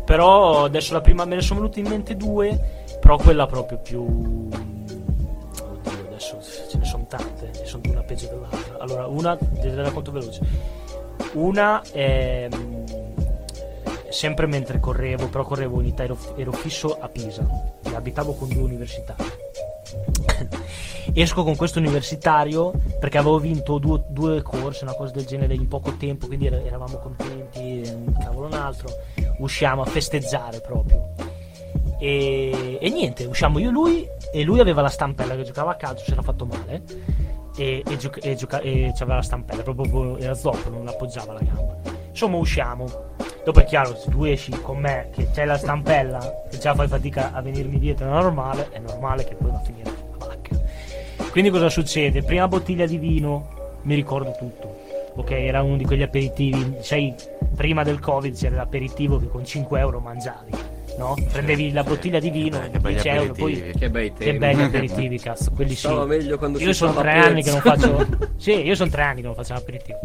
Però 0.04 0.64
adesso 0.64 0.92
la 0.94 1.00
prima 1.00 1.24
me 1.24 1.36
ne 1.36 1.42
sono 1.42 1.60
venute 1.60 1.80
in 1.80 1.88
mente 1.88 2.16
due, 2.16 2.84
però 3.06 3.18
quella 3.18 3.46
proprio 3.46 3.78
più. 3.78 4.00
Oddio, 4.02 5.92
adesso 6.08 6.40
ce 6.42 6.76
ne 6.76 6.84
sono 6.84 7.06
tante, 7.06 7.52
ne 7.56 7.64
sono 7.64 7.82
una 7.86 8.02
peggio 8.02 8.26
dell'altra. 8.26 8.78
Allora, 8.80 9.06
una, 9.06 9.36
te 9.36 9.70
la 9.70 9.82
racconto 9.84 10.10
veloce. 10.10 10.40
Una 11.34 11.82
è 11.92 12.48
mm, 12.52 12.84
sempre 14.08 14.46
mentre 14.46 14.80
correvo, 14.80 15.28
però 15.28 15.44
correvo 15.44 15.80
in 15.80 15.86
Italia, 15.86 16.16
ero, 16.34 16.50
fisso 16.50 16.98
a 16.98 17.06
Pisa 17.06 17.46
e 17.84 17.94
abitavo 17.94 18.34
con 18.34 18.48
due 18.48 18.62
universitari. 18.64 19.22
Esco 21.14 21.44
con 21.44 21.54
questo 21.54 21.78
universitario 21.78 22.72
perché 22.98 23.18
avevo 23.18 23.38
vinto 23.38 23.78
due, 23.78 24.02
due 24.08 24.42
corse, 24.42 24.82
una 24.82 24.94
cosa 24.94 25.12
del 25.12 25.26
genere 25.26 25.54
in 25.54 25.68
poco 25.68 25.92
tempo, 25.92 26.26
quindi 26.26 26.46
era- 26.46 26.60
eravamo 26.60 26.96
contenti, 26.96 27.88
un 27.88 28.16
cavolo 28.18 28.48
un 28.48 28.54
altro. 28.54 28.88
Usciamo 29.38 29.82
a 29.82 29.86
festeggiare 29.86 30.60
proprio. 30.60 31.35
E, 31.98 32.78
e 32.80 32.90
niente, 32.90 33.24
usciamo 33.24 33.58
io 33.58 33.68
e 33.68 33.72
lui 33.72 34.08
e 34.32 34.42
lui 34.42 34.60
aveva 34.60 34.82
la 34.82 34.88
stampella 34.88 35.34
che 35.34 35.44
giocava 35.44 35.72
a 35.72 35.76
calcio, 35.76 36.04
si 36.04 36.12
era 36.12 36.22
fatto 36.22 36.44
male 36.44 36.82
e, 37.56 37.82
e, 37.86 37.96
gioca- 37.96 38.20
e, 38.20 38.34
gioca- 38.34 38.60
e 38.60 38.92
c'aveva 38.94 39.16
la 39.16 39.22
stampella, 39.22 39.62
proprio 39.62 40.18
era 40.18 40.34
zoppo, 40.34 40.68
non 40.68 40.86
appoggiava 40.86 41.32
la 41.32 41.40
gamba. 41.40 41.76
Insomma 42.10 42.36
usciamo. 42.36 42.86
Dopo 43.44 43.60
è 43.60 43.64
chiaro, 43.64 43.94
se 43.96 44.10
tu 44.10 44.24
esci 44.24 44.50
con 44.60 44.78
me 44.78 45.10
che 45.12 45.30
c'è 45.30 45.44
la 45.44 45.56
stampella 45.56 46.48
e 46.50 46.58
già 46.58 46.74
fai 46.74 46.88
fatica 46.88 47.32
a 47.32 47.40
venirmi 47.40 47.78
dietro, 47.78 48.06
è 48.06 48.10
normale, 48.10 48.68
è 48.70 48.78
normale 48.78 49.24
che 49.24 49.34
poi 49.34 49.50
va 49.50 49.58
a 49.58 49.60
finire 49.60 49.90
la 50.18 50.26
vacca. 50.26 50.60
Quindi 51.30 51.50
cosa 51.50 51.68
succede? 51.68 52.22
Prima 52.22 52.48
bottiglia 52.48 52.86
di 52.86 52.98
vino, 52.98 53.78
mi 53.82 53.94
ricordo 53.94 54.34
tutto. 54.36 54.84
Ok, 55.14 55.30
era 55.30 55.62
uno 55.62 55.76
di 55.76 55.84
quegli 55.84 56.02
aperitivi, 56.02 56.76
sai, 56.80 57.14
prima 57.54 57.82
del 57.84 58.00
Covid 58.00 58.36
c'era 58.36 58.56
l'aperitivo 58.56 59.18
che 59.18 59.28
con 59.28 59.44
5 59.46 59.78
euro 59.78 60.00
mangiavi, 60.00 60.50
no? 60.98 61.14
Prendevi 61.32 61.72
la 61.72 61.82
bottiglia 61.82 62.18
di 62.18 62.30
vino, 62.30 62.58
Che 62.70 62.78
belli 62.78 62.94
10 62.94 63.08
euro, 63.08 63.32
poi 63.34 63.72
Che 63.78 63.90
bei 63.90 64.12
che 64.12 64.24
tempi. 64.24 64.38
belli 64.38 64.62
aperitivi, 64.62 65.18
cazzo, 65.18 65.50
quelli 65.52 65.70
sì. 65.74 65.76
Stava 65.86 66.04
meglio 66.06 66.38
quando 66.38 66.58
Io 66.58 66.72
sono 66.72 66.94
tre 66.94 67.12
anni 67.12 67.42
che 67.42 67.50
non 67.50 67.60
faccio. 67.60 68.06
sì, 68.36 68.52
io 68.52 68.74
sono 68.74 68.90
tre 68.90 69.02
anni 69.02 69.20
che 69.20 69.26
non 69.26 69.34
faccio 69.34 69.52
l'aperitivo. 69.54 69.98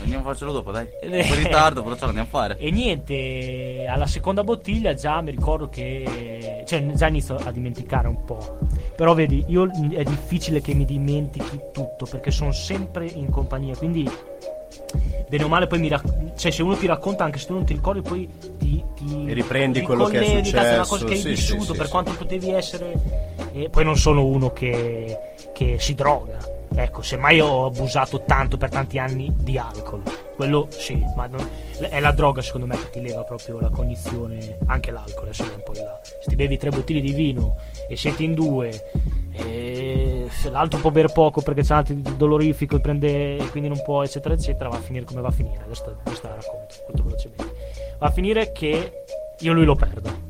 Andiamo 0.00 0.22
a 0.22 0.26
farcelo 0.26 0.52
dopo, 0.52 0.70
dai. 0.70 0.86
Un 1.02 1.10
po' 1.10 1.34
in 1.34 1.36
ritardo, 1.36 1.82
però 1.82 1.94
ce 1.96 2.04
l'andiamo 2.04 2.28
a 2.28 2.30
fare. 2.30 2.56
e 2.58 2.70
niente, 2.70 3.86
alla 3.88 4.06
seconda 4.06 4.42
bottiglia 4.44 4.94
già 4.94 5.20
mi 5.20 5.30
ricordo 5.30 5.68
che. 5.68 6.62
Cioè, 6.66 6.86
già 6.92 7.06
inizio 7.08 7.36
a 7.36 7.50
dimenticare 7.50 8.08
un 8.08 8.24
po'. 8.24 8.58
Però 8.96 9.14
vedi, 9.14 9.44
io 9.48 9.70
è 9.94 10.02
difficile 10.02 10.60
che 10.60 10.74
mi 10.74 10.84
dimentichi 10.84 11.58
tutto 11.72 12.06
perché 12.10 12.30
sono 12.30 12.52
sempre 12.52 13.06
in 13.06 13.30
compagnia. 13.30 13.76
Quindi, 13.76 14.08
bene 15.28 15.44
o 15.44 15.48
male, 15.48 15.66
poi 15.66 15.78
mi 15.78 15.88
rac- 15.88 16.34
Cioè, 16.36 16.50
se 16.50 16.62
uno 16.62 16.76
ti 16.76 16.86
racconta, 16.86 17.24
anche 17.24 17.38
se 17.38 17.46
tu 17.46 17.54
non 17.54 17.64
ti 17.64 17.72
ricordi, 17.74 18.00
poi 18.00 18.28
ti. 18.58 18.82
ti 18.94 19.24
E 19.26 19.32
riprendi 19.32 19.82
quello 19.82 20.04
che 20.06 20.18
è 20.20 20.42
cazzo, 20.42 20.56
è 20.56 20.74
una 20.74 20.86
cosa 20.86 20.96
successo, 20.96 21.04
che 21.06 21.12
hai 21.12 21.18
sì, 21.20 21.28
vissuto 21.28 21.72
sì, 21.72 21.76
per 21.76 21.86
sì. 21.86 21.90
quanto 21.90 22.12
potevi 22.12 22.50
essere. 22.50 22.92
E 23.52 23.68
poi 23.70 23.84
non 23.84 23.96
sono 23.96 24.24
uno 24.24 24.52
che, 24.52 25.18
che 25.52 25.76
si 25.78 25.94
droga. 25.94 26.56
Ecco, 26.74 27.02
semmai 27.02 27.40
ho 27.40 27.64
abusato 27.66 28.22
tanto 28.24 28.56
per 28.56 28.68
tanti 28.70 28.98
anni 28.98 29.32
di 29.36 29.58
alcol. 29.58 30.02
Quello 30.36 30.68
sì, 30.70 31.02
ma 31.16 31.26
non- 31.26 31.44
è 31.80 31.98
la 31.98 32.12
droga 32.12 32.40
secondo 32.42 32.66
me 32.66 32.76
che 32.76 32.90
ti 32.90 33.00
leva 33.00 33.22
proprio 33.24 33.58
la 33.58 33.70
cognizione, 33.70 34.58
anche 34.66 34.92
l'alcol, 34.92 35.24
adesso 35.24 35.42
è 35.42 35.54
un 35.54 35.62
po' 35.64 35.72
in 35.74 35.82
là. 35.84 35.98
Se 36.02 36.28
ti 36.28 36.36
bevi 36.36 36.56
tre 36.56 36.70
bottiglie 36.70 37.00
di 37.00 37.12
vino 37.12 37.56
e 37.88 37.96
siete 37.96 38.22
in 38.22 38.34
due, 38.34 38.70
e 39.38 40.26
se 40.30 40.50
l'altro 40.50 40.80
può 40.80 40.90
bere 40.90 41.08
poco 41.08 41.40
perché 41.40 41.62
c'è 41.62 41.82
un 41.88 42.14
dolorifico 42.16 42.76
e 42.76 42.80
prende 42.80 43.36
e 43.36 43.48
quindi 43.50 43.68
non 43.68 43.80
può, 43.82 44.02
eccetera, 44.02 44.34
eccetera, 44.34 44.68
va 44.68 44.76
a 44.76 44.80
finire 44.80 45.04
come 45.04 45.20
va 45.20 45.28
a 45.28 45.32
finire. 45.32 45.62
Adesso 45.64 45.84
te 45.84 45.90
la 46.22 46.34
racconto 46.34 46.74
molto 46.86 47.02
velocemente. 47.04 47.54
Va 47.98 48.06
a 48.06 48.10
finire 48.10 48.52
che 48.52 48.92
io 49.38 49.52
lui 49.52 49.64
lo 49.64 49.74
perdo. 49.74 50.26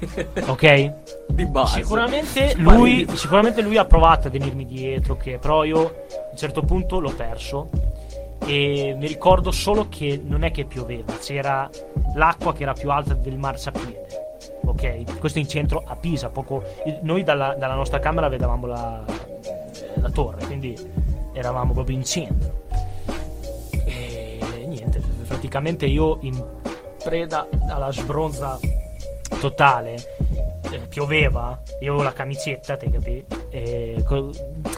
ok? 0.46 0.92
Di 1.28 1.46
base. 1.46 1.82
Sicuramente 1.82 2.54
lui, 2.56 3.06
sicuramente 3.14 3.60
lui 3.60 3.76
ha 3.76 3.84
provato 3.84 4.28
a 4.28 4.30
venirmi 4.30 4.64
dietro, 4.64 5.16
che 5.16 5.38
però 5.38 5.64
io 5.64 5.80
a 5.80 6.30
un 6.30 6.36
certo 6.36 6.62
punto 6.62 6.98
l'ho 6.98 7.12
perso. 7.12 7.68
E 8.46 8.94
mi 8.98 9.06
ricordo 9.06 9.50
solo 9.50 9.88
che 9.90 10.20
non 10.24 10.44
è 10.44 10.50
che 10.50 10.64
pioveva, 10.64 11.12
c'era 11.18 11.68
l'acqua 12.14 12.54
che 12.54 12.62
era 12.62 12.72
più 12.72 12.90
alta 12.90 13.12
del 13.12 13.36
marciapiede. 13.36 14.09
Ok? 14.64 15.18
Questo 15.18 15.38
in 15.38 15.48
centro 15.48 15.82
a 15.84 15.96
Pisa, 15.96 16.28
poco... 16.28 16.62
Noi 17.02 17.22
dalla, 17.22 17.54
dalla 17.54 17.74
nostra 17.74 17.98
camera 17.98 18.28
vedevamo 18.28 18.66
la, 18.66 19.04
la 19.94 20.10
torre, 20.10 20.46
quindi 20.46 20.76
eravamo 21.32 21.72
proprio 21.72 21.96
in 21.96 22.04
centro. 22.04 22.68
E 23.84 24.38
niente, 24.66 25.00
praticamente 25.26 25.86
io 25.86 26.18
in 26.22 26.42
preda 27.02 27.48
alla 27.68 27.90
sbronza 27.90 28.58
totale 29.40 30.59
eh, 30.72 30.78
pioveva, 30.88 31.60
io 31.80 31.88
avevo 31.92 32.02
la 32.02 32.12
camicetta, 32.12 32.76
te 32.76 32.90
capi? 32.90 33.24
E 33.50 34.02
co- 34.06 34.30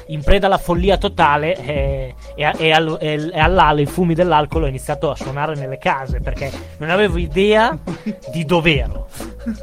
in 0.06 0.22
preda 0.22 0.46
alla 0.46 0.58
follia 0.58 0.96
totale 0.98 1.56
eh, 1.56 2.14
e, 2.34 2.52
e 2.58 2.70
al- 2.72 2.98
e- 3.00 3.30
e 3.32 3.38
all'alo, 3.38 3.80
i 3.80 3.86
fumi 3.86 4.14
dell'alcol 4.14 4.64
ho 4.64 4.66
iniziato 4.66 5.10
a 5.10 5.16
suonare 5.16 5.54
nelle 5.54 5.78
case 5.78 6.20
perché 6.20 6.50
non 6.78 6.90
avevo 6.90 7.18
idea 7.18 7.76
di 8.32 8.44
dove 8.44 8.78
ero. 8.78 9.08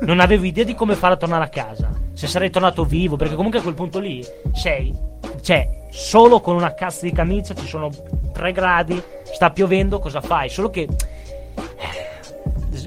Non 0.01 0.19
avevo 0.19 0.45
idea 0.45 0.63
di 0.63 0.75
come 0.75 0.95
fare 0.95 1.13
a 1.13 1.17
tornare 1.17 1.43
a 1.45 1.49
casa. 1.49 1.89
Se 2.13 2.27
sarei 2.27 2.49
tornato 2.49 2.83
vivo, 2.83 3.15
perché 3.15 3.35
comunque 3.35 3.59
a 3.59 3.61
quel 3.61 3.75
punto 3.75 3.99
lì 3.99 4.25
sei, 4.53 4.93
cioè, 5.41 5.67
solo 5.89 6.41
con 6.41 6.55
una 6.55 6.73
cazzo 6.73 7.05
di 7.05 7.13
camicia, 7.13 7.53
ci 7.55 7.65
sono 7.65 7.89
3 8.33 8.51
gradi, 8.51 9.01
sta 9.33 9.51
piovendo, 9.51 9.99
cosa 9.99 10.19
fai? 10.19 10.49
Solo 10.49 10.69
che 10.69 10.85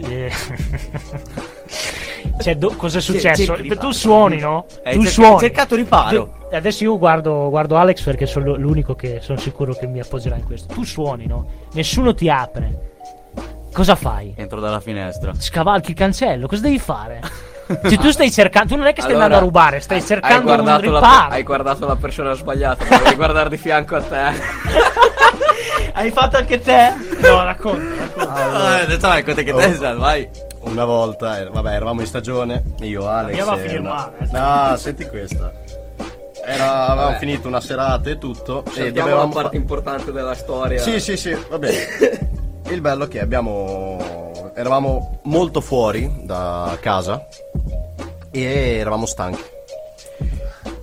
eh, 0.00 0.30
cioè, 2.42 2.56
do- 2.56 2.74
cosa 2.76 2.98
è 2.98 3.00
successo? 3.00 3.44
cerchi 3.44 3.62
riparo. 3.62 3.80
tu 3.80 3.90
suoni, 3.92 4.38
no? 4.38 4.66
Hai 4.84 4.94
tu 4.94 5.02
cerca- 5.04 5.22
suoni. 5.22 5.38
cercato 5.38 5.74
riparo. 5.76 6.24
Tu- 6.24 6.40
Adesso 6.54 6.84
io 6.84 6.98
guardo, 6.98 7.48
guardo 7.48 7.76
Alex 7.76 8.02
perché 8.02 8.26
sono 8.26 8.54
l'unico 8.56 8.94
che 8.94 9.20
sono 9.22 9.38
sicuro 9.38 9.72
che 9.74 9.86
mi 9.86 10.00
appoggerà 10.00 10.36
in 10.36 10.44
questo. 10.44 10.72
Tu 10.74 10.84
suoni, 10.84 11.26
no? 11.26 11.46
Nessuno 11.72 12.12
ti 12.14 12.28
apre. 12.28 12.90
Cosa 13.72 13.94
fai? 13.94 14.34
Entro 14.36 14.60
dalla 14.60 14.80
finestra. 14.80 15.32
Scavalchi 15.38 15.92
il 15.92 15.96
cancello, 15.96 16.46
cosa 16.46 16.60
devi 16.60 16.78
fare? 16.78 17.20
Se 17.84 17.96
tu 17.96 18.10
stai 18.10 18.30
cercando, 18.30 18.68
tu 18.68 18.76
non 18.76 18.86
è 18.86 18.92
che 18.92 19.00
stai 19.00 19.12
Allora, 19.14 19.24
andando 19.36 19.44
a 19.46 19.48
rubare, 19.48 19.80
stai 19.80 20.00
hai- 20.00 20.04
cercando 20.04 20.52
hai 20.52 20.58
un 20.58 20.64
guardato 20.64 20.90
la, 20.90 20.98
riparo. 20.98 21.32
hai 21.32 21.42
guardato 21.42 21.86
la 21.86 21.96
persona 21.96 22.32
sbagliata, 22.34 22.84
devi 22.98 23.14
guardare 23.16 23.48
di 23.48 23.56
fianco 23.56 23.96
a 23.96 24.02
te. 24.02 24.20
Hai 25.94 26.10
fatto 26.10 26.36
anche 26.38 26.58
te? 26.60 26.94
No, 27.20 27.44
racconta, 27.44 27.94
racconta. 27.98 28.80
Ah, 28.80 28.84
detto, 28.84 29.08
vai, 29.08 29.22
conta 29.22 29.42
che 29.42 29.52
te 29.52 29.74
sai, 29.74 29.96
vai. 29.96 30.28
Una 30.62 30.84
volta, 30.84 31.40
eh, 31.40 31.44
vabbè, 31.48 31.74
eravamo 31.74 32.00
in 32.00 32.06
stagione, 32.06 32.62
io, 32.80 33.06
Alex. 33.08 33.44
va 33.44 33.52
a 33.52 33.56
e 33.56 33.60
finire 33.60 33.78
una- 33.80 34.12
male, 34.30 34.70
No, 34.70 34.76
senti 34.76 35.04
questa. 35.06 35.52
Era, 36.44 36.86
avevamo 36.86 37.08
Vabbè. 37.08 37.18
finito 37.18 37.48
una 37.48 37.60
serata 37.60 38.10
e 38.10 38.18
tutto. 38.18 38.64
e 38.66 38.70
Sentiamo 38.70 39.08
la 39.08 39.14
dovevamo 39.14 39.32
parte 39.32 39.50
fa- 39.50 39.56
importante 39.56 40.12
della 40.12 40.34
storia. 40.34 40.80
Sì, 40.80 40.98
sì, 41.00 41.16
sì, 41.16 41.36
va 41.48 41.58
bene. 41.58 41.76
Il 42.68 42.80
bello 42.80 43.04
è 43.04 43.08
che 43.08 43.20
abbiamo. 43.20 44.30
Eravamo 44.54 45.20
molto 45.24 45.60
fuori 45.60 46.10
da 46.24 46.76
casa 46.80 47.26
e 48.30 48.42
eravamo 48.78 49.06
stanchi. 49.06 49.42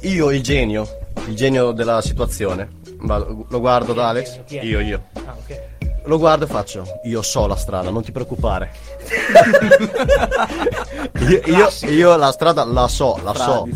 Io, 0.02 0.32
il 0.32 0.42
genio, 0.42 0.88
il 1.28 1.36
genio 1.36 1.72
della 1.72 2.02
situazione, 2.02 2.70
lo 3.02 3.60
guardo 3.60 3.94
da 3.94 4.08
Alex. 4.10 4.40
Io, 4.50 4.80
io. 4.80 5.04
Ah, 5.26 5.36
ok. 5.38 5.62
Lo 6.06 6.18
guardo 6.18 6.46
e 6.46 6.48
faccio, 6.48 6.84
io 7.04 7.22
so 7.22 7.46
la 7.46 7.56
strada, 7.56 7.90
non 7.92 8.02
ti 8.04 8.12
preoccupare. 8.12 8.72
io, 11.20 11.42
io- 11.46 11.70
io 11.90 12.16
la 12.16 12.32
strada 12.32 12.64
la 12.64 12.88
so, 12.88 13.20
la 13.24 13.34
so. 13.36 13.68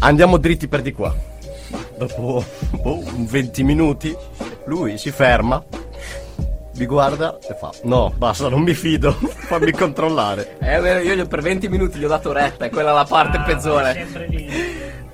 Andiamo 0.00 0.36
dritti 0.38 0.66
per 0.68 0.82
di 0.82 0.92
qua. 0.92 1.14
Dopo 1.98 2.44
boh, 2.82 3.02
20 3.16 3.62
minuti, 3.62 4.16
lui 4.66 4.98
si 4.98 5.10
ferma, 5.10 5.62
mi 6.74 6.86
guarda 6.86 7.38
e 7.40 7.54
fa: 7.58 7.70
No, 7.84 8.12
basta, 8.16 8.48
non 8.48 8.62
mi 8.62 8.74
fido, 8.74 9.12
fammi 9.46 9.72
controllare. 9.72 10.56
È 10.58 10.80
vero, 10.80 11.00
io 11.00 11.14
gli- 11.14 11.26
per 11.26 11.42
20 11.42 11.68
minuti 11.68 11.98
gli 11.98 12.04
ho 12.04 12.08
dato 12.08 12.32
retta, 12.32 12.64
è 12.64 12.70
quella 12.70 12.92
la 12.92 13.04
parte 13.04 13.36
Ah, 13.36 13.42
peggiore. 13.42 14.06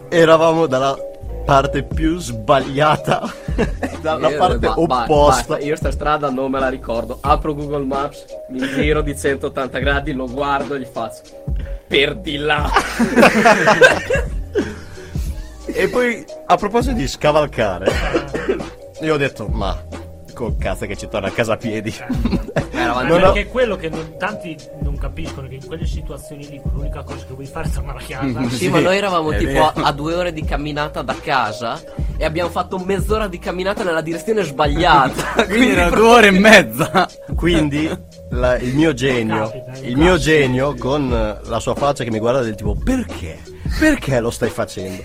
Eravamo 0.09 0.67
dalla 0.67 0.97
parte 1.45 1.83
più 1.83 2.19
sbagliata, 2.19 3.23
dalla 4.01 4.31
Io- 4.31 4.39
parte 4.39 4.59
ba- 4.59 4.75
ba- 4.75 4.81
opposta. 4.81 5.47
basta, 5.49 5.59
io 5.59 5.77
sta 5.77 5.91
strada 5.91 6.31
non 6.31 6.51
me 6.51 6.59
la 6.61 6.69
ricordo. 6.69 7.19
Apro 7.21 7.55
Google 7.55 7.85
Maps, 7.85 8.25
mi 8.51 8.61
giro 8.75 9.01
di 9.03 9.17
180 9.17 9.79
gradi, 9.79 10.13
lo 10.13 10.27
guardo 10.27 10.75
e 10.75 10.81
gli 10.81 10.87
faccio. 10.91 11.23
Per 11.87 12.17
di 12.17 12.37
là. 12.39 12.71
E 15.75 15.89
poi, 15.89 16.23
a 16.47 16.57
proposito 16.57 16.95
di 16.95 17.07
scavalcare, 17.09 17.91
io 19.01 19.15
ho 19.15 19.17
detto: 19.17 19.47
Ma 19.47 19.81
col 20.35 20.57
cazzo 20.59 20.87
che 20.87 20.97
ci 20.97 21.09
torna 21.09 21.29
a 21.29 21.31
casa 21.31 21.55
a 21.55 21.57
piedi. 21.57 21.95
Eravamo 22.75 22.99
Anche 23.01 23.13
Non 23.13 23.23
ho- 23.23 23.33
perché 23.33 23.49
è 23.49 23.51
quello 23.53 23.77
che 23.77 23.89
non- 23.89 24.17
tanti 24.19 24.57
non 24.81 24.97
capiscono 24.99 25.47
che 25.49 25.55
in 25.57 25.67
quelle 25.67 25.87
situazioni 25.87 26.49
lì 26.49 26.61
l'unica 26.73 27.03
cosa 27.03 27.25
che 27.27 27.35
vuoi 27.35 27.47
fare 27.47 27.69
è 27.69 27.71
tornare 27.71 27.99
a 27.99 28.03
casa. 28.07 28.49
Sì, 28.57 28.69
ma 28.69 28.81
noi 28.81 28.97
eravamo 28.97 29.33
tipo 29.37 29.67
a, 29.67 29.73
a 29.75 29.93
due 29.93 30.15
ore 30.15 30.33
di 30.33 30.45
camminata 30.45 31.03
da 31.03 31.15
casa 31.23 31.81
e 32.17 32.25
abbiamo 32.25 32.51
fatto 32.51 32.79
mezz'ora 32.79 33.29
di 33.29 33.39
camminata 33.39 33.85
nella 33.85 34.01
direzione 34.01 34.43
sbagliata. 34.43 35.45
Quindi 35.47 35.71
erano 35.71 35.97
due 35.97 36.09
ore 36.09 36.27
e 36.29 36.31
mezza. 36.31 37.09
Quindi 37.37 37.91
la- 38.31 38.57
il 38.57 38.75
mio 38.75 38.95
genio, 38.95 39.51
Capita, 39.51 39.87
il 39.87 39.97
mio 39.97 40.17
genio 40.17 40.75
con 40.77 41.13
eh, 41.13 41.49
la 41.49 41.61
sua 41.61 41.75
faccia 41.75 42.05
che 42.05 42.11
mi 42.11 42.19
guarda 42.19 42.41
del 42.41 42.55
tipo 42.55 42.75
perché? 42.75 43.39
Perché 43.79 44.19
lo 44.21 44.31
stai 44.31 44.51
facendo? 44.51 45.03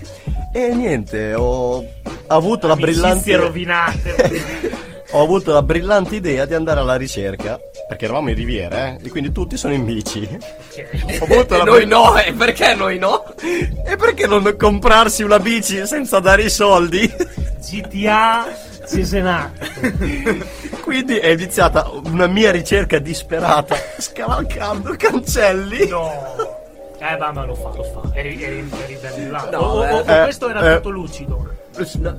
E 0.52 0.74
niente, 0.74 1.34
ho 1.34 1.84
avuto 2.28 2.66
la 2.66 2.72
Amicizie 2.72 3.00
brillante 3.02 3.36
rovinate. 3.36 4.67
Ho 5.10 5.22
avuto 5.22 5.52
la 5.52 5.62
brillante 5.62 6.16
idea 6.16 6.44
di 6.44 6.54
andare 6.54 6.80
alla 6.80 6.96
ricerca 6.96 7.58
perché 7.88 8.04
eravamo 8.04 8.28
in 8.28 8.34
riviera, 8.34 8.88
eh, 8.88 8.98
e 9.02 9.08
quindi 9.08 9.32
tutti 9.32 9.56
sono 9.56 9.72
in 9.72 9.84
bici. 9.84 10.28
Ho 11.20 11.24
avuto 11.24 11.54
E 11.54 11.58
la 11.58 11.64
noi 11.70 11.86
no, 11.86 12.16
e 12.18 12.32
perché 12.32 12.74
noi 12.74 12.98
no? 12.98 13.24
E 13.84 13.96
perché 13.96 14.26
non 14.26 14.54
comprarsi 14.58 15.22
una 15.22 15.38
bici 15.38 15.86
senza 15.86 16.20
dare 16.20 16.42
i 16.42 16.50
soldi? 16.50 17.10
GTA 17.70 18.46
Cesenate. 18.86 20.46
Quindi 20.82 21.18
è 21.18 21.28
iniziata 21.28 21.90
una 22.04 22.26
mia 22.26 22.50
ricerca 22.50 22.98
disperata, 22.98 23.76
scavalcando 23.98 24.94
cancelli. 24.96 25.86
No. 25.88 26.56
Eh, 26.98 27.16
ma, 27.18 27.30
ma 27.32 27.44
lo 27.44 27.54
fa, 27.54 27.70
lo 27.74 27.84
fa. 27.84 28.10
Eri, 28.14 28.42
eri, 28.42 28.68
eri 28.86 29.28
là. 29.28 29.48
No, 29.52 29.58
o, 29.58 29.80
o- 29.82 29.98
o 29.98 30.10
eh, 30.10 30.22
questo 30.22 30.48
era 30.48 30.72
eh. 30.72 30.74
tutto 30.76 30.90
lucido. 30.90 31.56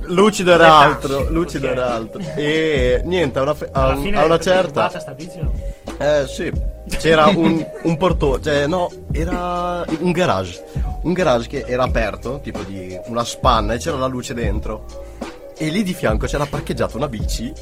Lucido 0.06 0.52
era 0.52 0.78
altro, 0.78 1.28
lucido 1.30 1.66
ok. 1.66 1.72
era 1.72 1.94
altro. 1.94 2.20
E 2.34 3.02
niente, 3.04 3.38
a 3.38 3.42
una, 3.42 3.54
fe- 3.54 3.68
a, 3.72 3.90
a 3.90 4.24
una 4.24 4.38
certa. 4.38 4.90
Eh 5.98 6.26
sì, 6.26 6.50
c'era 6.98 7.26
un, 7.26 7.64
un 7.82 7.96
portone, 7.96 8.42
cioè 8.42 8.66
no, 8.66 8.90
era 9.12 9.84
un 9.98 10.12
garage. 10.12 10.64
Un 11.02 11.12
garage 11.12 11.48
che 11.48 11.64
era 11.66 11.84
aperto, 11.84 12.40
tipo 12.42 12.62
di 12.62 12.98
una 13.06 13.24
spanna, 13.24 13.74
e 13.74 13.78
c'era 13.78 13.96
la 13.96 14.06
luce 14.06 14.34
dentro. 14.34 14.86
E 15.56 15.68
lì 15.68 15.82
di 15.82 15.92
fianco 15.92 16.26
c'era 16.26 16.46
parcheggiata 16.46 16.96
una 16.96 17.08
bici. 17.08 17.52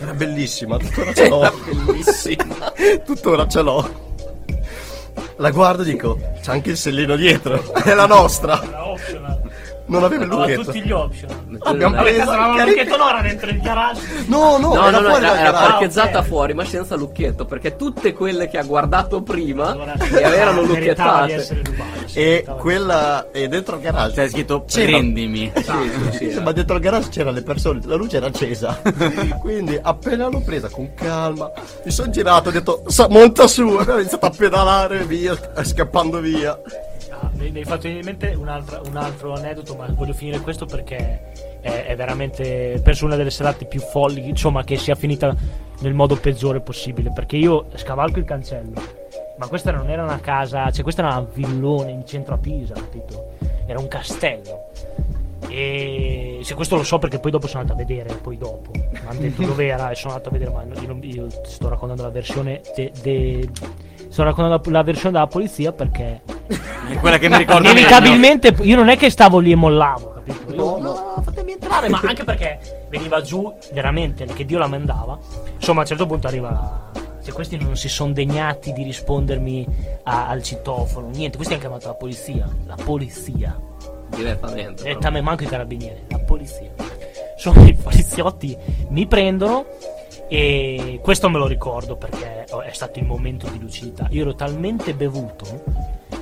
Era 0.00 0.12
bellissima, 0.12 0.76
tuttora 0.76 1.14
ce 1.14 1.28
l'ho. 1.28 1.52
bellissima. 1.84 2.72
tuttora 3.04 3.46
ce 3.48 3.62
l'ho. 3.62 4.04
La 5.38 5.50
guardo 5.50 5.82
e 5.82 5.84
dico, 5.86 6.18
c'è 6.40 6.52
anche 6.52 6.70
il 6.70 6.76
sellino 6.76 7.16
dietro, 7.16 7.72
è 7.74 7.94
la 7.94 8.06
nostra. 8.06 8.62
Era 8.62 8.88
optional. 8.88 9.35
Non 9.88 10.02
aveva 10.02 10.24
il 10.24 10.30
Aveva 10.32 10.42
lucchetto. 10.46 10.64
tutti 10.72 10.82
gli 10.82 10.90
optional. 10.90 11.58
Abbiamo 11.60 11.96
preso 12.02 12.20
Eravamo 12.32 12.58
il 12.60 12.68
lucchetto 12.68 12.96
no, 12.96 13.08
era 13.08 13.20
dentro 13.22 13.50
il 13.50 13.60
garage. 13.60 14.00
No, 14.26 14.56
no, 14.58 14.74
No, 14.74 14.88
era 14.88 14.98
no, 14.98 15.08
fuori 15.10 15.24
era, 15.24 15.38
era 15.40 15.52
parcheggiata 15.52 16.22
fuori, 16.22 16.54
ma 16.54 16.64
senza 16.64 16.96
lucchetto, 16.96 17.44
perché 17.44 17.76
tutte 17.76 18.12
quelle 18.12 18.48
che 18.48 18.58
ha 18.58 18.64
guardato 18.64 19.22
prima 19.22 19.70
Allora, 19.70 19.94
erano 20.10 20.62
lucchettate. 20.62 21.62
E 22.14 22.44
quella 22.58 23.30
e 23.30 23.46
dentro 23.48 23.76
il 23.76 23.82
garage 23.82 24.14
C'è 24.14 24.28
scritto 24.28 24.64
C'era- 24.66 24.86
prendimi. 24.86 25.52
Sì, 25.54 25.62
sì, 26.18 26.30
sì. 26.32 26.40
ma 26.40 26.52
dentro 26.52 26.74
il 26.76 26.82
garage 26.82 27.08
c'erano 27.10 27.36
le 27.36 27.42
persone, 27.42 27.80
la 27.84 27.94
luce 27.96 28.16
era 28.16 28.26
accesa. 28.26 28.80
Quindi 29.40 29.78
appena 29.80 30.26
l'ho 30.28 30.40
presa 30.40 30.68
con 30.68 30.94
calma, 30.94 31.50
mi 31.84 31.90
sono 31.90 32.10
girato, 32.10 32.48
ho 32.48 32.52
detto 32.52 32.82
"Sa- 32.86 33.08
monta 33.08 33.46
su, 33.46 33.62
e 33.86 33.90
ho 33.90 33.98
iniziato 33.98 34.26
a 34.26 34.30
pedalare 34.30 35.04
via, 35.04 35.36
scappando 35.62 36.18
via. 36.20 36.58
Mi, 37.36 37.58
hai 37.58 37.64
fatto 37.64 37.86
in 37.86 38.00
mente 38.02 38.34
un'altra- 38.34 38.80
un 38.84 38.96
altro 38.96 39.34
aneddoto, 39.34 39.74
ma 39.76 39.86
voglio 39.90 40.12
finire 40.14 40.40
questo 40.40 40.64
perché 40.66 41.58
è, 41.60 41.84
è 41.86 41.96
veramente, 41.96 42.80
penso, 42.82 43.04
una 43.04 43.16
delle 43.16 43.30
serate 43.30 43.66
più 43.66 43.80
folli, 43.80 44.28
insomma, 44.28 44.64
che 44.64 44.76
sia 44.76 44.94
finita 44.94 45.34
nel 45.80 45.92
modo 45.94 46.16
peggiore 46.16 46.60
possibile. 46.60 47.12
Perché 47.12 47.36
io 47.36 47.66
scavalco 47.74 48.18
il 48.18 48.24
cancello, 48.24 48.82
ma 49.36 49.46
questa 49.48 49.70
non 49.70 49.90
era 49.90 50.02
una 50.02 50.20
casa, 50.20 50.70
cioè 50.70 50.82
questa 50.82 51.02
era 51.02 51.16
una 51.16 51.28
villone 51.32 51.90
in 51.90 52.06
centro 52.06 52.34
a 52.34 52.38
Pisa, 52.38 52.74
capito? 52.74 53.32
Era 53.66 53.78
un 53.78 53.88
castello. 53.88 54.70
E 55.48 56.40
se 56.42 56.54
questo 56.54 56.76
lo 56.76 56.82
so 56.82 56.98
perché 56.98 57.18
poi 57.18 57.30
dopo 57.30 57.46
sono 57.46 57.60
andato 57.60 57.80
a 57.80 57.84
vedere, 57.84 58.14
poi 58.14 58.36
dopo 58.36 58.70
mi 58.72 58.88
hanno 59.06 59.20
detto 59.20 59.42
dove 59.46 59.66
era 59.66 59.90
e 59.90 59.94
sono 59.94 60.14
andato 60.14 60.30
a 60.30 60.32
vedere, 60.32 60.50
ma 60.50 60.64
io, 60.80 60.98
io 61.02 61.28
sto 61.44 61.68
raccontando 61.68 62.02
la 62.02 62.10
versione 62.10 62.60
de- 62.74 62.92
de- 63.02 63.48
sto 64.16 64.22
raccontando 64.24 64.62
la, 64.70 64.78
la 64.78 64.82
versione 64.82 65.10
della 65.12 65.26
polizia 65.26 65.72
perché 65.72 66.22
È 66.88 66.98
quella 67.00 67.18
che 67.18 67.28
mi 67.28 67.36
ricordo 67.36 67.60
meglio. 67.62 67.72
inevitabilmente 67.80 68.54
io 68.62 68.76
non 68.76 68.88
è 68.88 68.96
che 68.96 69.10
stavo 69.10 69.40
lì 69.40 69.52
e 69.52 69.56
mollavo, 69.56 70.14
capito? 70.14 70.54
Io, 70.54 70.78
no, 70.78 71.20
fatemi 71.22 71.52
entrare, 71.52 71.88
ma 71.90 72.00
anche 72.02 72.24
perché 72.24 72.86
veniva 72.88 73.20
giù 73.20 73.52
veramente 73.74 74.24
che 74.24 74.46
Dio 74.46 74.56
la 74.58 74.68
mandava. 74.68 75.18
Insomma, 75.54 75.80
a 75.80 75.82
un 75.82 75.86
certo 75.88 76.06
punto 76.06 76.28
arriva 76.28 76.90
Cioè, 77.22 77.34
questi 77.34 77.58
non 77.58 77.76
si 77.76 77.90
sono 77.90 78.12
degnati 78.12 78.72
di 78.72 78.84
rispondermi 78.84 79.66
a- 80.04 80.28
al 80.28 80.42
citofono, 80.42 81.08
niente. 81.10 81.36
Questi 81.36 81.52
hanno 81.52 81.62
chiamato 81.62 81.88
la 81.88 81.94
polizia. 81.94 82.48
La 82.66 82.76
polizia. 82.82 83.60
Direttamente. 84.08 84.82
Direttamente, 84.82 85.26
manco 85.26 85.42
i 85.42 85.46
carabinieri, 85.46 86.04
la 86.08 86.18
polizia. 86.20 86.70
Sono 87.36 87.66
i 87.66 87.74
poliziotti, 87.74 88.56
mi 88.88 89.06
prendono 89.06 89.66
e 90.28 90.98
questo 91.02 91.28
me 91.28 91.38
lo 91.38 91.46
ricordo 91.46 91.96
perché 91.96 92.44
è 92.44 92.72
stato 92.72 92.98
il 92.98 93.04
momento 93.04 93.48
di 93.48 93.58
lucidità. 93.58 94.08
Io 94.10 94.22
ero 94.22 94.34
talmente 94.34 94.94
bevuto 94.94 95.62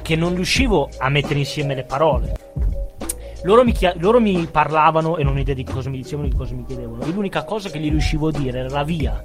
che 0.03 0.17
non 0.17 0.35
riuscivo 0.35 0.89
a 0.99 1.09
mettere 1.09 1.39
insieme 1.39 1.75
le 1.75 1.85
parole. 1.85 2.35
Loro 3.45 3.65
mi, 3.65 3.73
chia- 3.73 3.95
loro 3.99 4.21
mi 4.21 4.47
parlavano 4.47 5.17
e 5.17 5.23
non 5.23 5.37
ho 5.37 5.41
idea 5.41 5.55
di 5.55 5.65
cosa 5.65 5.91
mi 5.91 5.99
dicevano, 5.99 6.29
di 6.29 6.35
cosa 6.35 6.55
mi 6.55 6.65
chiedevano. 6.65 7.05
Io 7.05 7.13
l'unica 7.13 7.45
cosa 7.45 7.69
che 7.69 7.79
gli 7.79 7.91
riuscivo 7.91 8.29
a 8.29 8.31
dire 8.31 8.61
era 8.61 8.69
la 8.69 8.85
via 8.85 9.23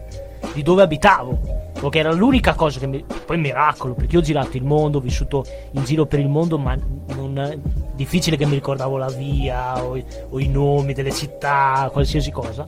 di 0.53 0.61
dove 0.61 0.81
abitavo. 0.81 1.67
Ok, 1.81 1.95
era 1.95 2.11
l'unica 2.11 2.53
cosa 2.53 2.79
che 2.79 2.87
mi. 2.87 3.03
Poi 3.25 3.37
miracolo, 3.37 3.93
perché 3.93 4.17
ho 4.17 4.21
girato 4.21 4.57
il 4.57 4.63
mondo, 4.63 4.97
ho 4.97 5.01
vissuto 5.01 5.45
in 5.71 5.83
giro 5.85 6.05
per 6.05 6.19
il 6.19 6.27
mondo, 6.27 6.57
ma 6.57 6.77
non. 7.15 7.61
Difficile 7.95 8.35
che 8.35 8.45
mi 8.45 8.55
ricordavo 8.55 8.97
la 8.97 9.09
via 9.09 9.81
o 9.83 9.97
o 10.29 10.39
i 10.39 10.47
nomi 10.47 10.93
delle 10.93 11.11
città, 11.11 11.89
qualsiasi 11.91 12.31
cosa. 12.31 12.67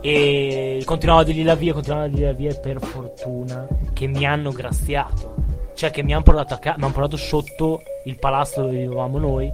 E 0.00 0.82
continuavo 0.84 1.20
a 1.20 1.24
dirgli 1.24 1.44
la 1.44 1.54
via, 1.54 1.72
continuavo 1.72 2.04
a 2.04 2.08
dirgli 2.08 2.24
la 2.24 2.32
via 2.32 2.50
e 2.50 2.58
per 2.60 2.80
fortuna 2.80 3.66
che 3.92 4.06
mi 4.06 4.24
hanno 4.24 4.50
graziato. 4.50 5.34
Cioè 5.74 5.90
che 5.90 6.02
mi 6.02 6.12
hanno 6.12 6.22
portato, 6.22 6.54
a 6.54 6.58
ca- 6.58 6.74
mi 6.76 6.84
hanno 6.84 6.92
portato 6.92 7.16
sotto 7.16 7.82
il 8.04 8.18
palazzo 8.18 8.62
dove 8.62 8.78
vivevamo 8.78 9.18
noi 9.18 9.52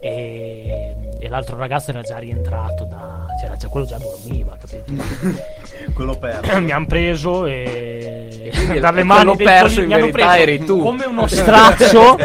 e, 0.00 0.94
e 1.18 1.28
l'altro 1.28 1.56
ragazzo 1.56 1.90
era 1.90 2.02
già 2.02 2.18
rientrato 2.18 2.84
da... 2.84 3.26
Cioè 3.40 3.56
già, 3.56 3.68
quello 3.68 3.86
già 3.86 3.98
dormiva, 3.98 4.56
capito? 4.58 4.92
Quello 5.92 6.16
per. 6.18 6.60
mi 6.60 6.72
hanno 6.72 6.86
preso 6.86 7.46
e 7.46 8.50
quindi 8.52 8.80
dalle 8.80 9.04
quello 9.04 9.24
mani 9.24 9.36
dei 9.36 9.46
perso 9.46 9.80
in 9.80 9.86
mi 9.86 9.94
hanno 9.94 10.06
verità 10.06 10.30
preso 10.32 10.42
eri 10.42 10.64
tu. 10.64 10.78
come 10.80 11.04
uno 11.04 11.26
straccio 11.28 12.16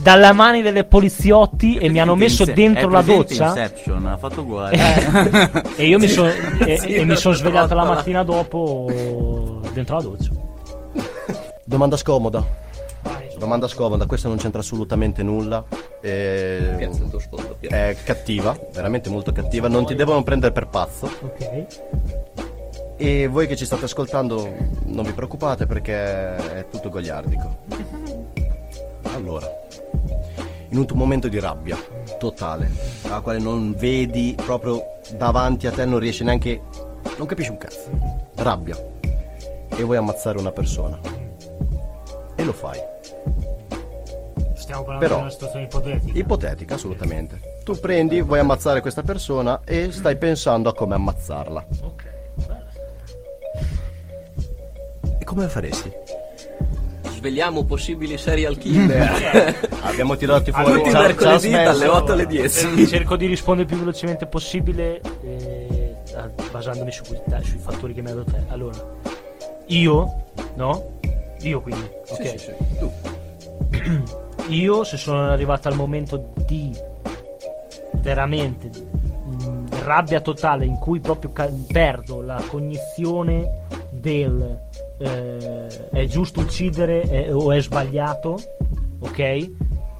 dalle 0.00 0.32
mani 0.32 0.62
delle 0.62 0.84
poliziotti 0.84 1.76
e 1.76 1.88
mi 1.88 1.98
hanno 1.98 2.14
messo 2.14 2.42
Inse- 2.42 2.54
dentro 2.54 2.88
è 2.88 2.92
la 2.92 3.02
doccia 3.02 3.48
Inception, 3.48 4.06
ha 4.06 4.16
fatto 4.16 4.42
uguale. 4.42 4.76
Eh, 4.76 5.62
e 5.76 5.86
io 5.86 5.98
mi 5.98 6.08
sono 6.08 6.28
e, 6.64 6.78
Sì, 6.78 6.94
e 6.94 7.04
mi 7.04 7.16
son 7.16 7.34
svegliato 7.34 7.74
la 7.74 7.84
mattina 7.84 8.22
dopo 8.22 9.60
dentro 9.72 9.96
la 9.96 10.02
doccia 10.02 10.30
Domanda 11.64 11.96
scomoda. 11.96 12.66
Domanda 13.36 13.68
scomoda, 13.68 14.06
questa 14.06 14.28
non 14.28 14.38
c'entra 14.38 14.60
assolutamente 14.60 15.22
nulla. 15.22 15.62
E... 16.00 16.74
Piazza 16.76 17.02
il 17.04 17.10
tuo 17.10 17.18
sfondo, 17.18 17.56
piazza. 17.60 17.76
È 17.76 17.96
cattiva, 18.02 18.58
veramente 18.72 19.10
molto 19.10 19.32
cattiva. 19.32 19.68
Non 19.68 19.84
ti 19.84 19.94
devono 19.94 20.22
prendere 20.22 20.52
per 20.52 20.66
pazzo. 20.68 21.06
ok 21.06 21.66
E 22.96 23.26
voi 23.28 23.46
che 23.46 23.54
ci 23.54 23.64
state 23.64 23.84
ascoltando, 23.84 24.50
non 24.86 25.04
vi 25.04 25.12
preoccupate 25.12 25.66
perché 25.66 25.94
è 25.94 26.66
tutto 26.70 26.88
goliardico. 26.88 27.58
Allora, 29.14 29.46
in 30.70 30.78
un 30.78 30.86
tuo 30.86 30.96
momento 30.96 31.28
di 31.28 31.38
rabbia 31.40 31.76
totale, 32.18 32.70
la 33.08 33.20
quale 33.20 33.38
non 33.38 33.74
vedi 33.74 34.34
proprio 34.36 34.82
davanti 35.16 35.66
a 35.66 35.72
te, 35.72 35.84
non 35.84 35.98
riesci 35.98 36.24
neanche. 36.24 36.60
non 37.16 37.26
capisci 37.26 37.50
un 37.50 37.58
cazzo. 37.58 37.88
Rabbia. 38.36 38.76
E 39.70 39.82
vuoi 39.82 39.96
ammazzare 39.96 40.38
una 40.38 40.52
persona. 40.52 40.98
E 42.34 42.44
lo 42.44 42.52
fai. 42.52 42.78
stiamo 44.54 44.82
parlando 44.84 44.98
Però- 45.06 45.14
di 45.16 45.20
una 45.22 45.30
situazione 45.30 45.64
ipotetica 45.64 46.18
Ipotetica, 46.18 46.74
assolutamente. 46.74 47.40
Tu 47.64 47.78
prendi, 47.80 48.20
vuoi 48.22 48.38
ammazzare 48.38 48.80
questa 48.80 49.02
persona 49.02 49.60
e 49.64 49.90
stai 49.92 50.16
pensando 50.16 50.68
a 50.68 50.74
come 50.74 50.94
ammazzarla. 50.94 51.66
ok 51.82 52.06
E 55.18 55.24
come 55.24 55.48
faresti? 55.48 55.92
Svegliamo 57.18 57.64
possibili 57.64 58.16
serial 58.16 58.56
killer. 58.56 59.68
Abbiamo 59.82 60.16
tirato 60.16 60.52
fuori 60.52 60.72
Tutti 60.74 60.88
i 60.88 60.92
Charles 60.92 61.16
mercoledì 61.16 61.50
Manson. 61.50 61.72
dalle 61.78 61.86
8 61.88 62.12
alle 62.12 62.26
10. 62.26 62.86
cerco 62.86 63.16
di 63.16 63.26
rispondere 63.26 63.66
il 63.66 63.68
più 63.74 63.78
velocemente 63.84 64.26
possibile 64.26 65.00
eh, 65.24 65.96
basandomi 66.52 66.92
su 66.92 67.02
sui 67.04 67.58
fattori 67.58 67.92
che 67.92 68.02
mi 68.02 68.10
hai 68.10 68.14
dato 68.14 68.30
te 68.30 68.42
allora 68.48 68.76
io 69.66 70.24
no 70.54 70.98
io 71.40 71.60
quindi 71.60 71.82
ok 72.08 72.22
Sì, 72.22 72.28
sì, 72.28 72.38
sì. 72.38 72.52
Tu. 72.78 72.92
io 74.54 74.84
se 74.84 74.96
sono 74.96 75.28
arrivato 75.28 75.66
al 75.66 75.74
momento 75.74 76.32
di 76.46 76.72
veramente 77.94 78.70
mh, 78.70 79.82
rabbia 79.84 80.20
totale 80.20 80.64
in 80.64 80.76
cui 80.78 81.00
proprio 81.00 81.32
ca- 81.32 81.50
perdo 81.66 82.22
la 82.22 82.40
cognizione 82.46 83.64
del 83.90 84.66
eh, 84.98 85.90
è 85.90 86.04
giusto 86.06 86.40
uccidere 86.40 87.02
eh, 87.02 87.32
o 87.32 87.52
è 87.52 87.60
sbagliato 87.60 88.38
ok 89.00 89.50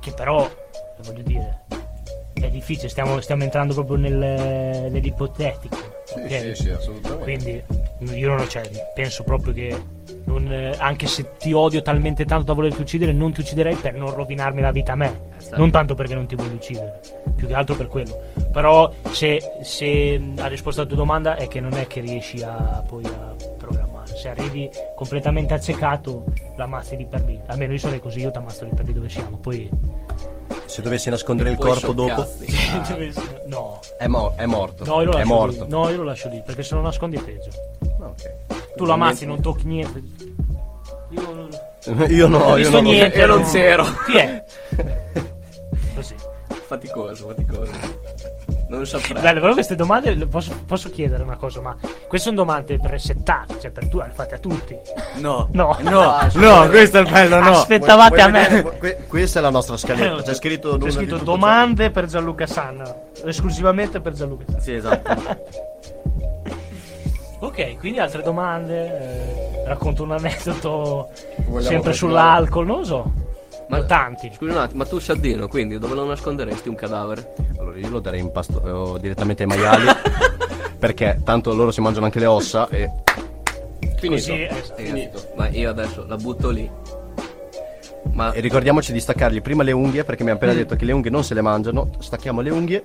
che 0.00 0.12
però 0.14 0.48
voglio 1.04 1.22
dire 1.22 1.64
è 2.34 2.50
difficile 2.50 2.88
stiamo, 2.88 3.20
stiamo 3.20 3.42
entrando 3.42 3.74
proprio 3.74 3.96
nel- 3.96 4.90
nell'ipotetico 4.90 5.88
ok? 6.14 6.72
assolutamente. 6.76 7.64
Quindi 7.98 8.18
io 8.18 8.34
non 8.34 8.48
cioè, 8.48 8.68
penso 8.94 9.22
proprio 9.24 9.52
che 9.52 9.76
non, 10.24 10.50
eh, 10.50 10.74
anche 10.78 11.06
se 11.06 11.36
ti 11.38 11.52
odio 11.52 11.82
talmente 11.82 12.24
tanto 12.24 12.44
da 12.44 12.52
volerti 12.52 12.80
uccidere, 12.80 13.12
non 13.12 13.32
ti 13.32 13.40
ucciderei 13.40 13.74
per 13.74 13.94
non 13.94 14.14
rovinarmi 14.14 14.60
la 14.60 14.70
vita 14.70 14.92
a 14.92 14.96
me. 14.96 15.20
Esatto. 15.38 15.56
Non 15.56 15.70
tanto 15.70 15.94
perché 15.94 16.14
non 16.14 16.26
ti 16.26 16.34
voglio 16.34 16.54
uccidere, 16.54 17.00
più 17.34 17.46
che 17.46 17.54
altro 17.54 17.74
per 17.74 17.88
quello. 17.88 18.18
Però 18.52 18.92
se, 19.10 19.40
se 19.62 20.20
la 20.36 20.46
risposta 20.46 20.80
alla 20.80 20.90
tua 20.90 20.98
domanda 20.98 21.36
è 21.36 21.48
che 21.48 21.60
non 21.60 21.72
è 21.74 21.86
che 21.86 22.00
riesci 22.00 22.42
a 22.42 22.82
poi 22.86 23.04
a. 23.04 23.47
Se 24.18 24.28
arrivi 24.28 24.68
completamente 24.96 25.54
accecato, 25.54 26.24
l'ammazzi 26.56 26.96
lì 26.96 27.06
per 27.06 27.22
lì. 27.22 27.40
Almeno 27.46 27.72
io 27.72 27.78
sarei 27.78 28.00
così, 28.00 28.18
io 28.18 28.32
ti 28.32 28.38
ammazzo 28.38 28.64
lì 28.64 28.72
per 28.74 28.84
lì 28.84 28.92
dove 28.92 29.08
siamo. 29.08 29.36
Poi. 29.36 29.70
Se 30.64 30.82
dovessi 30.82 31.08
nascondere 31.08 31.50
il 31.50 31.56
corpo 31.56 31.92
dopo, 31.92 32.26
scioccarsi. 32.26 33.46
no. 33.46 33.78
è, 33.96 34.08
mo- 34.08 34.34
è 34.36 34.44
morto. 34.46 34.84
No, 34.84 35.02
io 35.02 35.06
lo 35.06 35.12
è 35.12 35.18
lascio 35.18 35.28
morto. 35.32 35.64
lì. 35.64 35.70
No, 35.70 35.88
io 35.88 35.96
lo 35.98 36.02
lascio 36.02 36.28
lì, 36.30 36.42
perché 36.44 36.64
se 36.64 36.74
lo 36.74 36.80
nascondi 36.80 37.16
è 37.16 37.22
peggio. 37.22 37.50
Ok. 38.00 38.74
Tu 38.74 38.84
lo 38.84 38.92
ammazzi, 38.92 39.24
non 39.24 39.40
tocchi 39.40 39.66
niente. 39.66 40.02
Io 41.10 41.32
non 41.32 41.48
Io 42.10 42.26
no, 42.26 42.56
io 42.56 42.70
non 42.70 42.82
niente. 42.82 43.18
io 43.18 43.26
non 43.26 43.40
no. 43.42 43.48
c'ero. 43.48 43.84
Chi 44.04 44.16
è? 44.16 44.44
Così. 45.94 46.14
Faticoso, 46.66 47.28
faticoso. 47.28 47.70
Non 48.68 48.86
saprei. 48.86 49.22
Bello, 49.22 49.40
però 49.40 49.52
queste 49.54 49.74
domande 49.74 50.14
posso, 50.26 50.52
posso 50.66 50.90
chiedere 50.90 51.22
una 51.22 51.36
cosa, 51.36 51.60
ma 51.62 51.74
queste 52.06 52.28
sono 52.28 52.36
domande 52.36 52.78
presettate, 52.78 53.58
cioè 53.60 53.70
per 53.70 53.88
tu 53.88 53.98
le 53.98 54.10
fate 54.12 54.34
a 54.34 54.38
tutti. 54.38 54.76
No, 55.16 55.48
No. 55.52 55.76
no, 55.80 56.16
no, 56.34 56.68
questo 56.68 56.98
è 56.98 57.00
il 57.00 57.10
bello, 57.10 57.40
no. 57.40 57.50
Aspettavate 57.50 58.08
Vuoi- 58.16 58.20
a 58.20 58.28
vuoi 58.28 58.42
me. 58.42 58.48
vedere? 58.48 58.78
Que- 58.78 59.04
questa 59.08 59.38
è 59.38 59.42
la 59.42 59.50
nostra 59.50 59.76
scaletta. 59.78 60.22
C'è 60.22 60.34
scritto, 60.34 60.76
C'è 60.76 60.90
scritto 60.90 61.18
tutto 61.18 61.30
domande 61.30 61.90
per 61.90 62.06
Gianluca 62.06 62.46
Sanna, 62.46 62.94
esclusivamente 63.24 64.00
per 64.00 64.12
Gianluca 64.12 64.44
Sanna. 64.48 64.60
Sì, 64.60 64.72
esatto. 64.74 65.46
Ok, 67.40 67.78
quindi 67.78 68.00
altre 68.00 68.22
domande, 68.22 69.60
eh, 69.62 69.64
racconto 69.64 70.02
un 70.02 70.10
aneddoto 70.10 71.10
Vogliamo 71.46 71.60
sempre 71.60 71.90
continuare? 71.90 71.94
sull'alcol, 71.94 72.66
non 72.66 72.78
lo 72.78 72.84
so. 72.84 73.12
Ma- 73.68 73.84
tanti. 73.84 74.30
Scusa 74.34 74.52
un 74.52 74.58
attimo, 74.58 74.82
ma 74.82 74.88
tu 74.88 74.98
Saddino, 74.98 75.48
quindi 75.48 75.78
dove 75.78 75.94
lo 75.94 76.04
nasconderesti 76.06 76.68
un 76.68 76.74
cadavere? 76.74 77.34
Allora 77.58 77.78
io 77.78 77.88
lo 77.88 78.00
darei 78.00 78.20
in 78.20 78.32
pasto 78.32 78.96
eh, 78.96 79.00
direttamente 79.00 79.42
ai 79.42 79.48
maiali. 79.48 79.86
perché 80.78 81.20
tanto 81.24 81.54
loro 81.54 81.70
si 81.70 81.80
mangiano 81.80 82.06
anche 82.06 82.18
le 82.18 82.26
ossa 82.26 82.68
e. 82.68 82.90
Finito. 83.96 84.30
Così, 84.30 84.42
esatto. 84.42 84.82
Finito. 84.82 85.32
Ma 85.34 85.48
io 85.48 85.70
adesso 85.70 86.04
la 86.06 86.16
butto 86.16 86.50
lì. 86.50 86.70
Ma 88.12 88.32
E 88.32 88.40
ricordiamoci 88.40 88.92
di 88.92 89.00
staccargli 89.00 89.40
prima 89.42 89.62
le 89.62 89.72
unghie 89.72 90.02
perché 90.04 90.24
mi 90.24 90.30
ha 90.30 90.34
appena 90.34 90.52
detto 90.52 90.74
che 90.76 90.84
le 90.84 90.92
unghie 90.92 91.10
non 91.10 91.22
se 91.24 91.34
le 91.34 91.40
mangiano. 91.40 91.90
Stacchiamo 91.98 92.40
le 92.40 92.50
unghie. 92.50 92.82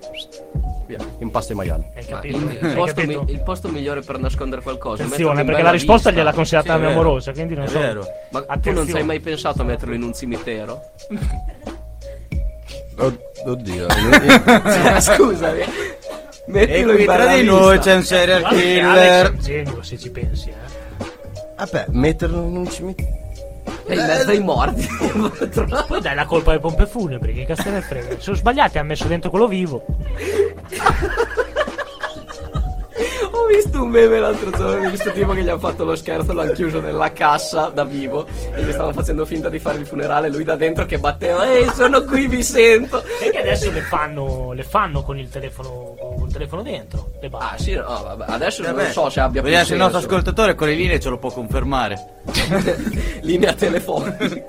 Via, 0.86 0.98
impasto 1.18 1.52
ai 1.52 1.58
maiali. 1.58 1.84
Hai 1.94 2.04
ma 2.10 2.20
il, 2.22 2.58
il 2.60 2.72
posto 2.74 2.94
capito? 3.00 3.22
mi- 3.24 3.32
il 3.32 3.40
posto 3.42 3.68
migliore 3.68 4.00
per 4.02 4.18
nascondere 4.18 4.62
qualcosa 4.62 5.02
è 5.02 5.06
Attenzione, 5.06 5.44
perché 5.44 5.62
la 5.62 5.70
risposta 5.70 6.10
vista. 6.10 6.22
gliel'ha 6.22 6.34
consigliata 6.34 6.74
Sì, 6.74 6.78
mia 6.80 6.88
amorosa, 6.90 7.32
quindi 7.32 7.54
non 7.54 7.64
È 7.64 7.68
so. 7.68 7.78
vero. 7.78 8.00
Ma 8.30 8.40
tu 8.40 8.46
non 8.46 8.56
Attenzione. 8.58 8.90
sei 8.90 9.02
mai 9.04 9.20
pensato 9.20 9.62
a 9.62 9.64
metterlo 9.64 9.94
in 9.94 10.02
un 10.02 10.12
cimitero? 10.14 10.80
Oddio. 13.46 13.86
Scusami. 15.00 15.60
E 15.60 15.66
Mettilo 16.46 16.92
in 16.92 17.06
tra 17.06 17.34
di 17.34 17.42
noi 17.42 17.78
c'è 17.78 17.94
un 17.94 18.02
serial 18.02 18.44
Alex 18.44 18.60
killer. 18.62 19.30
un 19.30 19.38
genio, 19.40 19.82
se 19.82 19.98
ci 19.98 20.10
pensi, 20.10 20.50
eh. 20.50 21.06
Vabbè, 21.56 21.86
metterlo 21.88 22.42
in 22.42 22.56
un 22.58 22.68
cimitero. 22.70 23.22
È 23.86 23.92
in 23.92 24.04
mezzo 24.06 24.30
ai 24.30 24.40
morti. 24.40 24.86
Poi 25.86 26.00
dai 26.00 26.14
la 26.14 26.24
colpa 26.26 26.50
alle 26.50 26.60
pompe 26.60 26.86
funebri, 26.86 27.34
che 27.34 27.44
cazzo 27.44 27.70
ne 27.70 27.80
frega. 27.80 28.18
Sono 28.18 28.36
sbagliati, 28.36 28.78
ha 28.78 28.82
messo 28.82 29.06
dentro 29.06 29.30
quello 29.30 29.46
vivo. 29.46 29.84
Ho 33.44 33.46
visto 33.46 33.82
un 33.82 33.90
meme 33.90 34.18
l'altro 34.20 34.50
giorno 34.50 34.80
di 34.80 34.88
questo 34.88 35.12
tipo 35.12 35.32
che 35.32 35.42
gli 35.42 35.48
ha 35.50 35.58
fatto 35.58 35.84
lo 35.84 35.94
scherzo, 35.94 36.32
l'hanno 36.32 36.52
chiuso 36.52 36.80
nella 36.80 37.12
cassa 37.12 37.68
da 37.68 37.84
vivo 37.84 38.26
e 38.54 38.62
gli 38.62 38.70
stavano 38.72 38.94
facendo 38.94 39.26
finta 39.26 39.50
di 39.50 39.58
fare 39.58 39.78
il 39.78 39.86
funerale, 39.86 40.30
lui 40.30 40.44
da 40.44 40.56
dentro 40.56 40.86
che 40.86 40.98
batteva, 40.98 41.46
ehi 41.52 41.68
sono 41.74 42.02
qui, 42.04 42.26
vi 42.26 42.42
sento. 42.42 43.02
E 43.20 43.30
che 43.30 43.40
adesso 43.40 43.70
le 43.70 43.82
fanno, 43.82 44.52
le 44.52 44.62
fanno 44.62 45.02
con 45.02 45.18
il 45.18 45.28
telefono, 45.28 45.94
con 45.98 46.18
col 46.20 46.32
telefono 46.32 46.62
dentro. 46.62 47.10
Le. 47.20 47.28
Ah, 47.32 47.54
sì, 47.58 47.74
no, 47.74 47.84
vabbè. 47.84 48.24
Adesso 48.28 48.62
Vabbè, 48.62 48.82
non 48.82 48.92
so 48.92 49.10
se 49.10 49.20
abbia 49.20 49.42
più 49.42 49.50
Vediamo 49.50 49.66
se 49.66 49.72
il 49.74 49.78
nostro 49.78 49.98
senso. 50.00 50.14
ascoltatore 50.14 50.54
con 50.54 50.66
le 50.68 50.74
linee 50.74 50.98
ce 51.00 51.08
lo 51.10 51.18
può 51.18 51.30
confermare. 51.30 52.22
Linea 53.20 53.52
telefonica. 53.52 54.42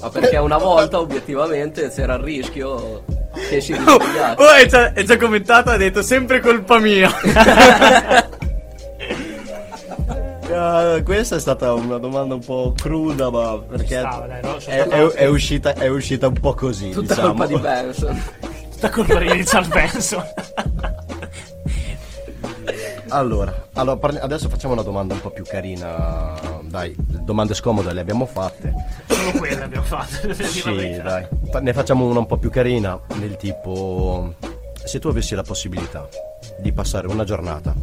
Ma 0.00 0.10
perché 0.10 0.36
una 0.38 0.58
volta, 0.58 0.98
obiettivamente, 0.98 1.90
c'era 1.90 2.14
il 2.14 2.22
rischio 2.22 3.04
risvegliasse. 3.50 4.42
Oh, 4.42 4.52
è 4.52 4.66
già, 4.66 4.92
è 4.92 5.02
già 5.02 5.16
commentato, 5.16 5.70
ha 5.70 5.76
detto 5.76 6.02
sempre 6.02 6.40
colpa 6.40 6.78
mia. 6.78 7.10
Eh, 10.48 11.02
questa 11.04 11.36
è 11.36 11.40
stata 11.40 11.72
una 11.74 11.98
domanda 11.98 12.34
un 12.34 12.44
po' 12.44 12.74
cruda, 12.76 13.30
ma 13.30 13.58
perché 13.58 13.98
stava, 13.98 14.26
dai, 14.26 14.42
no? 14.42 14.56
È, 14.64 14.86
è- 14.86 15.06
è 15.12 15.26
uscita, 15.26 15.74
è 15.74 15.88
uscita 15.88 16.28
un 16.28 16.38
po' 16.40 16.54
così. 16.54 16.90
Tutta 16.90 17.14
diciamo. 17.14 17.34
colpa 17.34 17.46
di 17.46 17.58
Benson. 17.58 18.22
Tutta 18.72 18.90
colpa 18.90 19.18
di 19.18 19.32
Richard 19.32 19.68
Benson. 19.68 20.24
Allora, 23.08 23.68
allora, 23.74 23.96
parli- 23.96 24.18
adesso 24.18 24.48
facciamo 24.48 24.72
una 24.74 24.82
domanda 24.82 25.14
un 25.14 25.20
po' 25.20 25.30
più 25.30 25.44
carina. 25.44 26.34
Dai, 26.62 26.94
domande 26.96 27.54
scomode 27.54 27.92
le 27.92 28.00
abbiamo 28.00 28.26
fatte. 28.26 28.72
Solo 29.06 29.30
quelle 29.38 29.62
abbiamo 29.62 29.86
la 29.88 30.04
Sì, 30.34 31.00
dai. 31.02 31.26
Fa- 31.50 31.60
Ne 31.60 31.72
facciamo 31.72 32.04
una 32.06 32.18
un 32.20 32.26
po' 32.26 32.36
più 32.38 32.50
carina, 32.50 32.98
del 33.16 33.36
tipo 33.36 34.34
se 34.84 34.98
tu 34.98 35.08
avessi 35.08 35.34
la 35.34 35.42
possibilità 35.42 36.08
di 36.58 36.72
passare 36.72 37.06
una 37.08 37.24
giornata 37.24 37.74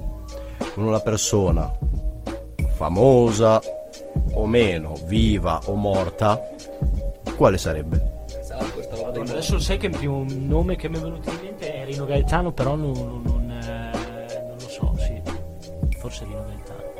con 0.74 0.84
una 0.86 1.00
persona 1.00 1.70
famosa 2.76 3.62
o 4.34 4.46
meno, 4.46 4.94
viva 5.06 5.60
o 5.66 5.76
morta, 5.76 6.40
quale 7.36 7.58
sarebbe? 7.58 8.12
Adesso 9.16 9.60
sai 9.60 9.78
che 9.78 9.88
il 9.88 9.96
primo 9.98 10.26
nome 10.28 10.76
che 10.76 10.90
mi 10.90 10.98
è 10.98 11.02
venuto 11.02 11.30
in 11.30 11.38
mente 11.42 11.74
è 11.74 11.86
Rino 11.86 12.06
Gaetano, 12.06 12.52
però 12.52 12.76
non, 12.76 12.92
non- 12.92 13.22
non, 13.24 13.43
Forse 16.04 16.26
Rino 16.26 16.44
Gaetano. 16.46 16.92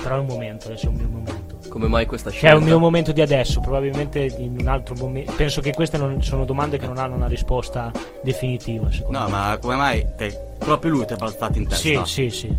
Però 0.00 0.14
è 0.14 0.18
un 0.20 0.26
momento, 0.26 0.68
adesso 0.68 0.86
è 0.86 0.88
un 0.90 0.94
mio 0.94 1.08
momento. 1.08 1.56
Come 1.68 1.88
mai 1.88 2.06
questa 2.06 2.30
Che 2.30 2.36
è 2.36 2.38
scelta? 2.38 2.56
un 2.58 2.62
mio 2.62 2.78
momento 2.78 3.10
di 3.10 3.20
adesso, 3.20 3.58
probabilmente 3.58 4.20
in 4.38 4.56
un 4.60 4.68
altro 4.68 4.94
momento. 4.94 5.32
Penso 5.32 5.60
che 5.60 5.72
queste 5.74 5.98
non- 5.98 6.22
sono 6.22 6.44
domande 6.44 6.78
che 6.78 6.86
non 6.86 6.98
hanno 6.98 7.16
una 7.16 7.26
risposta 7.26 7.90
definitiva, 8.22 8.90
secondo 8.92 9.18
No, 9.18 9.24
me. 9.24 9.30
ma 9.30 9.58
come 9.60 9.74
mai 9.74 10.06
te- 10.16 10.38
proprio 10.56 10.92
lui 10.92 11.04
ti 11.04 11.14
è 11.14 11.16
balzato 11.16 11.58
in 11.58 11.66
testa? 11.66 12.04
Sì, 12.06 12.30
sì, 12.30 12.30
sì. 12.30 12.56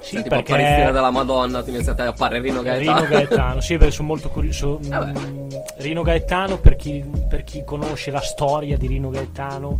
Sì, 0.00 0.16
Cioè, 0.16 0.22
tipo 0.24 0.34
perché 0.36 0.52
apparizione 0.52 0.92
della 0.92 1.10
Madonna, 1.10 1.62
ti 1.62 1.70
iniziate 1.70 2.02
a 2.02 2.12
fare 2.12 2.38
Rino 2.38 2.60
Gaetano. 2.60 2.98
Rino 3.00 3.08
Gaetano, 3.08 3.60
sì, 3.62 3.78
perché 3.78 3.92
sono 3.94 4.08
molto 4.08 4.28
curioso. 4.28 4.78
Vabbè. 4.82 5.18
Mm, 5.18 5.48
Rino 5.78 6.02
Gaetano, 6.02 6.58
per 6.58 6.76
chi, 6.76 7.02
per 7.26 7.42
chi 7.44 7.64
conosce 7.64 8.10
la 8.10 8.20
storia 8.20 8.76
di 8.76 8.86
Rino 8.86 9.08
Gaetano, 9.08 9.78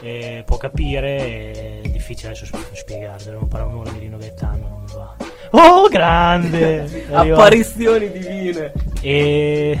eh, 0.00 0.44
può 0.46 0.56
capire. 0.58 1.16
È 1.18 1.71
difficile 2.02 2.30
adesso 2.30 2.46
sp- 2.46 2.72
spiegarlo. 2.74 3.32
Non 3.32 3.48
parlo 3.48 3.68
un'ora 3.68 3.90
di 3.90 3.98
Rino 4.00 4.18
Gaetano, 4.18 4.68
non 4.68 4.82
mi 4.84 4.92
va. 4.92 5.16
Oh, 5.50 5.88
grande! 5.88 7.06
Apparizioni 7.12 8.10
divine. 8.10 8.72
E. 9.00 9.80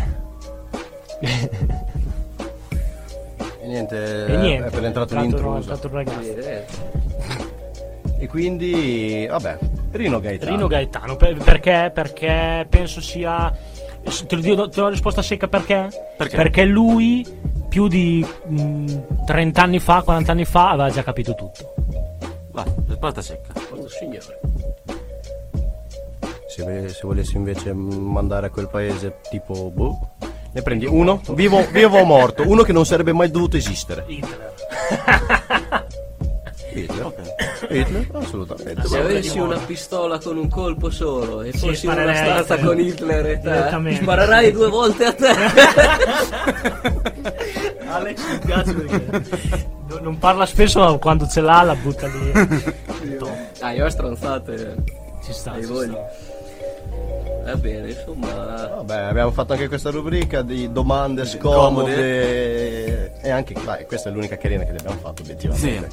E 3.60 3.66
niente, 3.66 4.26
e 4.26 4.36
niente. 4.36 4.68
è 4.68 4.70
per 4.70 4.84
entrato 4.84 5.14
il 5.14 5.90
ragazzo. 5.90 6.36
Eh, 6.36 6.64
E 8.18 8.26
quindi, 8.28 9.26
vabbè, 9.28 9.58
Rino 9.92 10.20
Gaetano. 10.20 10.50
Rino 10.52 10.66
Gaetano, 10.68 11.16
per- 11.16 11.36
perché? 11.42 11.90
Perché 11.92 12.66
penso 12.68 13.00
sia. 13.00 13.52
Te 14.26 14.34
lo 14.34 14.40
dico, 14.40 14.68
te 14.68 14.80
ho 14.80 14.84
la 14.84 14.90
risposta 14.90 15.22
secca 15.22 15.46
perché? 15.46 15.88
Perché? 16.16 16.64
lui 16.64 17.24
più 17.68 17.86
di 17.88 18.26
mh, 18.46 19.24
30 19.24 19.62
anni 19.62 19.78
fa, 19.78 20.02
40 20.02 20.32
anni 20.32 20.44
fa, 20.44 20.70
aveva 20.70 20.90
già 20.90 21.02
capito 21.02 21.34
tutto. 21.34 21.74
Va, 22.52 22.64
risposta 22.86 23.22
secca. 23.22 23.52
Questo 23.52 23.88
signore. 23.88 24.40
Se, 26.48 26.88
se 26.88 27.00
volessi 27.02 27.36
invece 27.36 27.72
mandare 27.72 28.46
a 28.46 28.50
quel 28.50 28.68
paese 28.68 29.20
tipo, 29.30 29.70
boh, 29.70 29.98
ne 30.52 30.60
prendi 30.60 30.84
uno, 30.84 31.22
vivo, 31.30 31.66
vivo 31.70 31.98
o 31.98 32.04
morto, 32.04 32.46
uno 32.46 32.62
che 32.62 32.72
non 32.72 32.84
sarebbe 32.84 33.12
mai 33.12 33.30
dovuto 33.30 33.56
esistere. 33.56 34.04
Hitler. 34.06 34.54
Hitler. 36.74 37.41
Hitler, 37.68 38.06
assolutamente. 38.12 38.86
Se 38.86 38.98
avessi 38.98 39.38
una 39.38 39.58
pistola 39.58 40.18
con 40.18 40.36
un 40.36 40.48
colpo 40.48 40.90
solo 40.90 41.42
e 41.42 41.52
Sì, 41.52 41.68
fossi 41.68 41.86
in 41.86 41.92
una 41.92 42.14
stanza 42.14 42.56
te. 42.56 42.62
con 42.64 42.78
Hitler 42.80 43.26
e 43.26 43.40
te, 43.40 43.50
Direttamente. 43.50 44.02
sparerai 44.02 44.52
due 44.52 44.68
volte 44.68 45.04
a 45.04 45.12
te. 45.12 45.28
Alex 47.86 48.20
mi 48.30 48.38
piace 48.46 48.72
perché 48.74 49.24
no- 49.88 49.98
non 50.00 50.18
parla 50.18 50.46
spesso, 50.46 50.80
ma 50.80 50.96
quando 50.98 51.26
ce 51.28 51.40
l'ha 51.40 51.62
la 51.62 51.74
butta 51.74 52.06
lì. 52.06 52.32
ah, 53.60 53.72
io 53.72 53.84
ho 53.84 53.88
stronzate. 53.88 54.76
Ci 55.24 55.32
sta. 55.32 55.54
Ci 55.58 55.66
voglia. 55.66 55.92
sta. 55.92 56.30
Va 57.44 57.56
bene, 57.56 57.88
insomma. 57.90 58.28
Vabbè, 58.76 58.96
abbiamo 58.98 59.32
fatto 59.32 59.52
anche 59.52 59.66
questa 59.66 59.90
rubrica 59.90 60.42
di 60.42 60.70
domande 60.70 61.24
scomode. 61.24 63.20
E 63.20 63.30
anche, 63.30 63.54
vai, 63.64 63.84
questa 63.84 64.10
è 64.10 64.12
l'unica 64.12 64.36
carina 64.36 64.62
che 64.64 64.70
abbiamo 64.70 64.96
fatto, 65.00 65.22
obiettivamente. 65.22 65.88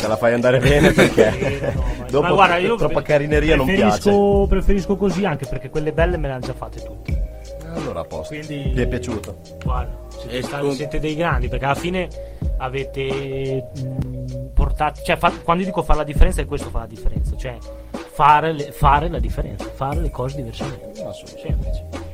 Te 0.00 0.06
la 0.08 0.16
fai 0.16 0.32
andare 0.34 0.58
bene 0.58 0.92
perché 0.92 1.72
No, 1.74 1.82
ma- 1.98 2.04
dopo 2.10 2.26
ma 2.28 2.32
guarda, 2.32 2.56
io 2.58 2.76
troppa 2.76 3.02
carineria 3.02 3.56
non 3.56 3.66
piace. 3.66 4.10
preferisco, 4.48 4.96
così 4.96 5.24
anche 5.26 5.46
perché 5.46 5.68
quelle 5.68 5.92
belle 5.92 6.16
me 6.16 6.28
le 6.28 6.34
hanno 6.34 6.46
già 6.46 6.54
fatte 6.54 6.82
tutte. 6.82 7.24
Allora 7.74 8.00
a 8.00 8.04
posto. 8.04 8.34
Quindi- 8.34 8.72
Ti 8.74 8.80
è 8.80 8.86
piaciuto? 8.86 9.36
Guarda, 9.62 9.98
siete, 10.18 10.36
E 10.38 10.42
stati- 10.42 10.62
com- 10.64 10.74
siete 10.74 10.98
dei 10.98 11.14
grandi 11.14 11.48
perché 11.48 11.64
alla 11.66 11.74
fine 11.74 12.08
avete 12.58 13.64
mh, 13.74 14.45
portato. 14.76 15.02
Cioè, 15.02 15.16
fa- 15.16 15.32
quando 15.42 15.64
dico 15.64 15.82
fare 15.82 15.98
la 16.00 16.04
differenza, 16.04 16.42
è 16.42 16.44
questo 16.46 16.68
fa 16.70 16.80
la 16.80 16.86
differenza. 16.86 17.36
Cioè, 17.36 17.56
fare, 18.12 18.52
le- 18.52 18.72
fare 18.72 19.08
la 19.08 19.18
differenza, 19.18 19.64
fare 19.74 20.00
le 20.00 20.10
cose 20.10 20.36
diversamente. 20.36 20.92
Semplice. 21.40 22.04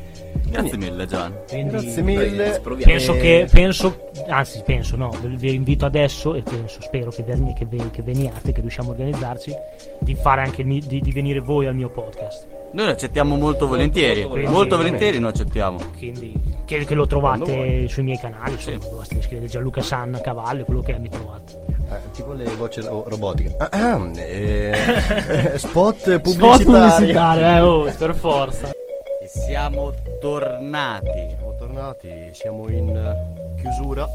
Grazie 0.48 0.76
mille, 0.76 1.06
Gian. 1.06 1.34
Quindi 1.48 1.70
Grazie 1.70 2.02
mille. 2.02 2.60
Proviamo. 2.62 2.93
penso 2.93 3.12
che, 3.14 3.48
penso, 3.51 4.10
anzi, 4.28 4.62
penso 4.66 4.97
no, 4.97 5.10
vi 5.22 5.55
invito 5.55 5.86
adesso 5.86 6.34
e 6.34 6.43
penso, 6.43 6.82
spero 6.82 7.10
che, 7.10 7.22
verni- 7.22 7.55
che, 7.55 7.64
ve- 7.64 7.90
che 7.90 8.02
veniate, 8.02 8.52
che 8.52 8.60
riusciamo 8.60 8.90
a 8.90 8.93
organizzarci, 8.93 9.55
di 10.01 10.14
fare 10.14 10.43
anche 10.43 10.62
mi- 10.62 10.80
di, 10.80 11.01
di 11.01 11.10
venire 11.10 11.40
voi 11.40 11.66
al 11.66 11.74
mio 11.74 11.89
podcast. 11.89 12.47
Noi 12.72 12.84
lo 12.86 12.93
accettiamo 12.93 13.36
molto 13.36 13.66
volentieri. 13.66 14.26
molto 14.26 14.51
Molto, 14.51 14.76
volentieri. 14.76 15.18
lo 15.18 15.28
accettiamo. 15.28 15.78
Quindi 15.97 16.32
che, 16.66 16.84
che 16.84 16.94
lo 16.94 17.06
trovate 17.06 17.86
sui 17.89 18.02
miei 18.02 18.18
canali, 18.18 18.52
insomma, 18.52 18.78
basta 18.97 19.20
scrivere 19.22 19.47
Gianluca 19.47 19.80
Sanna 19.82 20.20
Cavallo, 20.20 20.64
quello 20.64 20.80
che 20.82 20.94
è 20.94 20.98
mi 20.98 21.09
trovate. 21.09 21.60
Eh, 21.97 22.10
tipo 22.12 22.32
le 22.32 22.44
voci 22.56 22.81
ro- 22.81 23.05
robotiche. 23.06 23.55
Ah, 23.59 23.69
ah, 23.70 24.10
eh, 24.19 25.52
spot 25.56 25.97
Spot 25.98 26.20
pubblicitari. 26.20 26.64
pubblicitario, 26.64 27.56
eh, 27.56 27.60
oh, 27.60 27.94
per 27.97 28.14
forza. 28.14 28.69
E 28.70 29.27
siamo 29.28 29.93
tornati. 30.20 31.10
Siamo 31.36 31.55
tornati, 31.59 32.09
siamo 32.32 32.69
in 32.69 32.97
eh, 32.97 33.60
chiusura, 33.60 34.06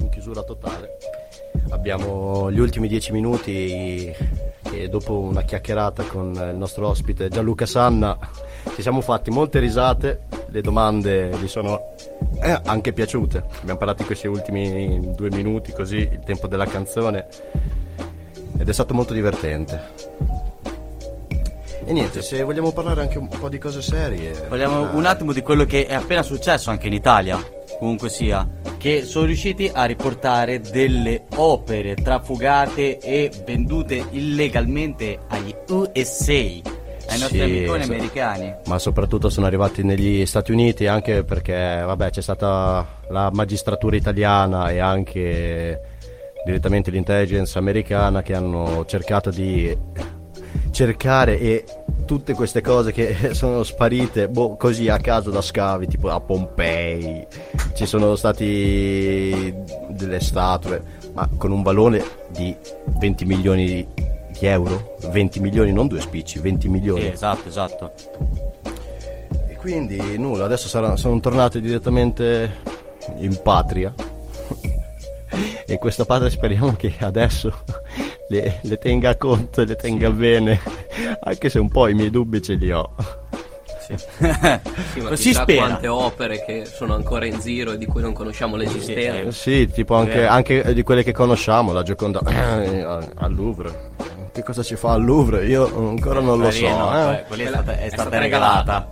in 0.00 0.08
chiusura 0.08 0.42
totale. 0.42 0.96
Abbiamo 1.70 2.50
gli 2.50 2.58
ultimi 2.58 2.88
dieci 2.88 3.12
minuti 3.12 4.14
e 4.74 4.88
dopo 4.88 5.18
una 5.18 5.42
chiacchierata 5.42 6.02
con 6.04 6.32
il 6.34 6.56
nostro 6.56 6.88
ospite 6.88 7.28
Gianluca 7.28 7.66
Sanna 7.66 8.16
ci 8.74 8.82
siamo 8.82 9.00
fatti 9.00 9.30
molte 9.30 9.58
risate, 9.58 10.22
le 10.48 10.60
domande 10.60 11.30
gli 11.40 11.48
sono 11.48 11.94
eh, 12.42 12.60
anche 12.64 12.92
piaciute. 12.92 13.44
Abbiamo 13.60 13.78
parlato 13.78 14.02
in 14.02 14.06
questi 14.06 14.26
ultimi 14.26 15.14
due 15.14 15.30
minuti 15.30 15.72
così, 15.72 15.96
il 15.96 16.20
tempo 16.24 16.46
della 16.46 16.66
canzone 16.66 17.26
ed 18.58 18.68
è 18.68 18.72
stato 18.72 18.94
molto 18.94 19.12
divertente. 19.12 20.30
E 21.84 21.92
niente, 21.92 22.22
se 22.22 22.42
vogliamo 22.42 22.72
parlare 22.72 23.00
anche 23.00 23.18
un 23.18 23.28
po' 23.28 23.48
di 23.48 23.58
cose 23.58 23.82
serie. 23.82 24.30
Parliamo 24.30 24.90
ah, 24.90 24.94
un 24.94 25.04
attimo 25.04 25.32
di 25.32 25.42
quello 25.42 25.64
che 25.64 25.86
è 25.86 25.94
appena 25.94 26.22
successo 26.22 26.70
anche 26.70 26.86
in 26.86 26.92
Italia, 26.92 27.44
comunque 27.78 28.08
sia, 28.08 28.48
che 28.78 29.02
sono 29.04 29.26
riusciti 29.26 29.68
a 29.72 29.84
riportare 29.84 30.60
delle 30.60 31.24
opere 31.36 31.94
trafugate 31.94 32.98
e 32.98 33.30
vendute 33.44 34.06
illegalmente 34.10 35.20
agli 35.28 35.54
USA, 35.68 36.71
ai 37.08 37.18
nostri 37.18 37.38
Sì, 37.38 37.44
amiconi 37.44 37.84
sì. 37.84 37.90
americani. 37.92 38.54
ma 38.66 38.78
soprattutto 38.78 39.28
sono 39.28 39.46
arrivati 39.46 39.82
negli 39.82 40.24
Stati 40.26 40.52
Uniti 40.52 40.86
anche 40.86 41.24
perché 41.24 41.82
vabbè, 41.84 42.10
c'è 42.10 42.22
stata 42.22 42.86
la 43.08 43.30
magistratura 43.32 43.96
italiana 43.96 44.70
e 44.70 44.78
anche 44.78 45.80
direttamente 46.44 46.90
l'intelligence 46.90 47.56
americana 47.58 48.22
che 48.22 48.34
hanno 48.34 48.84
cercato 48.86 49.30
di 49.30 49.76
cercare 50.70 51.38
e 51.38 51.64
tutte 52.06 52.32
queste 52.34 52.60
cose 52.62 52.92
che 52.92 53.32
sono 53.34 53.62
sparite 53.62 54.28
boh, 54.28 54.56
così 54.56 54.88
a 54.88 54.96
caso 54.98 55.30
da 55.30 55.40
scavi 55.42 55.86
tipo 55.86 56.08
a 56.10 56.20
Pompei 56.20 57.26
ci 57.74 57.86
sono 57.86 58.16
stati 58.16 59.54
delle 59.90 60.20
statue 60.20 60.82
ma 61.14 61.28
con 61.36 61.52
un 61.52 61.62
valore 61.62 62.02
di 62.30 62.54
20 62.98 63.24
milioni 63.26 63.66
di 63.66 63.86
euro 64.46 64.96
20 65.10 65.40
milioni 65.40 65.72
non 65.72 65.86
due 65.88 66.00
spicci 66.00 66.38
20 66.38 66.68
milioni 66.68 67.00
Sì, 67.02 67.08
esatto, 67.08 67.48
esatto. 67.48 67.92
e 69.48 69.56
quindi 69.56 70.18
nulla, 70.18 70.44
adesso 70.44 70.68
sarà- 70.68 70.96
sono 70.96 71.18
tornati 71.20 71.60
direttamente 71.60 72.50
in 73.18 73.38
patria. 73.42 73.92
e 75.66 75.78
questa 75.78 76.04
patria 76.04 76.28
speriamo 76.30 76.74
che 76.76 76.94
adesso 77.00 77.64
le, 78.28 78.58
le 78.62 78.78
tenga 78.78 79.10
a 79.10 79.16
conto 79.16 79.60
e 79.62 79.64
le 79.66 79.76
tenga 79.76 80.10
bene, 80.10 80.60
anche 81.20 81.48
se 81.48 81.58
un 81.58 81.68
po' 81.68 81.88
i 81.88 81.94
miei 81.94 82.10
dubbi 82.10 82.42
ce 82.42 82.54
li 82.54 82.70
ho. 82.72 82.94
Sì, 83.92 85.00
ma 85.00 85.08
Così 85.10 85.22
chissà 85.28 85.42
spera. 85.42 85.66
quante 85.66 85.88
opere 85.88 86.44
che 86.46 86.64
sono 86.64 86.94
ancora 86.94 87.26
in 87.26 87.38
giro 87.40 87.72
e 87.72 87.78
di 87.78 87.84
cui 87.84 88.00
non 88.00 88.14
conosciamo 88.14 88.56
l'esistenza. 88.56 89.28
Eh, 89.28 89.32
Sì, 89.32 89.66
tipo 89.70 89.96
anche, 89.96 90.14
Vero. 90.20 90.30
anche 90.32 90.72
di 90.72 90.82
quelle 90.82 91.02
che 91.02 91.12
conosciamo, 91.12 91.72
la 91.72 91.82
Gioconda 91.82 92.20
eh, 92.26 92.80
al 93.16 93.34
Louvre. 93.34 93.90
Che 94.32 94.42
cosa 94.42 94.62
ci 94.62 94.76
fa 94.76 94.92
al 94.92 95.04
Louvre? 95.04 95.44
Io 95.46 95.66
ancora 95.90 96.20
non 96.20 96.38
lo 96.40 96.50
so. 96.50 96.62
Carino, 96.64 96.90
eh. 97.12 97.16
poi- 97.16 97.24
quella 97.26 97.42
è 97.42 97.48
stata, 97.48 97.72
è 97.72 97.76
è 97.76 97.86
stata 97.88 98.02
stata 98.02 98.18
regalata. 98.18 98.88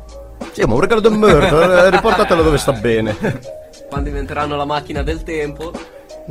Sì, 0.53 0.63
ma 0.65 0.75
un 0.75 0.81
regalo 0.81 1.01
del 1.01 1.13
merda, 1.13 1.85
eh, 1.87 1.91
riportatelo 1.97 2.43
dove 2.43 2.59
sta 2.59 2.73
bene. 2.73 3.17
Quando 3.89 4.09
inventeranno 4.09 4.57
la 4.57 4.65
macchina 4.67 5.03
del 5.03 5.23
tempo, 5.23 5.73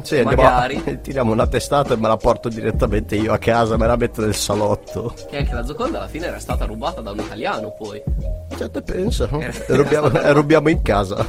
Sì, 0.03 0.18
andiamo 0.19 0.44
Magari. 0.44 0.99
tiriamo 1.02 1.31
una 1.31 1.48
testata 1.48 1.94
e 1.94 1.98
me 1.98 2.07
la 2.07 2.18
porto 2.18 2.49
direttamente 2.49 3.15
io 3.15 3.34
a 3.34 3.38
casa, 3.40 3.77
me 3.77 3.88
la 3.88 3.95
metto 3.95 4.22
nel 4.22 4.36
salotto. 4.36 5.14
che 5.30 5.38
anche 5.38 5.53
la 5.53 5.65
Zoconda 5.65 5.98
alla 5.98 6.07
fine 6.07 6.27
era 6.27 6.40
stata 6.40 6.65
rubata 6.65 7.02
da 7.02 7.11
un 7.11 7.19
italiano 7.19 7.72
poi. 7.72 8.02
Cioè, 8.56 8.69
te 8.69 8.81
pensa? 8.81 9.27
E 9.31 9.52
rubiamo, 9.76 10.10
rubiamo 10.34 10.69
in 10.69 10.81
casa. 10.84 11.26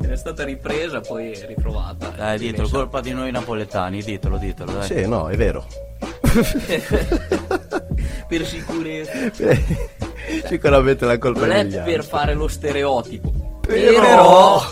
Era 0.00 0.16
stata 0.16 0.44
ripresa 0.44 1.00
poi 1.00 1.34
ritrovata. 1.46 2.08
Dai, 2.16 2.38
ditelo, 2.38 2.68
colpa 2.68 3.00
di 3.00 3.12
noi 3.12 3.30
napoletani, 3.32 4.02
ditelo, 4.02 4.36
ditelo, 4.36 4.72
dai. 4.72 4.82
Sì, 4.86 5.06
no, 5.08 5.28
è 5.28 5.36
vero. 5.36 5.64
per 8.28 8.44
sicurezza. 8.46 9.12
Sicuramente 10.48 11.04
la 11.06 11.18
colpa 11.18 11.40
Non 11.46 11.50
è 11.52 11.66
per 11.66 11.78
altri. 11.80 12.02
fare 12.02 12.34
lo 12.34 12.48
stereotipo. 12.48 13.60
Però- 13.66 14.60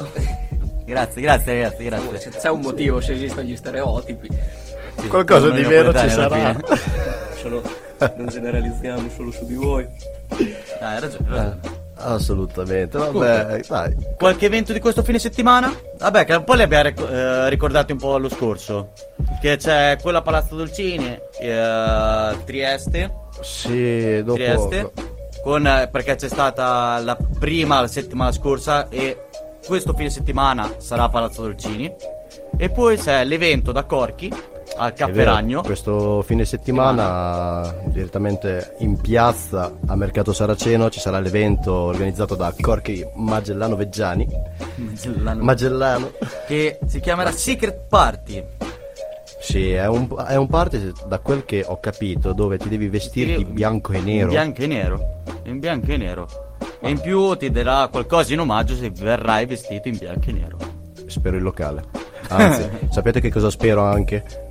Grazie, 0.86 1.22
grazie 1.22 1.54
ragazzi, 1.54 1.84
grazie. 1.84 2.20
Se 2.20 2.30
c'è 2.38 2.50
un 2.50 2.60
motivo 2.60 3.00
se 3.00 3.14
esistono 3.14 3.42
gli 3.42 3.56
stereotipi. 3.56 4.28
Qualcosa 5.08 5.48
di 5.50 5.62
vero 5.62 5.94
ci 5.94 6.10
sarà. 6.10 6.54
Solo, 7.40 7.62
non 8.16 8.26
generalizziamo 8.28 9.08
solo 9.14 9.30
su 9.30 9.46
di 9.46 9.54
voi. 9.54 9.86
Dai, 10.28 10.54
hai 10.80 11.00
ragione, 11.00 11.28
hai 11.30 11.36
ragione. 11.36 11.82
Assolutamente, 12.04 12.98
vabbè, 12.98 13.60
dai. 13.66 13.96
Qualche 14.16 14.46
evento 14.46 14.72
di 14.72 14.80
questo 14.80 15.02
fine 15.02 15.18
settimana? 15.18 15.74
Vabbè, 15.98 16.24
che 16.24 16.34
un 16.34 16.44
po' 16.44 16.54
li 16.54 16.62
abbiamo 16.62 16.84
ric- 16.84 17.00
eh, 17.00 17.48
ricordati 17.48 17.92
un 17.92 17.98
po' 17.98 18.12
l'anno 18.12 18.28
scorso. 18.28 18.92
Che 19.40 19.56
c'è 19.56 19.96
quella 20.02 20.18
a 20.18 20.22
Palazzo 20.22 20.54
Dolcini, 20.54 21.18
eh, 21.40 22.36
Trieste. 22.44 23.14
Sì, 23.40 24.22
dopo... 24.22 24.34
Trieste. 24.34 24.92
Con, 25.42 25.66
eh, 25.66 25.88
perché 25.90 26.14
c'è 26.14 26.28
stata 26.28 26.98
la 27.00 27.16
prima 27.38 27.80
la 27.80 27.86
settimana 27.86 28.32
scorsa 28.32 28.88
e 28.88 29.26
questo 29.66 29.94
fine 29.94 30.10
settimana 30.10 30.74
sarà 30.78 31.04
a 31.04 31.08
Palazzo 31.08 31.42
Dolcini. 31.42 31.92
E 32.56 32.70
poi 32.70 32.98
c'è 32.98 33.24
l'evento 33.24 33.72
da 33.72 33.84
Corchi 33.84 34.32
al 34.76 34.92
vero, 34.92 35.06
Capperagno. 35.06 35.62
questo 35.62 36.22
fine 36.22 36.44
settimana 36.44 37.74
direttamente 37.86 38.74
in 38.78 39.00
piazza 39.00 39.72
a 39.86 39.96
Mercato 39.96 40.32
Saraceno 40.32 40.90
ci 40.90 41.00
sarà 41.00 41.20
l'evento 41.20 41.72
organizzato 41.72 42.34
da 42.34 42.52
Corchi 42.58 43.04
Magellano 43.14 43.76
Veggiani. 43.76 44.26
Magellano. 45.36 46.12
che 46.46 46.78
si 46.86 47.00
chiamerà 47.00 47.30
Secret 47.30 47.86
Party. 47.88 48.44
Sì, 49.40 49.72
è 49.72 49.86
un, 49.86 50.08
è 50.26 50.36
un 50.36 50.46
party, 50.46 50.92
da 51.06 51.18
quel 51.18 51.44
che 51.44 51.62
ho 51.66 51.78
capito, 51.78 52.32
dove 52.32 52.56
ti 52.56 52.70
devi 52.70 52.88
vestire 52.88 53.36
di 53.36 53.44
bianco 53.44 53.92
e 53.92 54.00
nero. 54.00 54.28
In 54.28 54.28
bianco 54.30 54.62
e 54.62 54.66
nero. 54.66 55.22
In 55.44 55.58
bianco 55.58 55.92
e 55.92 55.96
nero. 55.98 56.28
E 56.80 56.88
in 56.88 56.98
più 56.98 57.34
ti 57.36 57.50
darà 57.50 57.88
qualcosa 57.88 58.32
in 58.32 58.40
omaggio 58.40 58.74
se 58.74 58.90
verrai 58.90 59.44
vestito 59.44 59.88
in 59.88 59.98
bianco 59.98 60.30
e 60.30 60.32
nero. 60.32 60.56
Spero 61.06 61.36
il 61.36 61.42
locale. 61.42 61.84
Anzi, 62.28 62.68
sapete 62.88 63.20
che 63.20 63.30
cosa 63.30 63.50
spero 63.50 63.82
anche? 63.82 64.43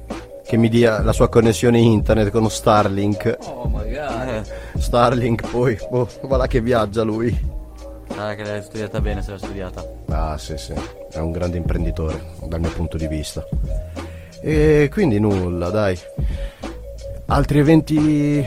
Che 0.46 0.58
mi 0.58 0.70
dia 0.70 1.02
la 1.02 1.14
sua 1.14 1.30
connessione 1.30 1.80
internet 1.80 2.30
con 2.30 2.50
Starlink. 2.50 3.38
Oh, 3.46 3.66
magari. 3.68 4.30
Eh, 4.38 4.44
Starlink 4.80 5.50
poi, 5.50 5.78
boh, 5.90 6.08
va 6.24 6.38
là 6.38 6.48
che 6.48 6.62
viaggia 6.62 7.04
lui. 7.04 7.36
ah, 8.18 8.36
che 8.36 8.44
l'hai 8.44 8.62
studiata 8.62 9.00
bene 9.02 9.22
se 9.22 9.30
l'hai 9.32 9.40
studiata. 9.40 9.84
Ah, 10.10 10.38
sì, 10.38 10.58
sì, 10.58 10.74
è 11.12 11.18
un 11.20 11.32
grande 11.32 11.58
imprenditore 11.58 12.22
dal 12.44 12.60
mio 12.60 12.72
punto 12.72 12.98
di 12.98 13.08
vista. 13.08 13.44
E 14.42 14.90
quindi 14.92 15.20
nulla, 15.20 15.70
dai. 15.70 15.98
Altri 17.28 17.60
eventi... 17.60 18.46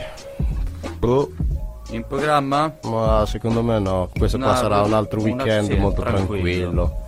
Boh, 0.99 1.31
In 1.89 2.05
programma? 2.07 2.73
ma 2.83 3.23
secondo 3.27 3.61
me 3.63 3.79
no. 3.79 4.09
Questo 4.17 4.37
qua 4.37 4.51
No, 4.51 4.55
sarà 4.55 4.81
un 4.81 4.93
altro 4.93 5.19
una- 5.21 5.43
weekend 5.43 5.71
sì, 5.71 5.75
molto 5.77 6.01
tranquillo. 6.01 6.31
tranquillo. 6.31 7.05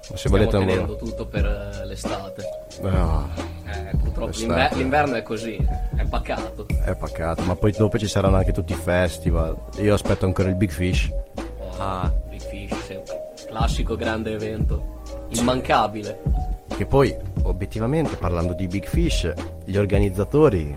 Se 0.00 0.16
Stiamo 0.16 0.36
volete... 0.36 0.58
tenendo 0.58 0.96
tutto 0.96 1.26
per 1.26 1.44
eh, 1.44 1.86
l'estate. 1.86 2.42
Ah, 2.82 3.26
Eh, 3.90 3.96
purtroppo 3.96 4.30
l'inver- 4.36 4.72
l'inverno 4.74 5.14
è 5.16 5.22
così, 5.22 5.56
è 5.96 6.04
pacato. 6.04 6.66
è 6.84 6.94
paccato, 6.94 7.42
ma 7.42 7.56
poi 7.56 7.72
dopo 7.72 7.98
ci 7.98 8.06
saranno 8.08 8.36
anche 8.36 8.52
tutti 8.52 8.72
i 8.72 8.76
festival. 8.76 9.56
Io 9.78 9.94
aspetto 9.94 10.24
ancora 10.26 10.48
il 10.48 10.54
Big 10.54 10.70
Fish. 10.70 11.10
Oh, 11.36 11.42
Ah. 11.78 12.12
Big 12.28 12.40
Fish, 12.40 12.76
sempre. 12.86 13.32
Classico 13.46 13.96
grande 13.96 14.32
evento. 14.32 15.02
Immancabile. 15.30 16.20
Che 16.68 16.86
poi, 16.86 17.14
obiettivamente, 17.42 18.16
parlando 18.16 18.52
di 18.52 18.66
Big 18.66 18.84
Fish, 18.86 19.32
gli 19.64 19.76
organizzatori, 19.76 20.76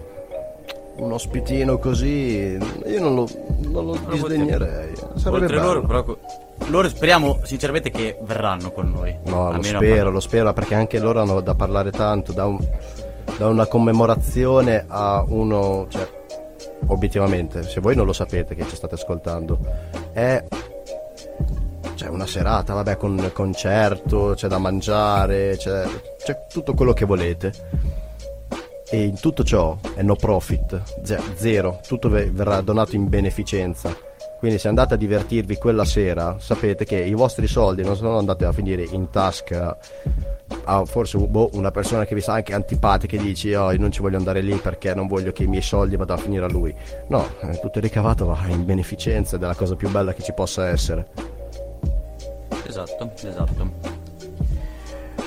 un 0.97 1.11
ospitino 1.11 1.77
così, 1.77 2.57
io 2.85 2.99
non 2.99 3.15
lo, 3.15 3.27
non 3.69 3.85
lo 3.85 3.97
disdegnerei. 4.09 4.93
Sarebbe 5.15 5.43
Oltre 5.43 5.55
bello. 5.57 5.73
loro, 5.73 5.81
però, 5.85 6.17
loro 6.67 6.89
speriamo 6.89 7.39
sinceramente 7.43 7.89
che 7.91 8.17
verranno 8.21 8.71
con 8.71 8.91
noi. 8.91 9.17
No, 9.25 9.51
lo 9.51 9.61
spero, 9.61 10.09
lo 10.11 10.19
spero, 10.19 10.51
perché 10.53 10.75
anche 10.75 10.99
loro 10.99 11.21
hanno 11.21 11.39
da 11.41 11.55
parlare 11.55 11.91
tanto, 11.91 12.31
da, 12.33 12.45
un- 12.45 12.59
da 13.37 13.47
una 13.47 13.65
commemorazione 13.67 14.85
a 14.87 15.23
uno, 15.27 15.85
cioè, 15.89 16.07
obiettivamente, 16.87 17.63
se 17.63 17.79
voi 17.79 17.95
non 17.95 18.05
lo 18.05 18.13
sapete 18.13 18.55
che 18.55 18.67
ci 18.67 18.75
state 18.75 18.95
ascoltando, 18.95 19.59
è 20.11 20.43
cioè, 21.95 22.09
una 22.09 22.27
serata, 22.27 22.73
vabbè, 22.73 22.97
con 22.97 23.31
concerto, 23.33 24.33
c'è 24.35 24.47
da 24.47 24.57
mangiare, 24.59 25.55
c'è, 25.57 25.85
c'è 26.23 26.45
tutto 26.51 26.73
quello 26.73 26.93
che 26.93 27.05
volete. 27.05 27.51
E 28.89 29.01
in 29.03 29.19
tutto 29.19 29.43
ciò 29.43 29.75
è 29.95 30.01
no 30.01 30.15
profit, 30.15 30.81
ze- 31.03 31.19
zero, 31.35 31.79
tutto 31.85 32.07
ve- 32.07 32.29
verrà 32.31 32.61
donato 32.61 32.95
in 32.95 33.09
beneficenza. 33.09 33.93
Quindi 34.37 34.59
se 34.59 34.67
andate 34.67 34.93
a 34.93 34.97
divertirvi 34.97 35.55
quella 35.57 35.85
sera, 35.85 36.37
sapete 36.39 36.85
che 36.85 36.97
i 36.97 37.13
vostri 37.13 37.47
soldi 37.47 37.83
non 37.83 37.95
sono 37.95 38.17
andati 38.17 38.43
a 38.43 38.51
finire 38.51 38.83
in 38.83 39.09
tasca 39.09 39.77
a 40.63 40.85
forse 40.85 41.17
boh, 41.17 41.49
una 41.53 41.71
persona 41.71 42.05
che 42.05 42.13
vi 42.13 42.21
sa 42.21 42.33
anche 42.33 42.53
antipatica 42.53 43.15
e 43.15 43.19
dici 43.19 43.53
oh 43.53 43.71
io 43.71 43.79
non 43.79 43.91
ci 43.91 44.01
voglio 44.01 44.17
andare 44.17 44.41
lì 44.41 44.55
perché 44.55 44.93
non 44.93 45.07
voglio 45.07 45.31
che 45.31 45.43
i 45.43 45.47
miei 45.47 45.61
soldi 45.61 45.95
vadano 45.95 46.19
a 46.19 46.23
finire 46.23 46.45
a 46.45 46.49
lui. 46.49 46.73
No, 47.07 47.27
eh, 47.41 47.59
tutto 47.59 47.79
il 47.79 47.83
ricavato 47.83 48.25
va 48.25 48.39
in 48.47 48.65
beneficenza 48.65 49.35
ed 49.35 49.43
è 49.43 49.45
la 49.47 49.55
cosa 49.55 49.75
più 49.75 49.89
bella 49.89 50.13
che 50.13 50.23
ci 50.23 50.33
possa 50.33 50.67
essere. 50.67 51.07
Esatto, 52.65 53.11
esatto. 53.15 54.05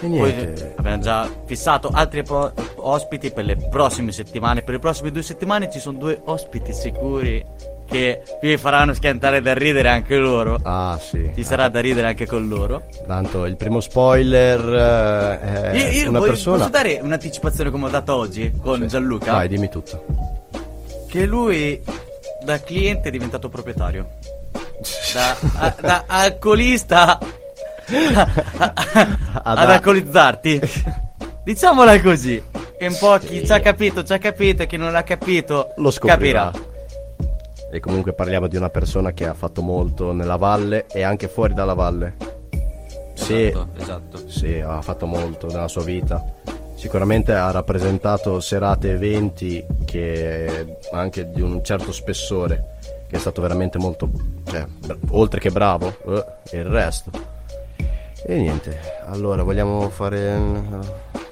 E 0.03 0.09
Poi 0.09 0.09
niente. 0.09 0.75
abbiamo 0.77 1.03
già 1.03 1.29
fissato 1.45 1.89
altri 1.93 2.23
po- 2.23 2.53
ospiti 2.77 3.31
per 3.33 3.45
le 3.45 3.57
prossime 3.57 4.13
settimane. 4.13 4.63
Per 4.63 4.75
le 4.75 4.81
prossime 4.81 5.11
due 5.11 5.23
settimane 5.23 5.71
ci 5.71 5.79
sono 5.79 5.99
due 5.99 6.21
ospiti 6.25 6.73
sicuri 6.73 7.45
che 7.91 8.23
vi 8.41 8.57
faranno 8.57 8.95
schiantare 8.95 9.41
da 9.43 9.53
ridere 9.55 9.89
anche 9.89 10.17
loro. 10.17 10.59
Ah 10.63 10.99
sì. 11.03 11.31
Ci 11.35 11.43
sarà 11.45 11.69
da 11.69 11.81
ridere 11.81 12.07
anche 12.07 12.27
con 12.27 12.47
loro. 12.49 12.85
Tanto 13.07 13.45
il 13.47 13.57
primo 13.57 13.81
spoiler 13.81 14.61
eh, 14.61 15.71
è 15.73 15.77
Io, 15.77 16.03
io 16.05 16.09
una 16.11 16.21
persona. 16.21 16.57
posso 16.59 16.69
dare 16.71 17.01
un'anticipazione 17.03 17.71
come 17.71 17.87
ho 17.87 17.91
dato 17.91 18.15
oggi 18.15 18.53
con 18.63 18.87
Gianluca? 18.87 19.33
Vai, 19.33 19.49
dimmi 19.49 19.69
tutto. 19.69 20.05
Che 21.09 21.27
lui 21.27 21.83
da 22.45 22.61
cliente 22.61 23.09
è 23.09 23.11
diventato 23.11 23.49
proprietario. 23.49 24.09
Da, 25.13 25.37
a- 25.59 25.75
da 25.81 26.05
alcolista 26.07 27.19
ad 27.91 29.59
Ad- 29.59 29.71
alcolizzarti. 29.71 30.61
Diciamola 31.45 32.01
così. 32.01 32.43
E 32.79 32.87
un 32.87 32.97
po' 32.99 33.19
chi 33.19 33.45
ci 33.45 33.53
ha 33.53 33.61
capito, 33.61 34.03
ci 34.05 34.13
ha 34.13 34.19
capito, 34.19 34.63
e 34.63 34.67
chi 34.67 34.77
non 34.79 34.93
l'ha 34.93 35.03
capito 35.03 35.73
Lo 35.77 35.91
scoprirà. 35.91 36.51
capirà. 36.51 36.69
E 37.71 37.81
comunque 37.81 38.13
parliamo 38.13 38.49
di 38.49 38.57
una 38.57 38.71
persona 38.71 39.13
che 39.13 39.27
ha 39.27 39.35
fatto 39.35 39.63
molto 39.63 40.13
nella 40.13 40.37
valle 40.37 40.87
e 40.87 41.03
anche 41.03 41.29
fuori 41.29 41.55
dalla 41.55 41.75
valle. 41.75 42.17
Sì, 43.15 43.47
Esatto, 43.47 43.69
esatto. 43.77 44.29
sì, 44.29 44.59
ha 44.59 44.81
fatto 44.83 45.07
molto 45.07 45.47
nella 45.47 45.69
sua 45.69 45.85
vita. 45.85 46.23
Sicuramente 46.75 47.33
ha 47.33 47.51
rappresentato 47.51 48.41
serate 48.41 48.89
e 48.89 48.93
eventi 48.93 49.65
che 49.85 50.79
anche 50.93 51.31
di 51.31 51.43
un 51.43 51.63
certo 51.63 51.93
spessore, 51.93 52.79
che 53.07 53.17
è 53.17 53.19
stato 53.19 53.43
veramente 53.43 53.77
molto, 53.79 54.09
cioè, 54.49 54.67
oltre 55.11 55.41
che 55.41 55.51
bravo, 55.51 55.95
eh, 56.07 56.25
e 56.51 56.59
il 56.59 56.65
resto. 56.65 57.11
E 58.25 58.37
niente, 58.37 58.81
allora 59.05 59.43
vogliamo 59.43 59.91
fare... 59.91 60.41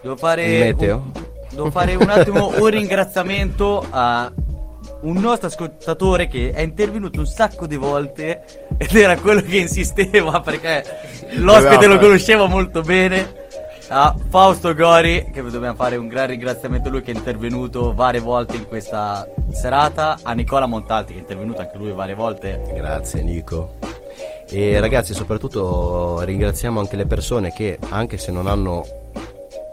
Devo 0.02 0.16
fare 0.16 0.47
meteo? 0.47 1.10
un, 1.15 1.24
devo 1.51 1.70
fare 1.70 1.94
un 1.94 2.09
attimo 2.09 2.48
un 2.48 2.66
ringraziamento 2.69 3.85
a 3.89 4.31
un 5.01 5.16
nostro 5.16 5.49
ascoltatore 5.49 6.27
che 6.29 6.51
è 6.51 6.61
intervenuto 6.61 7.20
un 7.20 7.27
sacco 7.27 7.66
di 7.66 7.77
volte 7.77 8.43
ed 8.77 8.95
era 8.95 9.16
quello 9.16 9.41
che 9.41 9.59
insisteva 9.59 10.41
perché 10.41 10.85
l'ospite 11.37 11.87
lo 11.87 11.99
conosceva 11.99 12.47
molto 12.47 12.81
bene. 12.83 13.47
a 13.91 14.15
Fausto 14.29 14.75
Gori, 14.75 15.31
che 15.33 15.43
dobbiamo 15.43 15.75
fare 15.75 15.97
un 15.97 16.09
gran 16.09 16.27
ringraziamento 16.27 16.89
a 16.89 16.91
lui 16.91 17.03
che 17.03 17.12
è 17.12 17.15
intervenuto 17.15 17.95
varie 17.95 18.20
volte 18.20 18.57
in 18.57 18.66
questa 18.66 19.27
serata, 19.51 20.19
a 20.23 20.33
Nicola 20.33 20.66
Montalti 20.66 21.12
che 21.12 21.19
è 21.19 21.23
intervenuto 21.23 21.61
anche 21.61 21.79
lui 21.79 21.93
varie 21.93 22.15
volte. 22.15 22.61
Grazie 22.75 23.23
Nico. 23.23 23.77
E 24.51 24.81
ragazzi, 24.81 25.15
soprattutto 25.15 26.20
ringraziamo 26.20 26.81
anche 26.81 26.97
le 26.97 27.07
persone 27.07 27.53
che, 27.53 27.79
anche 27.91 28.19
se 28.19 28.33
non 28.33 28.47
hanno 28.47 28.85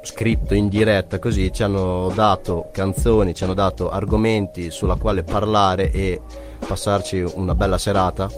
scritto 0.06 0.54
in 0.54 0.70
diretta 0.70 1.18
così, 1.20 1.52
ci 1.52 1.64
hanno 1.64 2.12
dato 2.14 2.70
canzoni, 2.72 3.34
ci 3.34 3.44
hanno 3.44 3.56
dato 3.56 3.90
argomenti 3.90 4.70
sulla 4.70 4.96
quale 4.96 5.24
parlare 5.24 5.92
e 5.92 6.22
passarci 6.66 7.26
una 7.34 7.56
bella 7.56 7.78
serata, 7.78 8.30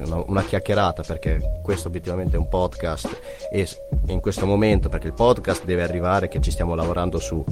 una, 0.00 0.22
una 0.26 0.42
chiacchierata, 0.42 1.02
perché 1.02 1.60
questo 1.62 1.88
obiettivamente 1.88 2.36
è 2.36 2.38
un 2.38 2.48
podcast 2.48 3.20
e 3.50 3.66
in 4.06 4.20
questo 4.20 4.44
momento, 4.44 4.88
perché 4.88 5.06
il 5.06 5.14
podcast 5.14 5.64
deve 5.64 5.82
arrivare, 5.82 6.28
che 6.28 6.40
ci 6.40 6.50
stiamo 6.50 6.74
lavorando 6.74 7.18
su, 7.18 7.42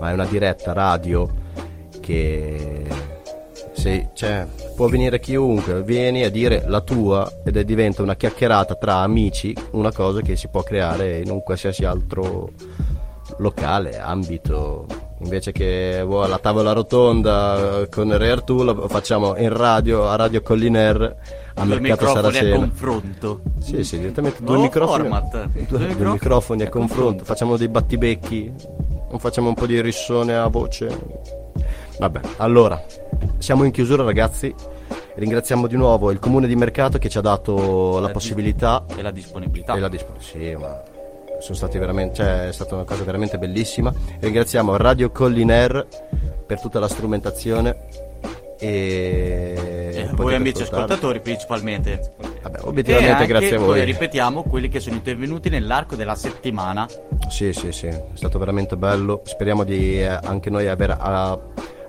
ma 0.00 0.10
è 0.10 0.12
una 0.12 0.26
diretta 0.26 0.72
radio 0.72 1.30
che 2.00 2.84
se, 3.72 4.08
cioè, 4.14 4.46
può 4.74 4.88
venire 4.88 5.20
chiunque, 5.20 5.82
vieni 5.82 6.24
a 6.24 6.30
dire 6.30 6.64
la 6.66 6.80
tua 6.80 7.30
ed 7.44 7.56
è 7.56 7.64
diventa 7.64 8.02
una 8.02 8.16
chiacchierata 8.16 8.74
tra 8.74 8.96
amici, 8.96 9.54
una 9.72 9.92
cosa 9.92 10.20
che 10.20 10.36
si 10.36 10.48
può 10.48 10.62
creare 10.62 11.18
in 11.20 11.30
un 11.30 11.42
qualsiasi 11.42 11.84
altro 11.84 12.50
locale, 13.38 13.98
ambito. 13.98 14.86
Invece 15.22 15.52
che 15.52 16.02
boh, 16.04 16.24
alla 16.24 16.38
tavola 16.38 16.72
rotonda 16.72 17.86
con 17.90 18.08
il 18.08 18.18
Re 18.18 18.30
Artù 18.32 18.62
lo 18.64 18.88
facciamo 18.88 19.36
in 19.36 19.56
radio, 19.56 20.08
a 20.08 20.16
Radio 20.16 20.42
Colliner, 20.42 21.16
a 21.54 21.64
Due 21.64 21.78
Mercato 21.78 22.06
microfoni 22.06 22.18
a 22.18 22.22
Saraceno. 22.32 22.56
confronto. 22.56 23.40
Sì, 23.60 23.84
sì, 23.84 23.98
direttamente 23.98 24.42
due 24.42 24.58
microfoni. 24.58 25.02
format. 25.08 25.30
Due, 25.30 25.48
Due 25.52 25.78
due 25.78 25.86
microfoni 25.88 26.12
microfoni 26.12 26.62
a 26.62 26.66
a 26.66 26.68
confronto. 26.68 26.94
confronto. 26.94 27.24
Facciamo 27.24 27.56
dei 27.56 27.68
battibecchi. 27.68 28.52
Facciamo 29.18 29.48
un 29.48 29.54
po' 29.54 29.66
di 29.66 29.80
rissone 29.80 30.34
a 30.34 30.48
voce. 30.48 30.88
Vabbè, 31.98 32.20
allora, 32.38 32.82
siamo 33.38 33.62
in 33.64 33.70
chiusura, 33.70 34.02
ragazzi. 34.02 34.52
Ringraziamo 35.14 35.66
di 35.66 35.76
nuovo 35.76 36.10
il 36.10 36.18
comune 36.18 36.46
di 36.48 36.56
Mercato 36.56 36.96
che 36.98 37.08
ci 37.10 37.18
ha 37.18 37.20
dato 37.20 37.94
la 38.00 38.06
La 38.06 38.12
possibilità 38.12 38.84
E 38.96 39.02
la 39.02 39.10
disponibilità. 39.10 39.74
e 39.74 39.78
la 39.80 39.88
disponibilità. 39.88 40.38
Sì, 40.38 40.56
ma 40.56 40.82
sono 41.42 41.56
stati 41.56 41.76
veramente, 41.76 42.14
cioè, 42.14 42.48
è 42.48 42.52
stata 42.52 42.76
una 42.76 42.84
cosa 42.84 43.02
veramente 43.02 43.36
bellissima. 43.36 43.92
Ringraziamo 44.20 44.76
Radio 44.76 45.10
Colliner 45.10 45.86
per 46.46 46.60
tutta 46.60 46.78
la 46.78 46.86
strumentazione 46.86 47.76
e, 48.60 49.54
E 49.56 50.00
potete 50.02 50.22
voi 50.22 50.34
amici 50.36 50.62
ascoltarla. 50.62 50.84
ascoltatori 50.84 51.20
principalmente. 51.20 52.12
Vabbè, 52.42 52.58
obiettivamente 52.62 53.26
grazie 53.26 53.56
a 53.56 53.58
poi 53.58 53.66
voi. 53.66 53.84
ripetiamo 53.84 54.44
quelli 54.44 54.68
che 54.68 54.78
sono 54.78 54.94
intervenuti 54.94 55.48
nell'arco 55.48 55.96
della 55.96 56.14
settimana. 56.14 56.86
Sì, 57.28 57.52
sì, 57.52 57.72
sì, 57.72 57.86
è 57.86 58.04
stato 58.14 58.38
veramente 58.38 58.76
bello. 58.76 59.22
Speriamo 59.24 59.64
di 59.64 60.00
eh, 60.00 60.06
anche 60.06 60.48
noi 60.48 60.68
aver 60.68 60.96
ah, 60.96 61.36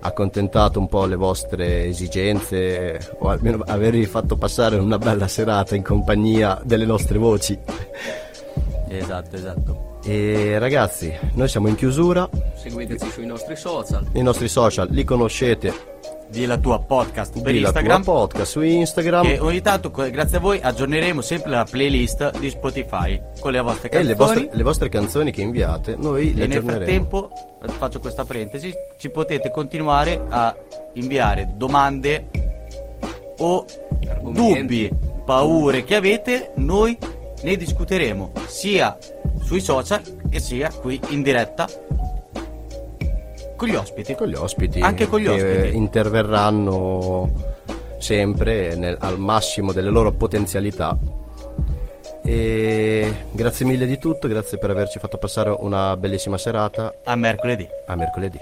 accontentato 0.02 0.80
un 0.80 0.88
po' 0.88 1.06
le 1.06 1.16
vostre 1.16 1.86
esigenze 1.86 3.16
o 3.20 3.30
almeno 3.30 3.64
avervi 3.68 4.06
fatto 4.08 4.36
passare 4.36 4.78
una 4.78 4.98
bella 4.98 5.28
serata 5.28 5.76
in 5.76 5.84
compagnia 5.84 6.60
delle 6.64 6.86
nostre 6.86 7.20
voci. 7.20 7.58
Esatto, 8.98 9.36
esatto. 9.36 10.00
E 10.06 10.58
ragazzi, 10.60 11.14
noi 11.34 11.48
siamo 11.48 11.68
in 11.70 11.76
chiusura. 11.76 12.30
Seguiteci 12.56 13.10
sui 13.10 13.26
nostri 13.26 13.56
social. 13.56 14.06
I 14.14 14.22
nostri 14.22 14.48
social 14.48 14.88
li 14.92 15.04
conoscete 15.04 15.92
Di 16.30 16.46
la 16.46 16.58
tua 16.58 16.80
podcast 16.80 17.40
per 17.42 17.52
di 17.54 17.60
la 17.60 17.68
Instagram. 17.68 18.04
tua 18.04 18.14
podcast 18.14 18.52
su 18.52 18.62
Instagram 18.62 19.26
E 19.26 19.40
ogni 19.40 19.62
tanto, 19.62 19.92
grazie 19.92 20.38
a 20.38 20.40
voi, 20.40 20.60
aggiorneremo 20.62 21.22
sempre 21.22 21.52
la 21.52 21.66
playlist 21.70 22.38
di 22.40 22.50
Spotify 22.50 23.22
con 23.40 23.52
le 23.52 23.62
vostre 23.62 23.88
e 23.88 23.92
canzoni. 23.92 24.08
le 24.08 24.16
vostre, 24.16 24.50
le 24.52 24.64
vostre 24.64 24.90
canzoni 24.90 25.32
che 25.32 25.42
inviate, 25.42 25.96
noi 25.98 26.34
le 26.34 26.44
E 26.44 26.48
nel 26.48 26.58
aggiorneremo. 26.58 26.84
frattempo, 26.86 27.30
eh, 27.64 27.68
faccio 27.70 28.00
questa 28.00 28.26
parentesi, 28.26 28.74
ci 28.98 29.10
potete 29.10 29.52
continuare 29.52 30.22
a 30.28 30.56
inviare 30.94 31.50
domande 31.56 32.30
o 33.38 33.66
Argomenti. 34.08 34.60
dubbi, 34.60 34.92
paure 35.26 35.84
che 35.84 35.96
avete, 35.96 36.52
noi 36.56 36.98
ne 37.44 37.56
discuteremo 37.56 38.32
sia 38.48 38.98
sui 39.42 39.60
social 39.62 40.02
e 40.30 40.40
sia 40.40 40.70
qui 40.72 41.00
in 41.10 41.22
diretta 41.22 41.68
con 43.56 43.68
gli 43.68 43.76
ospiti. 43.76 44.16
con 44.16 44.28
gli 44.28 44.36
ospiti 44.36 44.80
Anche 44.82 45.08
con 45.08 45.20
gli 45.20 45.26
che 45.26 45.32
ospiti. 45.60 45.76
interverranno 45.78 47.32
sempre 48.00 48.76
nel- 48.76 48.98
al 49.00 49.18
massimo 49.20 49.72
delle 49.72 49.90
loro 49.90 50.12
potenzialità. 50.12 50.98
E 52.26 53.14
grazie 53.32 53.66
mille 53.66 53.86
di 53.86 53.98
tutto, 53.98 54.28
grazie 54.28 54.58
per 54.58 54.70
averci 54.70 54.98
fatto 55.00 55.18
passare 55.18 55.50
una 55.58 55.96
bellissima 55.98 56.38
serata. 56.38 56.94
A 57.04 57.16
mercoledì. 57.16 57.68
A 57.86 57.96
mercoledì. 57.96 58.40